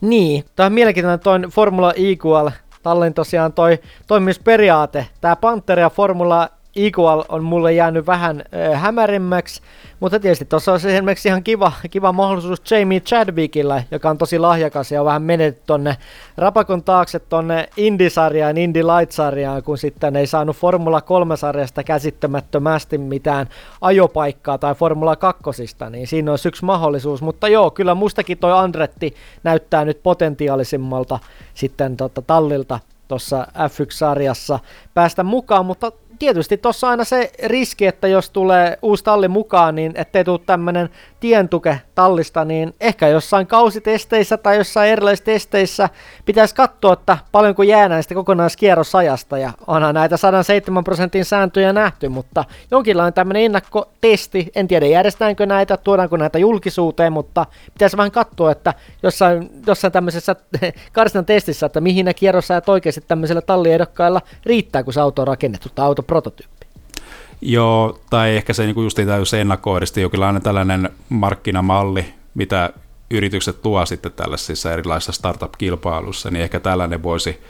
Niin, 0.00 0.44
tämä 0.56 0.66
on 0.66 0.72
mielenkiintoinen 0.72 1.20
toi 1.20 1.40
Formula 1.50 1.92
Equal 1.96 2.50
tallin 2.82 3.14
tosiaan 3.14 3.52
toi 3.52 3.78
toimimisperiaate. 4.06 5.06
Tämä 5.20 5.36
Panther 5.36 5.78
ja 5.78 5.90
Formula 5.90 6.48
Equal 6.76 7.24
on 7.28 7.44
mulle 7.44 7.72
jäänyt 7.72 8.06
vähän 8.06 8.42
äh, 8.54 8.80
hämärimmäksi, 8.80 9.62
mutta 10.00 10.20
tietysti 10.20 10.44
tuossa 10.44 10.72
olisi 10.72 10.90
esimerkiksi 10.90 11.28
ihan 11.28 11.42
kiva, 11.42 11.72
kiva 11.90 12.12
mahdollisuus 12.12 12.70
Jamie 12.70 13.00
Chadwickilla, 13.00 13.82
joka 13.90 14.10
on 14.10 14.18
tosi 14.18 14.38
lahjakas 14.38 14.92
ja 14.92 15.00
on 15.00 15.06
vähän 15.06 15.22
menetty 15.22 15.62
tonne 15.66 15.96
rapakon 16.36 16.82
taakse 16.82 17.18
tonne 17.18 17.68
Indie-sarjaan, 17.76 18.58
Indie 18.58 18.82
Light-sarjaan, 18.82 19.62
kun 19.62 19.78
sitten 19.78 20.16
ei 20.16 20.26
saanut 20.26 20.56
Formula 20.56 21.00
3-sarjasta 21.00 21.84
käsittämättömästi 21.84 22.98
mitään 22.98 23.48
ajopaikkaa 23.80 24.58
tai 24.58 24.74
Formula 24.74 25.16
2, 25.16 25.42
niin 25.90 26.06
siinä 26.06 26.32
on 26.32 26.38
yksi 26.46 26.64
mahdollisuus, 26.64 27.22
mutta 27.22 27.48
joo, 27.48 27.70
kyllä 27.70 27.94
mustakin 27.94 28.38
toi 28.38 28.52
Andretti 28.52 29.14
näyttää 29.42 29.84
nyt 29.84 30.02
potentiaalisimmalta 30.02 31.18
sitten 31.54 31.96
tota, 31.96 32.22
tallilta 32.22 32.80
tuossa 33.08 33.46
F1-sarjassa 33.54 34.58
päästä 34.94 35.22
mukaan, 35.22 35.66
mutta 35.66 35.92
tietysti 36.20 36.56
tuossa 36.56 36.88
aina 36.88 37.04
se 37.04 37.30
riski, 37.44 37.86
että 37.86 38.08
jos 38.08 38.30
tulee 38.30 38.78
uusi 38.82 39.04
talli 39.04 39.28
mukaan, 39.28 39.74
niin 39.74 39.92
ettei 39.94 40.24
tule 40.24 40.40
tämmöinen 40.46 40.88
tientuke 41.20 41.80
tallista, 41.94 42.44
niin 42.44 42.74
ehkä 42.80 43.08
jossain 43.08 43.46
kausitesteissä 43.46 44.36
tai 44.36 44.56
jossain 44.56 44.90
erilaisissa 44.90 45.24
testeissä 45.24 45.88
pitäisi 46.24 46.54
katsoa, 46.54 46.92
että 46.92 47.18
paljonko 47.32 47.62
jää 47.62 47.88
näistä 47.88 48.14
kokonaiskierrosajasta, 48.14 49.38
ja 49.38 49.52
onhan 49.66 49.94
näitä 49.94 50.16
107 50.16 50.84
prosentin 50.84 51.24
sääntöjä 51.24 51.72
nähty, 51.72 52.08
mutta 52.08 52.44
jonkinlainen 52.70 53.12
tämmöinen 53.12 53.42
ennakkotesti, 53.42 54.50
en 54.54 54.68
tiedä 54.68 54.86
järjestetäänkö 54.86 55.46
näitä, 55.46 55.76
tuodaanko 55.76 56.16
näitä 56.16 56.38
julkisuuteen, 56.38 57.12
mutta 57.12 57.46
pitäisi 57.72 57.96
vähän 57.96 58.10
katsoa, 58.10 58.52
että 58.52 58.74
jossain, 59.02 59.50
jossain 59.66 59.92
tämmöisessä 59.92 60.36
karsinan 60.92 61.26
testissä, 61.26 61.66
että 61.66 61.80
mihin 61.80 62.04
ne 62.04 62.14
kierrosajat 62.14 62.68
oikeasti 62.68 63.04
tämmöisellä 63.08 63.42
talliehdokkailla 63.42 64.20
riittää, 64.46 64.82
kun 64.82 64.92
se 64.92 65.00
auto 65.00 65.22
on 65.22 65.28
rakennettu. 65.28 65.68
Tai 65.74 65.86
autoprototyyppi. 66.10 66.66
Joo, 67.40 68.00
tai 68.10 68.36
ehkä 68.36 68.52
se 68.52 68.66
niin 68.66 68.82
just 68.82 68.96
täytyy 68.96 69.40
ennakoida 69.40 69.86
jokinlainen 70.00 70.42
tällainen 70.42 70.90
markkinamalli, 71.08 72.14
mitä 72.34 72.70
yritykset 73.10 73.62
tuo 73.62 73.86
sitten 73.86 74.12
tällaisissa 74.12 74.72
erilaisissa 74.72 75.12
startup-kilpailussa, 75.12 76.30
niin 76.30 76.42
ehkä 76.42 76.60
tällainen 76.60 77.02
voisi, 77.02 77.40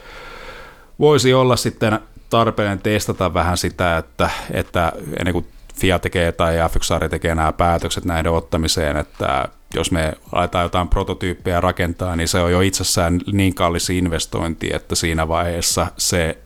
voisi 0.99 1.33
olla 1.33 1.55
sitten 1.55 1.99
tarpeen 2.29 2.79
testata 2.79 3.33
vähän 3.33 3.57
sitä, 3.57 3.97
että, 3.97 4.29
että 4.51 4.91
ennen 5.19 5.33
kuin 5.33 5.45
FIA 5.75 5.99
tekee 5.99 6.31
tai 6.31 6.55
F1 6.55 7.09
tekee 7.09 7.35
nämä 7.35 7.51
päätökset 7.51 8.05
näiden 8.05 8.31
ottamiseen, 8.31 8.97
että 8.97 9.47
jos 9.73 9.91
me 9.91 10.13
aletaan 10.31 10.63
jotain 10.63 10.87
prototyyppejä 10.87 11.61
rakentaa, 11.61 12.15
niin 12.15 12.27
se 12.27 12.39
on 12.39 12.51
jo 12.51 12.61
itsessään 12.61 13.19
niin 13.31 13.55
kallis 13.55 13.89
investointi, 13.89 14.69
että 14.73 14.95
siinä 14.95 15.27
vaiheessa 15.27 15.87
se 15.97 16.37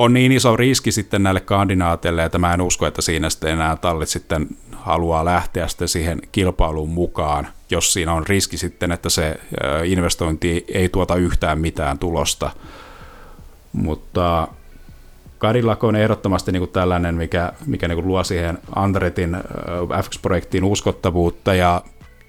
on 0.00 0.12
niin 0.12 0.32
iso 0.32 0.56
riski 0.56 0.92
sitten 0.92 1.22
näille 1.22 1.40
kandinaateille, 1.40 2.24
että 2.24 2.38
mä 2.38 2.54
en 2.54 2.60
usko, 2.60 2.86
että 2.86 3.02
siinä 3.02 3.30
sitten 3.30 3.50
enää 3.50 3.76
tallit 3.76 4.08
sitten 4.08 4.48
haluaa 4.72 5.24
lähteä 5.24 5.68
sitten 5.68 5.88
siihen 5.88 6.20
kilpailuun 6.32 6.88
mukaan, 6.88 7.48
jos 7.70 7.92
siinä 7.92 8.12
on 8.12 8.26
riski 8.26 8.56
sitten, 8.56 8.92
että 8.92 9.08
se 9.08 9.40
investointi 9.84 10.64
ei 10.74 10.88
tuota 10.88 11.16
yhtään 11.16 11.60
mitään 11.60 11.98
tulosta. 11.98 12.50
Mutta 13.72 14.48
Cadillac 15.40 15.84
on 15.84 15.96
ehdottomasti 15.96 16.52
niin 16.52 16.60
kuin 16.60 16.70
tällainen, 16.70 17.14
mikä, 17.14 17.52
mikä 17.66 17.88
niin 17.88 17.96
kuin 17.96 18.06
luo 18.06 18.24
siihen 18.24 18.58
Andretin 18.76 19.36
FX-projektiin 20.02 20.64
uskottavuutta 20.64 21.54
ja 21.54 21.82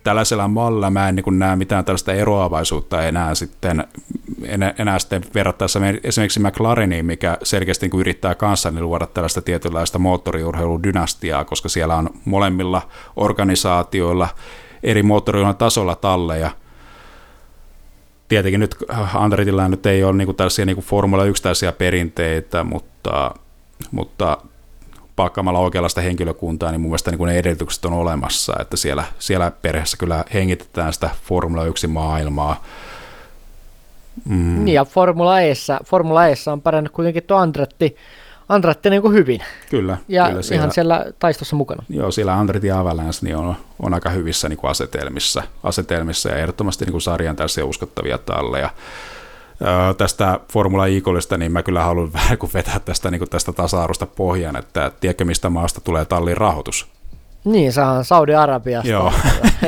tällaisella 0.03 0.47
mallilla 0.47 0.89
mä 0.89 1.09
en 1.09 1.15
niin 1.15 1.39
näe 1.39 1.55
mitään 1.55 1.85
tällaista 1.85 2.13
eroavaisuutta 2.13 3.03
enää 3.03 3.35
sitten, 3.35 3.83
enää, 4.77 4.99
sitten 4.99 5.23
verrattaessa 5.33 5.79
esimerkiksi 6.03 6.39
McLareniin, 6.39 7.05
mikä 7.05 7.37
selkeästi 7.43 7.87
niin 7.87 7.99
yrittää 7.99 8.35
kanssa 8.35 8.71
niin 8.71 8.85
luoda 8.85 9.07
tällaista 9.07 9.41
tietynlaista 9.41 9.99
moottoriurheiludynastiaa, 9.99 11.45
koska 11.45 11.69
siellä 11.69 11.95
on 11.95 12.09
molemmilla 12.25 12.81
organisaatioilla 13.15 14.29
eri 14.83 15.03
moottoriurheilun 15.03 15.57
tasolla 15.57 15.95
talleja. 15.95 16.51
Tietenkin 18.27 18.59
nyt 18.59 18.75
Andretilla 19.13 19.67
nyt 19.67 19.85
ei 19.85 20.03
ole 20.03 20.17
niin 20.17 20.35
tällaisia 20.35 20.65
niin 20.65 20.77
Formula 20.77 21.25
1 21.25 21.43
perinteitä, 21.77 22.63
mutta, 22.63 23.35
mutta 23.91 24.37
palkkaamalla 25.15 25.59
oikeanlaista 25.59 26.01
henkilökuntaa, 26.01 26.71
niin 26.71 26.81
mun 26.81 26.89
mielestä 26.89 27.11
niin 27.11 27.25
ne 27.25 27.37
edellytykset 27.37 27.85
on 27.85 27.93
olemassa, 27.93 28.53
että 28.59 28.77
siellä, 28.77 29.03
siellä 29.19 29.51
perheessä 29.61 29.97
kyllä 29.97 30.25
hengitetään 30.33 30.93
sitä 30.93 31.09
Formula 31.23 31.65
1-maailmaa. 31.65 32.63
Mm. 34.25 34.65
Niin 34.65 34.75
ja 34.75 34.85
Formula 34.85 35.41
Eessä, 35.41 35.79
Formula 35.85 36.27
Eessä 36.27 36.51
on 36.51 36.61
parannut 36.61 36.93
kuitenkin 36.93 37.23
tuo 37.23 37.37
Andretti, 37.37 37.95
Andretti 38.49 38.89
niin 38.89 39.01
kuin 39.01 39.13
hyvin. 39.13 39.41
Kyllä. 39.69 39.97
Ja 40.07 40.27
kyllä 40.27 40.41
siellä, 40.41 40.61
ihan 40.61 40.73
siellä 40.73 41.05
taistossa 41.19 41.55
mukana. 41.55 41.83
Joo, 41.89 42.11
siellä 42.11 42.33
Andretti 42.33 42.71
Avalanche 42.71 43.19
niin 43.21 43.35
on, 43.35 43.55
on 43.79 43.93
aika 43.93 44.09
hyvissä 44.09 44.49
niin 44.49 44.57
kuin 44.57 44.71
asetelmissa, 44.71 45.43
asetelmissa 45.63 46.29
ja 46.29 46.35
ehdottomasti 46.35 46.85
niin 46.85 46.91
kuin 46.91 47.01
sarjan 47.01 47.35
tässä 47.35 47.65
uskottavia 47.65 48.17
talleja 48.17 48.69
tästä 49.97 50.39
Formula 50.53 50.87
Eaglesta, 50.87 51.37
niin 51.37 51.51
mä 51.51 51.63
kyllä 51.63 51.83
haluan 51.83 52.13
vähän 52.23 52.37
kuin 52.37 52.51
vetää 52.53 52.79
tästä, 52.79 53.11
niin 53.11 53.19
kuin 53.19 53.29
tästä 53.29 53.51
tasa-arvosta 53.51 54.05
pohjan, 54.05 54.55
että 54.55 54.91
tiedätkö 54.99 55.25
mistä 55.25 55.49
maasta 55.49 55.81
tulee 55.81 56.05
tallin 56.05 56.37
rahoitus? 56.37 56.87
Niin, 57.45 57.73
se 57.73 57.81
on 57.81 58.05
Saudi-Arabiasta. 58.05 58.91
Joo. 58.91 59.13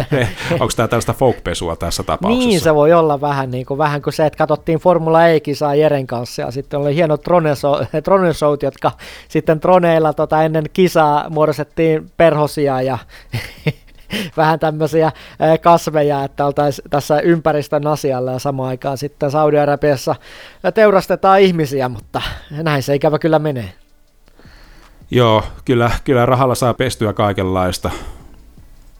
Onko 0.52 0.70
tämä 0.76 0.88
tällaista 0.88 1.14
folkpesua 1.14 1.76
tässä 1.76 2.04
tapauksessa? 2.04 2.48
Niin, 2.48 2.62
se 2.62 2.76
voi 2.76 2.94
olla 2.94 3.22
vähän, 3.22 3.52
niin 3.52 3.66
kuin, 3.66 3.78
vähän 3.78 4.02
kuin 4.02 4.14
se, 4.14 4.26
että 4.26 4.38
katsottiin 4.38 4.80
Formula 4.80 5.28
E-kisaa 5.28 5.76
Jeren 5.76 6.08
kanssa 6.08 6.42
ja 6.42 6.52
sitten 6.52 6.80
oli 6.80 6.96
hienot 6.96 7.22
Troneshout, 8.04 8.64
jotka 8.64 8.92
sitten 9.28 9.60
Troneilla 9.60 10.14
tota, 10.14 10.44
ennen 10.44 10.66
kisaa 10.74 11.30
muodostettiin 11.30 12.12
perhosia 12.18 12.82
ja 12.82 12.98
vähän 14.38 14.60
tämmöisiä 14.60 15.12
kasveja, 15.62 16.24
että 16.24 16.46
oltaisiin 16.46 16.90
tässä 16.90 17.20
ympäristön 17.20 17.88
asialla 17.88 18.32
ja 18.32 18.40
samaan 18.40 18.70
aikaan 18.70 18.98
sitten 18.98 19.32
Saudi-Arabiassa 19.32 20.16
teurastetaan 20.74 21.40
ihmisiä, 21.40 21.90
mutta 21.90 22.22
näin 22.52 22.84
se 22.84 22.96
ikävä 22.96 23.20
kyllä 23.20 23.40
menee. 23.40 23.74
Joo, 25.12 25.44
kyllä, 25.66 25.92
kyllä 26.04 26.26
rahalla 26.26 26.56
saa 26.56 26.74
pestyä 26.74 27.14
kaikenlaista. 27.14 27.92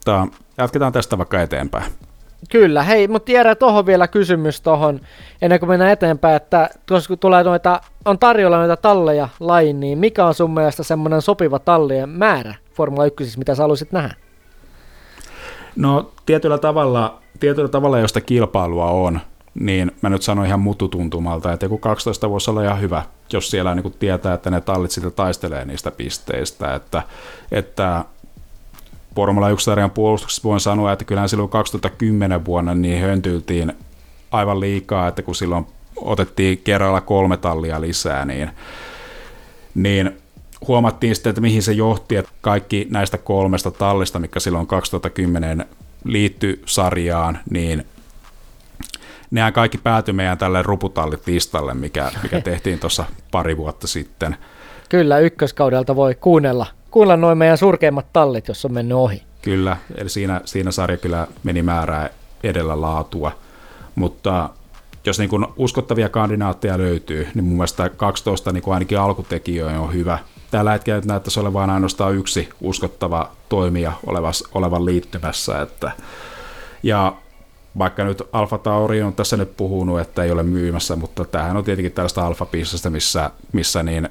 Tää, 0.06 0.28
jatketaan 0.58 0.94
tästä 0.94 1.18
vaikka 1.18 1.42
eteenpäin. 1.42 1.92
Kyllä, 2.52 2.84
hei, 2.84 3.08
mutta 3.08 3.26
tiedä 3.26 3.56
tuohon 3.56 3.86
vielä 3.86 4.08
kysymys 4.08 4.62
tuohon, 4.62 5.00
ennen 5.42 5.60
kuin 5.60 5.70
mennään 5.70 5.92
eteenpäin, 5.92 6.36
että 6.36 6.70
kun 7.08 7.20
tulee 7.20 7.44
noita, 7.44 7.82
on 8.06 8.20
tarjolla 8.20 8.58
noita 8.58 8.78
talleja 8.78 9.30
lain, 9.40 9.80
niin 9.80 9.98
mikä 9.98 10.26
on 10.26 10.34
sun 10.34 10.54
mielestä 10.54 10.84
semmoinen 10.84 11.22
sopiva 11.22 11.60
tallien 11.60 12.10
määrä 12.10 12.56
Formula 12.74 13.06
1, 13.06 13.38
mitä 13.38 13.56
sä 13.56 13.64
haluaisit 13.64 13.92
nähdä? 13.92 14.16
No 15.76 16.12
tietyllä 16.26 16.58
tavalla, 16.58 17.20
tietyllä 17.40 17.70
tavalla 17.70 18.00
josta 18.00 18.22
kilpailua 18.22 18.92
on, 18.92 19.20
niin 19.54 19.92
mä 20.02 20.10
nyt 20.10 20.22
sanon 20.22 20.46
ihan 20.46 20.60
mututuntumalta, 20.60 21.54
että 21.54 21.66
joku 21.66 21.78
12 21.78 22.30
voisi 22.30 22.52
olla 22.52 22.64
ihan 22.64 22.82
hyvä, 22.82 23.04
jos 23.34 23.50
siellä 23.50 23.76
niin 23.76 23.84
kuin 23.84 23.96
tietää, 24.00 24.34
että 24.34 24.50
ne 24.50 24.62
tallit 24.62 24.92
sitten 24.92 25.14
taistelee 25.14 25.66
niistä 25.66 25.92
pisteistä, 25.92 26.76
että, 26.76 27.04
että 27.52 28.06
Formula 29.16 29.50
1-sarjan 29.50 29.92
puolustuksessa 29.92 30.50
voin 30.50 30.60
sanoa, 30.60 30.92
että 30.92 31.06
kyllähän 31.06 31.30
silloin 31.30 31.50
2010 31.50 32.46
vuonna 32.46 32.76
niin 32.76 33.02
höntyltiin 33.02 33.74
aivan 34.32 34.60
liikaa, 34.60 35.08
että 35.08 35.22
kun 35.22 35.36
silloin 35.36 35.68
otettiin 35.96 36.58
kerralla 36.58 37.02
kolme 37.02 37.38
tallia 37.38 37.82
lisää, 37.82 38.26
niin, 38.26 38.50
niin 39.76 40.18
huomattiin 40.68 41.16
sitten, 41.16 41.30
että 41.30 41.42
mihin 41.42 41.64
se 41.64 41.72
johti, 41.72 42.16
että 42.16 42.32
kaikki 42.42 42.88
näistä 42.90 43.18
kolmesta 43.18 43.72
tallista, 43.72 44.20
mikä 44.20 44.40
silloin 44.40 44.68
2010 44.68 45.66
liittyi 46.06 46.62
sarjaan, 46.66 47.40
niin 47.50 47.86
nehän 49.32 49.54
kaikki 49.54 49.78
päätyi 49.78 50.14
meidän 50.14 50.38
tälle 50.38 50.62
ruputallit 50.62 51.28
listalle, 51.28 51.74
mikä, 51.74 52.12
mikä 52.24 52.42
tehtiin 52.52 52.80
tuossa 52.80 53.06
pari 53.32 53.58
vuotta 53.58 53.88
sitten. 53.88 54.38
Kyllä, 54.90 55.20
ykköskaudelta 55.20 55.96
voi 55.96 56.16
kuunnella, 56.16 56.66
kuunnella 56.92 57.22
noin 57.22 57.38
meidän 57.38 57.58
surkeimmat 57.58 58.06
tallit, 58.14 58.48
jos 58.48 58.66
on 58.66 58.74
mennyt 58.74 58.98
ohi. 58.98 59.24
Kyllä, 59.42 59.78
eli 59.98 60.10
siinä, 60.10 60.42
siinä 60.46 60.72
sarja 60.72 60.98
kyllä 60.98 61.28
meni 61.44 61.62
määrää 61.62 62.10
edellä 62.44 62.82
laatua, 62.82 63.32
mutta 63.96 64.50
jos 65.06 65.20
niin 65.20 65.30
kuin 65.30 65.46
uskottavia 65.58 66.10
kandidaatteja 66.10 66.78
löytyy, 66.78 67.28
niin 67.34 67.44
mun 67.44 67.54
mielestä 67.54 67.90
12 67.90 68.52
niin 68.52 68.64
kuin 68.64 68.74
ainakin 68.74 69.00
alkutekijöön 69.00 69.80
on 69.80 69.94
hyvä, 69.94 70.20
tällä 70.54 70.72
hetkellä 70.72 71.02
näyttäisi 71.06 71.40
olevan 71.40 71.70
ainoastaan 71.70 72.16
yksi 72.16 72.50
uskottava 72.62 73.32
toimija 73.50 73.92
olevas, 74.06 74.44
olevan 74.54 74.86
liittymässä. 74.86 75.62
Että, 75.62 75.92
ja 76.84 77.14
vaikka 77.78 78.04
nyt 78.04 78.22
Alfa 78.32 78.58
Tauri 78.58 79.04
on 79.04 79.14
tässä 79.14 79.38
nyt 79.38 79.58
puhunut, 79.58 80.00
että 80.00 80.24
ei 80.24 80.32
ole 80.32 80.44
myymässä, 80.44 80.96
mutta 80.96 81.26
tämähän 81.26 81.58
on 81.58 81.64
tietenkin 81.64 81.92
tällaista 81.92 82.28
alfa 82.28 82.48
missä, 82.90 83.32
missä 83.54 83.84
niin 83.84 84.10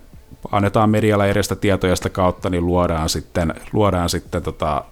annetaan 0.52 0.90
medialle 0.90 1.30
edestä 1.30 1.56
tietoja 1.56 1.96
sitä 1.96 2.08
kautta, 2.08 2.50
niin 2.50 2.66
luodaan 2.66 3.08
sitten, 3.08 3.54
luodaan 3.72 4.08
sitten, 4.08 4.42
tota, 4.42 4.84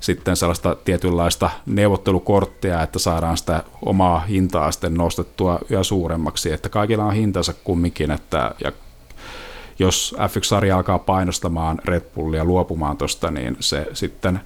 sitten 0.00 0.36
sellaista 0.36 0.76
tietynlaista 0.84 1.50
neuvottelukorttia, 1.66 2.82
että 2.82 2.98
saadaan 2.98 3.36
sitä 3.36 3.62
omaa 3.84 4.20
hintaa 4.20 4.72
sitten 4.72 4.94
nostettua 4.94 5.58
yhä 5.70 5.82
suuremmaksi, 5.82 6.52
että 6.52 6.68
kaikilla 6.68 7.04
on 7.04 7.14
hintansa 7.14 7.54
kumminkin, 7.64 8.10
että, 8.10 8.54
ja 8.64 8.72
jos 9.78 10.16
F1-sarja 10.18 10.76
alkaa 10.76 10.98
painostamaan 10.98 11.80
Red 11.84 12.02
Bullia 12.14 12.44
luopumaan 12.44 12.96
tuosta, 12.96 13.30
niin 13.30 13.56
se 13.60 13.86
sitten 13.92 14.40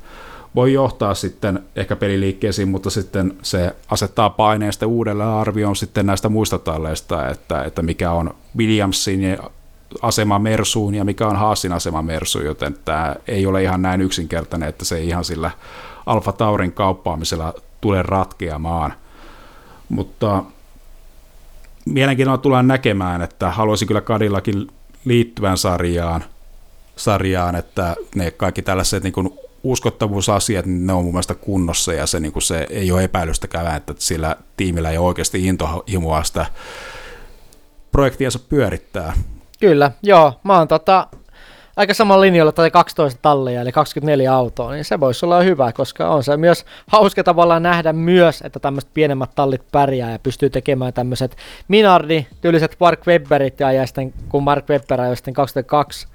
voi 0.55 0.73
johtaa 0.73 1.15
sitten 1.15 1.63
ehkä 1.77 1.97
peliliikkeisiin, 1.97 2.69
mutta 2.69 2.91
sitten 2.91 3.37
se 3.43 3.77
asettaa 3.91 4.31
paineen 4.31 4.73
sitten 4.73 4.89
uudelleen 4.89 5.29
arvioon 5.29 5.77
sitten 5.77 6.07
näistä 6.07 6.29
muista 6.29 6.59
talleista, 6.59 7.29
että, 7.29 7.65
että 7.65 7.83
mikä 7.83 8.13
on 8.13 8.35
Williamsin 8.57 9.39
asema 10.03 10.39
Mersuun 10.39 10.95
ja 10.95 11.05
mikä 11.05 11.27
on 11.27 11.37
Haasin 11.37 11.73
asema 11.73 12.03
Mersuun, 12.03 12.45
joten 12.45 12.77
tämä 12.85 13.17
ei 13.29 13.47
ole 13.47 13.63
ihan 13.63 13.83
näin 13.83 14.01
yksinkertainen, 14.01 14.69
että 14.69 14.85
se 14.85 14.97
ei 14.97 15.09
ihan 15.09 15.25
sillä 15.25 15.51
Alfa 16.07 16.33
Taurin 16.33 16.73
kauppaamisella 16.73 17.55
tule 17.81 18.03
ratkeamaan. 18.03 18.95
Mutta 19.89 20.45
mielenkiinnolla 21.85 22.39
tullaan 22.39 22.69
näkemään, 22.69 23.23
että 23.23 23.51
haluaisin 23.51 23.89
kyllä 23.89 24.01
Kadillakin 24.01 24.69
liittyvän 25.05 25.59
sarjaan, 25.59 26.25
sarjaan 26.97 27.57
että 27.57 27.97
ne 28.15 28.31
kaikki 28.31 28.63
tällaiset 28.63 29.03
niin 29.03 29.13
kuin 29.13 29.31
uskottavuusasiat, 29.63 30.67
niin 30.67 30.87
ne 30.87 30.93
on 30.93 31.05
mun 31.05 31.13
mielestä 31.13 31.35
kunnossa 31.35 31.93
ja 31.93 32.07
se, 32.07 32.21
niin 32.21 32.33
kuin 32.33 32.43
se 32.43 32.67
ei 32.71 32.93
ole 32.93 33.05
epäilystäkään, 33.05 33.77
että 33.77 33.95
sillä 33.99 34.37
tiimillä 34.57 34.91
ei 34.91 34.99
oikeasti 34.99 35.47
intohimoa 35.47 36.25
sitä 36.25 36.47
projektiansa 37.93 38.39
pyörittää. 38.39 39.13
Kyllä, 39.61 39.93
joo. 40.03 40.41
Mä 40.45 40.59
oon 40.59 40.69
tota, 40.69 41.07
aika 41.79 41.95
samalla 41.95 42.21
linjalla 42.21 42.53
tai 42.53 42.71
12 42.71 43.19
tallia, 43.23 43.61
eli 43.61 43.73
24 43.73 44.35
autoa, 44.35 44.73
niin 44.73 44.85
se 44.85 45.01
voisi 45.01 45.27
olla 45.27 45.41
hyvä, 45.41 45.73
koska 45.73 46.09
on 46.09 46.23
se 46.23 46.37
myös 46.37 46.65
hauska 46.87 47.25
tavallaan 47.25 47.63
nähdä 47.63 47.93
myös, 47.93 48.43
että 48.43 48.61
tämmöiset 48.61 48.91
pienemmät 48.95 49.31
tallit 49.35 49.63
pärjää 49.73 50.13
ja 50.13 50.19
pystyy 50.19 50.51
tekemään 50.51 50.93
tämmöiset 50.93 51.37
Minardi, 51.69 52.27
tyyliset 52.41 52.77
Mark 52.81 53.07
Webberit 53.07 53.61
ja, 53.61 53.73
ja 53.73 53.87
sitten 53.87 54.15
kun 54.29 54.43
Mark 54.43 54.69
Webber 54.69 55.01
ajoi 55.01 55.17
sitten 55.17 55.35
22 55.35 56.09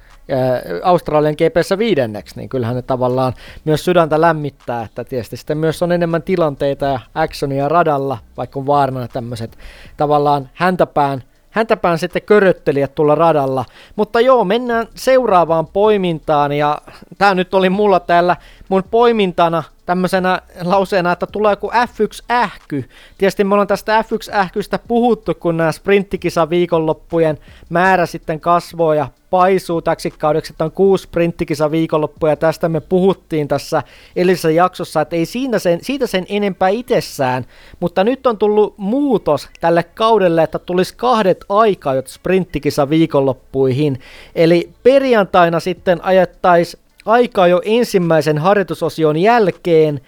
Australian 0.84 1.36
GPssä 1.36 1.78
viidenneksi, 1.78 2.36
niin 2.36 2.50
kyllähän 2.50 2.76
ne 2.76 2.82
tavallaan 2.82 3.34
myös 3.66 3.86
sydäntä 3.86 4.22
lämmittää, 4.22 4.84
että 4.84 5.04
tietysti 5.04 5.38
sitten 5.38 5.58
myös 5.58 5.84
on 5.84 5.92
enemmän 5.92 6.24
tilanteita 6.24 6.86
ja 6.86 7.00
actionia 7.16 7.70
radalla, 7.70 8.18
vaikka 8.38 8.60
on 8.60 8.68
vaarana 8.68 9.08
tämmöiset 9.08 9.58
tavallaan 9.98 10.50
häntäpään 10.54 11.24
häntäpään 11.54 11.98
sitten 11.98 12.22
köröttelijät 12.22 12.96
tulla 12.96 13.16
radalla. 13.16 13.66
Mutta 13.96 14.20
joo, 14.20 14.44
mennään 14.44 14.88
seuraavaan 14.96 15.68
poimintaan 15.68 16.52
ja 16.52 16.78
tämä 17.18 17.36
nyt 17.36 17.54
oli 17.54 17.70
mulla 17.70 18.00
täällä 18.00 18.36
mun 18.70 18.84
poimintana 18.92 19.64
tämmöisenä 19.86 20.42
lauseena, 20.62 21.12
että 21.12 21.28
tulee 21.28 21.56
kuin 21.56 21.74
F1-ähky. 21.74 22.90
Tietysti 23.18 23.44
me 23.44 23.54
ollaan 23.54 23.68
tästä 23.68 24.02
F1-ähkystä 24.02 24.80
puhuttu, 24.88 25.34
kun 25.34 25.58
nämä 25.58 25.72
sprinttikisa 25.72 26.50
viikonloppujen 26.50 27.38
määrä 27.70 28.06
sitten 28.06 28.40
kasvoi 28.40 28.98
ja 28.98 29.08
paisuu. 29.30 29.82
Täksi 29.82 30.12
kaudeksi, 30.12 30.54
että 30.54 30.66
on 30.66 30.72
kuusi 30.72 31.04
sprinttikisa 31.04 31.72
viikonloppuja, 31.72 32.32
ja 32.32 32.38
tästä 32.38 32.70
me 32.70 32.80
puhuttiin 32.80 33.48
tässä 33.48 33.84
edellisessä 34.16 34.52
jaksossa, 34.52 35.02
että 35.02 35.16
ei 35.16 35.26
siinä 35.26 35.60
sen, 35.60 35.80
siitä 35.82 36.08
sen 36.08 36.26
enempää 36.30 36.70
itsessään, 36.70 37.46
mutta 37.80 38.04
nyt 38.04 38.28
on 38.28 38.38
tullut 38.38 38.78
muutos 38.78 39.50
tälle 39.62 39.84
kaudelle, 39.84 40.44
että 40.44 40.60
tulisi 40.60 40.94
kahdet 40.98 41.46
aikaa 41.50 41.94
sprinttikisa 42.06 42.90
viikonloppuihin, 42.90 44.00
eli 44.36 44.70
perjantaina 44.84 45.60
sitten 45.60 46.06
ajettaisiin 46.06 46.83
aikaa 47.06 47.48
jo 47.48 47.62
ensimmäisen 47.66 48.38
harjoitusosion 48.38 49.18
jälkeen, 49.18 50.02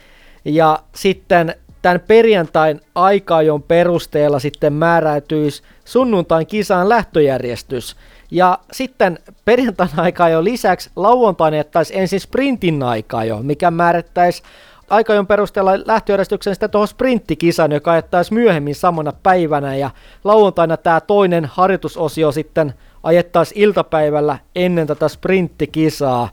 ja 0.45 0.79
sitten 0.95 1.55
tämän 1.81 1.99
perjantain 2.07 2.81
aikaajon 2.95 3.63
perusteella 3.63 4.39
sitten 4.39 4.73
määräytyisi 4.73 5.63
sunnuntain 5.85 6.47
kisaan 6.47 6.89
lähtöjärjestys. 6.89 7.95
Ja 8.31 8.59
sitten 8.71 9.19
perjantain 9.45 9.89
aikaa 9.97 10.29
jo 10.29 10.43
lisäksi 10.43 10.89
lauantaina 10.95 11.57
jättäisi 11.57 11.97
ensin 11.99 12.19
sprintin 12.19 12.83
aikaa 12.83 13.25
jo, 13.25 13.39
mikä 13.43 13.71
määrittäisi 13.71 14.43
aikajon 14.89 15.27
perusteella 15.27 15.71
lähtöjärjestyksen 15.85 16.55
sitten 16.55 16.69
tuohon 16.69 16.87
sprinttikisan, 16.87 17.71
joka 17.71 17.91
ajettaisi 17.91 18.33
myöhemmin 18.33 18.75
samana 18.75 19.13
päivänä 19.23 19.75
ja 19.75 19.89
lauantaina 20.23 20.77
tämä 20.77 21.01
toinen 21.01 21.45
harjoitusosio 21.45 22.31
sitten 22.31 22.73
ajettaisiin 23.03 23.61
iltapäivällä 23.61 24.37
ennen 24.55 24.87
tätä 24.87 25.07
sprinttikisaa 25.07 26.29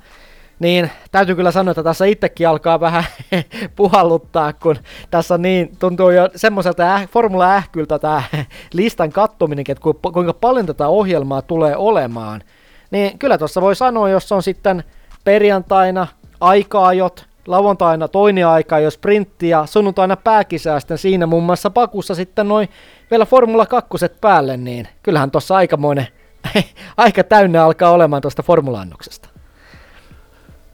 niin 0.62 0.90
täytyy 1.10 1.34
kyllä 1.34 1.50
sanoa, 1.50 1.70
että 1.70 1.82
tässä 1.82 2.04
itsekin 2.04 2.48
alkaa 2.48 2.80
vähän 2.80 3.04
puhalluttaa, 3.76 4.52
kun 4.52 4.76
tässä 5.10 5.38
niin 5.38 5.76
tuntuu 5.78 6.10
jo 6.10 6.28
semmoiselta 6.36 6.94
äh, 6.94 7.08
Formula 7.08 7.54
ähkyltä 7.54 7.98
tämä 7.98 8.22
listan 8.72 9.12
kattominen, 9.12 9.64
että 9.68 9.82
kuinka 10.12 10.32
paljon 10.32 10.66
tätä 10.66 10.88
ohjelmaa 10.88 11.42
tulee 11.42 11.76
olemaan. 11.76 12.42
Niin 12.90 13.18
kyllä 13.18 13.38
tuossa 13.38 13.60
voi 13.60 13.76
sanoa, 13.76 14.08
jos 14.08 14.32
on 14.32 14.42
sitten 14.42 14.84
perjantaina 15.24 16.06
aikaajot, 16.40 17.26
lauantaina 17.46 18.08
toinen 18.08 18.46
aika, 18.46 18.78
jos 18.78 18.94
sprintti 18.94 19.48
ja 19.48 19.66
sunnuntaina 19.66 20.16
pääkisää 20.16 20.80
sitten 20.80 20.98
siinä 20.98 21.26
muun 21.26 21.44
muassa 21.44 21.70
pakussa 21.70 22.14
sitten 22.14 22.48
noin 22.48 22.68
vielä 23.10 23.26
Formula 23.26 23.66
2 23.66 23.88
päälle, 24.20 24.56
niin 24.56 24.88
kyllähän 25.02 25.30
tuossa 25.30 25.56
aikamoinen, 25.56 26.08
aika 26.96 27.24
täynnä 27.24 27.64
alkaa 27.64 27.90
olemaan 27.90 28.22
tuosta 28.22 28.42
formula-annoksesta. 28.42 29.31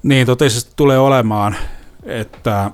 Niin, 0.03 0.27
totisesti 0.27 0.73
tulee 0.77 0.99
olemaan, 0.99 1.57
että 2.03 2.71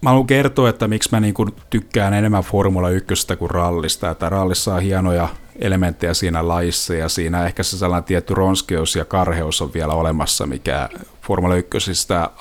mä 0.00 0.10
haluan 0.10 0.26
kertoa, 0.26 0.68
että 0.68 0.88
miksi 0.88 1.08
mä 1.12 1.20
niin 1.20 1.34
tykkään 1.70 2.14
enemmän 2.14 2.42
Formula 2.42 2.90
1 2.90 3.36
kuin 3.38 3.50
rallista, 3.50 4.10
että 4.10 4.28
rallissa 4.28 4.74
on 4.74 4.82
hienoja 4.82 5.28
elementtejä 5.58 6.14
siinä 6.14 6.48
lajissa 6.48 6.94
ja 6.94 7.08
siinä 7.08 7.46
ehkä 7.46 7.62
se 7.62 7.78
sellainen 7.78 8.04
tietty 8.04 8.34
ronskeus 8.34 8.96
ja 8.96 9.04
karheus 9.04 9.62
on 9.62 9.74
vielä 9.74 9.94
olemassa, 9.94 10.46
mikä 10.46 10.88
Formula 11.22 11.54
1 11.54 11.78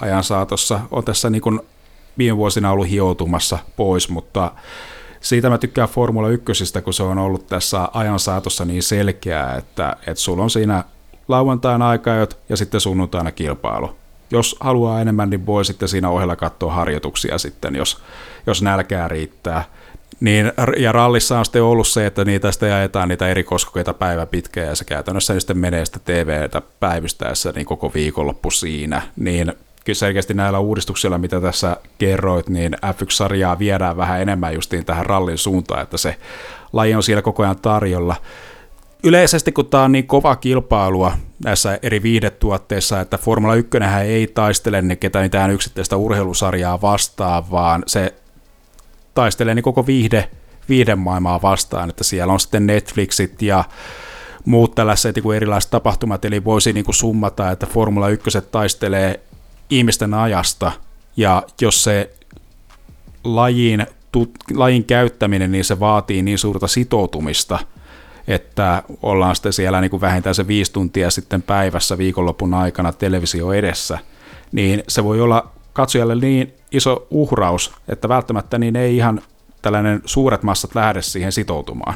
ajan 0.01 0.23
saatossa 0.23 0.79
on 0.91 1.03
tässä 1.03 1.29
niin 1.29 1.41
kuin 1.41 1.59
viime 2.17 2.37
vuosina 2.37 2.71
ollut 2.71 2.89
hioutumassa 2.89 3.59
pois, 3.75 4.09
mutta 4.09 4.51
siitä 5.21 5.49
mä 5.49 5.57
tykkään 5.57 5.89
Formula 5.89 6.29
1, 6.29 6.81
kun 6.83 6.93
se 6.93 7.03
on 7.03 7.17
ollut 7.17 7.47
tässä 7.47 7.89
ajan 7.93 8.19
saatossa 8.19 8.65
niin 8.65 8.83
selkeää, 8.83 9.55
että, 9.55 9.95
että 9.99 10.21
sulla 10.21 10.43
on 10.43 10.49
siinä 10.49 10.83
lauantaina 11.27 11.89
aikajot 11.89 12.39
ja 12.49 12.57
sitten 12.57 12.81
sunnuntaina 12.81 13.31
kilpailu 13.31 13.95
jos 14.31 14.55
haluaa 14.59 15.01
enemmän, 15.01 15.29
niin 15.29 15.45
voi 15.45 15.65
sitten 15.65 15.89
siinä 15.89 16.09
ohella 16.09 16.35
katsoa 16.35 16.73
harjoituksia 16.73 17.37
sitten, 17.37 17.75
jos, 17.75 18.01
jos 18.47 18.61
nälkää 18.61 19.07
riittää. 19.07 19.63
Niin, 20.19 20.51
ja 20.77 20.91
rallissa 20.91 21.39
on 21.39 21.45
sitten 21.45 21.63
ollut 21.63 21.87
se, 21.87 22.05
että 22.05 22.25
niitä 22.25 22.51
sitten 22.51 22.73
ajetaan 22.73 23.09
niitä 23.09 23.27
eri 23.27 23.43
koskokeita 23.43 23.93
päivä 23.93 24.25
pitkään, 24.25 24.67
ja 24.67 24.75
se 24.75 24.85
käytännössä 24.85 25.33
niin 25.33 25.41
sitten 25.41 25.57
menee 25.57 25.85
sitä 25.85 25.99
TVtä 25.99 26.61
päivystäessä 26.79 27.51
niin 27.55 27.65
koko 27.65 27.91
viikonloppu 27.93 28.51
siinä. 28.51 29.01
Niin 29.15 29.53
kyllä 29.85 29.97
selkeästi 29.97 30.33
näillä 30.33 30.59
uudistuksilla, 30.59 31.17
mitä 31.17 31.41
tässä 31.41 31.77
kerroit, 31.97 32.49
niin 32.49 32.73
F1-sarjaa 32.73 33.59
viedään 33.59 33.97
vähän 33.97 34.21
enemmän 34.21 34.53
justiin 34.53 34.85
tähän 34.85 35.05
rallin 35.05 35.37
suuntaan, 35.37 35.81
että 35.81 35.97
se 35.97 36.17
laji 36.73 36.95
on 36.95 37.03
siellä 37.03 37.21
koko 37.21 37.43
ajan 37.43 37.59
tarjolla 37.59 38.15
yleisesti 39.05 39.51
kun 39.51 39.65
tämä 39.65 39.83
on 39.83 39.91
niin 39.91 40.07
kova 40.07 40.35
kilpailua 40.35 41.17
näissä 41.43 41.79
eri 41.81 42.03
viihdetuotteissa, 42.03 43.01
että 43.01 43.17
Formula 43.17 43.55
1 43.55 43.69
ei 44.05 44.27
taistele 44.27 44.81
ne 44.81 44.95
ketään 44.95 45.25
mitään 45.25 45.51
yksittäistä 45.51 45.97
urheilusarjaa 45.97 46.81
vastaan, 46.81 47.51
vaan 47.51 47.83
se 47.87 48.15
taistelee 49.13 49.55
niin 49.55 49.63
koko 49.63 49.87
viihde, 49.87 50.29
viihdemaailmaa 50.69 51.41
vastaan, 51.41 51.89
että 51.89 52.03
siellä 52.03 52.33
on 52.33 52.39
sitten 52.39 52.67
Netflixit 52.67 53.41
ja 53.41 53.63
muut 54.45 54.75
tällaiset 54.75 55.15
niin 55.15 55.35
erilaiset 55.35 55.71
tapahtumat, 55.71 56.25
eli 56.25 56.43
voisi 56.43 56.73
niin 56.73 56.85
kuin 56.85 56.95
summata, 56.95 57.51
että 57.51 57.65
Formula 57.65 58.09
1 58.09 58.29
taistelee 58.51 59.19
ihmisten 59.69 60.13
ajasta, 60.13 60.71
ja 61.17 61.43
jos 61.61 61.83
se 61.83 62.11
lajin, 63.23 63.87
tut, 64.11 64.31
lajin 64.53 64.83
käyttäminen, 64.83 65.51
niin 65.51 65.65
se 65.65 65.79
vaatii 65.79 66.21
niin 66.21 66.37
suurta 66.37 66.67
sitoutumista– 66.67 67.59
että 68.27 68.83
ollaan 69.03 69.35
sitten 69.35 69.53
siellä 69.53 69.81
niin 69.81 69.91
kuin 69.91 70.01
vähintään 70.01 70.35
se 70.35 70.47
viisi 70.47 70.73
tuntia 70.73 71.11
sitten 71.11 71.41
päivässä 71.41 71.97
viikonlopun 71.97 72.53
aikana 72.53 72.91
televisio 72.91 73.53
edessä, 73.53 73.99
niin 74.51 74.83
se 74.87 75.03
voi 75.03 75.21
olla 75.21 75.51
katsojalle 75.73 76.15
niin 76.15 76.53
iso 76.71 77.07
uhraus, 77.09 77.73
että 77.87 78.09
välttämättä 78.09 78.57
niin 78.57 78.75
ei 78.75 78.97
ihan 78.97 79.21
tällainen 79.61 80.01
suuret 80.05 80.43
massat 80.43 80.75
lähde 80.75 81.01
siihen 81.01 81.31
sitoutumaan. 81.31 81.95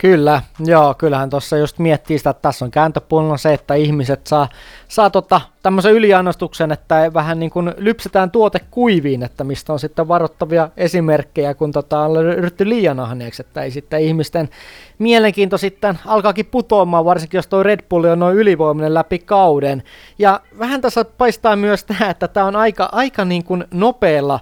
Kyllä, 0.00 0.42
joo, 0.64 0.94
kyllähän 0.94 1.30
tuossa 1.30 1.56
just 1.56 1.78
miettii 1.78 2.18
sitä, 2.18 2.30
että 2.30 2.42
tässä 2.42 2.64
on 2.64 2.70
kääntöpuolella 2.70 3.36
se, 3.36 3.52
että 3.54 3.74
ihmiset 3.74 4.26
saa, 4.26 4.48
saa 4.88 5.10
tota, 5.10 5.40
tämmöisen 5.62 5.92
yliannostuksen, 5.92 6.72
että 6.72 7.10
vähän 7.14 7.40
niin 7.40 7.50
kuin 7.50 7.74
lypsetään 7.76 8.30
tuote 8.30 8.60
kuiviin, 8.70 9.22
että 9.22 9.44
mistä 9.44 9.72
on 9.72 9.78
sitten 9.78 10.08
varoittavia 10.08 10.68
esimerkkejä, 10.76 11.54
kun 11.54 11.72
tota 11.72 12.00
on 12.00 12.24
ryhty 12.24 12.68
liian 12.68 13.00
ahneeksi, 13.00 13.42
että 13.42 13.62
ei 13.62 13.70
sitten 13.70 14.00
ihmisten 14.00 14.48
mielenkiinto 14.98 15.58
sitten 15.58 15.98
alkaakin 16.06 16.46
putoamaan, 16.46 17.04
varsinkin 17.04 17.38
jos 17.38 17.46
tuo 17.46 17.62
Red 17.62 17.80
Bull 17.88 18.04
on 18.04 18.18
noin 18.18 18.36
ylivoimainen 18.36 18.94
läpi 18.94 19.18
kauden. 19.18 19.82
Ja 20.18 20.40
vähän 20.58 20.80
tässä 20.80 21.04
paistaa 21.04 21.56
myös 21.56 21.84
tämä, 21.84 22.10
että 22.10 22.28
tämä 22.28 22.46
on 22.46 22.56
aika, 22.56 22.88
aika 22.92 23.24
niin 23.24 23.44
kuin 23.44 23.64
nopealla 23.70 24.40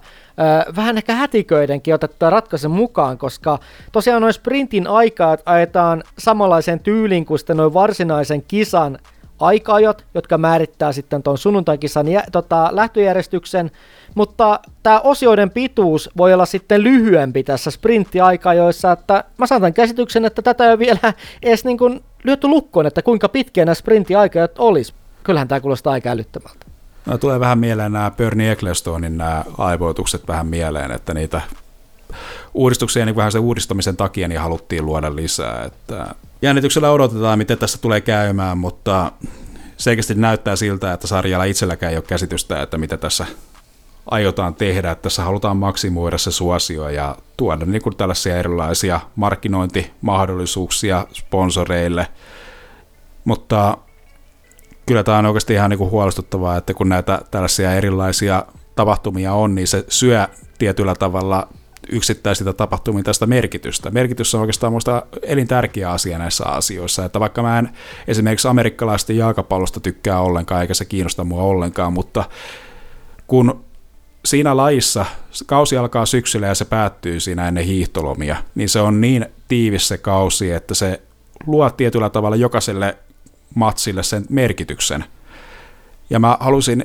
vähän 0.76 0.96
ehkä 0.96 1.14
hätiköidenkin 1.14 1.94
otettua 1.94 2.30
ratkaisun 2.30 2.70
mukaan, 2.70 3.18
koska 3.18 3.58
tosiaan 3.92 4.22
noin 4.22 4.34
sprintin 4.34 4.86
aikaa 4.86 5.36
ajetaan 5.44 6.02
samanlaisen 6.18 6.80
tyylin 6.80 7.26
kuin 7.26 7.38
sitten 7.38 7.56
noin 7.56 7.74
varsinaisen 7.74 8.42
kisan 8.42 8.98
aikaajot, 9.40 10.04
jotka 10.14 10.38
määrittää 10.38 10.92
sitten 10.92 11.22
tuon 11.22 11.38
sunnuntaikisan 11.38 12.08
jä, 12.08 12.24
tota, 12.32 12.68
lähtöjärjestyksen, 12.72 13.70
mutta 14.14 14.60
tämä 14.82 15.00
osioiden 15.00 15.50
pituus 15.50 16.10
voi 16.16 16.34
olla 16.34 16.46
sitten 16.46 16.82
lyhyempi 16.82 17.42
tässä 17.42 17.70
sprinttiaikajoissa, 17.70 18.92
että 18.92 19.24
mä 19.38 19.46
saatan 19.46 19.74
käsityksen, 19.74 20.24
että 20.24 20.42
tätä 20.42 20.64
ei 20.64 20.70
ole 20.70 20.78
vielä 20.78 21.12
edes 21.42 21.64
niin 21.64 21.78
kuin 21.78 22.00
lyöty 22.24 22.48
lukkoon, 22.48 22.86
että 22.86 23.02
kuinka 23.02 23.28
pitkiä 23.28 23.64
nämä 23.64 23.74
sprinttiaikajat 23.74 24.58
olisi. 24.58 24.94
Kyllähän 25.24 25.48
tämä 25.48 25.60
kuulostaa 25.60 25.92
aika 25.92 26.10
älyttömältä. 26.10 26.67
No, 27.06 27.18
tulee 27.18 27.40
vähän 27.40 27.58
mieleen 27.58 27.92
nämä 27.92 28.10
Bernie 28.10 28.52
Ecclestonin 28.52 29.18
nämä 29.18 29.44
aivoitukset 29.58 30.28
vähän 30.28 30.46
mieleen, 30.46 30.90
että 30.90 31.14
niitä 31.14 31.40
uudistuksia 32.54 33.04
niin 33.04 33.16
vähän 33.16 33.32
sen 33.32 33.40
uudistamisen 33.40 33.96
takia 33.96 34.28
niin 34.28 34.40
haluttiin 34.40 34.86
luoda 34.86 35.16
lisää. 35.16 35.64
Että 35.64 36.14
jännityksellä 36.42 36.90
odotetaan, 36.90 37.38
miten 37.38 37.58
tässä 37.58 37.78
tulee 37.78 38.00
käymään, 38.00 38.58
mutta 38.58 39.12
selkeästi 39.76 40.14
näyttää 40.14 40.56
siltä, 40.56 40.92
että 40.92 41.06
sarjalla 41.06 41.44
itselläkään 41.44 41.92
ei 41.92 41.96
ole 41.96 42.04
käsitystä, 42.08 42.62
että 42.62 42.78
mitä 42.78 42.96
tässä 42.96 43.26
aiotaan 44.10 44.54
tehdä. 44.54 44.90
Että 44.90 45.02
tässä 45.02 45.24
halutaan 45.24 45.56
maksimoida 45.56 46.18
se 46.18 46.30
suosio 46.30 46.88
ja 46.88 47.16
tuoda 47.36 47.64
niin 47.64 47.82
kuin 47.82 47.96
tällaisia 47.96 48.38
erilaisia 48.38 49.00
markkinointimahdollisuuksia 49.16 51.06
sponsoreille. 51.12 52.06
Mutta 53.24 53.78
kyllä 54.88 55.02
tämä 55.02 55.18
on 55.18 55.26
oikeasti 55.26 55.54
ihan 55.54 55.70
niin 55.70 55.78
kuin 55.78 55.90
huolestuttavaa, 55.90 56.56
että 56.56 56.74
kun 56.74 56.88
näitä 56.88 57.20
tällaisia 57.30 57.74
erilaisia 57.74 58.44
tapahtumia 58.74 59.32
on, 59.32 59.54
niin 59.54 59.66
se 59.66 59.84
syö 59.88 60.26
tietyllä 60.58 60.94
tavalla 60.94 61.48
yksittäisiltä 61.88 62.52
tapahtumilta 62.52 63.08
tästä 63.08 63.26
merkitystä. 63.26 63.90
Merkitys 63.90 64.34
on 64.34 64.40
oikeastaan 64.40 64.72
minusta 64.72 65.02
elintärkeä 65.22 65.90
asia 65.90 66.18
näissä 66.18 66.44
asioissa, 66.44 67.04
että 67.04 67.20
vaikka 67.20 67.42
mä 67.42 67.58
en 67.58 67.68
esimerkiksi 68.08 68.48
amerikkalaisten 68.48 69.16
jalkapallosta 69.16 69.80
tykkää 69.80 70.20
ollenkaan, 70.20 70.60
eikä 70.60 70.74
se 70.74 70.84
kiinnosta 70.84 71.24
mua 71.24 71.42
ollenkaan, 71.42 71.92
mutta 71.92 72.24
kun 73.26 73.64
siinä 74.24 74.56
lajissa 74.56 75.06
kausi 75.46 75.76
alkaa 75.76 76.06
syksyllä 76.06 76.46
ja 76.46 76.54
se 76.54 76.64
päättyy 76.64 77.20
siinä 77.20 77.48
ennen 77.48 77.64
hiihtolomia, 77.64 78.36
niin 78.54 78.68
se 78.68 78.80
on 78.80 79.00
niin 79.00 79.26
tiivis 79.48 79.88
se 79.88 79.98
kausi, 79.98 80.50
että 80.50 80.74
se 80.74 81.02
luo 81.46 81.70
tietyllä 81.70 82.10
tavalla 82.10 82.36
jokaiselle 82.36 82.96
matsille 83.54 84.02
sen 84.02 84.24
merkityksen. 84.28 85.04
Ja 86.10 86.18
mä 86.18 86.36
halusin 86.40 86.84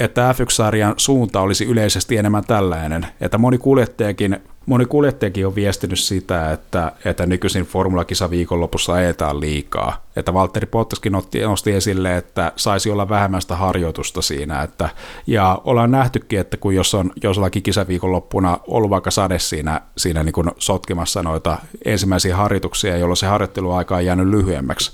että 0.00 0.32
F1-sarjan 0.32 0.94
suunta 0.96 1.40
olisi 1.40 1.64
yleisesti 1.64 2.16
enemmän 2.16 2.44
tällainen, 2.44 3.06
että 3.20 3.38
moni 3.38 3.58
kuljettajakin, 3.58 4.36
moni 4.66 4.86
kuljettajakin 4.86 5.46
on 5.46 5.54
viestinyt 5.54 5.98
sitä, 5.98 6.52
että, 6.52 6.92
että 7.04 7.26
nykyisin 7.26 7.64
formulakisa 7.64 8.30
viikonlopussa 8.30 8.92
ajetaan 8.92 9.40
liikaa. 9.40 10.06
Että 10.16 10.34
Valtteri 10.34 10.66
Bottaskin 10.66 11.12
nosti, 11.12 11.40
nosti 11.40 11.72
esille, 11.72 12.16
että 12.16 12.52
saisi 12.56 12.90
olla 12.90 13.08
vähemmästä 13.08 13.56
harjoitusta 13.56 14.22
siinä. 14.22 14.62
Että, 14.62 14.88
ja 15.26 15.60
ollaan 15.64 15.90
nähtykin, 15.90 16.40
että 16.40 16.56
kun 16.56 16.74
jos 16.74 16.94
on 16.94 17.10
jollakin 17.22 17.62
kisaviikonloppuna 17.62 18.58
ollut 18.66 18.90
vaikka 18.90 19.10
sade 19.10 19.38
siinä, 19.38 19.80
siinä 19.96 20.22
niin 20.22 20.32
kuin 20.32 20.50
sotkemassa 20.58 21.22
noita 21.22 21.58
ensimmäisiä 21.84 22.36
harjoituksia, 22.36 22.96
jolloin 22.96 23.16
se 23.16 23.26
harjoitteluaika 23.26 23.96
on 23.96 24.04
jäänyt 24.04 24.28
lyhyemmäksi, 24.28 24.92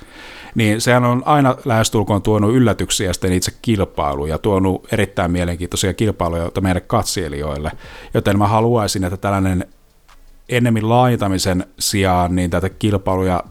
niin 0.57 0.81
sehän 0.81 1.05
on 1.05 1.23
aina 1.27 1.57
lähestulkoon 1.65 2.23
tuonut 2.23 2.55
yllätyksiä 2.55 3.13
sitten 3.13 3.33
itse 3.33 3.53
kilpailuun 3.63 4.29
ja 4.29 4.39
tuonut 4.39 4.93
erittäin 4.93 5.31
mielenkiintoisia 5.31 5.95
kilpailuja 5.95 6.51
meidän 6.61 6.83
katselijoille. 6.87 7.73
Joten 8.15 8.39
mä 8.39 8.49
haluaisin, 8.49 9.05
että 9.05 9.17
tällainen 9.17 9.65
ennemmin 10.49 10.89
laajentamisen 10.89 11.65
sijaan 11.79 12.35
niin 12.35 12.51
tätä 12.51 12.69
kilpailuja 12.69 13.45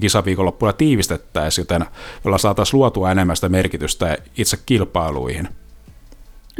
kisaviikonloppuna 0.00 0.72
tiivistettäisiin, 0.72 1.62
joten 1.62 1.86
jolla 2.24 2.38
saataisiin 2.38 2.78
luotua 2.78 3.10
enemmän 3.10 3.36
sitä 3.36 3.48
merkitystä 3.48 4.16
itse 4.38 4.58
kilpailuihin. 4.66 5.48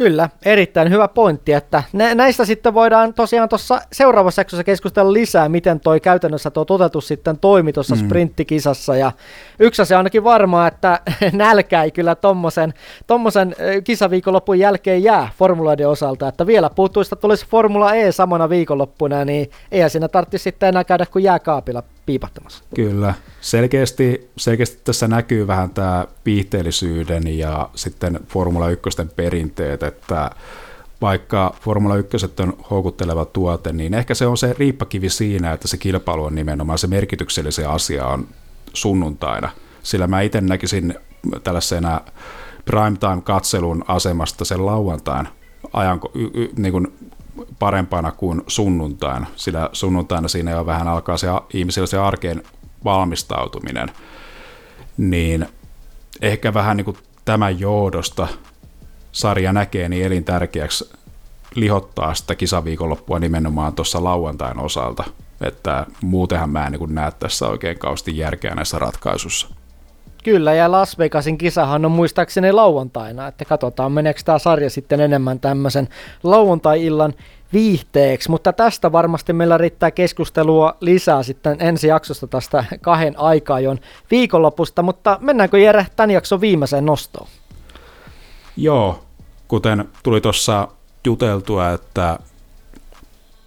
Kyllä, 0.01 0.28
erittäin 0.44 0.90
hyvä 0.90 1.09
pointti, 1.09 1.53
että 1.53 1.82
näistä 2.14 2.44
sitten 2.44 2.74
voidaan 2.74 3.14
tosiaan 3.14 3.48
tuossa 3.48 3.80
seuraavassa 3.92 4.40
jaksossa 4.40 4.64
keskustella 4.64 5.12
lisää, 5.12 5.48
miten 5.48 5.80
toi 5.80 6.01
käytännössä 6.01 6.51
tuo 6.51 6.64
toteutus 6.64 7.09
sitten 7.09 7.38
toimi 7.38 7.72
tuossa 7.72 7.94
mm. 7.94 8.01
sprinttikisassa, 8.01 8.96
ja 8.96 9.12
yksi 9.59 9.82
asia 9.82 9.96
ainakin 9.98 10.24
varmaa, 10.24 10.66
että 10.66 11.01
nälkä 11.32 11.82
ei 11.82 11.90
kyllä 11.90 12.14
tommosen, 12.14 12.74
tommosen 13.07 13.57
kisaviikonlopun 13.84 14.59
jälkeen 14.59 15.03
jää 15.03 15.28
formuloiden 15.38 15.88
osalta, 15.88 16.28
että 16.28 16.46
vielä 16.46 16.70
puuttuista 16.70 17.16
tulisi 17.16 17.46
Formula 17.46 17.94
E 17.94 18.12
samana 18.12 18.48
viikonloppuna, 18.48 19.24
niin 19.24 19.51
eihän 19.72 19.90
siinä 19.90 20.09
tarvitsisi 20.09 20.42
sitten 20.42 20.68
enää 20.68 20.84
käydä 20.84 21.07
kuin 21.07 21.24
jääkaapilla 21.24 21.82
piipahtamassa. 22.07 22.64
Kyllä. 22.74 23.14
Selkeästi, 23.40 24.30
selkeästi 24.36 24.80
tässä 24.84 25.09
näkyy 25.09 25.46
vähän 25.46 25.70
tämä 25.70 26.07
viihteellisyyden 26.26 27.38
ja 27.38 27.70
sitten 27.74 28.20
Formula 28.26 28.68
1 28.68 28.82
perinteet, 29.16 29.82
että 29.82 30.30
vaikka 31.01 31.55
Formula 31.61 31.96
1 31.96 32.16
on 32.40 32.57
houkutteleva 32.70 33.24
tuote, 33.24 33.72
niin 33.72 33.94
ehkä 33.94 34.14
se 34.14 34.26
on 34.26 34.38
se 34.38 34.55
riippakivi 34.59 35.09
siinä, 35.09 35.53
että 35.53 35.68
se 35.68 35.76
kilpailu 35.76 36.24
on 36.24 36.34
nimenomaan 36.34 36.78
se 36.78 36.86
merkityksellisen 36.86 37.68
asia 37.68 38.07
on 38.07 38.28
sunnuntaina. 38.74 39.51
Sillä 39.82 40.07
mä 40.07 40.20
itse 40.20 40.40
näkisin 40.40 40.94
tällaisena 41.44 42.01
primetime-katselun 42.64 43.84
asemasta 43.88 44.44
sen 44.44 44.66
lauantain 44.66 45.28
ajan, 45.72 46.01
niin 46.57 46.72
kuin 46.72 46.92
parempana 47.59 48.12
kuin 48.12 48.43
sunnuntaina, 48.47 49.26
sillä 49.36 49.70
sunnuntaina 49.72 50.28
siinä 50.28 50.51
jo 50.51 50.66
vähän 50.66 50.88
alkaa 50.88 51.16
se 51.16 51.26
ihmisillä 51.55 51.86
se 51.86 51.99
arkeen 51.99 52.43
valmistautuminen, 52.84 53.88
niin 54.97 55.47
ehkä 56.22 56.55
vähän 56.55 56.76
niin 56.76 56.84
kuin 56.84 56.97
tämän 57.24 57.61
johdosta 57.61 58.28
sarja 59.12 59.53
näkee 59.53 59.88
niin 59.88 60.07
elintärkeäksi 60.07 60.93
lihottaa 61.55 62.14
sitä 62.14 62.34
kisaviikonloppua 62.34 63.18
nimenomaan 63.18 63.72
tuossa 63.72 64.05
lauantain 64.05 64.59
osalta, 64.59 65.05
että 65.41 65.86
muutenhan 66.03 66.51
mä 66.51 66.66
en 66.66 66.72
niin 66.72 66.95
näe 66.95 67.11
tässä 67.11 67.49
oikein 67.49 67.78
kausti 67.78 68.18
järkeä 68.18 68.55
näissä 68.55 68.78
ratkaisussa. 68.78 69.59
Kyllä, 70.24 70.54
ja 70.54 70.72
Las 70.72 70.98
Vegasin 70.98 71.38
kisahan 71.38 71.84
on 71.84 71.92
muistaakseni 71.92 72.52
lauantaina, 72.52 73.26
että 73.26 73.44
katsotaan 73.44 73.92
meneekö 73.92 74.20
tämä 74.24 74.38
sarja 74.38 74.70
sitten 74.70 75.00
enemmän 75.00 75.40
tämmöisen 75.40 75.88
lauantai-illan 76.22 77.14
viihteeksi, 77.52 78.30
mutta 78.30 78.52
tästä 78.52 78.92
varmasti 78.92 79.32
meillä 79.32 79.58
riittää 79.58 79.90
keskustelua 79.90 80.76
lisää 80.80 81.22
sitten 81.22 81.56
ensi 81.60 81.88
jaksosta 81.88 82.26
tästä 82.26 82.64
kahden 82.80 83.18
aikaajon 83.18 83.78
viikonlopusta, 84.10 84.82
mutta 84.82 85.18
mennäänkö 85.20 85.58
Jere 85.58 85.86
tämän 85.96 86.10
jakson 86.10 86.40
viimeiseen 86.40 86.86
nostoon? 86.86 87.28
Joo, 88.56 89.04
kuten 89.48 89.88
tuli 90.02 90.20
tuossa 90.20 90.68
juteltua, 91.04 91.70
että 91.70 92.18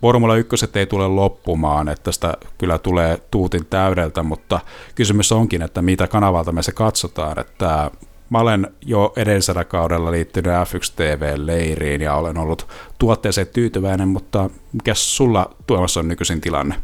Formula 0.03 0.35
1 0.35 0.55
ei 0.75 0.85
tule 0.85 1.07
loppumaan, 1.07 1.89
että 1.89 2.03
tästä 2.03 2.33
kyllä 2.57 2.77
tulee 2.77 3.17
tuutin 3.31 3.65
täydeltä, 3.65 4.23
mutta 4.23 4.59
kysymys 4.95 5.31
onkin, 5.31 5.61
että 5.61 5.81
mitä 5.81 6.07
kanavalta 6.07 6.51
me 6.51 6.63
se 6.63 6.71
katsotaan, 6.71 7.39
että 7.39 7.91
mä 8.29 8.39
olen 8.39 8.67
jo 8.85 9.13
edellisellä 9.15 9.63
kaudella 9.63 10.11
liittynyt 10.11 10.53
F1 10.53 10.93
TV-leiriin 10.95 12.01
ja 12.01 12.15
olen 12.15 12.37
ollut 12.37 12.67
tuotteeseen 12.99 13.47
tyytyväinen, 13.47 14.07
mutta 14.07 14.49
mikä 14.73 14.93
sulla 14.93 15.55
Tuomas 15.67 15.97
on 15.97 16.07
nykyisin 16.07 16.41
tilanne? 16.41 16.75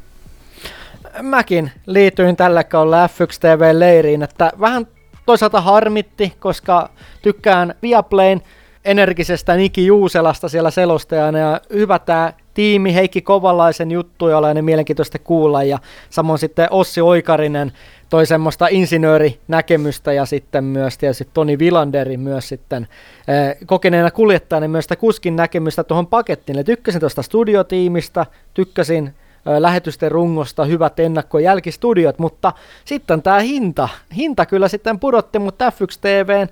Mäkin 1.21 1.71
liityin 1.85 2.35
tällä 2.35 2.63
kaudella 2.63 3.07
F1 3.07 3.39
TV-leiriin, 3.39 4.23
että 4.23 4.51
vähän 4.59 4.87
toisaalta 5.25 5.61
harmitti, 5.61 6.33
koska 6.39 6.89
tykkään 7.21 7.75
Viaplayn 7.81 8.41
energisestä 8.85 9.55
Niki 9.55 9.85
Juuselasta 9.85 10.49
siellä 10.49 10.71
selostajana 10.71 11.37
ja 11.37 11.61
hyvä 11.73 11.99
tämä 11.99 12.33
tiimi, 12.53 12.93
Heikki 12.93 13.21
Kovalaisen 13.21 13.91
juttuja 13.91 14.37
oli 14.37 14.47
aina 14.47 14.61
mielenkiintoista 14.61 15.19
kuulla 15.19 15.63
ja 15.63 15.79
samoin 16.09 16.39
sitten 16.39 16.67
Ossi 16.71 17.01
Oikarinen 17.01 17.71
toi 18.09 18.25
semmoista 18.25 18.67
insinöörinäkemystä 18.67 20.13
ja 20.13 20.25
sitten 20.25 20.63
myös 20.63 20.97
tietysti 20.97 21.27
Toni 21.33 21.59
Villanderi 21.59 22.17
myös 22.17 22.49
sitten 22.49 22.87
eh, 23.27 23.57
kokeneena 23.65 24.11
kuljettajana 24.11 24.67
myös 24.67 24.85
sitä 24.85 24.95
kuskin 24.95 25.35
näkemystä 25.35 25.83
tuohon 25.83 26.07
pakettiin. 26.07 26.55
Eli 26.57 26.63
tykkäsin 26.63 26.99
tuosta 26.99 27.21
studiotiimistä, 27.21 28.25
tykkäsin 28.53 29.13
lähetysten 29.45 30.11
rungosta, 30.11 30.65
hyvät 30.65 30.99
ennakko- 30.99 31.39
ja 31.39 31.45
jälkistudiot, 31.45 32.19
mutta 32.19 32.53
sitten 32.85 33.21
tämä 33.21 33.39
hinta, 33.39 33.89
hinta 34.15 34.45
kyllä 34.45 34.67
sitten 34.67 34.99
pudotti, 34.99 35.39
mutta 35.39 35.69
F1 35.69 35.97
TVn 36.01 36.47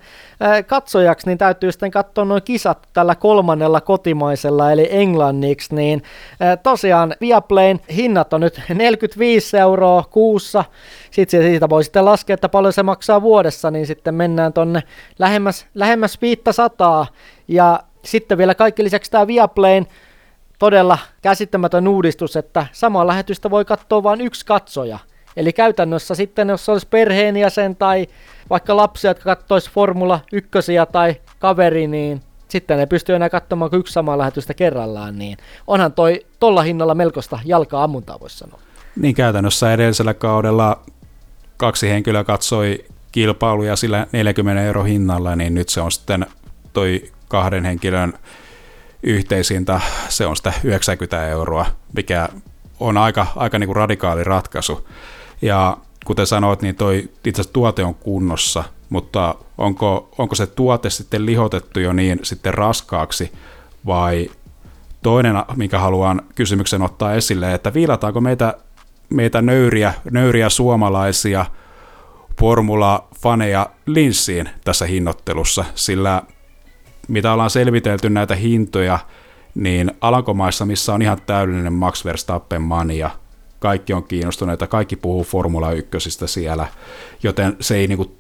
katsojaksi, 0.68 1.28
niin 1.28 1.38
täytyy 1.38 1.72
sitten 1.72 1.92
katsoa 1.92 2.26
noin 2.26 2.44
kisat 2.44 2.88
tällä 2.94 3.16
kolmannella 3.16 3.82
kotimaisella, 3.82 4.72
eli 4.72 4.88
englanniksi, 4.92 5.76
niin 5.76 6.04
tosiaan 6.64 7.16
Viaplayn 7.22 7.80
hinnat 7.96 8.34
on 8.34 8.42
nyt 8.42 8.62
45 8.74 9.58
euroa 9.58 10.04
kuussa, 10.12 10.64
sitten 11.12 11.44
siitä 11.44 11.70
voi 11.70 11.84
sitten 11.84 12.06
laskea, 12.06 12.34
että 12.34 12.50
paljon 12.50 12.74
se 12.74 12.84
maksaa 12.84 13.22
vuodessa, 13.22 13.72
niin 13.72 13.88
sitten 13.88 14.16
mennään 14.16 14.54
tonne 14.54 14.84
lähemmäs, 15.20 15.66
lähemmäs 15.76 16.22
500, 16.22 17.08
ja 17.48 17.80
sitten 18.06 18.38
vielä 18.38 18.56
kaikki 18.56 18.84
lisäksi 18.84 19.12
tämä 19.12 19.28
Viaplayn 19.28 19.88
todella 20.60 20.98
käsittämätön 21.22 21.88
uudistus, 21.88 22.36
että 22.36 22.66
samaa 22.72 23.08
lähetystä 23.08 23.50
voi 23.50 23.66
katsoa 23.66 24.04
vain 24.04 24.22
yksi 24.22 24.46
katsoja. 24.46 25.00
Eli 25.38 25.54
käytännössä 25.54 26.16
sitten, 26.16 26.50
jos 26.50 26.70
olisi 26.70 26.88
perheenjäsen 26.90 27.76
tai 27.76 28.08
vaikka 28.50 28.78
lapsia, 28.78 29.10
jotka 29.10 29.36
katsoisi 29.36 29.72
Formula 29.72 30.20
1 30.32 30.50
tai 30.92 31.16
kaveri, 31.40 31.88
niin 31.88 32.22
sitten 32.48 32.78
ne 32.78 32.86
pystyy 32.86 33.16
enää 33.16 33.30
katsomaan 33.30 33.72
yksi 33.74 33.94
samaa 33.94 34.18
lähetystä 34.18 34.54
kerrallaan, 34.54 35.20
niin 35.20 35.38
onhan 35.68 35.94
toi 35.94 36.26
tolla 36.40 36.62
hinnalla 36.62 36.96
melkoista 36.96 37.40
jalkaa 37.46 37.84
ammuntaa, 37.84 38.20
voisi 38.20 38.38
sanoa. 38.38 38.60
Niin 38.96 39.16
käytännössä 39.16 39.74
edellisellä 39.74 40.14
kaudella 40.14 40.80
kaksi 41.58 41.90
henkilöä 41.90 42.24
katsoi 42.24 42.86
kilpailuja 43.12 43.76
sillä 43.76 44.08
40 44.12 44.64
euro 44.64 44.84
hinnalla, 44.84 45.36
niin 45.36 45.54
nyt 45.54 45.70
se 45.70 45.82
on 45.82 45.92
sitten 45.92 46.26
toi 46.74 47.04
kahden 47.28 47.66
henkilön 47.66 48.14
yhteishinta, 49.04 49.82
se 50.10 50.26
on 50.26 50.36
sitä 50.36 50.54
90 50.64 51.28
euroa, 51.28 51.66
mikä 51.96 52.30
on 52.80 52.98
aika, 52.98 53.28
aika 53.36 53.60
niin 53.60 53.68
kuin 53.68 53.76
radikaali 53.76 54.24
ratkaisu. 54.24 54.88
Ja 55.42 55.78
kuten 56.06 56.28
sanoit, 56.28 56.62
niin 56.62 56.76
toi 56.76 57.10
itse 57.26 57.44
tuote 57.44 57.84
on 57.84 57.96
kunnossa, 57.96 58.64
mutta 58.90 59.36
onko, 59.58 60.10
onko 60.18 60.36
se 60.36 60.48
tuote 60.48 60.90
sitten 60.90 61.26
lihotettu 61.26 61.80
jo 61.80 61.94
niin 61.94 62.20
sitten 62.24 62.54
raskaaksi, 62.54 63.32
vai 63.86 64.30
toinen, 65.04 65.36
minkä 65.56 65.80
haluan 65.80 66.22
kysymyksen 66.36 66.82
ottaa 66.82 67.14
esille, 67.14 67.54
että 67.54 67.74
viilataanko 67.74 68.22
meitä, 68.22 68.54
meitä 69.10 69.42
nöyriä, 69.42 69.94
nöyriä 70.12 70.50
suomalaisia 70.50 71.46
formula-faneja 72.40 73.70
linssiin 73.86 74.50
tässä 74.64 74.86
hinnoittelussa, 74.86 75.66
sillä 75.76 76.24
mitä 77.08 77.34
ollaan 77.34 77.50
selvitelty 77.50 78.10
näitä 78.10 78.36
hintoja, 78.36 79.00
niin 79.56 79.92
Alankomaissa, 80.02 80.66
missä 80.66 80.94
on 80.94 81.02
ihan 81.02 81.18
täydellinen 81.26 81.74
Max 81.74 82.06
Verstappen 82.06 82.62
mania, 82.62 83.10
kaikki 83.60 83.94
on 83.94 84.04
kiinnostuneita, 84.04 84.68
kaikki 84.68 84.96
puhuu 84.96 85.24
Formula 85.24 85.72
1 85.72 85.92
siellä, 86.26 86.68
joten 87.24 87.58
se 87.60 87.76
ei, 87.76 87.88
niinku, 87.88 88.18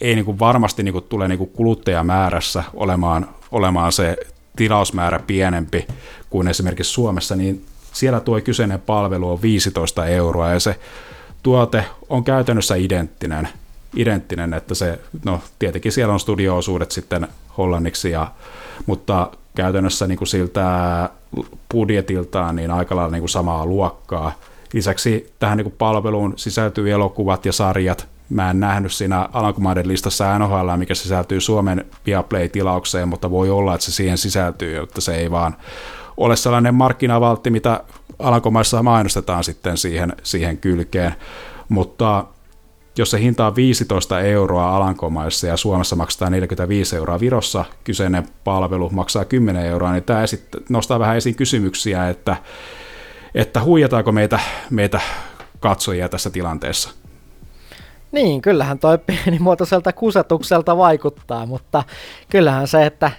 ei 0.00 0.14
niinku 0.14 0.38
varmasti 0.38 0.82
niinku 0.82 1.00
tule 1.00 1.28
niinku 1.28 1.46
kuluttajamäärässä 1.46 2.64
olemaan, 2.74 3.28
olemaan 3.50 3.92
se 3.92 4.16
tilausmäärä 4.56 5.18
pienempi 5.18 5.86
kuin 6.30 6.48
esimerkiksi 6.48 6.92
Suomessa, 6.92 7.36
niin 7.36 7.64
siellä 7.92 8.20
tuo 8.20 8.40
kyseinen 8.40 8.80
palvelu 8.80 9.30
on 9.30 9.42
15 9.42 10.06
euroa 10.06 10.50
ja 10.50 10.60
se 10.60 10.80
tuote 11.42 11.84
on 12.08 12.24
käytännössä 12.24 12.74
identtinen, 12.74 13.48
identtinen 13.96 14.54
että 14.54 14.74
se, 14.74 14.98
no 15.24 15.40
tietenkin 15.58 15.92
siellä 15.92 16.14
on 16.14 16.20
studio-osuudet 16.20 16.90
sitten 16.90 17.28
hollanniksi, 17.58 18.10
ja, 18.10 18.32
mutta 18.86 19.30
käytännössä 19.54 20.06
niin 20.06 20.18
kuin 20.18 20.28
siltä 20.28 20.64
budjetiltaan 21.72 22.56
niin 22.56 22.70
aika 22.70 22.96
lailla 22.96 23.12
niin 23.12 23.22
kuin 23.22 23.28
samaa 23.28 23.66
luokkaa. 23.66 24.32
Lisäksi 24.72 25.32
tähän 25.38 25.56
niin 25.56 25.64
kuin 25.64 25.74
palveluun 25.78 26.32
sisältyy 26.36 26.90
elokuvat 26.90 27.46
ja 27.46 27.52
sarjat. 27.52 28.08
Mä 28.28 28.50
en 28.50 28.60
nähnyt 28.60 28.92
siinä 28.92 29.28
Alankomaiden 29.32 29.88
listassa 29.88 30.38
NHL, 30.38 30.76
mikä 30.76 30.94
sisältyy 30.94 31.40
Suomen 31.40 31.86
Viaplay-tilaukseen, 32.06 33.08
mutta 33.08 33.30
voi 33.30 33.50
olla, 33.50 33.74
että 33.74 33.84
se 33.84 33.92
siihen 33.92 34.18
sisältyy, 34.18 34.74
jotta 34.74 35.00
se 35.00 35.14
ei 35.14 35.30
vaan 35.30 35.56
ole 36.16 36.36
sellainen 36.36 36.74
markkinavaltti, 36.74 37.50
mitä 37.50 37.84
Alankomaissa 38.18 38.82
mainostetaan 38.82 39.44
sitten 39.44 39.76
siihen, 39.76 40.12
siihen 40.22 40.58
kylkeen. 40.58 41.14
Mutta 41.68 42.24
jos 42.98 43.10
se 43.10 43.20
hinta 43.20 43.46
on 43.46 43.56
15 43.56 44.20
euroa 44.20 44.76
Alankomaissa 44.76 45.46
ja 45.46 45.56
Suomessa 45.56 45.96
maksaa 45.96 46.30
45 46.30 46.96
euroa, 46.96 47.20
Virossa 47.20 47.64
kyseinen 47.84 48.28
palvelu 48.44 48.90
maksaa 48.90 49.24
10 49.24 49.66
euroa, 49.66 49.92
niin 49.92 50.02
tämä 50.02 50.24
nostaa 50.68 50.98
vähän 50.98 51.16
esiin 51.16 51.34
kysymyksiä, 51.34 52.08
että, 52.08 52.36
että 53.34 53.62
huijataanko 53.62 54.12
meitä, 54.12 54.40
meitä 54.70 55.00
katsojia 55.60 56.08
tässä 56.08 56.30
tilanteessa. 56.30 56.90
Niin, 58.12 58.42
kyllähän 58.42 58.78
toi 58.78 58.98
pienimuotoiselta 58.98 59.92
kusetukselta 59.92 60.76
vaikuttaa, 60.76 61.46
mutta 61.46 61.82
kyllähän 62.30 62.68
se, 62.68 62.86
että 62.86 63.10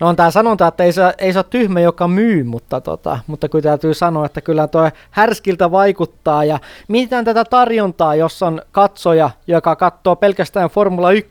No 0.00 0.08
on 0.08 0.16
tämä 0.16 0.30
sanonta, 0.30 0.66
että 0.66 0.84
ei 0.84 0.92
se, 0.92 1.14
ei 1.18 1.32
se 1.32 1.38
ole 1.38 1.46
tyhmä, 1.50 1.80
joka 1.80 2.08
myy, 2.08 2.44
mutta, 2.44 2.80
tota, 2.80 3.18
mutta 3.26 3.48
kyllä 3.48 3.62
täytyy 3.62 3.94
sanoa, 3.94 4.26
että 4.26 4.40
kyllä 4.40 4.68
tuo 4.68 4.90
härskiltä 5.10 5.70
vaikuttaa. 5.70 6.44
Ja 6.44 6.58
mietitään 6.88 7.24
tätä 7.24 7.44
tarjontaa, 7.44 8.14
jos 8.14 8.42
on 8.42 8.62
katsoja, 8.72 9.30
joka 9.46 9.76
katsoo 9.76 10.16
pelkästään 10.16 10.70
Formula 10.70 11.12
1 11.12 11.30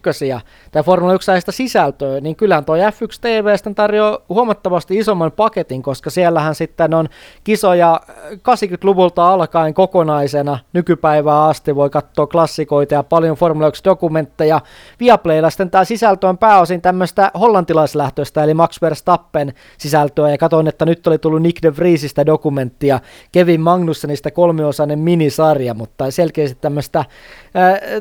tai 0.71 0.83
Formula 0.83 1.13
1 1.13 1.31
sisältöä, 1.49 2.19
niin 2.19 2.35
kyllähän 2.35 2.65
tuo 2.65 2.75
F1 2.75 3.17
TV 3.21 3.55
sitten 3.55 3.75
tarjoaa 3.75 4.17
huomattavasti 4.29 4.97
isomman 4.97 5.31
paketin, 5.31 5.81
koska 5.81 6.09
siellähän 6.09 6.55
sitten 6.55 6.93
on 6.93 7.09
kisoja 7.43 7.99
80-luvulta 8.33 9.29
alkaen 9.33 9.73
kokonaisena 9.73 10.59
nykypäivää 10.73 11.45
asti, 11.45 11.75
voi 11.75 11.89
katsoa 11.89 12.27
klassikoita 12.27 12.93
ja 12.93 13.03
paljon 13.03 13.37
Formula 13.37 13.67
1 13.67 13.83
dokumentteja. 13.83 14.61
Viaplaylla 14.99 15.49
sitten 15.49 15.69
tämä 15.69 15.85
sisältö 15.85 16.27
on 16.27 16.37
pääosin 16.37 16.81
tämmöistä 16.81 17.31
hollantilaislähtöistä, 17.39 18.43
eli 18.43 18.59
Max 18.60 18.81
Verstappen 18.81 19.53
sisältöä 19.77 20.30
ja 20.30 20.38
katsoin, 20.38 20.68
että 20.68 20.86
nyt 20.86 21.07
oli 21.07 21.18
tullut 21.18 21.41
Nick 21.41 21.64
de 21.64 21.76
Vriesistä 21.77 22.26
dokumenttia, 22.26 22.99
Kevin 23.31 23.61
Magnussenista 23.61 24.31
kolmiosainen 24.31 24.99
minisarja, 24.99 25.73
mutta 25.73 26.11
selkeästi 26.11 26.57
tämmöistä, 26.61 27.06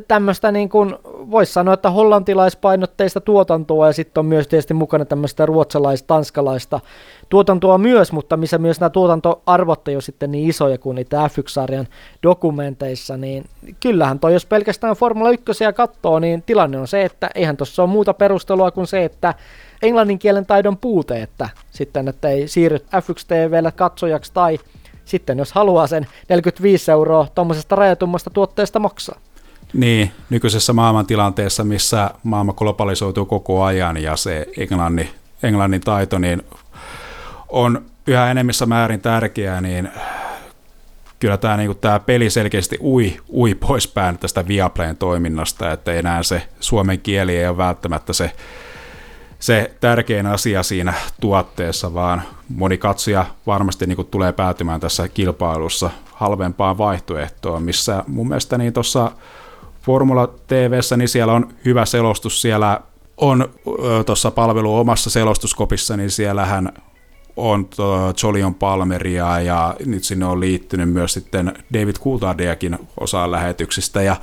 tämmöistä 0.09 0.53
niin 0.53 0.69
kuin 0.69 0.95
voisi 1.31 1.53
sanoa, 1.53 1.74
että 1.74 1.90
hollantilaispainotteista 1.90 3.20
tuotantoa 3.20 3.86
ja 3.86 3.93
sitten 3.93 4.20
on 4.20 4.27
myös 4.27 4.49
tietysti 4.49 4.74
mukana 4.74 5.05
tämmöistä 5.05 5.47
ruotsalais-tanskalaista 5.47 6.81
tuotantoa 7.28 7.78
myös, 7.78 8.12
mutta 8.12 8.36
missä 8.36 8.59
myös 8.59 8.81
nämä 8.81 8.90
tuotantoarvot 8.90 9.89
ei 9.89 9.95
ole 9.95 10.03
sitten 10.03 10.31
niin 10.31 10.49
isoja 10.49 10.78
kuin 10.78 10.95
niitä 10.95 11.27
F1-sarjan 11.27 11.89
dokumenteissa, 12.23 13.16
niin 13.16 13.45
kyllähän 13.82 14.19
toi, 14.19 14.32
jos 14.32 14.47
pelkästään 14.47 14.97
Formula 14.97 15.31
1 15.31 15.45
katsoo, 15.74 16.19
niin 16.19 16.43
tilanne 16.43 16.78
on 16.78 16.89
se, 16.89 17.05
että 17.05 17.31
eihän 17.35 17.57
tuossa 17.57 17.82
ole 17.82 17.90
muuta 17.90 18.15
perustelua 18.15 18.70
kuin 18.70 18.86
se, 18.86 19.05
että 19.05 19.35
englannin 19.82 20.19
kielen 20.19 20.47
taidon 20.47 20.77
puute, 20.77 21.23
että 21.23 21.49
sitten, 21.70 22.09
että 22.09 22.28
ei 22.28 22.49
siirry 22.49 22.78
F1 22.78 23.24
TVlle 23.28 23.73
katsojaksi 23.73 24.32
tai 24.35 24.59
sitten 25.05 25.39
jos 25.39 25.53
haluaa 25.53 25.86
sen 25.86 26.07
45 26.28 26.90
euroa 26.90 27.27
tuommoisesta 27.35 27.77
rajatummasta 27.77 28.31
tuotteesta 28.31 28.78
maksaa. 28.78 29.20
Niin, 29.73 30.12
nykyisessä 30.31 30.73
maailmantilanteessa, 30.73 31.65
missä 31.65 32.11
maailma 32.23 32.53
globalisoituu 32.53 33.27
koko 33.27 33.65
ajan 33.65 33.97
ja 33.97 34.16
se 34.16 34.47
englannin, 34.59 35.09
englannin 35.43 35.81
taito 35.81 36.19
niin 36.19 36.43
on 37.49 37.85
yhä 38.07 38.31
enemmissä 38.31 38.66
määrin 38.66 39.01
tärkeää, 39.01 39.61
niin 39.61 39.89
kyllä 41.20 41.36
tämä, 41.36 41.57
niin 41.57 41.69
kuin, 41.69 41.78
tämä 41.78 42.01
peli 42.01 42.31
selkeästi 42.31 42.78
ui, 42.81 43.16
ui 43.32 43.55
poispäin 43.55 44.19
tästä 44.19 44.49
Viaplayn 44.49 44.97
toiminnasta, 44.97 45.73
että 45.73 45.93
enää 45.93 46.23
se 46.23 46.49
suomen 46.61 47.01
kieli 47.01 47.36
ei 47.36 47.49
ole 47.49 47.57
välttämättä 47.57 48.12
se 48.12 48.32
se 49.39 49.70
tärkein 49.81 50.27
asia 50.27 50.62
siinä 50.62 50.95
tuotteessa, 51.20 51.95
vaan 51.95 52.23
moni 52.49 52.78
katsoja 52.78 53.27
varmasti 53.47 53.86
niin 53.86 53.97
kuin 53.97 54.09
tulee 54.09 54.32
päätymään 54.32 54.81
tässä 54.81 55.09
kilpailussa 55.09 55.90
halvempaan 56.12 56.78
vaihtoehtoon, 56.78 57.62
missä 57.62 58.05
mun 58.07 58.28
mielestä 58.28 58.59
niin 58.59 58.73
tuossa 58.73 59.12
Formula 59.89 60.27
TVssä, 60.27 60.97
niin 60.97 61.09
siellä 61.09 61.32
on 61.32 61.48
hyvä 61.65 61.86
selostus, 61.86 62.43
siellä 62.43 62.81
on 63.16 63.48
tuossa 64.06 64.31
palvelu 64.31 64.77
omassa 64.77 65.10
selostuskopissa, 65.10 65.97
niin 65.97 66.10
siellähän 66.10 66.73
on 67.36 67.69
Jolion 68.23 68.55
Palmeria 68.55 69.40
ja 69.40 69.74
nyt 69.86 70.05
sinne 70.05 70.27
on 70.27 70.40
liittynyt 70.40 70.90
myös 70.90 71.12
sitten 71.12 71.52
David 71.74 71.97
Coulthardiakin 72.05 72.78
osaan 73.01 73.31
lähetyksistä. 73.31 74.02
Ja 74.02 74.16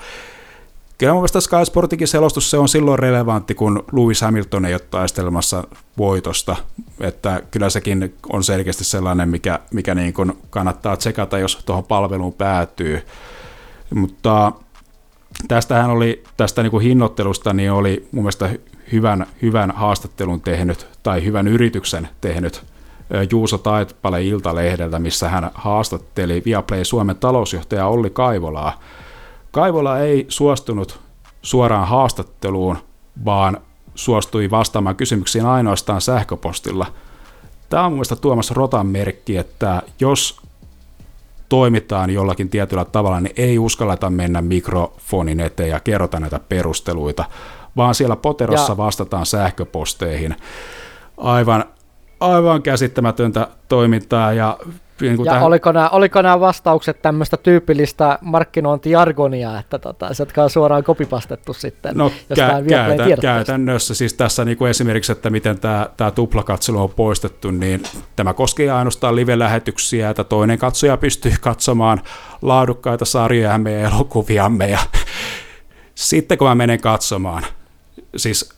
Kyllä 0.97 1.13
mun 1.13 1.21
mielestä 1.21 1.41
Sky 1.41 1.65
Sportikin 1.65 2.07
selostus 2.07 2.51
se 2.51 2.57
on 2.57 2.69
silloin 2.69 2.99
relevantti, 2.99 3.55
kun 3.55 3.83
Lewis 3.91 4.21
Hamilton 4.21 4.65
ei 4.65 4.73
ole 4.73 4.79
taistelmassa 4.79 5.63
voitosta, 5.97 6.55
että 6.99 7.41
kyllä 7.51 7.69
sekin 7.69 8.13
on 8.33 8.43
selkeästi 8.43 8.83
sellainen, 8.83 9.29
mikä, 9.29 9.59
mikä 9.73 9.95
niin 9.95 10.13
kuin 10.13 10.33
kannattaa 10.49 10.97
tsekata, 10.97 11.39
jos 11.39 11.59
tuohon 11.65 11.83
palveluun 11.83 12.33
päätyy. 12.33 13.01
Mutta 13.93 14.51
tästähän 15.47 15.89
oli, 15.89 16.23
tästä 16.38 16.63
niin 16.63 16.72
kuin 16.72 16.84
hinnoittelusta, 16.84 17.53
niin 17.53 17.72
oli 17.72 18.07
mun 18.11 18.23
mielestä 18.23 18.49
hyvän, 18.91 19.26
hyvän 19.41 19.72
haastattelun 19.72 20.41
tehnyt, 20.41 20.88
tai 21.03 21.23
hyvän 21.23 21.47
yrityksen 21.47 22.09
tehnyt 22.22 22.63
Juuso 23.31 23.57
Taitpale 23.57 24.23
Iltalehdeltä, 24.23 24.99
missä 24.99 25.30
hän 25.30 25.51
haastatteli 25.53 26.41
Viaplay 26.45 26.85
Suomen 26.85 27.15
talousjohtaja 27.15 27.88
Olli 27.88 28.09
Kaivolaa, 28.09 28.80
Kaivola 29.51 29.99
ei 29.99 30.26
suostunut 30.30 30.99
suoraan 31.41 31.88
haastatteluun, 31.88 32.77
vaan 33.26 33.57
suostui 33.95 34.51
vastaamaan 34.51 34.95
kysymyksiin 34.95 35.45
ainoastaan 35.45 36.01
sähköpostilla. 36.01 36.85
Tämä 37.69 37.85
on 37.85 37.91
mielestäni 37.91 38.22
Tuomas 38.22 38.51
Rotan 38.51 38.88
merkki, 38.88 39.38
että 39.38 39.81
jos 39.99 40.41
toimitaan 41.49 42.09
jollakin 42.09 42.49
tietyllä 42.49 42.85
tavalla, 42.85 43.19
niin 43.19 43.34
ei 43.38 43.59
uskalleta 43.59 44.09
mennä 44.09 44.41
mikrofonin 44.41 45.39
eteen 45.39 45.69
ja 45.69 45.80
kerrota 45.80 46.19
näitä 46.19 46.39
perusteluita, 46.39 47.26
vaan 47.77 47.95
siellä 47.95 48.15
poterossa 48.15 48.72
ja. 48.72 48.77
vastataan 48.77 49.26
sähköposteihin. 49.26 50.35
Aivan, 51.17 51.63
aivan 52.19 52.61
käsittämätöntä 52.61 53.47
toimintaa 53.67 54.34
ja 54.34 54.57
niin 55.01 55.26
ja 55.26 55.31
tähän... 55.31 55.43
oliko, 55.43 55.72
nämä, 55.72 55.89
oliko 55.89 56.22
nämä 56.22 56.39
vastaukset 56.39 57.01
tämmöistä 57.01 57.38
tyypillistä 57.38 58.19
markkinointiargonia, 58.22 59.59
että 59.59 59.80
tota, 59.80 60.13
se, 60.13 60.22
jotka 60.22 60.43
on 60.43 60.49
suoraan 60.49 60.84
kopipastettu 60.84 61.53
sitten 61.53 61.95
no, 61.95 62.11
kä- 62.34 62.69
käytä, 62.69 63.22
käytännössä 63.22 63.95
siis 63.95 64.13
tässä 64.13 64.45
niin 64.45 64.57
kuin 64.57 64.69
esimerkiksi, 64.69 65.11
että 65.11 65.30
miten 65.30 65.59
tämä, 65.59 65.89
tämä 65.97 66.11
tuplakatselu 66.11 66.81
on 66.81 66.89
poistettu, 66.89 67.51
niin 67.51 67.84
tämä 68.15 68.34
koskee 68.34 68.72
ainoastaan 68.72 69.15
live-lähetyksiä, 69.15 70.09
että 70.09 70.23
toinen 70.23 70.57
katsoja 70.57 70.97
pystyy 70.97 71.34
katsomaan 71.41 72.01
laadukkaita 72.41 73.05
sarjojamme 73.05 73.72
ja 73.72 73.89
elokuviamme. 73.89 74.69
Ja 74.69 74.80
sitten 75.95 76.38
kun 76.38 76.47
mä 76.47 76.55
menen 76.55 76.81
katsomaan, 76.81 77.43
siis 78.15 78.55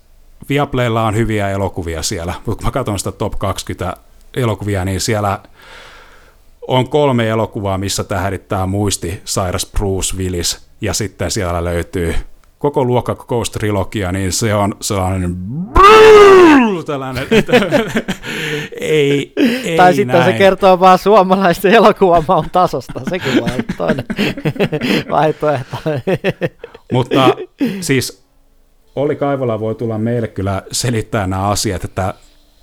Viaplaylla 0.50 1.06
on 1.06 1.16
hyviä 1.16 1.50
elokuvia 1.50 2.04
siellä, 2.04 2.34
mutta 2.46 2.62
kun 2.62 2.68
mä 2.68 2.72
katson 2.72 3.00
sitä 3.00 3.12
top 3.12 3.34
20 3.40 3.98
elokuvia, 4.34 4.86
niin 4.86 5.02
siellä 5.02 5.40
on 6.68 6.90
kolme 6.90 7.30
elokuvaa, 7.30 7.78
missä 7.78 8.04
tähdittää 8.04 8.66
muisti 8.66 9.22
sairas 9.26 9.66
Bruce 9.66 10.18
Willis. 10.18 10.68
ja 10.82 10.94
sitten 10.94 11.32
siellä 11.32 11.64
löytyy 11.64 12.16
koko 12.60 12.86
luokkakokoustrilogia, 12.86 14.12
niin 14.12 14.32
se 14.32 14.54
on 14.54 14.76
sellainen 14.82 15.36
tällainen, 16.86 17.28
että 17.32 17.54
ei, 18.82 19.34
ei 19.38 19.78
Tai 19.78 19.94
sitten 19.94 20.20
näin. 20.20 20.32
se 20.32 20.38
kertoo 20.38 20.80
vaan 20.80 21.00
suomalaisten 21.00 21.74
elokuvamaun 21.74 22.50
tasosta, 22.52 23.02
sekin 23.10 23.44
olla 23.44 23.54
toinen 23.78 24.06
vaihtoehto. 25.12 25.78
Mutta 26.92 27.36
siis 27.82 28.28
Olli 28.96 29.16
Kaivola 29.16 29.60
voi 29.60 29.76
tulla 29.76 29.98
meille 29.98 30.28
kyllä 30.28 30.62
selittää 30.72 31.28
nämä 31.28 31.48
asiat, 31.48 31.84
että 31.84 32.14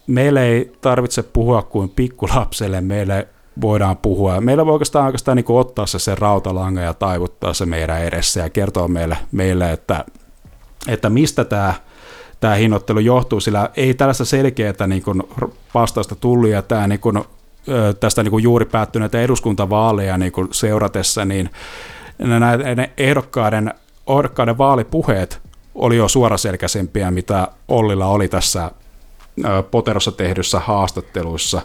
meille 0.07 0.47
ei 0.47 0.73
tarvitse 0.81 1.23
puhua 1.23 1.63
kuin 1.63 1.89
pikkulapselle, 1.89 2.81
meille 2.81 3.29
voidaan 3.61 3.97
puhua. 3.97 4.41
Meillä 4.41 4.67
voi 4.67 4.73
oikeastaan, 4.73 5.07
oikeastaan 5.07 5.37
niin 5.37 5.45
ottaa 5.49 5.87
se, 5.87 5.99
se 5.99 6.15
rautalanga 6.15 6.81
ja 6.81 6.95
taivuttaa 6.95 7.55
se 7.55 7.67
meidän 7.67 8.03
edessä 8.03 8.41
ja 8.41 8.51
kertoa 8.51 8.89
meille, 8.89 9.17
meille 9.33 9.73
että, 9.73 10.05
että 10.89 11.11
mistä 11.11 11.45
tämä 11.45 11.75
tämä 12.41 12.55
hinnoittelu 12.55 12.99
johtuu, 12.99 13.41
sillä 13.41 13.71
ei 13.77 13.95
tällaista 13.95 14.25
selkeää 14.25 14.87
niin 14.87 15.03
kuin 15.03 15.23
vastausta 15.75 16.15
tullut, 16.15 16.51
ja 16.51 16.63
tämä 16.63 16.87
niin 16.87 17.01
kuin, 17.01 17.25
tästä 18.01 18.23
niin 18.23 18.31
kuin 18.31 18.45
juuri 18.45 18.65
päättyneitä 18.65 19.21
eduskuntavaaleja 19.21 20.19
niin 20.19 20.33
kuin 20.33 20.49
seuratessa, 20.51 21.25
niin 21.25 21.51
näiden 22.19 22.89
ehdokkaiden, 22.97 23.75
ehdokkaiden 24.09 24.59
vaalipuheet 24.59 25.41
oli 25.75 25.97
jo 25.97 26.09
suoraselkäisempiä, 26.09 27.11
mitä 27.11 27.49
Ollilla 27.69 28.07
oli 28.07 28.29
tässä 28.29 28.71
Poterossa 29.71 30.13
tehdyssä 30.13 30.61
haastatteluissa. 30.61 31.63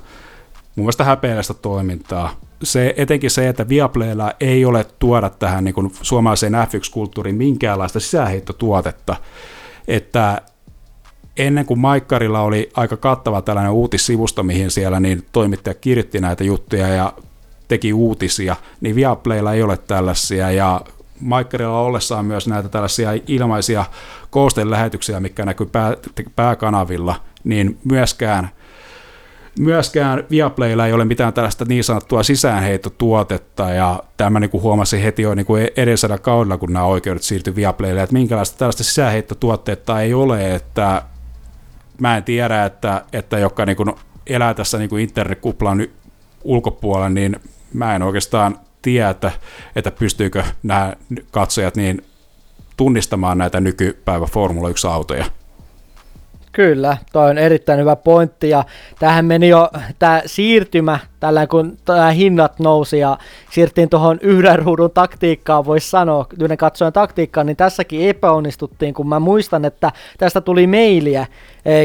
Mun 0.80 0.86
mielestä 0.86 1.04
häpeällistä 1.04 1.54
toimintaa. 1.54 2.36
Se, 2.64 2.94
etenkin 2.98 3.32
se, 3.32 3.50
että 3.50 3.70
Viaplaylla 3.70 4.34
ei 4.40 4.66
ole 4.66 4.86
tuoda 5.00 5.30
tähän 5.30 5.64
niin 5.64 5.74
kuin 5.74 5.92
suomalaiseen 6.02 6.54
F1-kulttuuriin 6.54 7.36
minkäänlaista 7.36 8.00
sisäheittotuotetta. 8.00 9.16
Että 9.88 10.42
ennen 11.38 11.66
kuin 11.66 11.80
Maikkarilla 11.80 12.42
oli 12.42 12.70
aika 12.74 12.98
kattava 12.98 13.42
tällainen 13.42 13.72
uutissivusto, 13.72 14.44
mihin 14.44 14.72
siellä 14.72 15.00
niin 15.00 15.26
toimittaja 15.32 15.74
kirjoitti 15.74 16.20
näitä 16.20 16.44
juttuja 16.44 16.88
ja 16.88 17.14
teki 17.68 17.94
uutisia, 17.94 18.56
niin 18.82 18.96
Viaplaylla 18.96 19.54
ei 19.54 19.64
ole 19.64 19.78
tällaisia 19.78 20.52
ja 20.52 20.82
Maikkarilla 21.20 21.80
ollessaan 21.80 22.26
myös 22.26 22.48
näitä 22.48 22.70
tällaisia 22.70 23.10
ilmaisia 23.28 23.86
lähetyksiä, 24.64 25.20
mikä 25.20 25.46
näkyy 25.46 25.68
pää, 25.68 25.98
pääkanavilla, 26.36 27.16
niin 27.44 27.78
myöskään 27.84 28.50
myöskään 29.60 30.24
Viaplaylla 30.30 30.88
ei 30.88 30.94
ole 30.94 31.06
mitään 31.06 31.34
tällaista 31.34 31.66
niin 31.66 31.84
sanottua 31.84 32.24
sisäänheittotuotetta, 32.24 33.70
ja 33.70 34.04
tämä 34.18 34.40
niin 34.40 34.50
kuin 34.50 34.64
huomasin 34.64 35.02
heti 35.02 35.22
jo 35.22 35.36
niin 35.36 35.46
kuin 35.46 35.70
edellisellä 35.78 36.18
kaudella, 36.18 36.58
kun 36.58 36.74
nämä 36.74 36.86
oikeudet 36.86 37.24
siirtyi 37.24 37.56
Viaplaylle, 37.56 38.02
että 38.02 38.14
minkälaista 38.14 38.58
tällaista 38.58 38.84
sisäänheittotuotteetta 38.84 40.02
ei 40.02 40.14
ole, 40.14 40.56
että 40.56 41.02
mä 42.02 42.18
en 42.18 42.24
tiedä, 42.24 42.66
että, 42.66 43.04
että 43.14 43.40
jotka 43.40 43.66
niin 43.66 43.78
kuin 43.78 43.92
elää 44.28 44.54
tässä 44.54 44.78
niin 44.78 44.90
kuin 44.90 45.04
internetkuplan 45.04 45.88
ulkopuolella, 46.44 47.10
niin 47.10 47.36
mä 47.74 47.96
en 47.96 48.04
oikeastaan 48.04 48.60
tiedä, 48.82 49.10
että, 49.10 49.32
että 49.76 49.92
pystyykö 49.92 50.44
nämä 50.64 50.94
katsojat 51.32 51.76
niin 51.76 52.06
tunnistamaan 52.78 53.38
näitä 53.38 53.60
nykypäivä 53.60 54.26
Formula 54.26 54.70
1-autoja. 54.70 55.26
Kyllä, 56.52 56.98
toi 57.14 57.30
on 57.30 57.38
erittäin 57.38 57.80
hyvä 57.80 57.96
pointti 57.96 58.50
ja 58.50 58.64
tähän 59.00 59.26
meni 59.26 59.50
jo 59.50 59.70
tämä 60.00 60.22
siirtymä, 60.26 61.00
tällä 61.20 61.48
kun 61.48 61.78
tämä 61.86 62.12
hinnat 62.12 62.60
nousi 62.60 63.00
ja 63.00 63.18
siirtiin 63.52 63.90
tuohon 63.90 64.20
yhden 64.22 64.60
ruudun 64.60 64.92
taktiikkaan, 64.92 65.66
voisi 65.66 65.90
sanoa, 65.90 66.26
yhden 66.42 66.58
katsojan 66.58 66.94
taktiikkaan, 66.94 67.46
niin 67.46 67.58
tässäkin 67.58 68.10
epäonnistuttiin, 68.10 68.94
kun 68.94 69.10
mä 69.10 69.20
muistan, 69.20 69.66
että 69.66 69.92
tästä 70.18 70.42
tuli 70.42 70.68
mailia, 70.68 71.26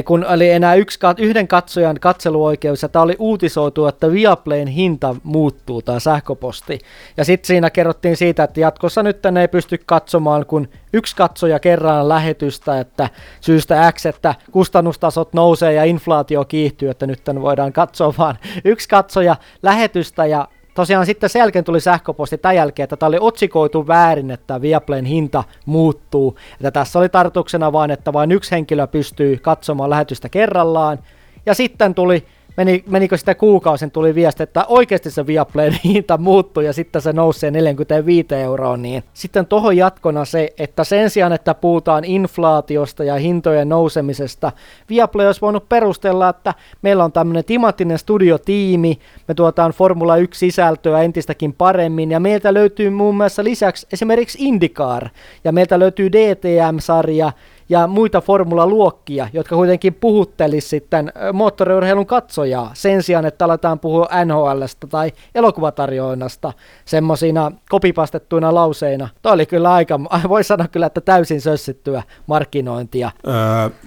kun 0.05 0.27
oli 0.27 0.51
enää 0.51 0.75
yksi, 0.75 0.99
yhden 1.19 1.49
katsojan 1.49 1.97
katseluoikeus 2.01 2.83
ja 2.83 2.89
tämä 2.89 3.03
oli 3.03 3.17
uutisoitu, 3.19 3.87
että 3.87 4.13
Viaplayn 4.13 4.69
hinta 4.69 5.17
muuttuu, 5.23 5.83
tämä 5.83 6.01
sähköposti. 6.01 6.79
Ja 7.17 7.25
sitten 7.25 7.47
siinä 7.47 7.71
kerrottiin 7.71 8.17
siitä, 8.17 8.45
että 8.45 8.61
jatkossa 8.61 9.03
nyt 9.03 9.19
ne 9.31 9.41
ei 9.41 9.49
pysty 9.49 9.79
katsomaan 9.87 10.47
kun 10.47 10.69
yksi 10.93 11.17
katsoja 11.17 11.59
kerran 11.59 12.09
lähetystä, 12.09 12.81
että 12.81 13.09
syystä 13.41 13.93
X, 13.93 14.07
että 14.07 14.35
kustannustasot 14.53 15.35
nousee 15.35 15.73
ja 15.73 15.85
inflaatio 15.85 16.45
kiihtyy, 16.45 16.91
että 16.91 17.07
nyt 17.07 17.21
voidaan 17.41 17.73
katsoa 17.73 18.15
vaan 18.19 18.39
yksi 18.65 18.89
katsoja 18.89 19.37
lähetystä 19.63 20.27
ja 20.27 20.49
tosiaan 20.75 21.07
sitten 21.07 21.31
sen 21.31 21.41
jälkeen 21.41 21.65
tuli 21.65 21.81
sähköposti 21.81 22.39
tämän 22.39 22.57
jälkeen, 22.57 22.85
että 22.85 22.97
tämä 22.97 23.09
oli 23.09 23.19
otsikoitu 23.21 23.87
väärin, 23.87 24.31
että 24.31 24.61
Viaplayn 24.61 25.05
hinta 25.05 25.45
muuttuu. 25.67 26.37
Että 26.55 26.71
tässä 26.71 26.99
oli 26.99 27.09
tarkoituksena 27.09 27.73
vain, 27.73 27.91
että 27.91 28.13
vain 28.13 28.33
yksi 28.33 28.51
henkilö 28.51 28.87
pystyy 28.87 29.37
katsomaan 29.37 29.91
lähetystä 29.91 30.29
kerrallaan. 30.29 30.99
Ja 31.47 31.55
sitten 31.55 31.95
tuli 31.95 32.25
meni, 32.57 32.85
menikö 32.87 33.17
sitä 33.17 33.35
kuukausin, 33.35 33.91
tuli 33.91 34.15
viesti, 34.15 34.43
että 34.43 34.65
oikeasti 34.69 35.11
se 35.11 35.27
Viaplayn 35.27 35.79
hinta 35.85 36.19
muuttui 36.19 36.65
ja 36.65 36.73
sitten 36.73 37.03
se 37.03 37.13
nousee 37.13 37.51
45 37.51 38.35
euroa, 38.35 38.77
niin 38.77 39.05
sitten 39.15 39.47
tuohon 39.47 39.77
jatkona 39.77 40.25
se, 40.25 40.53
että 40.59 40.85
sen 40.85 41.11
sijaan, 41.11 41.33
että 41.33 41.55
puhutaan 41.55 42.05
inflaatiosta 42.05 43.05
ja 43.05 43.15
hintojen 43.15 43.69
nousemisesta, 43.69 44.53
Viaplay 44.89 45.27
olisi 45.27 45.41
voinut 45.41 45.69
perustella, 45.69 46.29
että 46.29 46.55
meillä 46.83 47.05
on 47.05 47.13
tämmöinen 47.13 47.45
timattinen 47.45 47.99
studiotiimi, 47.99 48.99
me 49.29 49.35
tuotaan 49.35 49.71
Formula 49.71 50.17
1 50.17 50.39
sisältöä 50.39 51.03
entistäkin 51.03 51.53
paremmin 51.53 52.11
ja 52.11 52.21
meiltä 52.21 52.55
löytyy 52.55 52.91
muun 52.91 53.17
muassa 53.17 53.45
lisäksi 53.45 53.87
esimerkiksi 53.93 54.39
IndyCar 54.41 55.09
ja 55.45 55.53
meiltä 55.53 55.79
löytyy 55.79 56.13
DTM-sarja 56.13 57.33
ja 57.69 57.87
muita 57.87 58.21
formulaluokkia, 58.21 59.29
jotka 59.33 59.57
kuitenkin 59.57 59.95
puhuttelisi 59.95 60.69
sitten 60.69 61.13
moottoriurheilun 61.33 62.07
katsojaa 62.07 62.71
sen 62.75 63.03
sijaan, 63.03 63.27
että 63.27 63.45
aletaan 63.45 63.79
puhua 63.79 64.09
NHLstä 64.25 64.87
tai 64.87 65.13
elokuvatarjoinnasta 65.35 66.53
semmoisina 66.85 67.53
kopipastettuina 67.69 68.55
lauseina. 68.55 69.09
Tuo 69.23 69.33
oli 69.33 69.47
kyllä 69.47 69.73
aika, 69.73 70.01
voi 70.29 70.45
sanoa 70.45 70.69
kyllä, 70.69 70.87
että 70.87 71.01
täysin 71.01 71.41
sössittyä 71.41 72.03
markkinointia. 72.27 73.11
Öö, 73.27 73.35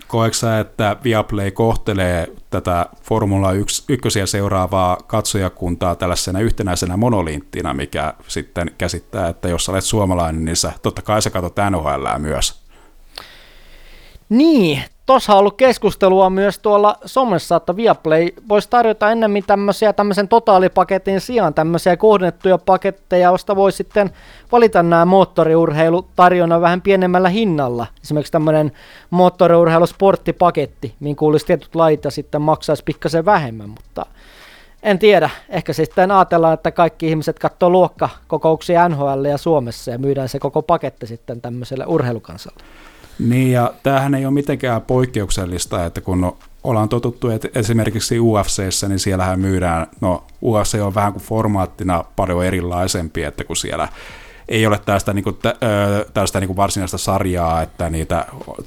koeksa, 0.08 0.60
että 0.60 0.98
Viaplay 1.04 1.52
kohtelee 1.52 2.28
tätä 2.50 2.86
Formula 3.02 3.52
1 3.52 3.84
ykkösiä 3.90 4.26
seuraavaa 4.26 4.98
katsojakuntaa 5.08 5.96
tällaisena 5.96 6.40
yhtenäisenä 6.40 6.98
monoliinttina, 6.98 7.74
mikä 7.74 8.14
sitten 8.28 8.72
käsittää, 8.78 9.28
että 9.28 9.48
jos 9.48 9.70
olet 9.70 9.84
suomalainen, 9.84 10.46
niin 10.46 10.56
sä 10.56 10.72
totta 10.82 11.02
kai 11.02 11.22
sä 11.22 11.30
katsot 11.30 11.56
NHL 11.72 12.18
myös. 12.18 12.67
Niin, 14.30 14.82
tuossa 15.06 15.34
on 15.34 15.40
ollut 15.40 15.58
keskustelua 15.58 16.30
myös 16.30 16.60
tuolla 16.60 16.96
somessa, 17.06 17.56
että 17.56 17.76
Viaplay 17.76 18.30
voisi 18.50 18.70
tarjota 18.70 19.12
ennemmin 19.12 19.44
tämmöisiä 19.48 19.94
tämmöisen 19.94 20.28
totaalipaketin 20.28 21.22
sijaan 21.22 21.54
tämmöisiä 21.54 21.98
kohdennettuja 21.98 22.58
paketteja, 22.58 23.30
joista 23.30 23.56
voi 23.56 23.72
sitten 23.72 24.10
valita 24.52 24.84
nämä 24.84 25.06
moottoriurheilutarjona 25.06 26.62
vähän 26.62 26.82
pienemmällä 26.82 27.30
hinnalla. 27.30 27.88
Esimerkiksi 28.04 28.32
tämmöinen 28.32 28.72
moottoriurheilusporttipaketti, 29.10 30.94
mihin 31.00 31.16
kuulisi 31.16 31.46
tietyt 31.46 31.76
lait 31.76 32.06
ja 32.06 32.12
sitten 32.12 32.42
maksaisi 32.42 32.84
pikkasen 32.84 33.26
vähemmän, 33.26 33.70
mutta 33.70 34.06
en 34.84 35.00
tiedä. 35.00 35.30
Ehkä 35.50 35.74
sitten 35.74 36.12
ajatellaan, 36.12 36.54
että 36.54 36.72
kaikki 36.72 37.08
ihmiset 37.08 37.40
katsoo 37.40 37.70
luokkakokouksia 37.70 38.90
NHL 38.90 39.26
ja 39.26 39.38
Suomessa 39.38 39.92
ja 39.92 39.98
myydään 39.98 40.30
se 40.30 40.40
koko 40.40 40.62
paketti 40.62 41.08
sitten 41.08 41.42
tämmöiselle 41.42 41.86
urheilukansalle. 41.86 42.64
Niin, 43.20 43.52
ja 43.52 43.74
tämähän 43.84 44.16
ei 44.16 44.26
ole 44.26 44.34
mitenkään 44.34 44.82
poikkeuksellista, 44.82 45.86
että 45.86 46.02
kun 46.02 46.38
ollaan 46.64 46.90
totuttu 46.90 47.30
että 47.30 47.48
esimerkiksi 47.56 48.20
UFCssä, 48.20 48.88
niin 48.88 49.00
siellähän 49.00 49.40
myydään, 49.40 49.88
no 50.02 50.24
UFC 50.44 50.80
on 50.82 50.96
vähän 50.96 51.14
kuin 51.14 51.24
formaattina 51.24 52.04
paljon 52.16 52.46
erilaisempi, 52.46 53.24
että 53.24 53.44
kun 53.44 53.56
siellä 53.56 53.88
ei 54.50 54.68
ole 54.68 54.80
tästä, 54.86 55.14
niin 55.14 55.24
kuin, 55.24 55.38
tästä 56.14 56.40
niin 56.40 56.48
kuin 56.48 56.58
varsinaista 56.58 56.98
sarjaa, 56.98 57.62
että 57.62 57.90
niitä 57.90 58.26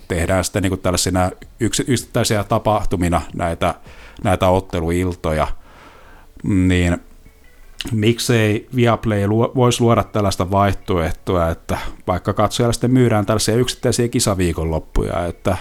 tehdään 0.08 0.44
sitten 0.44 0.62
niin 0.62 0.70
kuin 0.70 0.80
tällaisina 0.80 1.30
yksittäisiä 1.60 2.44
tapahtumina 2.44 3.22
näitä, 3.34 3.74
näitä 4.24 4.48
otteluiltoja, 4.48 5.48
niin 6.42 6.98
miksei 7.92 8.68
Viaplay 8.76 9.28
voisi 9.28 9.80
luoda 9.80 10.04
tällaista 10.04 10.50
vaihtoehtoa, 10.50 11.48
että 11.48 11.78
vaikka 12.06 12.32
katsojalle 12.32 12.72
sitten 12.72 12.90
myydään 12.90 13.26
tällaisia 13.26 13.56
yksittäisiä 13.56 14.08
kisaviikonloppuja, 14.08 15.26
että 15.26 15.56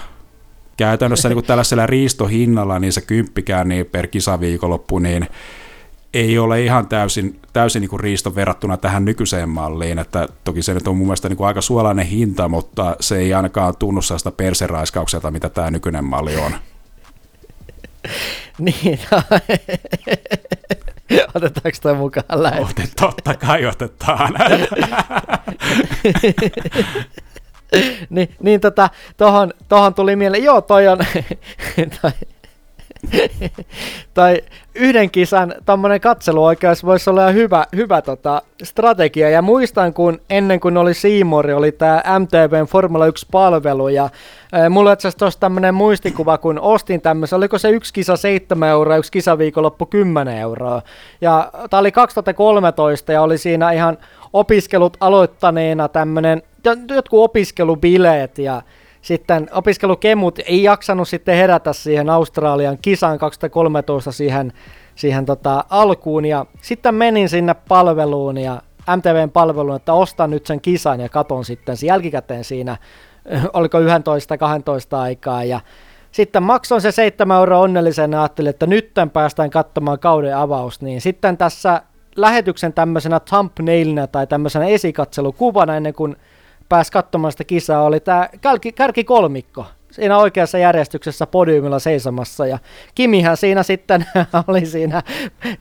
käytännössä 0.78 1.30
niin 1.30 1.36
kuin 1.36 1.46
tällaisella 1.46 1.88
riistohinnalla, 1.88 2.80
niin 2.80 2.94
se 2.94 3.02
kymppikään 3.02 3.68
niin 3.68 3.86
per 3.86 4.08
kisaviikonloppu, 4.08 5.00
niin 5.00 5.28
ei 6.14 6.38
ole 6.40 6.62
ihan 6.62 6.88
täysin, 6.88 7.40
täysin 7.54 7.82
niin 7.82 7.90
kuin 7.90 8.00
riisto 8.00 8.36
verrattuna 8.36 8.78
tähän 8.78 9.06
nykyiseen 9.06 9.50
malliin, 9.50 10.00
että 10.00 10.28
toki 10.44 10.62
se 10.62 10.74
nyt 10.74 10.88
on 10.88 10.98
mun 10.98 11.08
mielestä 11.08 11.30
niin 11.30 11.38
kuin 11.38 11.48
aika 11.48 11.62
suolainen 11.62 12.06
hinta, 12.06 12.50
mutta 12.50 12.96
se 13.00 13.18
ei 13.18 13.34
ainakaan 13.34 13.76
tunnu 13.78 14.02
sellaista 14.02 14.32
perseraiskaukselta, 14.32 15.32
mitä 15.32 15.50
tämä 15.50 15.72
nykyinen 15.72 16.06
malli 16.06 16.36
on. 16.36 16.52
niin, 18.60 19.00
Otetaanko 21.36 21.78
toi 21.82 21.96
mukaan 21.96 22.44
lähetykseen? 22.44 22.86
Otet, 22.86 22.96
totta 22.96 23.34
kai 23.36 23.66
otetaan. 23.66 24.34
niin, 28.10 28.36
niin 28.44 28.62
tota, 28.62 28.90
tohon, 29.18 29.54
tohon 29.68 29.94
tuli 29.94 30.16
mieleen, 30.16 30.44
joo 30.44 30.62
toi 30.62 30.88
on, 30.88 30.98
toi, 32.02 32.12
tai 34.14 34.42
yhden 34.76 35.12
kisan 35.12 35.56
tommonen 35.66 36.02
katseluoikeus 36.02 36.86
voisi 36.86 37.10
olla 37.10 37.30
hyvä, 37.30 37.66
hyvä 37.76 38.02
tota, 38.02 38.42
strategia. 38.64 39.30
Ja 39.30 39.42
muistan, 39.42 39.94
kun 39.94 40.22
ennen 40.30 40.60
kuin 40.60 40.78
oli 40.78 40.94
Siimori, 40.94 41.54
oli 41.54 41.72
tämä 41.72 42.04
MTVn 42.20 42.66
Formula 42.66 43.08
1-palvelu, 43.08 43.88
ja 43.88 44.10
ää, 44.52 44.70
mulla 44.70 44.94
itse 44.94 45.08
asiassa 45.08 45.40
tämmöinen 45.40 45.74
muistikuva, 45.74 46.38
kun 46.38 46.60
ostin 46.60 47.02
tämmöisen, 47.02 47.38
oliko 47.38 47.58
se 47.58 47.70
yksi 47.70 47.94
kisa 47.94 48.18
7 48.18 48.70
euroa, 48.70 48.98
yksi 48.98 49.12
kisaviikonloppu 49.12 49.86
10 49.86 50.38
euroa. 50.38 50.82
Ja 51.22 51.52
tämä 51.70 51.82
oli 51.82 51.92
2013, 51.92 53.12
ja 53.12 53.22
oli 53.22 53.38
siinä 53.38 53.72
ihan 53.72 53.98
opiskelut 54.34 54.98
aloittaneena 55.00 55.88
tämmöinen, 55.88 56.42
jotkut 56.90 57.24
opiskelubileet, 57.24 58.38
ja 58.38 58.62
sitten 59.02 59.50
opiskelukemut 59.52 60.40
ei 60.46 60.64
jaksanut 60.64 61.08
sitten 61.08 61.36
herätä 61.36 61.74
siihen 61.74 62.10
Australian 62.10 62.78
kisaan 62.82 63.20
2013 63.20 64.12
siihen, 64.12 64.54
siihen 64.96 65.26
tota 65.26 65.64
alkuun. 65.70 66.26
Ja 66.26 66.46
sitten 66.62 66.96
menin 66.96 67.30
sinne 67.30 67.56
palveluun 67.68 68.38
ja 68.38 68.62
MTVn 68.98 69.32
palveluun, 69.32 69.76
että 69.76 69.94
ostan 69.94 70.30
nyt 70.30 70.46
sen 70.46 70.62
kisan 70.62 71.00
ja 71.00 71.10
katon 71.10 71.46
sitten 71.46 71.76
jälkikäteen 71.86 72.44
siinä, 72.44 72.78
oliko 73.54 73.80
11-12 73.80 73.84
aikaa. 74.92 75.44
Ja 75.44 75.60
sitten 76.12 76.44
maksoin 76.44 76.82
se 76.82 76.92
7 76.92 77.38
euroa 77.38 77.60
onnellisen 77.60 78.12
ja 78.12 78.22
ajattelin, 78.22 78.50
että 78.50 78.68
nyt 78.68 78.92
päästään 79.14 79.50
katsomaan 79.50 80.00
kauden 80.00 80.38
avaus, 80.38 80.82
niin 80.82 81.02
sitten 81.02 81.38
tässä 81.38 81.82
lähetyksen 82.16 82.74
tämmöisenä 82.74 83.20
thumbnailina 83.20 84.08
tai 84.08 84.28
tämmöisenä 84.28 84.66
esikatselukuvana 84.66 85.76
ennen 85.76 85.94
kuin 85.94 86.16
pääsi 86.70 86.92
katsomaan 86.92 87.32
sitä 87.32 87.44
kisaa, 87.44 87.84
oli 87.84 88.00
tämä 88.00 88.30
kärki, 88.76 89.04
kolmikko 89.04 89.66
siinä 89.92 90.18
oikeassa 90.18 90.58
järjestyksessä 90.58 91.28
podiumilla 91.28 91.80
seisomassa 91.80 92.48
ja 92.48 92.60
Kimihän 92.96 93.38
siinä 93.38 93.64
sitten 93.64 94.06
oli 94.48 94.66
siinä 94.66 95.04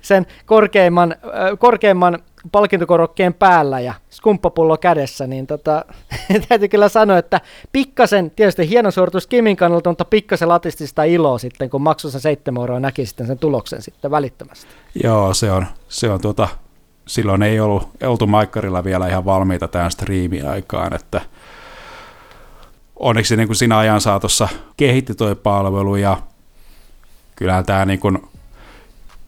sen 0.01 0.27
korkeimman, 0.47 1.17
korkeimman 1.59 2.19
palkintokorokkeen 2.53 3.35
päällä 3.35 3.81
ja 3.81 3.95
skumppapullo 4.11 4.77
kädessä, 4.77 5.27
niin 5.27 5.47
tota, 5.47 5.85
täytyy 6.49 6.69
kyllä 6.69 6.89
sanoa, 6.89 7.19
että 7.19 7.41
pikkasen, 7.73 8.31
tietysti 8.31 8.69
hieno 8.69 8.91
suoritus 8.91 9.27
Kimin 9.27 9.57
kannalta, 9.57 9.91
mutta 9.91 10.05
pikkasen 10.05 10.49
latisti 10.49 10.87
sitä 10.87 11.05
iloa 11.05 11.39
sitten, 11.39 11.71
kun 11.71 11.83
sen 11.97 12.21
7 12.21 12.61
euroa 12.61 12.81
näki 12.81 13.07
sitten 13.07 13.27
sen 13.27 13.39
tuloksen 13.39 13.83
sitten 13.83 14.11
välittömästi. 14.11 14.67
Joo, 15.03 15.35
se 15.35 15.53
on, 15.53 15.67
se 15.89 16.11
on 16.11 16.21
tuota, 16.21 16.49
silloin 17.09 17.43
ei 17.43 17.61
ollut, 17.61 17.89
oltu 18.03 18.27
Maikkarilla 18.27 18.85
vielä 18.85 19.09
ihan 19.09 19.25
valmiita 19.25 19.69
tähän 19.69 19.91
striimiaikaan, 19.91 20.95
että 20.95 21.21
onneksi 22.97 23.37
niin 23.37 23.49
kuin 23.49 23.57
siinä 23.57 23.79
ajan 23.79 24.01
saatossa 24.01 24.49
kehitti 24.77 25.15
toi 25.15 25.35
palvelu 25.35 25.97
ja 25.97 26.17
kyllähän 27.37 27.67
tämä 27.67 27.85
niin 27.85 28.01
kuin 28.01 28.19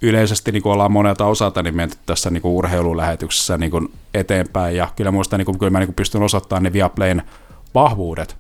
yleisesti 0.03 0.53
niin 0.53 0.63
kuin 0.63 0.73
ollaan 0.73 0.93
monelta 0.93 1.27
osalta 1.27 1.63
niin 1.63 1.77
menty 1.77 1.97
tässä 2.07 2.31
niin 2.31 2.43
kuin 2.43 2.53
urheilulähetyksessä 2.53 3.59
niin 3.59 3.71
kuin 3.71 3.93
eteenpäin. 4.15 4.77
Ja 4.77 4.89
kyllä 4.97 5.11
muista 5.11 5.39
niin 5.39 5.47
kuin, 5.47 5.59
kyllä 5.59 5.71
mä 5.71 5.79
niin 5.79 5.89
kuin 5.89 5.95
pystyn 5.95 6.23
osoittamaan 6.23 6.63
ne 6.63 6.73
Viaplayn 6.73 7.23
vahvuudet, 7.75 8.37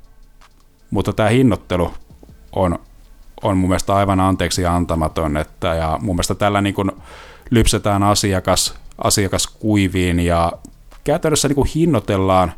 mutta 0.91 1.12
tämä 1.12 1.29
hinnoittelu 1.29 1.95
on, 2.57 2.79
on 3.43 3.57
mun 3.57 3.69
mielestä 3.69 3.95
aivan 3.95 4.21
anteeksi 4.21 4.67
antamaton, 4.67 5.37
että, 5.37 5.75
ja 5.75 5.99
mun 6.03 6.17
mielestä 6.17 6.35
tällä 6.35 6.61
niin 6.61 6.75
kuin 6.75 6.91
lypsetään 7.51 8.03
asiakas 8.03 8.75
asiakas 9.05 9.47
kuiviin 9.47 10.20
ja 10.20 10.52
käytännössä 11.05 11.48
niin 11.48 11.55
kuin 11.55 11.70
hinnoitellaan, 11.74 12.52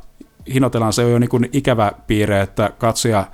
hinnoitellaan 0.54 0.92
se 0.92 1.04
on 1.04 1.12
jo 1.12 1.18
niin 1.18 1.30
kuin 1.30 1.48
ikävä 1.52 1.92
piirre, 2.06 2.40
että 2.40 2.70
katsoja 2.78 3.26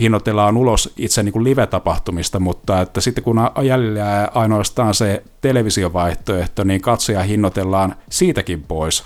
hinnoitellaan 0.00 0.56
ulos 0.56 0.92
itse 0.96 1.22
niin 1.22 1.32
kuin 1.32 1.44
live-tapahtumista, 1.44 2.40
mutta 2.40 2.80
että 2.80 3.00
sitten 3.00 3.24
kun 3.24 3.36
jäljellä 3.62 4.28
ainoastaan 4.34 4.94
se 4.94 5.22
televisiovaihtoehto, 5.40 6.64
niin 6.64 6.80
katsoja 6.80 7.22
hinnoitellaan 7.22 7.94
siitäkin 8.10 8.62
pois. 8.62 9.04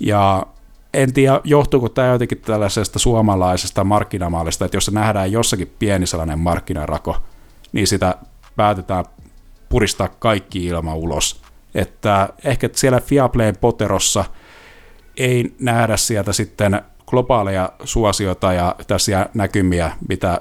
Ja 0.00 0.46
en 0.94 1.12
tiedä, 1.12 1.40
johtuuko 1.44 1.88
tämä 1.88 2.08
jotenkin 2.08 2.38
tällaisesta 2.38 2.98
suomalaisesta 2.98 3.84
markkinamallista, 3.84 4.64
että 4.64 4.76
jos 4.76 4.84
se 4.84 4.90
nähdään 4.90 5.32
jossakin 5.32 5.72
pieni 5.78 6.06
sellainen 6.06 6.38
markkinarako, 6.38 7.16
niin 7.72 7.86
sitä 7.86 8.14
päätetään 8.56 9.04
puristaa 9.68 10.08
kaikki 10.08 10.66
ilma 10.66 10.94
ulos. 10.94 11.41
Että 11.74 12.28
ehkä 12.44 12.68
siellä 12.72 13.00
Fiaplayn 13.00 13.56
poterossa 13.56 14.24
ei 15.16 15.54
nähdä 15.60 15.96
sieltä 15.96 16.32
sitten 16.32 16.82
globaaleja 17.06 17.72
suosiota 17.84 18.52
ja 18.52 18.74
tässä 18.86 19.26
näkymiä, 19.34 19.92
mitä 20.08 20.40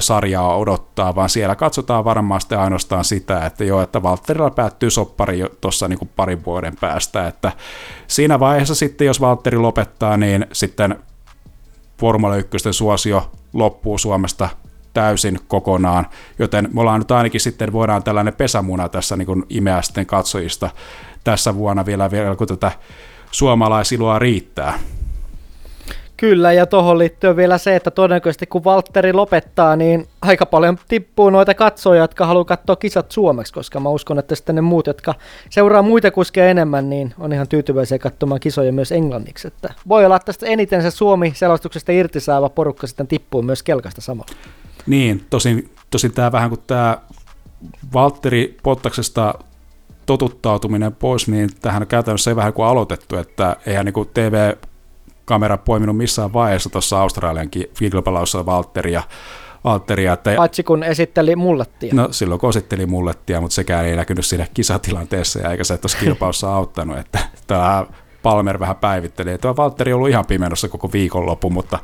sarjaa 0.00 0.56
odottaa, 0.56 1.14
vaan 1.14 1.28
siellä 1.28 1.56
katsotaan 1.56 2.04
varmasti 2.04 2.54
ainoastaan 2.54 3.04
sitä, 3.04 3.46
että 3.46 3.64
joo, 3.64 3.82
että 3.82 4.02
Valtterilla 4.02 4.50
päättyy 4.50 4.90
soppari 4.90 5.44
tuossa 5.60 5.88
niin 5.88 6.10
parin 6.16 6.44
vuoden 6.44 6.76
päästä, 6.80 7.28
että 7.28 7.52
siinä 8.06 8.40
vaiheessa 8.40 8.74
sitten, 8.74 9.06
jos 9.06 9.20
Valtteri 9.20 9.58
lopettaa, 9.58 10.16
niin 10.16 10.46
sitten 10.52 10.98
Formula 12.00 12.36
1 12.36 12.48
suosio 12.70 13.30
loppuu 13.52 13.98
Suomesta 13.98 14.48
täysin 14.94 15.38
kokonaan, 15.48 16.06
joten 16.38 16.68
me 16.72 16.80
ollaan 16.80 17.00
nyt 17.00 17.10
ainakin 17.10 17.40
sitten, 17.40 17.72
voidaan 17.72 18.02
tällainen 18.02 18.34
pesämuna 18.34 18.88
tässä 18.88 19.16
niin 19.16 19.44
imeä 19.48 19.82
sitten 19.82 20.06
katsojista 20.06 20.70
tässä 21.24 21.54
vuonna 21.54 21.86
vielä, 21.86 22.10
vielä 22.10 22.36
kun 22.36 22.46
tätä 22.46 22.72
suomalaisiloa 23.30 24.18
riittää. 24.18 24.78
Kyllä, 26.16 26.52
ja 26.52 26.66
tuohon 26.66 26.98
liittyy 26.98 27.36
vielä 27.36 27.58
se, 27.58 27.76
että 27.76 27.90
todennäköisesti 27.90 28.46
kun 28.46 28.64
Valtteri 28.64 29.12
lopettaa, 29.12 29.76
niin 29.76 30.06
aika 30.22 30.46
paljon 30.46 30.78
tippuu 30.88 31.30
noita 31.30 31.54
katsoja, 31.54 32.00
jotka 32.00 32.26
haluaa 32.26 32.44
katsoa 32.44 32.76
kisat 32.76 33.10
suomeksi, 33.10 33.52
koska 33.52 33.80
mä 33.80 33.88
uskon, 33.88 34.18
että 34.18 34.34
sitten 34.34 34.54
ne 34.54 34.60
muut, 34.60 34.86
jotka 34.86 35.14
seuraa 35.50 35.82
muita 35.82 36.10
kuskeja 36.10 36.50
enemmän, 36.50 36.90
niin 36.90 37.14
on 37.18 37.32
ihan 37.32 37.48
tyytyväisiä 37.48 37.98
katsomaan 37.98 38.40
kisoja 38.40 38.72
myös 38.72 38.92
englanniksi. 38.92 39.48
Että 39.48 39.74
voi 39.88 40.04
olla, 40.04 40.16
että 40.16 40.26
tästä 40.26 40.46
eniten 40.46 40.82
se 40.82 40.90
Suomi-selostuksesta 40.90 41.92
irti 41.92 42.20
saava 42.20 42.48
porukka 42.48 42.86
sitten 42.86 43.06
tippuu 43.06 43.42
myös 43.42 43.62
kelkasta 43.62 44.00
samalla. 44.00 44.32
Niin, 44.86 45.26
tosin, 45.30 45.70
tosin 45.90 46.12
tämä 46.12 46.32
vähän 46.32 46.48
kuin 46.48 46.60
tämä 46.66 46.98
Valtteri 47.92 48.56
Pottaksesta 48.62 49.34
totuttautuminen 50.06 50.94
pois, 50.94 51.28
niin 51.28 51.50
tähän 51.62 51.86
käytännössä 51.86 52.30
ei 52.30 52.36
vähän 52.36 52.52
kuin 52.52 52.66
aloitettu, 52.66 53.16
että 53.16 53.56
eihän 53.66 53.84
niin 53.86 54.08
TV-kamera 54.14 55.56
poiminut 55.56 55.96
missään 55.96 56.32
vaiheessa 56.32 56.70
tuossa 56.70 57.00
Australian 57.00 57.50
kilpailussa 57.50 58.46
Valtteria, 58.46 59.02
Valtteria. 59.64 60.12
Että, 60.12 60.34
Paitsi 60.36 60.62
kun 60.62 60.82
esitteli 60.82 61.36
mullettia. 61.36 61.94
No 61.94 62.08
silloin 62.10 62.40
kun 62.40 62.50
esitteli 62.50 62.86
mullettia, 62.86 63.40
mutta 63.40 63.54
sekään 63.54 63.86
ei 63.86 63.96
näkynyt 63.96 64.26
siinä 64.26 64.46
kisatilanteessa 64.54 65.38
ja 65.38 65.50
eikä 65.50 65.64
se 65.64 65.78
tuossa 65.78 65.98
kilpailussa 65.98 66.54
auttanut, 66.54 66.98
että 66.98 67.18
tämä 67.46 67.86
Palmer 68.22 68.60
vähän 68.60 68.76
päivitteli, 68.76 69.30
että 69.30 69.42
tuo 69.42 69.56
Valtteri 69.56 69.92
on 69.92 69.96
ollut 69.96 70.10
ihan 70.10 70.26
pimenossa 70.26 70.68
koko 70.68 70.92
viikonloppu, 70.92 71.50
mutta 71.50 71.78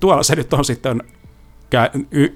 tuolla 0.00 0.22
se 0.22 0.36
nyt 0.36 0.52
on 0.52 0.64
sitten 0.64 1.02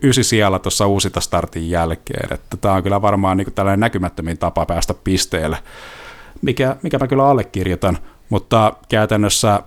ysi 0.03 0.25
siellä 0.25 0.59
tuossa 0.59 0.87
uusita 0.87 1.21
startin 1.21 1.71
jälkeen. 1.71 2.35
Että 2.35 2.57
tämä 2.57 2.75
on 2.75 2.83
kyllä 2.83 3.03
varmaan 3.03 3.37
niin 3.37 3.53
tällainen 3.55 3.81
näkymättömin 3.81 4.39
tapa 4.39 4.67
päästä 4.67 4.95
pisteelle, 4.95 5.59
mikä, 6.43 6.77
mikä 6.83 6.99
mä 6.99 7.07
kyllä 7.07 7.29
allekirjoitan, 7.29 7.99
mutta 8.29 8.73
käytännössä 8.89 9.63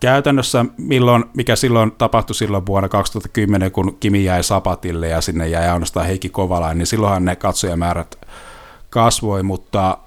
käytännössä 0.00 0.64
milloin, 0.76 1.24
mikä 1.36 1.56
silloin 1.56 1.92
tapahtui 1.92 2.34
silloin 2.34 2.66
vuonna 2.66 2.88
2010, 2.88 3.72
kun 3.72 3.96
Kimi 4.00 4.24
jäi 4.24 4.44
Sapatille 4.44 5.08
ja 5.08 5.20
sinne 5.20 5.48
jäi 5.48 5.68
ainoastaan 5.68 6.06
Heikki 6.06 6.28
Kovalain, 6.28 6.78
niin 6.78 6.86
silloinhan 6.86 7.24
ne 7.24 7.36
katsojamäärät 7.36 8.18
kasvoi, 8.90 9.42
mutta 9.42 9.98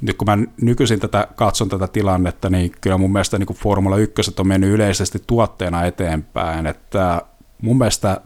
nyt 0.00 0.16
kun 0.16 0.28
mä 0.28 0.38
nykyisin 0.62 1.00
tätä, 1.00 1.28
katson 1.36 1.68
tätä 1.68 1.88
tilannetta, 1.88 2.50
niin 2.50 2.72
kyllä 2.80 2.98
mun 2.98 3.12
mielestä 3.12 3.38
niin 3.38 3.54
Formula 3.54 3.96
1 3.96 4.34
on 4.38 4.46
mennyt 4.46 4.70
yleisesti 4.70 5.22
tuotteena 5.26 5.84
eteenpäin, 5.84 6.66
että 6.66 7.22
mun 7.62 7.78
mielestä 7.78 8.20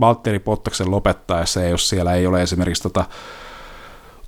Valtteri 0.00 0.38
Pottaksen 0.38 0.90
lopettaessa, 0.90 1.62
jos 1.62 1.88
siellä 1.88 2.14
ei 2.14 2.26
ole 2.26 2.42
esimerkiksi 2.42 2.82
tota 2.82 3.04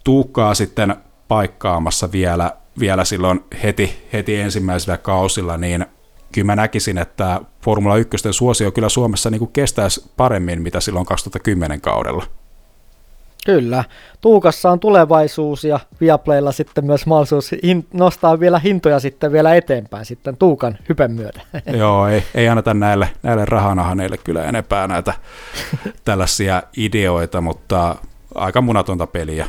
Tuukkaa 0.05 0.55
sitten 0.55 0.97
paikkaamassa 1.28 2.12
vielä, 2.12 2.52
vielä 2.78 3.05
silloin 3.05 3.44
heti, 3.62 4.09
heti 4.12 4.36
ensimmäisellä 4.36 4.97
kausilla, 4.97 5.56
niin 5.56 5.86
kyllä 6.32 6.47
mä 6.47 6.56
näkisin, 6.56 6.98
että 6.98 7.40
Formula 7.62 7.97
1 7.97 8.16
suosio 8.31 8.73
kyllä 8.73 8.89
Suomessa 8.89 9.31
niin 9.31 9.39
kuin 9.39 9.52
kestäisi 9.52 10.10
paremmin, 10.16 10.62
mitä 10.62 10.81
silloin 10.81 11.06
2010 11.06 11.81
kaudella. 11.81 12.24
Kyllä. 13.47 13.85
Tuukassa 14.20 14.70
on 14.70 14.81
tulevaisuus 14.81 15.65
ja 15.65 15.81
Viaplaylla 16.01 16.52
sitten 16.52 16.86
myös 16.86 17.06
mahdollisuus 17.06 17.52
hin- 17.52 17.86
nostaa 17.93 18.40
vielä 18.40 18.59
hintoja 18.59 19.01
sitten 19.01 19.32
vielä 19.32 19.55
eteenpäin 19.55 20.05
sitten 20.05 20.36
Tuukan 20.36 20.78
hypen 20.89 21.12
myötä. 21.12 21.40
Joo, 21.78 22.09
ei, 22.09 22.23
ei 22.35 22.48
anneta 22.48 22.74
näille, 22.74 23.09
näille 23.23 23.44
rahanahaneille 23.44 24.16
kyllä 24.16 24.44
enempää 24.44 24.86
näitä 24.86 25.12
tällaisia 26.05 26.62
ideoita, 26.77 27.40
mutta 27.40 27.97
aika 28.35 28.60
munatonta 28.60 29.06
peliä. 29.06 29.47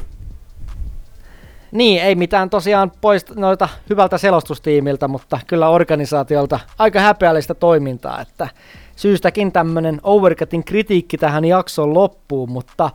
Niin, 1.72 2.02
ei 2.02 2.16
mitään 2.16 2.50
tosiaan 2.50 2.92
pois 3.02 3.26
noita 3.36 3.70
hyvältä 3.90 4.18
selostustiimiltä, 4.18 5.08
mutta 5.08 5.40
kyllä 5.48 5.70
organisaatiolta 5.70 6.60
aika 6.80 7.00
häpeällistä 7.00 7.54
toimintaa, 7.54 8.22
että 8.22 8.48
syystäkin 8.96 9.52
tämmöinen 9.52 10.00
Overcutin 10.04 10.64
kritiikki 10.64 11.18
tähän 11.18 11.46
jakson 11.46 11.94
loppuun, 11.94 12.52
mutta 12.52 12.90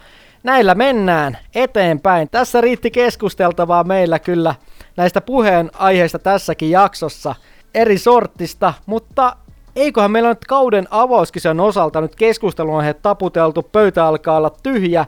näillä 0.44 0.74
mennään 0.74 1.38
eteenpäin. 1.54 2.28
Tässä 2.30 2.60
riitti 2.60 2.90
keskusteltavaa 2.90 3.84
meillä 3.84 4.18
kyllä 4.18 4.54
näistä 4.96 5.20
puheenaiheista 5.20 6.18
tässäkin 6.18 6.70
jaksossa 6.70 7.34
eri 7.74 7.98
sortista, 7.98 8.74
mutta 8.86 9.36
eiköhän 9.76 10.10
meillä 10.10 10.28
nyt 10.28 10.44
kauden 10.44 10.88
avauskisan 10.90 11.60
osalta 11.60 12.00
nyt 12.00 12.16
keskustelun 12.16 12.82
taputeltu, 13.02 13.62
pöytä 13.62 14.06
alkaa 14.06 14.36
olla 14.36 14.50
tyhjä. 14.62 15.06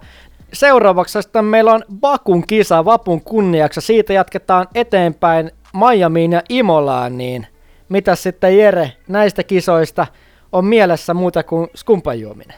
Seuraavaksi 0.52 1.22
sitten 1.22 1.44
meillä 1.44 1.72
on 1.72 1.82
Bakun 2.00 2.46
kisa 2.46 2.84
Vapun 2.84 3.20
kunniaksi. 3.20 3.80
Siitä 3.80 4.12
jatketaan 4.12 4.66
eteenpäin 4.74 5.50
Miamiin 5.72 6.32
ja 6.32 6.42
Imolaan, 6.48 7.18
niin 7.18 7.46
mitä 7.88 8.14
sitten 8.14 8.58
Jere 8.58 8.92
näistä 9.08 9.42
kisoista 9.42 10.06
on 10.52 10.64
mielessä 10.64 11.14
muuta 11.14 11.42
kuin 11.42 11.68
skumpan 11.76 12.20
juominen? 12.20 12.56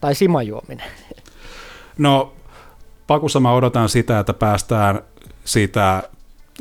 Tai 0.00 0.14
siman 0.14 0.46
juominen? 0.46 0.86
No, 2.00 2.32
Pakussa 3.06 3.40
mä 3.40 3.52
odotan 3.52 3.88
sitä, 3.88 4.18
että 4.18 4.34
päästään 4.34 5.00
siitä 5.44 6.02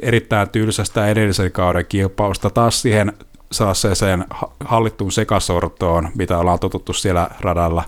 erittäin 0.02 0.50
tylsästä 0.50 1.08
edellisen 1.08 1.52
kauden 1.52 1.86
kilpausta 1.86 2.50
taas 2.50 2.82
siihen 2.82 3.14
sellaiseen 3.52 4.26
hallittuun 4.60 5.12
sekasortoon, 5.12 6.10
mitä 6.16 6.38
ollaan 6.38 6.60
totuttu 6.60 6.94
siellä 6.94 7.30
radalla 7.40 7.84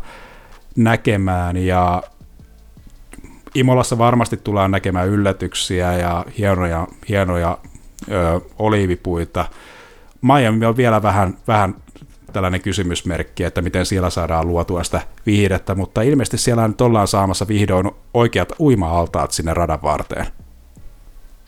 näkemään. 0.76 1.58
Ja 1.58 2.04
Imolassa 3.56 3.98
varmasti 3.98 4.38
tullaan 4.38 4.72
näkemään 4.72 5.08
yllätyksiä 5.08 5.94
ja 5.94 6.26
hienoja, 6.38 6.88
hienoja 7.10 7.58
ö, 8.12 8.42
oliivipuita. 8.60 9.46
Miami 10.22 10.66
on 10.66 10.78
vielä 10.78 11.02
vähän, 11.02 11.38
vähän 11.48 11.76
tällainen 12.32 12.62
kysymysmerkki, 12.62 13.44
että 13.44 13.62
miten 13.62 13.86
siellä 13.86 14.10
saadaan 14.10 14.48
luotua 14.48 14.84
sitä 14.84 15.02
viihdettä, 15.26 15.76
mutta 15.76 16.02
ilmeisesti 16.02 16.38
siellä 16.38 16.68
nyt 16.68 16.82
ollaan 16.82 17.08
saamassa 17.08 17.48
vihdoin 17.48 17.92
oikeat 18.14 18.54
uima-altaat 18.60 19.32
sinne 19.32 19.54
radan 19.54 19.80
varteen. 19.84 20.26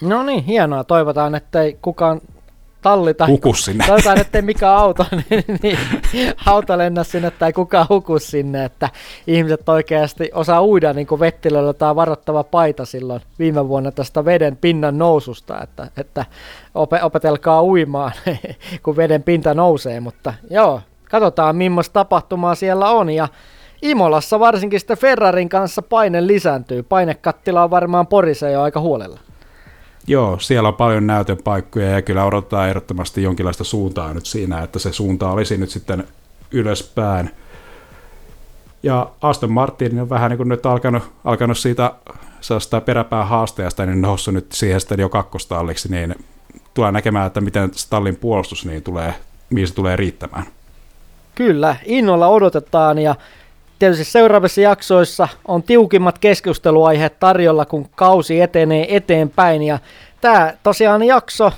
No 0.01 0.23
niin, 0.23 0.43
hienoa. 0.43 0.83
Toivotaan, 0.83 1.35
ettei 1.35 1.77
kukaan 1.81 2.21
talli 2.83 3.13
tai... 3.13 3.27
Huku 3.27 3.53
sinne. 3.53 3.85
Toivotaan, 3.87 4.21
ettei 4.21 4.41
mikään 4.41 4.75
auto, 4.77 5.05
niin, 5.29 5.43
niin, 5.63 5.77
auto 6.45 6.77
lennä 6.77 7.03
sinne 7.03 7.31
tai 7.31 7.53
kukaan 7.53 7.85
huku 7.89 8.19
sinne, 8.19 8.65
että 8.65 8.89
ihmiset 9.27 9.69
oikeasti 9.69 10.29
osaa 10.33 10.63
uida 10.65 10.93
niin 10.93 11.07
kuin 11.07 11.19
vettilöllä 11.19 11.73
tai 11.73 11.95
varoittava 11.95 12.43
paita 12.43 12.85
silloin 12.85 13.21
viime 13.39 13.67
vuonna 13.67 13.91
tästä 13.91 14.25
veden 14.25 14.57
pinnan 14.57 14.97
noususta, 14.97 15.61
että, 15.63 15.87
että 15.97 16.25
opetelkaa 17.03 17.63
uimaan, 17.63 18.11
kun 18.83 18.97
veden 18.97 19.23
pinta 19.23 19.53
nousee, 19.53 19.99
mutta 19.99 20.33
joo, 20.49 20.81
katsotaan 21.09 21.55
millaista 21.55 21.93
tapahtumaa 21.93 22.55
siellä 22.55 22.89
on 22.89 23.09
ja 23.09 23.27
Imolassa 23.83 24.39
varsinkin 24.39 24.79
sitten 24.79 24.97
Ferrarin 24.97 25.49
kanssa 25.49 25.81
paine 25.81 26.27
lisääntyy. 26.27 26.83
Painekattila 26.83 27.63
on 27.63 27.69
varmaan 27.69 28.07
Porissa 28.07 28.49
jo 28.49 28.61
aika 28.61 28.79
huolella. 28.79 29.19
Joo, 30.07 30.39
siellä 30.39 30.69
on 30.69 30.75
paljon 30.75 31.07
näytön 31.07 31.37
paikkoja 31.43 31.89
ja 31.89 32.01
kyllä 32.01 32.25
odotetaan 32.25 32.69
ehdottomasti 32.69 33.23
jonkinlaista 33.23 33.63
suuntaa 33.63 34.13
nyt 34.13 34.25
siinä, 34.25 34.61
että 34.61 34.79
se 34.79 34.93
suunta 34.93 35.31
olisi 35.31 35.57
nyt 35.57 35.69
sitten 35.69 36.07
ylöspäin. 36.51 37.31
Ja 38.83 39.09
Aston 39.21 39.51
Martin 39.51 39.99
on 39.99 40.09
vähän 40.09 40.29
niin 40.29 40.37
kuin 40.37 40.49
nyt 40.49 40.65
alkanut, 40.65 41.03
alkanut 41.25 41.57
siitä 41.57 41.91
sellaista 42.41 42.81
peräpään 42.81 43.27
haasteesta, 43.27 43.85
niin 43.85 44.01
noussut 44.01 44.33
nyt 44.33 44.51
siihen 44.51 44.79
sitten 44.79 44.99
jo 44.99 45.09
kakkostalliksi, 45.09 45.91
niin 45.91 46.15
tulee 46.73 46.91
näkemään, 46.91 47.27
että 47.27 47.41
miten 47.41 47.73
stallin 47.73 48.15
puolustus 48.15 48.65
niin 48.65 48.83
tulee, 48.83 49.13
mihin 49.49 49.67
se 49.67 49.73
tulee 49.73 49.95
riittämään. 49.95 50.45
Kyllä, 51.35 51.75
innolla 51.85 52.27
odotetaan 52.27 52.99
ja 52.99 53.15
tietysti 53.83 54.11
seuraavissa 54.11 54.61
jaksoissa 54.61 55.27
on 55.47 55.63
tiukimmat 55.63 56.19
keskusteluaiheet 56.19 57.19
tarjolla, 57.19 57.65
kun 57.65 57.89
kausi 57.95 58.41
etenee 58.41 58.95
eteenpäin. 58.95 59.63
Ja 59.63 59.79
tämä 60.21 60.53
tosiaan 60.63 61.03
jakso, 61.03 61.51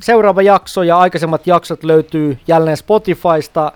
seuraava 0.00 0.42
jakso 0.42 0.82
ja 0.82 0.98
aikaisemmat 0.98 1.46
jaksot 1.46 1.84
löytyy 1.84 2.38
jälleen 2.48 2.76
Spotifysta, 2.76 3.72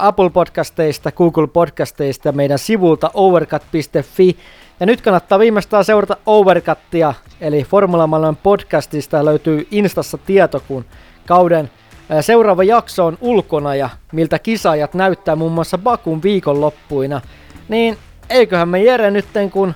Apple 0.00 0.30
Podcasteista, 0.30 1.12
Google 1.12 1.46
Podcasteista 1.46 2.28
ja 2.28 2.32
meidän 2.32 2.58
sivulta 2.58 3.10
overcut.fi. 3.14 4.36
Ja 4.80 4.86
nyt 4.86 5.00
kannattaa 5.00 5.38
viimeistään 5.38 5.84
seurata 5.84 6.16
Overcuttia, 6.26 7.14
eli 7.40 7.64
Formula 7.64 8.06
Maailman 8.06 8.36
podcastista 8.36 9.24
löytyy 9.24 9.66
Instassa 9.70 10.18
tieto, 10.18 10.62
kun 10.68 10.84
kauden 11.26 11.70
Seuraava 12.20 12.64
jakso 12.64 13.06
on 13.06 13.18
ulkona 13.20 13.74
ja 13.74 13.88
miltä 14.12 14.38
kisaajat 14.38 14.94
näyttää 14.94 15.36
muun 15.36 15.52
muassa 15.52 15.78
Bakun 15.78 16.22
viikonloppuina. 16.22 17.20
Niin 17.68 17.98
eiköhän 18.30 18.68
me 18.68 18.82
Jere 18.82 19.10
nytten 19.10 19.50
kun 19.50 19.74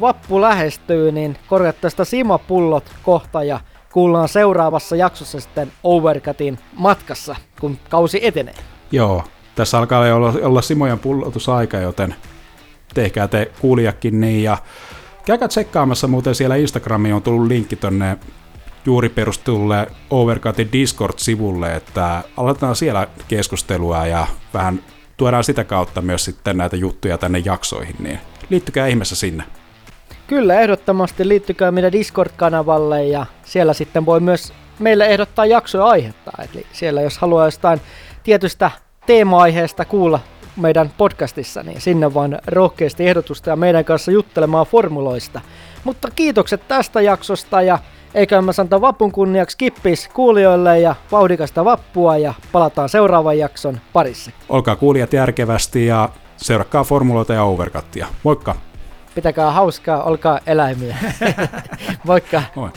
vappu 0.00 0.40
lähestyy, 0.40 1.12
niin 1.12 1.36
korjattaista 1.46 2.04
simapullot 2.04 2.84
kohta 3.02 3.44
ja 3.44 3.60
kuullaan 3.92 4.28
seuraavassa 4.28 4.96
jaksossa 4.96 5.40
sitten 5.40 5.72
Overcutin 5.84 6.58
matkassa, 6.76 7.36
kun 7.60 7.78
kausi 7.88 8.26
etenee. 8.26 8.54
Joo, 8.92 9.24
tässä 9.54 9.78
alkaa 9.78 10.14
olla, 10.14 10.34
olla 10.42 10.62
Simojan 10.62 10.98
pullotusaika, 10.98 11.76
joten 11.76 12.14
tehkää 12.94 13.28
te 13.28 13.50
kuulijakin 13.60 14.20
niin 14.20 14.42
ja 14.42 14.58
käykää 15.26 15.48
tsekkaamassa 15.48 16.08
muuten 16.08 16.34
siellä 16.34 16.56
Instagramiin 16.56 17.14
on 17.14 17.22
tullut 17.22 17.46
linkki 17.46 17.76
tonne 17.76 18.18
juuri 18.86 19.08
perustulle 19.08 19.86
Overcutin 20.10 20.72
Discord-sivulle, 20.72 21.76
että 21.76 22.22
aloitetaan 22.36 22.76
siellä 22.76 23.06
keskustelua 23.28 24.06
ja 24.06 24.26
vähän 24.54 24.80
tuodaan 25.16 25.44
sitä 25.44 25.64
kautta 25.64 26.00
myös 26.00 26.24
sitten 26.24 26.56
näitä 26.56 26.76
juttuja 26.76 27.18
tänne 27.18 27.42
jaksoihin, 27.44 27.96
niin 27.98 28.18
liittykää 28.50 28.86
ihmeessä 28.86 29.16
sinne. 29.16 29.44
Kyllä, 30.26 30.60
ehdottomasti 30.60 31.28
liittykää 31.28 31.70
meidän 31.70 31.92
Discord-kanavalle 31.92 33.04
ja 33.04 33.26
siellä 33.44 33.72
sitten 33.72 34.06
voi 34.06 34.20
myös 34.20 34.52
meille 34.78 35.06
ehdottaa 35.06 35.46
jaksoja 35.46 35.84
aihetta. 35.84 36.30
Eli 36.38 36.66
siellä 36.72 37.02
jos 37.02 37.18
haluaa 37.18 37.44
jostain 37.44 37.80
tietystä 38.22 38.70
teema-aiheesta 39.06 39.84
kuulla 39.84 40.20
meidän 40.56 40.92
podcastissa, 40.98 41.62
niin 41.62 41.80
sinne 41.80 42.14
vaan 42.14 42.38
rohkeasti 42.46 43.08
ehdotusta 43.08 43.50
ja 43.50 43.56
meidän 43.56 43.84
kanssa 43.84 44.10
juttelemaan 44.10 44.66
formuloista. 44.66 45.40
Mutta 45.84 46.08
kiitokset 46.10 46.68
tästä 46.68 47.00
jaksosta 47.00 47.62
ja 47.62 47.78
eikä 48.14 48.42
mä 48.42 48.52
sanoa 48.52 48.80
vapun 48.80 49.12
kunniaksi 49.12 49.58
kippis 49.58 50.08
kuulijoille 50.14 50.80
ja 50.80 50.94
vauhdikasta 51.12 51.64
vappua 51.64 52.16
ja 52.16 52.34
palataan 52.52 52.88
seuraavan 52.88 53.38
jakson 53.38 53.80
parissa. 53.92 54.30
Olkaa 54.48 54.76
kuulijat 54.76 55.12
järkevästi 55.12 55.86
ja 55.86 56.08
seurakkaa 56.36 56.84
formuloita 56.84 57.34
ja 57.34 57.42
overcuttia. 57.44 58.06
Moikka! 58.22 58.54
Pitäkää 59.14 59.50
hauskaa, 59.50 60.02
olkaa 60.02 60.40
eläimiä. 60.46 60.96
Moikka! 62.06 62.42
Moi. 62.54 62.70